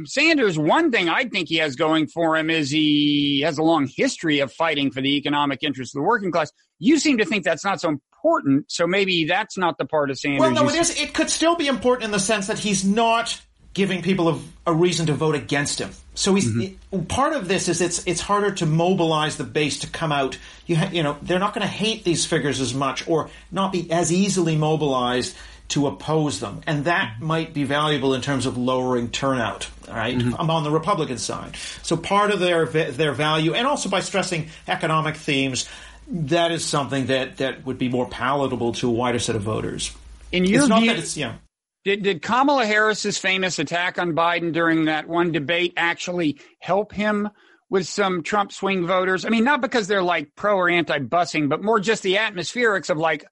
Sanders. 0.05 0.59
One 0.59 0.91
thing 0.91 1.09
I 1.09 1.25
think 1.25 1.49
he 1.49 1.57
has 1.57 1.75
going 1.75 2.07
for 2.07 2.37
him 2.37 2.51
is 2.51 2.71
he 2.71 3.41
has 3.47 3.57
a 3.57 3.63
long 3.63 3.89
history 3.97 4.41
of 4.41 4.53
fighting 4.53 4.91
for 4.91 5.01
the 5.01 5.17
economic 5.17 5.63
interests 5.63 5.95
of 5.95 6.01
the 6.01 6.07
working 6.07 6.31
class. 6.31 6.53
You 6.79 6.99
seem 6.99 7.17
to 7.17 7.25
think 7.25 7.45
that's 7.45 7.65
not 7.65 7.81
so 7.81 7.99
important. 8.25 8.73
So 8.73 8.87
maybe 8.87 9.27
that's 9.27 9.59
not 9.59 9.79
the 9.79 9.85
part 9.85 10.11
of 10.11 10.19
Sanders. 10.19 10.41
Well, 10.41 10.51
no, 10.51 10.69
it 10.69 10.75
is. 10.75 10.99
It 11.01 11.13
could 11.13 11.31
still 11.31 11.57
be 11.57 11.67
important 11.67 12.05
in 12.05 12.11
the 12.11 12.19
sense 12.19 12.47
that 12.47 12.59
he's 12.59 12.85
not 12.85 13.41
giving 13.75 14.03
people 14.03 14.29
a, 14.29 14.41
a 14.67 14.73
reason 14.73 15.07
to 15.07 15.13
vote 15.13 15.35
against 15.35 15.81
him. 15.81 15.91
So 16.15 16.35
he's 16.35 16.51
mm-hmm. 16.51 17.05
part 17.05 17.35
of 17.35 17.49
this 17.49 17.69
is 17.69 17.81
it's 17.81 18.07
it's 18.07 18.21
harder 18.21 18.53
to 18.53 18.67
mobilize 18.67 19.37
the 19.37 19.45
base 19.45 19.81
to 19.81 19.89
come 19.89 20.13
out. 20.13 20.39
You 20.67 20.77
ha, 20.77 20.89
you 20.93 21.03
know 21.03 21.19
they're 21.23 21.39
not 21.41 21.55
going 21.55 21.67
to 21.67 21.73
hate 21.73 22.05
these 22.05 22.25
figures 22.25 22.61
as 22.61 22.73
much 22.73 23.07
or 23.09 23.31
not 23.51 23.73
be 23.73 23.91
as 23.91 24.13
easily 24.13 24.57
mobilized 24.57 25.37
to 25.67 25.87
oppose 25.87 26.41
them, 26.41 26.61
and 26.67 26.85
that 26.85 27.15
mm-hmm. 27.17 27.27
might 27.27 27.53
be 27.53 27.65
valuable 27.65 28.15
in 28.15 28.21
terms 28.21 28.47
of 28.47 28.57
lowering 28.57 29.11
turnout. 29.11 29.69
Right? 29.89 30.17
mm-hmm. 30.17 30.35
I'm 30.39 30.51
on 30.51 30.63
the 30.65 30.71
Republican 30.71 31.19
side, 31.19 31.57
so 31.83 31.97
part 31.97 32.31
of 32.31 32.41
their 32.41 32.65
their 32.67 33.13
value, 33.13 33.55
and 33.55 33.67
also 33.67 33.89
by 33.89 34.01
stressing 34.01 34.49
economic 34.69 35.17
themes, 35.17 35.69
that 36.07 36.53
is 36.53 36.65
something 36.65 37.07
that, 37.07 37.39
that 37.39 37.65
would 37.65 37.79
be 37.79 37.89
more 37.89 38.09
palatable 38.09 38.73
to 38.75 38.89
a 38.89 38.93
wider 38.93 39.19
set 39.19 39.37
of 39.37 39.43
voters. 39.43 39.95
In 40.33 40.45
your 40.45 40.67
view, 40.67 41.03
yeah. 41.15 41.37
Did, 41.85 42.03
did 42.03 42.23
Kamala 42.23 42.65
Harris's 42.65 43.19
famous 43.19 43.59
attack 43.59 43.99
on 43.99 44.15
Biden 44.15 44.53
during 44.53 44.87
that 44.87 45.07
one 45.07 45.33
debate 45.33 45.75
actually 45.77 46.41
help 46.59 46.93
him 46.93 47.29
with 47.69 47.87
some 47.87 48.23
Trump 48.23 48.53
swing 48.53 48.87
voters? 48.87 49.27
I 49.27 49.29
mean, 49.29 49.45
not 49.45 49.61
because 49.61 49.87
they're 49.87 50.03
like 50.03 50.35
pro 50.35 50.57
or 50.57 50.71
anti 50.71 50.99
busing, 50.99 51.49
but 51.51 51.63
more 51.63 51.79
just 51.79 52.03
the 52.03 52.17
atmospherics 52.17 52.89
of 52.89 52.97
like, 52.97 53.25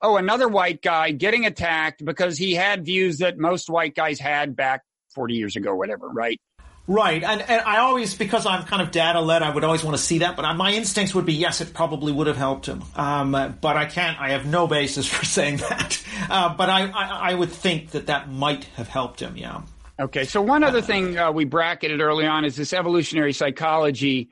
oh, 0.00 0.16
another 0.16 0.46
white 0.46 0.80
guy 0.80 1.10
getting 1.10 1.44
attacked 1.44 2.04
because 2.04 2.38
he 2.38 2.54
had 2.54 2.84
views 2.84 3.18
that 3.18 3.36
most 3.36 3.68
white 3.68 3.96
guys 3.96 4.20
had 4.20 4.54
back 4.54 4.82
40 5.14 5.34
years 5.34 5.56
ago, 5.56 5.74
whatever, 5.74 6.08
right? 6.08 6.40
Right, 6.88 7.22
and, 7.22 7.42
and 7.42 7.60
I 7.60 7.80
always, 7.80 8.14
because 8.14 8.46
I'm 8.46 8.64
kind 8.64 8.80
of 8.80 8.90
data 8.90 9.20
led, 9.20 9.42
I 9.42 9.50
would 9.54 9.62
always 9.62 9.84
want 9.84 9.98
to 9.98 10.02
see 10.02 10.20
that. 10.20 10.36
But 10.36 10.50
my 10.54 10.72
instincts 10.72 11.14
would 11.14 11.26
be 11.26 11.34
yes, 11.34 11.60
it 11.60 11.74
probably 11.74 12.12
would 12.12 12.28
have 12.28 12.38
helped 12.38 12.64
him. 12.64 12.82
Um, 12.96 13.32
but 13.32 13.76
I 13.76 13.84
can't. 13.84 14.18
I 14.18 14.30
have 14.30 14.46
no 14.46 14.66
basis 14.66 15.06
for 15.12 15.22
saying 15.26 15.58
that. 15.58 16.02
Uh, 16.30 16.54
but 16.54 16.70
I, 16.70 16.88
I, 16.88 17.30
I, 17.30 17.34
would 17.34 17.52
think 17.52 17.90
that 17.90 18.06
that 18.06 18.30
might 18.30 18.64
have 18.76 18.88
helped 18.88 19.20
him. 19.20 19.36
Yeah. 19.36 19.60
Okay. 20.00 20.24
So 20.24 20.40
one 20.40 20.64
other 20.64 20.80
thing 20.80 21.18
uh, 21.18 21.30
we 21.30 21.44
bracketed 21.44 22.00
early 22.00 22.26
on 22.26 22.46
is 22.46 22.56
this 22.56 22.72
evolutionary 22.72 23.34
psychology 23.34 24.30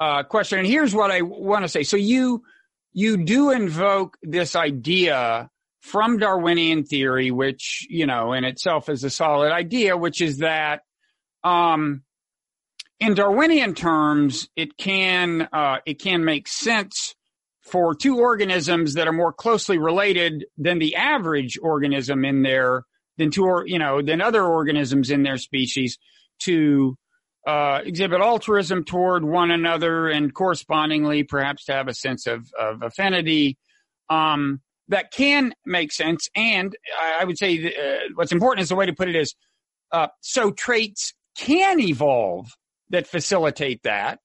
uh, 0.00 0.24
question, 0.24 0.58
and 0.58 0.66
here's 0.66 0.96
what 0.96 1.12
I 1.12 1.22
want 1.22 1.62
to 1.62 1.68
say. 1.68 1.84
So 1.84 1.96
you 1.96 2.42
you 2.92 3.18
do 3.18 3.52
invoke 3.52 4.18
this 4.20 4.56
idea 4.56 5.48
from 5.80 6.18
Darwinian 6.18 6.82
theory, 6.82 7.30
which 7.30 7.86
you 7.88 8.06
know 8.06 8.32
in 8.32 8.42
itself 8.42 8.88
is 8.88 9.04
a 9.04 9.10
solid 9.10 9.52
idea, 9.52 9.96
which 9.96 10.20
is 10.20 10.38
that 10.38 10.80
um, 11.44 12.02
in 12.98 13.14
Darwinian 13.14 13.74
terms, 13.74 14.48
it 14.56 14.76
can 14.76 15.48
uh, 15.52 15.78
it 15.84 16.00
can 16.00 16.24
make 16.24 16.48
sense 16.48 17.14
for 17.60 17.94
two 17.94 18.18
organisms 18.18 18.94
that 18.94 19.06
are 19.08 19.12
more 19.12 19.32
closely 19.32 19.78
related 19.78 20.46
than 20.56 20.78
the 20.78 20.96
average 20.96 21.58
organism 21.62 22.24
in 22.24 22.42
their 22.42 22.84
than 23.18 23.30
two 23.30 23.44
or 23.44 23.66
you 23.66 23.78
know 23.78 24.00
than 24.00 24.20
other 24.20 24.44
organisms 24.44 25.10
in 25.10 25.22
their 25.22 25.38
species 25.38 25.98
to 26.40 26.96
uh, 27.46 27.80
exhibit 27.84 28.20
altruism 28.20 28.84
toward 28.84 29.24
one 29.24 29.50
another 29.50 30.08
and 30.08 30.32
correspondingly 30.32 31.22
perhaps 31.22 31.66
to 31.66 31.72
have 31.72 31.88
a 31.88 31.94
sense 31.94 32.26
of, 32.26 32.50
of 32.58 32.82
affinity. 32.82 33.58
Um, 34.08 34.60
that 34.88 35.10
can 35.10 35.54
make 35.64 35.90
sense 35.92 36.28
and 36.36 36.76
i 37.18 37.24
would 37.24 37.38
say 37.38 37.74
uh, 37.74 38.00
what's 38.16 38.32
important 38.32 38.62
is 38.62 38.68
the 38.68 38.74
way 38.74 38.84
to 38.84 38.92
put 38.92 39.08
it 39.08 39.16
is 39.16 39.34
uh, 39.92 40.08
so 40.20 40.50
traits 40.50 41.14
can 41.36 41.80
evolve 41.80 42.50
that 42.90 43.06
facilitate 43.06 43.82
that. 43.82 44.20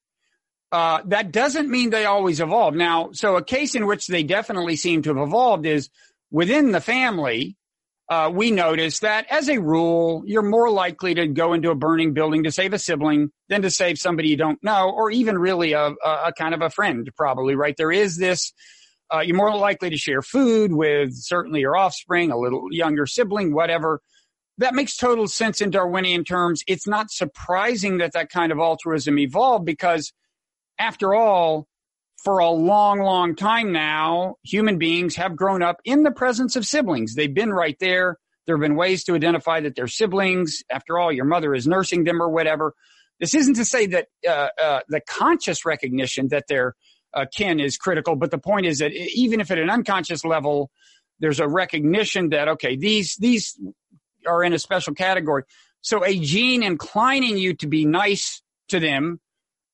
Uh, 0.72 1.02
that 1.06 1.32
doesn't 1.32 1.70
mean 1.70 1.90
they 1.90 2.06
always 2.06 2.40
evolve. 2.40 2.76
Now, 2.76 3.10
so 3.14 3.36
a 3.36 3.44
case 3.44 3.74
in 3.74 3.88
which 3.88 4.08
they 4.08 4.24
definitely 4.24 4.76
seem 4.76 5.02
to 5.04 5.10
have 5.10 5.28
evolved 5.28 5.66
is 5.66 5.90
within 6.30 6.72
the 6.72 6.82
family. 6.82 7.58
Uh, 8.08 8.32
we 8.34 8.52
notice 8.52 9.00
that 9.00 9.26
as 9.32 9.50
a 9.50 9.60
rule, 9.60 10.24
you're 10.26 10.44
more 10.44 10.70
likely 10.70 11.16
to 11.16 11.28
go 11.28 11.54
into 11.54 11.70
a 11.72 11.76
burning 11.76 12.14
building 12.14 12.44
to 12.44 12.52
save 12.52 12.74
a 12.74 12.80
sibling 12.80 13.32
than 13.50 13.64
to 13.64 13.70
save 13.70 13.98
somebody 13.98 14.30
you 14.30 14.38
don't 14.38 14.64
know, 14.64 14.90
or 14.90 15.12
even 15.12 15.38
really 15.38 15.74
a, 15.74 15.94
a, 16.04 16.34
kind 16.36 16.54
of 16.54 16.62
a 16.62 16.72
friend, 16.72 17.10
probably, 17.16 17.56
right? 17.56 17.76
There 17.78 17.92
is 17.92 18.18
this, 18.18 18.52
uh, 19.14 19.20
you're 19.20 19.38
more 19.38 19.56
likely 19.56 19.92
to 19.92 19.98
share 19.98 20.24
food 20.24 20.72
with 20.72 21.14
certainly 21.14 21.62
your 21.62 21.78
offspring, 21.78 22.32
a 22.32 22.38
little 22.38 22.68
younger 22.72 23.06
sibling, 23.06 23.54
whatever 23.54 24.02
that 24.60 24.76
makes 24.76 24.96
total 24.96 25.28
sense 25.28 25.62
in 25.62 25.72
Darwinian 25.72 26.24
terms. 26.24 26.64
It's 26.68 26.88
not 26.88 27.12
surprising 27.12 27.98
that 27.98 28.14
that 28.14 28.30
kind 28.30 28.52
of 28.52 28.60
altruism 28.60 29.18
evolved 29.18 29.66
because, 29.66 30.14
after 30.78 31.16
all, 31.16 31.68
for 32.24 32.40
a 32.40 32.50
long, 32.50 33.00
long 33.00 33.36
time 33.36 33.72
now, 33.72 34.36
human 34.44 34.78
beings 34.78 35.16
have 35.16 35.36
grown 35.36 35.64
up 35.64 35.78
in 35.86 36.04
the 36.04 36.12
presence 36.12 36.58
of 36.58 36.66
siblings. 36.66 37.16
They've 37.16 37.34
been 37.34 37.54
right 37.54 37.78
there. 37.80 38.18
There 38.46 38.58
have 38.58 38.62
been 38.62 38.76
ways 38.76 39.06
to 39.06 39.16
identify 39.16 39.62
that 39.62 39.76
they're 39.76 39.88
siblings. 39.88 40.62
After 40.70 41.00
all, 41.00 41.12
your 41.12 41.26
mother 41.26 41.56
is 41.56 41.66
nursing 41.66 42.04
them 42.04 42.22
or 42.22 42.30
whatever. 42.30 42.74
This 43.20 43.34
isn't 43.34 43.56
to 43.56 43.66
say 43.66 43.86
that 43.88 44.08
uh, 44.28 44.50
uh, 44.62 44.80
the 44.90 45.02
conscious 45.02 45.66
recognition 45.66 46.30
that 46.30 46.46
they're 46.50 46.76
uh, 47.14 47.26
kin 47.34 47.60
is 47.60 47.78
critical, 47.78 48.16
but 48.16 48.32
the 48.32 48.38
point 48.38 48.66
is 48.66 48.80
that 48.80 48.92
even 48.92 49.40
if 49.40 49.52
at 49.52 49.58
an 49.58 49.70
unconscious 49.70 50.26
level, 50.26 50.70
there's 51.20 51.40
a 51.40 51.48
recognition 51.48 52.30
that 52.30 52.48
okay, 52.48 52.76
these 52.76 53.16
these 53.18 53.58
are 54.30 54.44
in 54.44 54.54
a 54.54 54.60
special 54.60 54.94
category. 54.94 55.44
So 55.82 56.06
a 56.06 56.18
gene 56.20 56.64
inclining 56.64 57.38
you 57.38 57.54
to 57.56 57.68
be 57.68 57.86
nice 57.86 58.42
to 58.70 58.80
them 58.80 59.20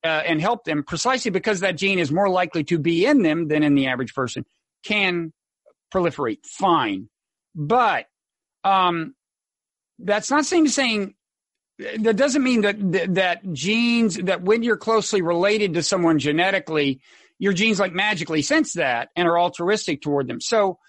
uh, 0.03 0.07
and 0.07 0.39
help 0.39 0.63
them 0.63 0.83
precisely 0.83 1.31
because 1.31 1.61
that 1.61 1.75
gene 1.75 1.99
is 1.99 2.11
more 2.11 2.29
likely 2.29 2.63
to 2.65 2.79
be 2.79 3.05
in 3.05 3.23
them 3.23 3.47
than 3.47 3.63
in 3.63 3.75
the 3.75 3.87
average 3.87 4.13
person 4.13 4.45
can 4.83 5.33
proliferate. 5.93 6.45
Fine. 6.45 7.09
But, 7.55 8.05
um, 8.63 9.15
that's 9.99 10.29
not 10.29 10.45
saying 10.45 10.67
saying 10.67 11.15
that 11.77 12.15
doesn't 12.15 12.43
mean 12.43 12.61
that, 12.61 12.91
that, 12.91 13.15
that 13.15 13.53
genes 13.53 14.15
that 14.15 14.41
when 14.41 14.63
you're 14.63 14.77
closely 14.77 15.21
related 15.21 15.73
to 15.73 15.83
someone 15.83 16.19
genetically, 16.19 17.01
your 17.39 17.53
genes 17.53 17.79
like 17.79 17.93
magically 17.93 18.41
sense 18.41 18.73
that 18.73 19.09
and 19.15 19.27
are 19.27 19.39
altruistic 19.39 20.01
toward 20.01 20.27
them. 20.27 20.41
So 20.41 20.79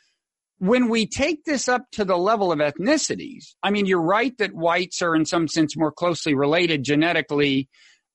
when 0.59 0.89
we 0.89 1.07
take 1.07 1.45
this 1.45 1.69
up 1.69 1.83
to 1.93 2.05
the 2.05 2.17
level 2.17 2.51
of 2.51 2.61
ethnicities, 2.61 3.55
I 3.63 3.71
mean, 3.71 3.87
you're 3.87 4.01
right 4.01 4.37
that 4.39 4.55
whites 4.55 5.03
are 5.03 5.15
in 5.15 5.27
some 5.27 5.49
sense 5.49 5.77
more 5.77 5.93
closely 5.93 6.35
related 6.35 6.83
genetically 6.83 7.69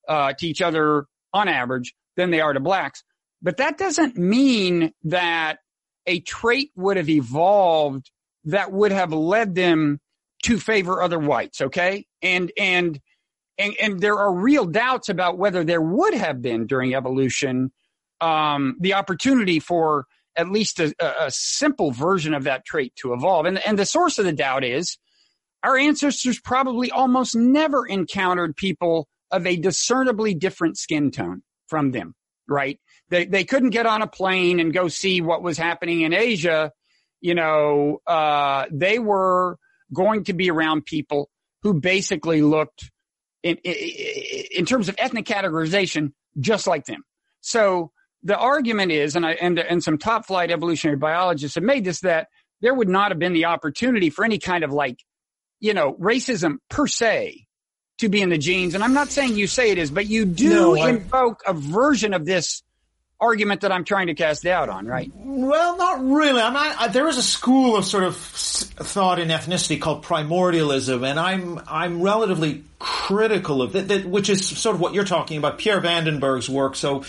uh, 0.08 0.32
to 0.38 0.46
each 0.46 0.60
other 0.60 1.06
on 1.32 1.48
average 1.48 1.94
than 2.16 2.30
they 2.30 2.40
are 2.40 2.52
to 2.52 2.60
blacks. 2.60 3.04
But 3.40 3.58
that 3.58 3.78
doesn't 3.78 4.16
mean 4.16 4.92
that 5.04 5.58
a 6.06 6.20
trait 6.20 6.70
would 6.76 6.96
have 6.96 7.08
evolved 7.08 8.10
that 8.44 8.72
would 8.72 8.92
have 8.92 9.12
led 9.12 9.54
them 9.54 10.00
to 10.44 10.58
favor 10.58 11.00
other 11.00 11.18
whites. 11.18 11.60
Okay. 11.60 12.06
And, 12.22 12.50
and, 12.58 12.98
and, 13.56 13.74
and 13.80 14.00
there 14.00 14.18
are 14.18 14.32
real 14.32 14.64
doubts 14.64 15.08
about 15.08 15.38
whether 15.38 15.62
there 15.62 15.80
would 15.80 16.14
have 16.14 16.42
been 16.42 16.66
during 16.66 16.94
evolution, 16.94 17.72
um, 18.20 18.76
the 18.80 18.94
opportunity 18.94 19.60
for 19.60 20.06
at 20.36 20.50
least 20.50 20.80
a, 20.80 20.94
a 21.00 21.30
simple 21.30 21.90
version 21.90 22.34
of 22.34 22.44
that 22.44 22.64
trait 22.64 22.94
to 22.96 23.12
evolve. 23.12 23.46
And, 23.46 23.58
and 23.58 23.78
the 23.78 23.86
source 23.86 24.18
of 24.18 24.24
the 24.24 24.32
doubt 24.32 24.64
is 24.64 24.98
our 25.62 25.76
ancestors 25.76 26.40
probably 26.40 26.90
almost 26.90 27.36
never 27.36 27.86
encountered 27.86 28.56
people 28.56 29.08
of 29.30 29.46
a 29.46 29.56
discernibly 29.56 30.34
different 30.34 30.76
skin 30.76 31.10
tone 31.10 31.42
from 31.68 31.90
them, 31.90 32.14
right? 32.48 32.80
They, 33.08 33.26
they 33.26 33.44
couldn't 33.44 33.70
get 33.70 33.86
on 33.86 34.02
a 34.02 34.06
plane 34.06 34.58
and 34.60 34.72
go 34.72 34.88
see 34.88 35.20
what 35.20 35.42
was 35.42 35.58
happening 35.58 36.00
in 36.02 36.12
Asia. 36.12 36.72
You 37.20 37.34
know, 37.34 38.00
uh, 38.06 38.66
they 38.70 38.98
were 38.98 39.58
going 39.94 40.24
to 40.24 40.32
be 40.32 40.50
around 40.50 40.84
people 40.84 41.30
who 41.62 41.74
basically 41.74 42.42
looked 42.42 42.90
in, 43.42 43.56
in, 43.58 43.74
in 44.56 44.66
terms 44.66 44.88
of 44.88 44.96
ethnic 44.98 45.26
categorization 45.26 46.12
just 46.40 46.66
like 46.66 46.86
them. 46.86 47.04
So 47.40 47.91
the 48.22 48.36
argument 48.36 48.92
is, 48.92 49.16
and 49.16 49.26
I 49.26 49.32
and 49.32 49.58
and 49.58 49.82
some 49.82 49.98
top 49.98 50.26
flight 50.26 50.50
evolutionary 50.50 50.96
biologists 50.96 51.56
have 51.56 51.64
made 51.64 51.84
this 51.84 52.00
that 52.00 52.28
there 52.60 52.74
would 52.74 52.88
not 52.88 53.10
have 53.10 53.18
been 53.18 53.32
the 53.32 53.46
opportunity 53.46 54.10
for 54.10 54.24
any 54.24 54.38
kind 54.38 54.64
of 54.64 54.72
like, 54.72 54.98
you 55.60 55.74
know, 55.74 55.94
racism 55.94 56.58
per 56.68 56.86
se 56.86 57.46
to 57.98 58.08
be 58.08 58.22
in 58.22 58.28
the 58.28 58.38
genes. 58.38 58.74
And 58.74 58.84
I'm 58.84 58.94
not 58.94 59.08
saying 59.08 59.36
you 59.36 59.46
say 59.46 59.70
it 59.70 59.78
is, 59.78 59.90
but 59.90 60.06
you 60.06 60.24
do 60.24 60.50
no, 60.50 60.74
invoke 60.74 61.42
a 61.46 61.52
version 61.52 62.14
of 62.14 62.24
this 62.24 62.62
argument 63.20 63.60
that 63.60 63.70
I'm 63.70 63.84
trying 63.84 64.08
to 64.08 64.14
cast 64.14 64.42
doubt 64.42 64.68
on, 64.68 64.86
right? 64.86 65.10
Well, 65.14 65.76
not 65.76 66.04
really. 66.04 66.42
I'm 66.42 66.52
not, 66.52 66.76
I, 66.78 66.88
there 66.88 67.08
is 67.08 67.18
a 67.18 67.22
school 67.22 67.76
of 67.76 67.84
sort 67.84 68.02
of 68.04 68.16
thought 68.16 69.20
in 69.20 69.28
ethnicity 69.28 69.80
called 69.80 70.02
primordialism, 70.02 71.04
and 71.04 71.18
I'm 71.18 71.60
I'm 71.68 72.02
relatively 72.02 72.64
critical 72.78 73.62
of 73.62 73.72
that, 73.72 73.88
that 73.88 74.04
which 74.04 74.28
is 74.28 74.46
sort 74.46 74.74
of 74.74 74.80
what 74.80 74.94
you're 74.94 75.04
talking 75.04 75.38
about, 75.38 75.58
Pierre 75.58 75.80
van 75.80 76.04
den 76.04 76.18
Berghe's 76.18 76.48
work. 76.48 76.74
So 76.74 77.04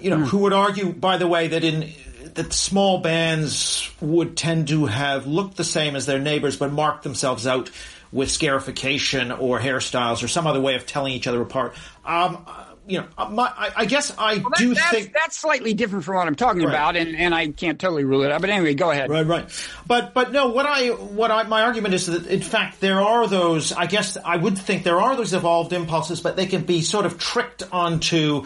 you 0.00 0.10
know, 0.10 0.18
mm. 0.18 0.26
who 0.26 0.38
would 0.38 0.52
argue, 0.52 0.92
by 0.92 1.16
the 1.16 1.26
way, 1.26 1.48
that 1.48 1.64
in 1.64 1.92
that 2.34 2.52
small 2.52 2.98
bands 2.98 3.90
would 4.00 4.36
tend 4.36 4.68
to 4.68 4.86
have 4.86 5.26
looked 5.26 5.56
the 5.56 5.64
same 5.64 5.96
as 5.96 6.06
their 6.06 6.18
neighbors, 6.18 6.56
but 6.56 6.72
marked 6.72 7.04
themselves 7.04 7.46
out 7.46 7.70
with 8.12 8.30
scarification 8.30 9.32
or 9.32 9.58
hairstyles 9.58 10.22
or 10.22 10.28
some 10.28 10.46
other 10.46 10.60
way 10.60 10.74
of 10.74 10.86
telling 10.86 11.12
each 11.12 11.26
other 11.26 11.42
apart. 11.42 11.74
Um, 12.04 12.46
you 12.86 12.98
know, 12.98 13.06
uh, 13.16 13.28
my, 13.30 13.44
I, 13.44 13.70
I, 13.76 13.84
guess 13.86 14.12
I 14.18 14.34
well, 14.34 14.50
that, 14.50 14.58
do 14.58 14.74
that's, 14.74 14.90
think 14.90 15.12
that's 15.14 15.36
slightly 15.38 15.72
different 15.74 16.04
from 16.04 16.16
what 16.16 16.26
I'm 16.26 16.34
talking 16.34 16.62
right. 16.62 16.68
about, 16.68 16.96
and, 16.96 17.16
and 17.16 17.34
I 17.34 17.48
can't 17.48 17.80
totally 17.80 18.04
rule 18.04 18.22
it 18.24 18.30
out. 18.30 18.40
But 18.40 18.50
anyway, 18.50 18.74
go 18.74 18.90
ahead. 18.90 19.08
Right, 19.08 19.26
right. 19.26 19.48
But 19.86 20.12
but 20.12 20.32
no, 20.32 20.48
what 20.48 20.66
I 20.66 20.88
what 20.88 21.30
I 21.30 21.44
my 21.44 21.62
argument 21.62 21.94
is 21.94 22.06
that 22.06 22.26
in 22.26 22.42
fact 22.42 22.80
there 22.80 23.00
are 23.00 23.26
those. 23.26 23.72
I 23.72 23.86
guess 23.86 24.18
I 24.22 24.36
would 24.36 24.58
think 24.58 24.84
there 24.84 25.00
are 25.00 25.16
those 25.16 25.32
evolved 25.32 25.72
impulses, 25.72 26.20
but 26.20 26.36
they 26.36 26.46
can 26.46 26.64
be 26.64 26.82
sort 26.82 27.06
of 27.06 27.18
tricked 27.18 27.62
onto 27.72 28.44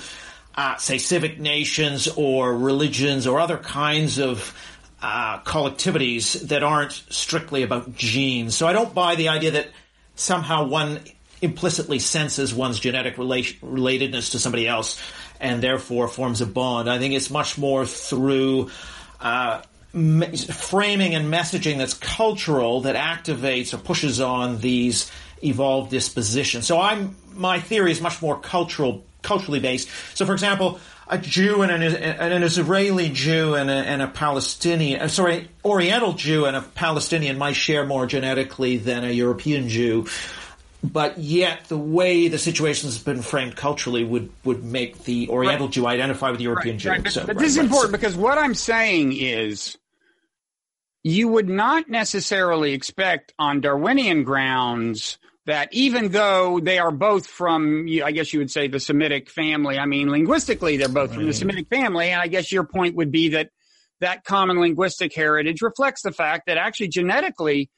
uh, 0.59 0.77
say, 0.77 0.99
civic 0.99 1.39
nations 1.39 2.09
or 2.17 2.53
religions 2.53 3.29
or 3.29 3.39
other 3.39 3.59
kinds 3.59 4.19
of 4.19 4.59
uh, 5.01 5.39
collectivities 5.43 6.49
that 6.49 6.65
aren't 6.65 6.91
strictly 7.11 7.63
about 7.63 7.95
genes. 7.95 8.57
So 8.57 8.67
I 8.67 8.73
don't 8.73 8.93
buy 8.93 9.15
the 9.15 9.29
idea 9.29 9.53
that 9.53 9.69
somehow 10.17 10.67
one 10.67 10.99
implicitly 11.41 12.01
senses 12.01 12.53
one's 12.53 12.81
genetic 12.81 13.19
relation, 13.19 13.57
relatedness 13.61 14.33
to 14.33 14.41
somebody 14.41 14.67
else 14.67 15.01
and 15.39 15.63
therefore 15.63 16.09
forms 16.09 16.41
a 16.41 16.47
bond. 16.47 16.91
I 16.91 16.99
think 16.99 17.15
it's 17.15 17.31
much 17.31 17.57
more 17.57 17.87
through 17.87 18.71
uh, 19.21 19.63
framing 19.93 21.15
and 21.15 21.33
messaging 21.33 21.79
that's 21.79 21.95
cultural 21.95 22.81
that 22.81 22.97
activates 22.97 23.73
or 23.75 23.79
pushes 23.79 24.21
on 24.21 24.59
these 24.59 25.09
evolved 25.41 25.93
dispositions. 25.93 26.67
So 26.67 26.81
I'm 26.81 27.15
my 27.33 27.61
theory 27.61 27.93
is 27.93 28.01
much 28.01 28.21
more 28.21 28.41
cultural 28.41 29.05
culturally 29.23 29.61
based. 29.61 29.89
So, 30.15 30.27
for 30.27 30.33
example, 30.33 30.81
a 31.09 31.19
Jew 31.19 31.63
and 31.63 31.73
an, 31.73 31.95
an 31.95 32.43
Israeli 32.43 33.09
Jew 33.09 33.55
and 33.55 33.71
a, 33.71 33.75
and 33.75 34.03
a 34.03 34.09
Palestinian, 34.09 35.01
uh, 35.01 35.09
sorry, 35.09 35.49
Oriental 35.65 36.13
Jew 36.13 36.45
and 36.45 36.57
a 36.57 36.63
Palestinian 36.63 37.39
might 37.39 37.57
share 37.57 37.87
more 37.87 38.07
genetically 38.07 38.77
than 38.77 39.05
a 39.05 39.11
European 39.11 39.69
Jew. 39.69 40.07
but 40.83 41.19
yet 41.19 41.65
the 41.69 41.79
way 41.79 42.29
the 42.29 42.39
situation 42.39 42.89
has 42.89 42.99
been 42.99 43.23
framed 43.23 43.57
culturally 43.57 44.05
would, 44.05 44.31
would 44.45 44.63
make 44.63 45.05
the 45.05 45.29
Oriental 45.29 45.67
right. 45.67 45.75
Jew 45.75 45.87
identify 45.87 46.31
with 46.31 46.39
the 46.39 46.45
European 46.45 46.77
right, 46.77 46.81
Jew. 46.81 46.91
Right. 46.91 47.03
But, 47.03 47.13
so, 47.13 47.27
but 47.27 47.39
this 47.39 47.53
is 47.53 47.57
important 47.57 47.93
because 47.93 48.17
what 48.17 48.39
I'm 48.39 48.55
saying 48.55 49.15
is 49.15 49.77
you 51.03 51.29
would 51.29 51.49
not 51.49 51.89
necessarily 51.89 52.75
expect 52.75 53.33
on 53.39 53.61
Darwinian 53.61 54.25
grounds 54.25 55.19
that 55.49 55.71
even 55.73 56.11
though 56.11 56.61
they 56.61 56.79
are 56.79 56.91
both 56.91 57.27
from, 57.27 57.87
I 58.05 58.13
guess 58.13 58.35
you 58.35 58.39
would 58.39 58.51
say 58.51 58.69
the 58.69 58.79
Semitic 58.79 59.31
family, 59.31 59.79
I 59.79 59.87
mean, 59.87 60.11
linguistically, 60.11 60.77
they're 60.77 60.91
both 60.91 61.15
from 61.15 61.25
the 61.25 61.33
Semitic 61.33 61.69
family. 61.71 62.11
And 62.11 62.21
I 62.21 62.27
guess 62.27 62.53
your 62.53 62.65
point 62.65 62.97
would 62.97 63.11
be 63.11 63.31
that 63.31 63.49
that 64.01 64.25
common 64.25 64.61
linguistic 64.61 65.15
heritage 65.15 65.63
reflects 65.63 66.03
the 66.03 66.13
fact 66.13 66.49
that 66.49 66.59
actually 66.59 66.89
genetically, 66.89 67.71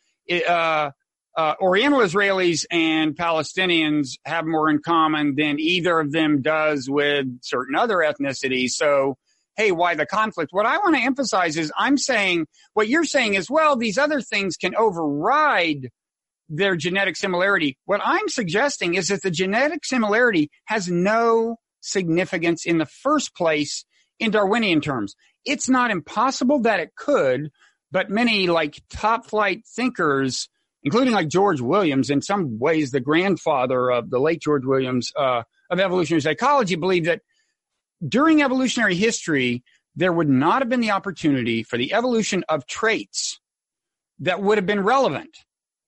uh, 0.49 0.91
uh, 1.37 1.55
Oriental 1.61 2.01
Israelis 2.01 2.67
and 2.73 3.17
Palestinians 3.17 4.19
have 4.25 4.45
more 4.47 4.69
in 4.69 4.81
common 4.85 5.37
than 5.37 5.61
either 5.61 6.01
of 6.01 6.11
them 6.11 6.43
does 6.43 6.91
with 6.91 7.27
certain 7.41 7.77
other 7.77 7.99
ethnicities. 7.99 8.71
So, 8.71 9.17
hey, 9.57 9.71
why 9.71 9.95
the 9.95 10.07
conflict? 10.07 10.53
What 10.53 10.67
I 10.67 10.79
want 10.79 10.97
to 10.97 11.03
emphasize 11.03 11.57
is 11.57 11.73
I'm 11.79 11.99
saying 11.99 12.49
what 12.75 12.89
you're 12.89 13.05
saying 13.05 13.35
is, 13.35 13.49
well, 13.49 13.77
these 13.77 13.97
other 13.97 14.21
things 14.21 14.57
can 14.57 14.75
override 14.75 15.91
their 16.51 16.77
genetic 16.77 17.17
similarity. 17.17 17.79
What 17.87 18.01
I'm 18.05 18.29
suggesting 18.29 18.95
is 18.95 19.09
that 19.09 19.23
the 19.23 19.31
genetic 19.31 19.85
similarity 19.85 20.51
has 20.67 20.91
no 20.91 21.57
significance 21.81 22.67
in 22.67 22.79
the 22.79 22.87
first 22.87 23.35
place 23.35 23.85
in 24.19 24.31
Darwinian 24.31 24.81
terms. 24.81 25.15
It's 25.47 25.69
not 25.69 25.91
impossible 25.91 26.61
that 26.63 26.81
it 26.81 26.95
could, 26.95 27.51
but 27.91 28.11
many 28.11 28.49
like 28.49 28.83
top 28.91 29.27
flight 29.27 29.63
thinkers 29.67 30.49
including 30.83 31.13
like 31.13 31.29
George 31.29 31.61
Williams, 31.61 32.11
in 32.11 32.23
some 32.23 32.59
ways 32.59 32.91
the 32.91 33.01
grandfather 33.01 33.91
of 33.91 34.11
the 34.11 34.19
late 34.19 34.41
George 34.41 34.65
Williams 34.65 35.13
uh, 35.17 35.43
of 35.71 35.79
evolutionary 35.79 36.21
psychology, 36.21 36.75
believed 36.77 37.07
that 37.07 37.21
during 38.07 38.43
evolutionary 38.43 38.95
history, 38.95 39.63
there 39.95 40.13
would 40.13 40.29
not 40.29 40.63
have 40.63 40.69
been 40.69 40.81
the 40.81 40.93
opportunity 40.93 41.63
for 41.63 41.77
the 41.77 41.93
evolution 41.93 42.45
of 42.49 42.67
traits 42.67 43.41
that 44.21 44.43
would 44.43 44.59
have 44.59 44.67
been 44.67 44.81
relevant 44.81 45.37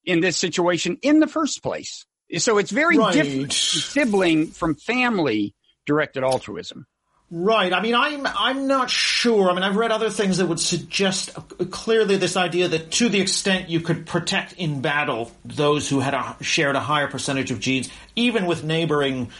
in 0.04 0.20
this 0.20 0.36
situation 0.36 0.98
in 1.02 1.20
the 1.20 1.26
first 1.26 1.62
place. 1.62 2.04
So 2.38 2.58
it's 2.58 2.70
very 2.70 2.96
right. 2.96 3.12
different 3.12 3.52
sibling 3.52 4.48
from 4.48 4.74
family 4.74 5.54
directed 5.84 6.24
altruism. 6.24 6.86
Right. 7.34 7.72
I 7.72 7.80
mean, 7.80 7.94
I'm 7.94 8.26
I'm 8.26 8.66
not 8.66 8.90
sure. 8.90 9.50
I 9.50 9.54
mean, 9.54 9.62
I've 9.62 9.76
read 9.76 9.90
other 9.90 10.10
things 10.10 10.36
that 10.36 10.46
would 10.46 10.60
suggest 10.60 11.30
clearly 11.70 12.16
this 12.16 12.36
idea 12.36 12.68
that 12.68 12.90
to 12.92 13.08
the 13.08 13.22
extent 13.22 13.70
you 13.70 13.80
could 13.80 14.04
protect 14.04 14.52
in 14.54 14.82
battle 14.82 15.32
those 15.42 15.88
who 15.88 16.00
had 16.00 16.12
a, 16.12 16.36
shared 16.42 16.76
a 16.76 16.80
higher 16.80 17.06
percentage 17.06 17.50
of 17.50 17.58
genes, 17.58 17.88
even 18.16 18.44
with 18.44 18.64
neighboring 18.64 19.30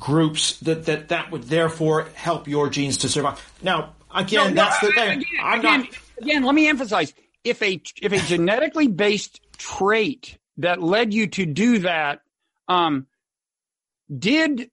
groups, 0.00 0.58
that 0.60 0.86
that 0.86 1.10
that 1.10 1.30
would 1.30 1.44
therefore 1.44 2.08
help 2.14 2.48
your 2.48 2.70
genes 2.70 2.98
to 2.98 3.08
survive. 3.08 3.40
Now, 3.62 3.94
again, 4.12 4.54
no, 4.54 4.64
that's 4.64 4.80
the 4.80 4.90
thing. 4.90 5.20
Again, 5.20 5.26
I'm 5.40 5.58
again, 5.60 5.80
not. 5.82 5.88
Again, 6.20 6.42
let 6.42 6.54
me 6.56 6.68
emphasize: 6.68 7.14
if 7.44 7.62
a 7.62 7.80
if 8.02 8.12
a 8.12 8.18
genetically 8.18 8.88
based 8.88 9.40
trait 9.58 10.38
that 10.56 10.82
led 10.82 11.12
you 11.12 11.26
to 11.26 11.46
do 11.46 11.80
that 11.80 12.20
um, 12.68 13.06
did 14.18 14.70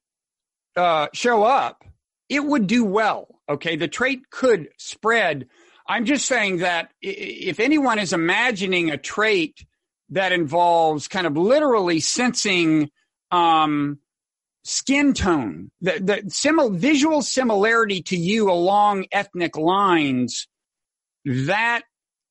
uh, 0.75 1.07
show 1.13 1.43
up 1.43 1.83
it 2.29 2.43
would 2.43 2.67
do 2.67 2.83
well. 2.83 3.27
Okay. 3.47 3.75
The 3.75 3.87
trait 3.87 4.29
could 4.29 4.69
spread. 4.77 5.47
I'm 5.87 6.05
just 6.05 6.25
saying 6.25 6.57
that 6.57 6.91
if 7.01 7.59
anyone 7.59 7.99
is 7.99 8.13
imagining 8.13 8.89
a 8.89 8.97
trait 8.97 9.65
that 10.09 10.31
involves 10.31 11.07
kind 11.07 11.27
of 11.27 11.37
literally 11.37 11.99
sensing, 11.99 12.89
um, 13.31 13.99
skin 14.63 15.13
tone, 15.13 15.69
the, 15.81 15.99
the 16.01 16.13
simil- 16.27 16.75
visual 16.75 17.21
similarity 17.21 18.01
to 18.01 18.17
you 18.17 18.49
along 18.49 19.05
ethnic 19.11 19.57
lines, 19.57 20.47
that 21.25 21.83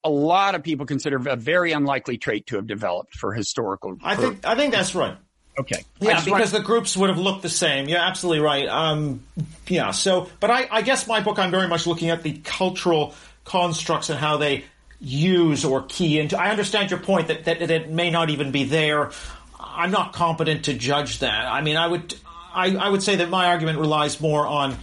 a 0.05 0.11
lot 0.11 0.55
of 0.55 0.63
people 0.63 0.87
consider 0.87 1.17
a 1.29 1.37
very 1.37 1.73
unlikely 1.73 2.19
trait 2.19 2.47
to 2.49 2.57
have 2.57 2.67
developed 2.67 3.17
for 3.17 3.33
historical. 3.33 3.97
I 4.05 4.17
think 4.17 4.45
I 4.45 4.55
think 4.55 4.73
that's 4.73 4.95
right. 4.95 5.17
Okay. 5.59 5.85
Yeah, 6.01 6.23
because 6.25 6.51
the 6.51 6.61
groups 6.61 6.97
would 6.97 7.11
have 7.11 7.19
looked 7.19 7.43
the 7.43 7.49
same. 7.49 7.89
You're 7.89 8.01
absolutely 8.01 8.41
right. 8.41 8.69
Um, 8.69 9.25
yeah. 9.69 9.93
So, 9.93 10.29
but 10.41 10.51
I, 10.51 10.67
I 10.71 10.83
guess 10.83 11.07
my 11.07 11.21
book, 11.21 11.39
I'm 11.39 11.53
very 11.53 11.69
much 11.69 11.87
looking 11.87 12.11
at 12.11 12.25
the 12.25 12.33
cultural 12.45 13.15
constructs 13.45 14.11
and 14.11 14.19
how 14.19 14.37
they 14.37 14.65
use 15.01 15.65
or 15.65 15.83
key 15.83 16.19
into. 16.19 16.37
I 16.39 16.51
understand 16.51 16.91
your 16.91 16.99
point 16.99 17.29
that, 17.29 17.45
that, 17.45 17.61
that 17.61 17.71
it 17.71 17.89
may 17.89 18.11
not 18.11 18.31
even 18.31 18.51
be 18.51 18.65
there. 18.65 19.13
I'm 19.61 19.93
not 19.93 20.13
competent 20.13 20.65
to 20.65 20.75
judge 20.75 21.21
that. 21.21 21.47
I 21.47 21.61
mean, 21.61 21.77
I 21.77 21.87
would, 21.87 22.15
I, 22.53 22.75
I 22.75 22.89
would 22.89 23.03
say 23.03 23.17
that 23.17 23.31
my 23.31 23.47
argument 23.47 23.79
relies 23.79 24.21
more 24.21 24.47
on, 24.47 24.77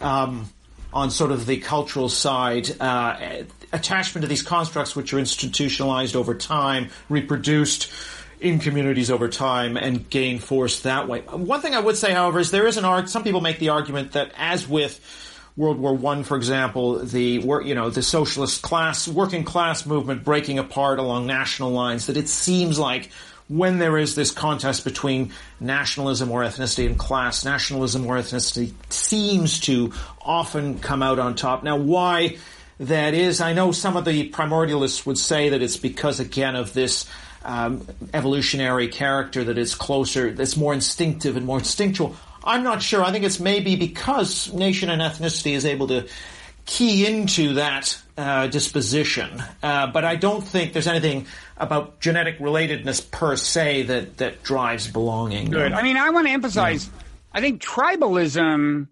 um, 0.00 0.48
on 0.92 1.12
sort 1.12 1.30
of 1.30 1.46
the 1.46 1.58
cultural 1.58 2.08
side, 2.08 2.68
uh, 2.80 3.44
attachment 3.72 4.22
to 4.22 4.28
these 4.28 4.42
constructs 4.42 4.96
which 4.96 5.12
are 5.12 5.18
institutionalized 5.18 6.16
over 6.16 6.34
time, 6.34 6.90
reproduced, 7.08 7.92
in 8.40 8.58
communities 8.58 9.10
over 9.10 9.28
time 9.28 9.76
and 9.76 10.08
gain 10.10 10.38
force 10.38 10.82
that 10.82 11.08
way. 11.08 11.20
One 11.22 11.60
thing 11.60 11.74
I 11.74 11.80
would 11.80 11.96
say, 11.96 12.12
however, 12.12 12.38
is 12.38 12.50
there 12.50 12.66
is 12.66 12.76
an 12.76 12.84
arg. 12.84 13.08
Some 13.08 13.24
people 13.24 13.40
make 13.40 13.58
the 13.58 13.70
argument 13.70 14.12
that, 14.12 14.32
as 14.36 14.68
with 14.68 15.00
World 15.56 15.78
War 15.78 15.94
One, 15.94 16.22
for 16.22 16.36
example, 16.36 17.00
the 17.00 17.42
you 17.64 17.74
know 17.74 17.90
the 17.90 18.02
socialist 18.02 18.62
class, 18.62 19.08
working 19.08 19.44
class 19.44 19.86
movement 19.86 20.24
breaking 20.24 20.58
apart 20.58 20.98
along 20.98 21.26
national 21.26 21.70
lines, 21.72 22.06
that 22.06 22.16
it 22.16 22.28
seems 22.28 22.78
like 22.78 23.10
when 23.48 23.78
there 23.78 23.96
is 23.96 24.14
this 24.14 24.30
contest 24.30 24.84
between 24.84 25.32
nationalism 25.58 26.30
or 26.30 26.42
ethnicity 26.42 26.86
and 26.86 26.98
class, 26.98 27.44
nationalism 27.44 28.06
or 28.06 28.16
ethnicity 28.18 28.72
seems 28.90 29.58
to 29.60 29.92
often 30.20 30.78
come 30.78 31.02
out 31.02 31.18
on 31.18 31.34
top. 31.34 31.64
Now, 31.64 31.76
why 31.76 32.36
that 32.80 33.14
is, 33.14 33.40
I 33.40 33.52
know 33.52 33.72
some 33.72 33.96
of 33.96 34.04
the 34.04 34.30
primordialists 34.30 35.04
would 35.06 35.18
say 35.18 35.50
that 35.50 35.62
it's 35.62 35.76
because 35.76 36.20
again 36.20 36.56
of 36.56 36.72
this 36.72 37.06
um, 37.44 37.86
evolutionary 38.14 38.88
character 38.88 39.44
that 39.44 39.58
is 39.58 39.74
closer, 39.74 40.30
that's 40.32 40.56
more 40.56 40.74
instinctive 40.74 41.36
and 41.36 41.46
more 41.46 41.58
instinctual. 41.58 42.16
I'm 42.44 42.62
not 42.62 42.82
sure. 42.82 43.02
I 43.02 43.10
think 43.12 43.24
it's 43.24 43.40
maybe 43.40 43.76
because 43.76 44.52
nation 44.52 44.90
and 44.90 45.02
ethnicity 45.02 45.52
is 45.52 45.64
able 45.64 45.88
to 45.88 46.08
key 46.66 47.06
into 47.06 47.54
that 47.54 47.98
uh, 48.16 48.46
disposition. 48.46 49.42
Uh, 49.62 49.86
but 49.88 50.04
I 50.04 50.16
don't 50.16 50.42
think 50.42 50.72
there's 50.72 50.86
anything 50.86 51.26
about 51.56 52.00
genetic 52.00 52.38
relatedness 52.38 53.10
per 53.10 53.36
se 53.36 53.84
that, 53.84 54.18
that 54.18 54.42
drives 54.42 54.86
belonging. 54.86 55.50
Good. 55.50 55.72
I 55.72 55.82
mean, 55.82 55.96
I 55.96 56.10
want 56.10 56.26
to 56.26 56.32
emphasize, 56.32 56.86
yeah. 56.86 57.02
I 57.32 57.40
think 57.40 57.62
tribalism 57.62 58.88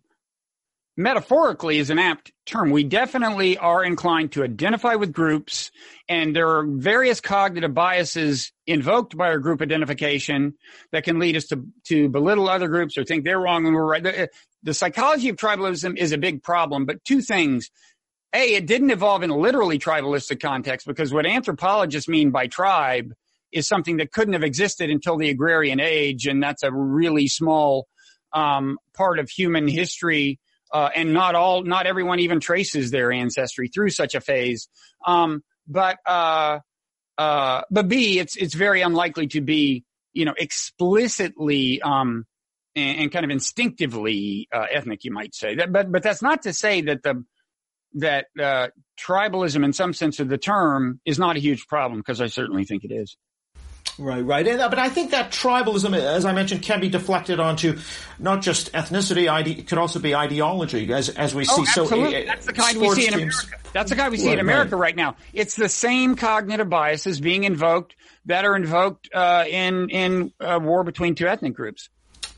metaphorically 0.96 1.78
is 1.78 1.90
an 1.90 1.98
apt 1.98 2.32
term. 2.46 2.70
We 2.70 2.84
definitely 2.84 3.58
are 3.58 3.84
inclined 3.84 4.32
to 4.32 4.44
identify 4.44 4.94
with 4.94 5.12
groups, 5.12 5.70
and 6.08 6.34
there 6.34 6.48
are 6.48 6.66
various 6.66 7.20
cognitive 7.20 7.74
biases 7.74 8.52
invoked 8.66 9.16
by 9.16 9.28
our 9.28 9.38
group 9.38 9.60
identification 9.60 10.54
that 10.92 11.04
can 11.04 11.18
lead 11.18 11.36
us 11.36 11.46
to, 11.48 11.66
to 11.84 12.08
belittle 12.08 12.48
other 12.48 12.68
groups 12.68 12.96
or 12.96 13.04
think 13.04 13.24
they're 13.24 13.40
wrong 13.40 13.66
and 13.66 13.74
we're 13.74 13.84
right. 13.84 14.02
The, 14.02 14.30
the 14.62 14.74
psychology 14.74 15.28
of 15.28 15.36
tribalism 15.36 15.96
is 15.96 16.12
a 16.12 16.18
big 16.18 16.42
problem, 16.42 16.86
but 16.86 17.04
two 17.04 17.20
things. 17.20 17.70
A, 18.34 18.54
it 18.54 18.66
didn't 18.66 18.90
evolve 18.90 19.22
in 19.22 19.30
a 19.30 19.36
literally 19.36 19.78
tribalistic 19.78 20.40
context 20.40 20.86
because 20.86 21.12
what 21.12 21.26
anthropologists 21.26 22.08
mean 22.08 22.30
by 22.30 22.48
tribe 22.48 23.12
is 23.52 23.68
something 23.68 23.98
that 23.98 24.12
couldn't 24.12 24.34
have 24.34 24.42
existed 24.42 24.90
until 24.90 25.16
the 25.16 25.30
agrarian 25.30 25.80
age, 25.80 26.26
and 26.26 26.42
that's 26.42 26.62
a 26.62 26.72
really 26.72 27.28
small 27.28 27.86
um, 28.32 28.78
part 28.94 29.18
of 29.18 29.30
human 29.30 29.68
history 29.68 30.38
uh, 30.72 30.90
and 30.94 31.12
not 31.12 31.34
all, 31.34 31.62
not 31.62 31.86
everyone 31.86 32.20
even 32.20 32.40
traces 32.40 32.90
their 32.90 33.12
ancestry 33.12 33.68
through 33.68 33.90
such 33.90 34.14
a 34.14 34.20
phase. 34.20 34.68
Um, 35.06 35.42
but 35.66 35.98
uh, 36.06 36.60
uh, 37.18 37.62
but 37.70 37.88
B, 37.88 38.18
it's 38.18 38.36
it's 38.36 38.54
very 38.54 38.82
unlikely 38.82 39.28
to 39.28 39.40
be 39.40 39.84
you 40.12 40.24
know 40.24 40.34
explicitly 40.36 41.80
um, 41.82 42.24
and, 42.74 42.98
and 43.00 43.12
kind 43.12 43.24
of 43.24 43.30
instinctively 43.30 44.48
uh, 44.52 44.66
ethnic, 44.70 45.04
you 45.04 45.12
might 45.12 45.34
say. 45.34 45.56
That, 45.56 45.72
but 45.72 45.90
but 45.90 46.02
that's 46.02 46.22
not 46.22 46.42
to 46.42 46.52
say 46.52 46.82
that 46.82 47.02
the 47.02 47.24
that 47.94 48.26
uh, 48.40 48.68
tribalism, 49.00 49.64
in 49.64 49.72
some 49.72 49.92
sense 49.92 50.20
of 50.20 50.28
the 50.28 50.38
term, 50.38 51.00
is 51.04 51.18
not 51.18 51.36
a 51.36 51.40
huge 51.40 51.66
problem 51.66 52.00
because 52.00 52.20
I 52.20 52.26
certainly 52.26 52.64
think 52.64 52.84
it 52.84 52.92
is. 52.92 53.16
Right, 53.98 54.20
right. 54.20 54.46
And, 54.46 54.60
uh, 54.60 54.68
but 54.68 54.78
I 54.78 54.90
think 54.90 55.12
that 55.12 55.30
tribalism, 55.32 55.96
as 55.96 56.26
I 56.26 56.32
mentioned, 56.32 56.62
can 56.62 56.80
be 56.80 56.90
deflected 56.90 57.40
onto 57.40 57.78
not 58.18 58.42
just 58.42 58.72
ethnicity, 58.72 59.30
ide- 59.30 59.48
it 59.48 59.68
could 59.68 59.78
also 59.78 59.98
be 59.98 60.14
ideology, 60.14 60.92
as, 60.92 61.08
as 61.08 61.34
we 61.34 61.46
see. 61.46 61.52
Oh, 61.56 61.62
absolutely. 61.62 62.12
So, 62.12 62.18
uh, 62.18 62.24
That's 62.26 62.46
the 62.46 62.52
kind 62.52 62.78
we 62.78 62.90
see 62.90 63.06
in 63.06 63.14
America. 63.14 63.56
That's 63.72 63.90
the 63.90 63.96
kind 63.96 64.10
we 64.10 64.18
see 64.18 64.28
right, 64.28 64.34
in 64.34 64.40
America 64.40 64.76
right. 64.76 64.88
right. 64.88 64.96
now. 64.96 65.16
It's 65.32 65.54
the 65.54 65.70
same 65.70 66.14
cognitive 66.14 66.68
biases 66.68 67.20
being 67.20 67.44
invoked 67.44 67.96
that 68.26 68.44
are 68.44 68.54
invoked 68.54 69.08
uh, 69.14 69.44
in, 69.48 69.88
in 69.88 70.32
a 70.40 70.58
war 70.58 70.84
between 70.84 71.14
two 71.14 71.26
ethnic 71.26 71.54
groups. 71.54 71.88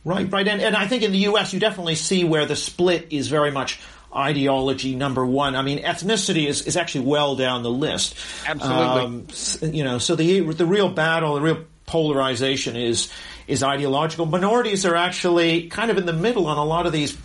Right, 0.04 0.30
right. 0.30 0.46
And, 0.46 0.62
and 0.62 0.76
I 0.76 0.86
think 0.86 1.02
in 1.02 1.10
the 1.10 1.18
U.S., 1.18 1.52
you 1.52 1.58
definitely 1.58 1.96
see 1.96 2.22
where 2.22 2.46
the 2.46 2.56
split 2.56 3.08
is 3.10 3.28
very 3.28 3.50
much 3.50 3.80
ideology 4.14 4.94
number 4.94 5.24
one. 5.24 5.54
I 5.54 5.62
mean, 5.62 5.82
ethnicity 5.82 6.46
is, 6.46 6.62
is 6.62 6.76
actually 6.76 7.06
well 7.06 7.36
down 7.36 7.62
the 7.62 7.70
list. 7.70 8.16
Absolutely. 8.46 9.66
Um, 9.66 9.74
you 9.74 9.84
know, 9.84 9.98
so 9.98 10.16
the 10.16 10.40
the 10.40 10.66
real 10.66 10.88
battle, 10.88 11.34
the 11.34 11.40
real 11.40 11.64
polarization 11.86 12.76
is 12.76 13.10
is 13.46 13.62
ideological. 13.62 14.26
Minorities 14.26 14.86
are 14.86 14.94
actually 14.94 15.68
kind 15.68 15.90
of 15.90 15.98
in 15.98 16.06
the 16.06 16.12
middle 16.12 16.46
on 16.46 16.58
a 16.58 16.64
lot 16.64 16.86
of 16.86 16.92
these 16.92 17.16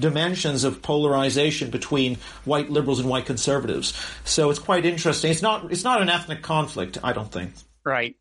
dimensions 0.00 0.64
of 0.64 0.82
polarization 0.82 1.70
between 1.70 2.16
white 2.44 2.70
liberals 2.70 2.98
and 2.98 3.08
white 3.08 3.26
conservatives. 3.26 3.94
So 4.24 4.50
it's 4.50 4.58
quite 4.58 4.84
interesting. 4.84 5.30
It's 5.30 5.42
not 5.42 5.70
it's 5.70 5.84
not 5.84 6.02
an 6.02 6.08
ethnic 6.08 6.42
conflict, 6.42 6.98
I 7.02 7.12
don't 7.12 7.30
think. 7.30 7.52
Right. 7.84 8.16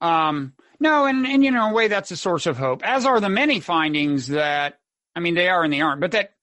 Um, 0.00 0.54
no, 0.80 1.06
and, 1.06 1.26
and 1.26 1.44
you 1.44 1.50
know, 1.50 1.66
in 1.66 1.70
a 1.70 1.74
way 1.74 1.88
that's 1.88 2.10
a 2.10 2.16
source 2.16 2.46
of 2.46 2.58
hope, 2.58 2.82
as 2.84 3.06
are 3.06 3.20
the 3.20 3.28
many 3.28 3.60
findings 3.60 4.28
that 4.28 4.80
I 5.14 5.20
mean 5.20 5.34
they 5.34 5.48
are 5.48 5.62
and 5.62 5.72
they 5.72 5.80
aren't, 5.80 6.00
but 6.00 6.12
that 6.12 6.33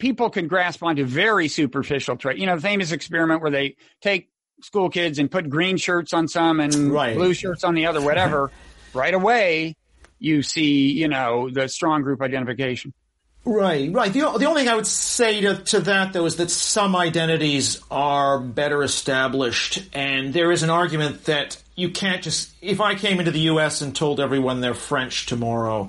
people 0.00 0.30
can 0.30 0.48
grasp 0.48 0.82
onto 0.82 1.04
very 1.04 1.46
superficial 1.46 2.16
trait. 2.16 2.38
You 2.38 2.46
know, 2.46 2.56
the 2.56 2.62
famous 2.62 2.90
experiment 2.90 3.42
where 3.42 3.50
they 3.50 3.76
take 4.00 4.30
school 4.62 4.90
kids 4.90 5.18
and 5.18 5.30
put 5.30 5.48
green 5.48 5.76
shirts 5.76 6.12
on 6.12 6.26
some 6.26 6.58
and 6.58 6.90
right. 6.90 7.16
blue 7.16 7.34
shirts 7.34 7.62
on 7.62 7.74
the 7.74 7.86
other, 7.86 8.00
whatever. 8.00 8.50
right 8.94 9.14
away, 9.14 9.76
you 10.18 10.42
see, 10.42 10.90
you 10.92 11.08
know, 11.08 11.48
the 11.50 11.68
strong 11.68 12.02
group 12.02 12.20
identification. 12.20 12.92
Right, 13.44 13.90
right. 13.90 14.12
The, 14.12 14.20
the 14.38 14.44
only 14.44 14.62
thing 14.62 14.68
I 14.68 14.74
would 14.74 14.86
say 14.86 15.40
to, 15.40 15.56
to 15.56 15.80
that, 15.80 16.12
though, 16.12 16.26
is 16.26 16.36
that 16.36 16.50
some 16.50 16.94
identities 16.94 17.80
are 17.90 18.38
better 18.38 18.82
established, 18.82 19.82
and 19.94 20.34
there 20.34 20.52
is 20.52 20.62
an 20.62 20.68
argument 20.68 21.24
that 21.24 21.56
you 21.74 21.88
can't 21.88 22.22
just. 22.22 22.52
If 22.60 22.82
I 22.82 22.96
came 22.96 23.18
into 23.18 23.30
the 23.30 23.40
U.S. 23.40 23.80
and 23.80 23.96
told 23.96 24.20
everyone 24.20 24.60
they're 24.60 24.74
French 24.74 25.24
tomorrow, 25.24 25.88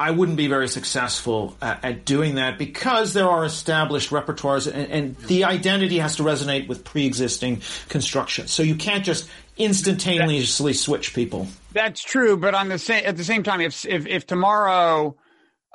I 0.00 0.12
wouldn't 0.12 0.36
be 0.36 0.46
very 0.46 0.68
successful 0.68 1.56
at, 1.60 1.84
at 1.84 2.04
doing 2.04 2.36
that 2.36 2.56
because 2.56 3.14
there 3.14 3.28
are 3.28 3.44
established 3.44 4.10
repertoires, 4.10 4.72
and, 4.72 4.90
and 4.92 5.16
the 5.16 5.44
identity 5.44 5.98
has 5.98 6.16
to 6.16 6.22
resonate 6.22 6.68
with 6.68 6.84
pre-existing 6.84 7.62
construction. 7.88 8.46
So 8.46 8.62
you 8.62 8.76
can't 8.76 9.04
just 9.04 9.28
instantaneously 9.56 10.72
switch 10.72 11.14
people. 11.14 11.48
That's 11.72 12.00
true, 12.00 12.36
but 12.36 12.54
on 12.54 12.68
the 12.68 12.78
same 12.78 13.04
at 13.04 13.16
the 13.16 13.24
same 13.24 13.42
time, 13.42 13.60
if 13.60 13.84
if, 13.84 14.06
if 14.06 14.26
tomorrow 14.26 15.16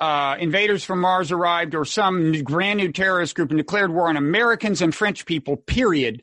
uh, 0.00 0.36
invaders 0.40 0.84
from 0.84 1.00
Mars 1.00 1.30
arrived 1.30 1.74
or 1.74 1.84
some 1.84 2.32
brand 2.44 2.78
new 2.78 2.92
terrorist 2.92 3.34
group 3.34 3.50
and 3.50 3.58
declared 3.58 3.92
war 3.92 4.08
on 4.08 4.16
Americans 4.16 4.80
and 4.80 4.94
French 4.94 5.26
people, 5.26 5.56
period, 5.56 6.22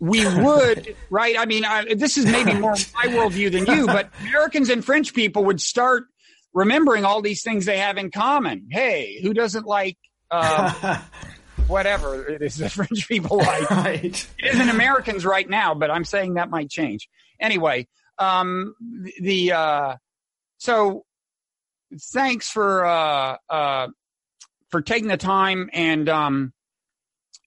we 0.00 0.26
would, 0.26 0.96
right? 1.10 1.36
I 1.38 1.46
mean, 1.46 1.64
I, 1.64 1.94
this 1.94 2.18
is 2.18 2.26
maybe 2.26 2.54
more 2.54 2.74
my 2.94 3.06
worldview 3.06 3.52
than 3.52 3.66
you, 3.66 3.86
but 3.86 4.10
Americans 4.20 4.68
and 4.68 4.84
French 4.84 5.14
people 5.14 5.44
would 5.44 5.60
start 5.60 6.06
remembering 6.52 7.04
all 7.04 7.22
these 7.22 7.42
things 7.42 7.64
they 7.66 7.78
have 7.78 7.96
in 7.98 8.10
common. 8.10 8.68
Hey, 8.70 9.20
who 9.22 9.32
doesn't 9.32 9.66
like 9.66 9.96
uh, 10.30 11.00
whatever 11.66 12.26
it 12.28 12.42
is 12.42 12.56
the 12.56 12.68
French 12.68 13.08
people 13.08 13.38
like? 13.38 13.70
Right. 13.70 14.28
It 14.38 14.54
isn't 14.54 14.68
Americans 14.68 15.24
right 15.24 15.48
now, 15.48 15.74
but 15.74 15.90
I'm 15.90 16.04
saying 16.04 16.34
that 16.34 16.50
might 16.50 16.70
change. 16.70 17.08
Anyway, 17.40 17.86
um, 18.18 18.74
the 19.20 19.52
uh, 19.52 19.96
so 20.58 21.04
thanks 22.12 22.50
for 22.50 22.84
uh, 22.84 23.36
uh, 23.48 23.88
for 24.70 24.82
taking 24.82 25.08
the 25.08 25.16
time 25.16 25.70
and 25.72 26.08
um, 26.08 26.52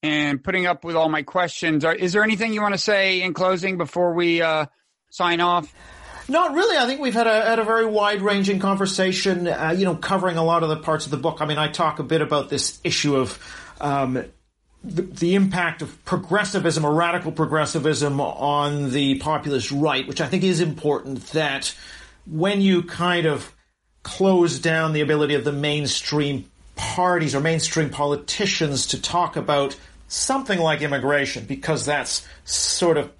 and 0.02 0.42
putting 0.42 0.66
up 0.66 0.84
with 0.84 0.96
all 0.96 1.08
my 1.08 1.22
questions. 1.22 1.84
Is 1.84 2.12
there 2.12 2.22
anything 2.22 2.52
you 2.52 2.60
want 2.60 2.74
to 2.74 2.78
say 2.78 3.22
in 3.22 3.34
closing 3.34 3.78
before 3.78 4.14
we 4.14 4.42
uh, 4.42 4.66
sign 5.10 5.40
off? 5.40 5.72
Not 6.28 6.54
really. 6.54 6.76
I 6.76 6.86
think 6.86 7.00
we've 7.00 7.14
had 7.14 7.26
a, 7.26 7.42
had 7.44 7.58
a 7.58 7.64
very 7.64 7.86
wide 7.86 8.22
ranging 8.22 8.58
conversation, 8.58 9.46
uh, 9.46 9.74
you 9.76 9.84
know, 9.84 9.94
covering 9.94 10.36
a 10.36 10.44
lot 10.44 10.62
of 10.62 10.68
the 10.68 10.76
parts 10.76 11.04
of 11.04 11.10
the 11.10 11.16
book. 11.16 11.38
I 11.40 11.46
mean, 11.46 11.58
I 11.58 11.68
talk 11.68 11.98
a 11.98 12.02
bit 12.02 12.22
about 12.22 12.48
this 12.48 12.80
issue 12.82 13.16
of 13.16 13.38
um, 13.80 14.24
the, 14.82 15.02
the, 15.02 15.34
impact 15.34 15.82
of 15.82 16.04
progressivism 16.04 16.84
or 16.84 16.94
radical 16.94 17.32
progressivism 17.32 18.20
on 18.20 18.90
the 18.90 19.18
populist 19.18 19.70
right, 19.70 20.06
which 20.06 20.20
I 20.20 20.26
think 20.26 20.44
is 20.44 20.60
important 20.60 21.26
that 21.32 21.74
when 22.26 22.60
you 22.60 22.82
kind 22.82 23.26
of 23.26 23.54
close 24.02 24.58
down 24.58 24.92
the 24.92 25.00
ability 25.00 25.34
of 25.34 25.44
the 25.44 25.52
mainstream 25.52 26.50
parties 26.76 27.34
or 27.34 27.40
mainstream 27.40 27.90
politicians 27.90 28.86
to 28.86 29.00
talk 29.00 29.36
about 29.36 29.76
something 30.08 30.58
like 30.58 30.82
immigration 30.82 31.44
because 31.44 31.86
that's 31.86 32.26
sort 32.44 32.96
of 32.96 33.10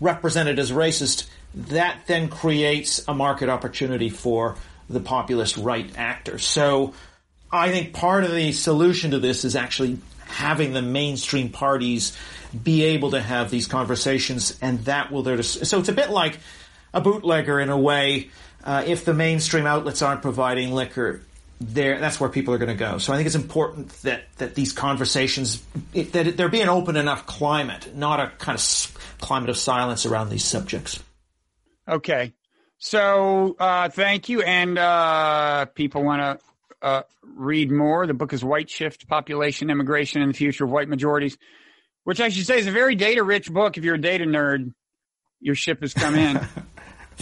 represented 0.00 0.58
as 0.58 0.70
racist, 0.70 1.26
that 1.54 2.06
then 2.06 2.28
creates 2.28 3.06
a 3.08 3.14
market 3.14 3.48
opportunity 3.48 4.08
for 4.08 4.56
the 4.88 5.00
populist 5.00 5.56
right 5.56 5.90
actor. 5.96 6.38
So 6.38 6.94
I 7.50 7.70
think 7.70 7.92
part 7.92 8.24
of 8.24 8.32
the 8.32 8.52
solution 8.52 9.12
to 9.12 9.18
this 9.18 9.44
is 9.44 9.56
actually 9.56 9.98
having 10.26 10.72
the 10.72 10.82
mainstream 10.82 11.50
parties 11.50 12.16
be 12.62 12.82
able 12.84 13.10
to 13.12 13.20
have 13.20 13.50
these 13.50 13.66
conversations 13.66 14.56
and 14.60 14.80
that 14.80 15.10
will 15.10 15.22
there 15.22 15.42
so 15.42 15.78
it's 15.78 15.88
a 15.88 15.92
bit 15.92 16.10
like 16.10 16.38
a 16.92 17.00
bootlegger 17.00 17.60
in 17.60 17.68
a 17.70 17.76
way 17.76 18.30
uh, 18.64 18.84
if 18.86 19.04
the 19.04 19.14
mainstream 19.14 19.66
outlets 19.66 20.02
aren't 20.02 20.22
providing 20.22 20.72
liquor, 20.72 21.22
there 21.60 21.98
that's 21.98 22.20
where 22.20 22.28
people 22.28 22.54
are 22.54 22.58
going 22.58 22.68
to 22.68 22.74
go. 22.74 22.98
So 22.98 23.12
I 23.12 23.16
think 23.16 23.26
it's 23.26 23.34
important 23.34 23.88
that 24.02 24.24
that 24.36 24.54
these 24.54 24.72
conversations 24.72 25.62
it, 25.94 26.12
that 26.12 26.36
there 26.36 26.48
be 26.48 26.60
an 26.60 26.68
open 26.68 26.96
enough 26.96 27.26
climate, 27.26 27.96
not 27.96 28.20
a 28.20 28.30
kind 28.38 28.56
of 28.56 29.16
climate 29.20 29.50
of 29.50 29.56
silence 29.56 30.06
around 30.06 30.30
these 30.30 30.44
subjects. 30.44 31.02
Okay, 31.88 32.34
so 32.76 33.56
uh, 33.58 33.88
thank 33.88 34.28
you, 34.28 34.42
and 34.42 34.78
uh, 34.78 35.64
people 35.74 36.04
want 36.04 36.20
to 36.20 36.86
uh, 36.86 37.02
read 37.22 37.70
more. 37.70 38.06
The 38.06 38.14
book 38.14 38.32
is 38.34 38.44
White 38.44 38.68
Shift: 38.68 39.08
Populism, 39.08 39.70
Immigration, 39.70 40.20
and 40.20 40.34
the 40.34 40.36
Future 40.36 40.64
of 40.64 40.70
White 40.70 40.88
Majorities, 40.88 41.38
which 42.04 42.20
I 42.20 42.28
should 42.28 42.46
say 42.46 42.58
is 42.58 42.66
a 42.66 42.72
very 42.72 42.94
data-rich 42.94 43.50
book. 43.50 43.78
If 43.78 43.84
you're 43.84 43.94
a 43.94 44.00
data 44.00 44.24
nerd, 44.24 44.72
your 45.40 45.54
ship 45.54 45.80
has 45.80 45.94
come 45.94 46.14
in. 46.14 46.40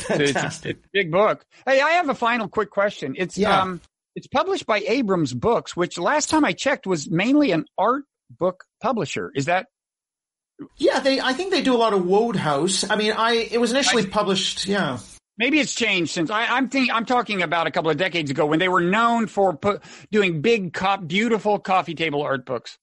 It's, 0.09 0.11
it's, 0.11 0.67
a 0.67 0.75
big 0.93 1.13
book. 1.13 1.47
Hey, 1.65 1.81
I 1.81 1.93
have 1.93 2.09
a 2.09 2.15
final 2.15 2.49
quick 2.49 2.71
question. 2.71 3.15
It's 3.17 3.39
yeah. 3.39 3.63
um, 3.63 3.81
it's 4.17 4.27
published 4.27 4.67
by 4.67 4.81
Abrams 4.81 5.33
Books, 5.33 5.77
which 5.77 5.97
last 5.99 6.29
time 6.29 6.45
I 6.45 6.53
checked 6.53 6.87
was 6.87 7.09
mainly 7.09 7.53
an 7.53 7.67
art 7.79 8.05
book 8.31 8.65
publisher. 8.83 9.31
Is 9.35 9.45
that? 9.45 9.69
Yeah, 10.77 11.01
they. 11.01 11.21
I 11.21 11.33
think 11.33 11.53
they 11.53 11.63
do 11.63 11.75
a 11.75 11.79
lot 11.79 11.93
of 11.93 12.05
Wodehouse. 12.05 12.89
I 12.89 12.97
mean, 12.97 13.13
I 13.13 13.49
it 13.51 13.61
was 13.61 13.73
initially 13.73 14.05
I, 14.05 14.07
published. 14.07 14.67
Yeah. 14.67 14.99
Maybe 15.39 15.61
it's 15.61 15.75
changed 15.75 16.13
since 16.13 16.31
I, 16.31 16.57
am 16.57 16.71
thinking. 16.71 16.95
I'm 16.95 17.05
talking 17.05 17.43
about 17.43 17.67
a 17.67 17.71
couple 17.71 17.91
of 17.91 17.99
decades 17.99 18.31
ago 18.31 18.47
when 18.47 18.59
they 18.59 18.69
were 18.69 18.81
known 18.81 19.27
for 19.27 19.55
pu- 19.55 19.81
doing 20.11 20.41
big, 20.41 20.73
co- 20.73 20.97
beautiful 20.97 21.59
coffee 21.59 21.95
table 21.95 22.23
art 22.23 22.47
books. 22.47 22.79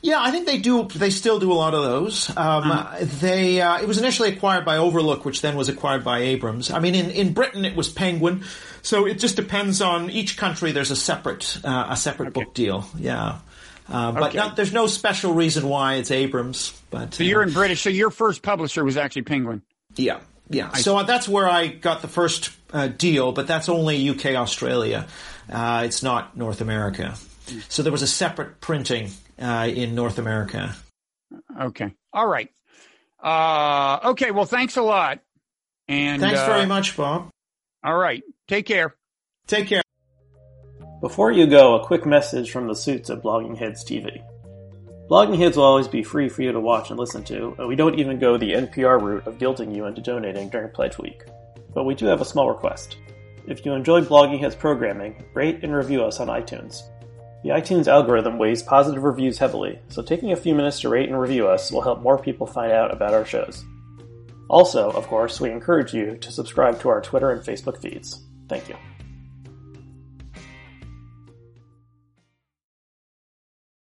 Yeah, 0.00 0.20
I 0.20 0.30
think 0.30 0.46
they 0.46 0.58
do. 0.58 0.84
They 0.84 1.10
still 1.10 1.40
do 1.40 1.52
a 1.52 1.54
lot 1.54 1.74
of 1.74 1.82
those. 1.82 2.30
Um, 2.36 2.64
mm. 2.64 3.20
They 3.20 3.60
uh, 3.60 3.80
it 3.80 3.88
was 3.88 3.98
initially 3.98 4.32
acquired 4.32 4.64
by 4.64 4.78
Overlook, 4.78 5.24
which 5.24 5.40
then 5.40 5.56
was 5.56 5.68
acquired 5.68 6.04
by 6.04 6.20
Abrams. 6.20 6.70
I 6.70 6.78
mean, 6.78 6.94
in, 6.94 7.10
in 7.10 7.32
Britain 7.32 7.64
it 7.64 7.76
was 7.76 7.88
Penguin, 7.88 8.44
so 8.82 9.06
it 9.06 9.18
just 9.18 9.36
depends 9.36 9.80
on 9.82 10.10
each 10.10 10.36
country. 10.36 10.72
There's 10.72 10.92
a 10.92 10.96
separate 10.96 11.58
uh, 11.64 11.86
a 11.90 11.96
separate 11.96 12.28
okay. 12.28 12.44
book 12.44 12.54
deal. 12.54 12.88
Yeah. 12.96 13.38
Uh, 13.88 14.12
but 14.12 14.22
okay. 14.24 14.38
not, 14.38 14.56
there's 14.56 14.72
no 14.72 14.86
special 14.86 15.32
reason 15.32 15.68
why 15.68 15.94
it's 15.94 16.10
Abrams. 16.10 16.78
But 16.90 17.14
so 17.14 17.22
you're 17.24 17.42
in 17.42 17.52
British. 17.52 17.82
So 17.82 17.90
your 17.90 18.10
first 18.10 18.42
publisher 18.42 18.84
was 18.84 18.96
actually 18.96 19.22
Penguin. 19.22 19.62
Yeah, 19.96 20.20
yeah. 20.50 20.70
I 20.72 20.80
so 20.80 21.02
that's 21.02 21.28
where 21.28 21.48
I 21.48 21.68
got 21.68 22.02
the 22.02 22.08
first 22.08 22.50
uh, 22.72 22.88
deal, 22.88 23.32
but 23.32 23.46
that's 23.46 23.68
only 23.68 24.08
UK 24.08 24.26
Australia. 24.34 25.06
Uh, 25.50 25.82
it's 25.86 26.02
not 26.02 26.36
North 26.36 26.60
America. 26.60 27.14
So 27.68 27.82
there 27.82 27.92
was 27.92 28.02
a 28.02 28.06
separate 28.06 28.60
printing 28.60 29.10
uh, 29.40 29.70
in 29.72 29.94
North 29.94 30.18
America. 30.18 30.74
Okay. 31.58 31.94
All 32.12 32.26
right. 32.26 32.50
Uh, 33.22 34.10
okay. 34.10 34.30
Well, 34.30 34.44
thanks 34.44 34.76
a 34.76 34.82
lot. 34.82 35.20
And 35.88 36.20
thanks 36.20 36.40
very 36.40 36.62
uh, 36.62 36.66
much, 36.66 36.96
Bob. 36.96 37.30
All 37.82 37.96
right. 37.96 38.22
Take 38.46 38.66
care. 38.66 38.94
Take 39.46 39.68
care. 39.68 39.82
Before 41.00 41.30
you 41.30 41.46
go, 41.46 41.76
a 41.76 41.86
quick 41.86 42.04
message 42.04 42.50
from 42.50 42.66
the 42.66 42.74
suits 42.74 43.08
at 43.08 43.22
Bloggingheads 43.22 43.84
TV. 43.84 44.20
Bloggingheads 45.08 45.54
will 45.54 45.62
always 45.62 45.86
be 45.86 46.02
free 46.02 46.28
for 46.28 46.42
you 46.42 46.50
to 46.50 46.58
watch 46.58 46.90
and 46.90 46.98
listen 46.98 47.22
to, 47.24 47.54
and 47.56 47.68
we 47.68 47.76
don't 47.76 48.00
even 48.00 48.18
go 48.18 48.36
the 48.36 48.54
NPR 48.54 49.00
route 49.00 49.26
of 49.28 49.38
guilting 49.38 49.72
you 49.74 49.86
into 49.86 50.02
donating 50.02 50.48
during 50.48 50.70
Pledge 50.70 50.98
Week. 50.98 51.22
But 51.72 51.84
we 51.84 51.94
do 51.94 52.06
have 52.06 52.20
a 52.20 52.24
small 52.24 52.48
request. 52.48 52.96
If 53.46 53.64
you 53.64 53.74
enjoy 53.74 54.00
Bloggingheads 54.00 54.58
programming, 54.58 55.24
rate 55.34 55.60
and 55.62 55.72
review 55.72 56.02
us 56.02 56.18
on 56.18 56.26
iTunes. 56.26 56.82
The 57.44 57.50
iTunes 57.50 57.86
algorithm 57.86 58.36
weighs 58.36 58.64
positive 58.64 59.04
reviews 59.04 59.38
heavily, 59.38 59.78
so 59.86 60.02
taking 60.02 60.32
a 60.32 60.36
few 60.36 60.56
minutes 60.56 60.80
to 60.80 60.88
rate 60.88 61.08
and 61.08 61.20
review 61.20 61.46
us 61.46 61.70
will 61.70 61.80
help 61.80 62.02
more 62.02 62.18
people 62.18 62.46
find 62.48 62.72
out 62.72 62.92
about 62.92 63.14
our 63.14 63.24
shows. 63.24 63.64
Also, 64.48 64.90
of 64.90 65.06
course, 65.06 65.40
we 65.40 65.52
encourage 65.52 65.94
you 65.94 66.16
to 66.16 66.32
subscribe 66.32 66.80
to 66.80 66.88
our 66.88 67.00
Twitter 67.00 67.30
and 67.30 67.40
Facebook 67.40 67.80
feeds. 67.80 68.20
Thank 68.48 68.68
you. 68.68 68.74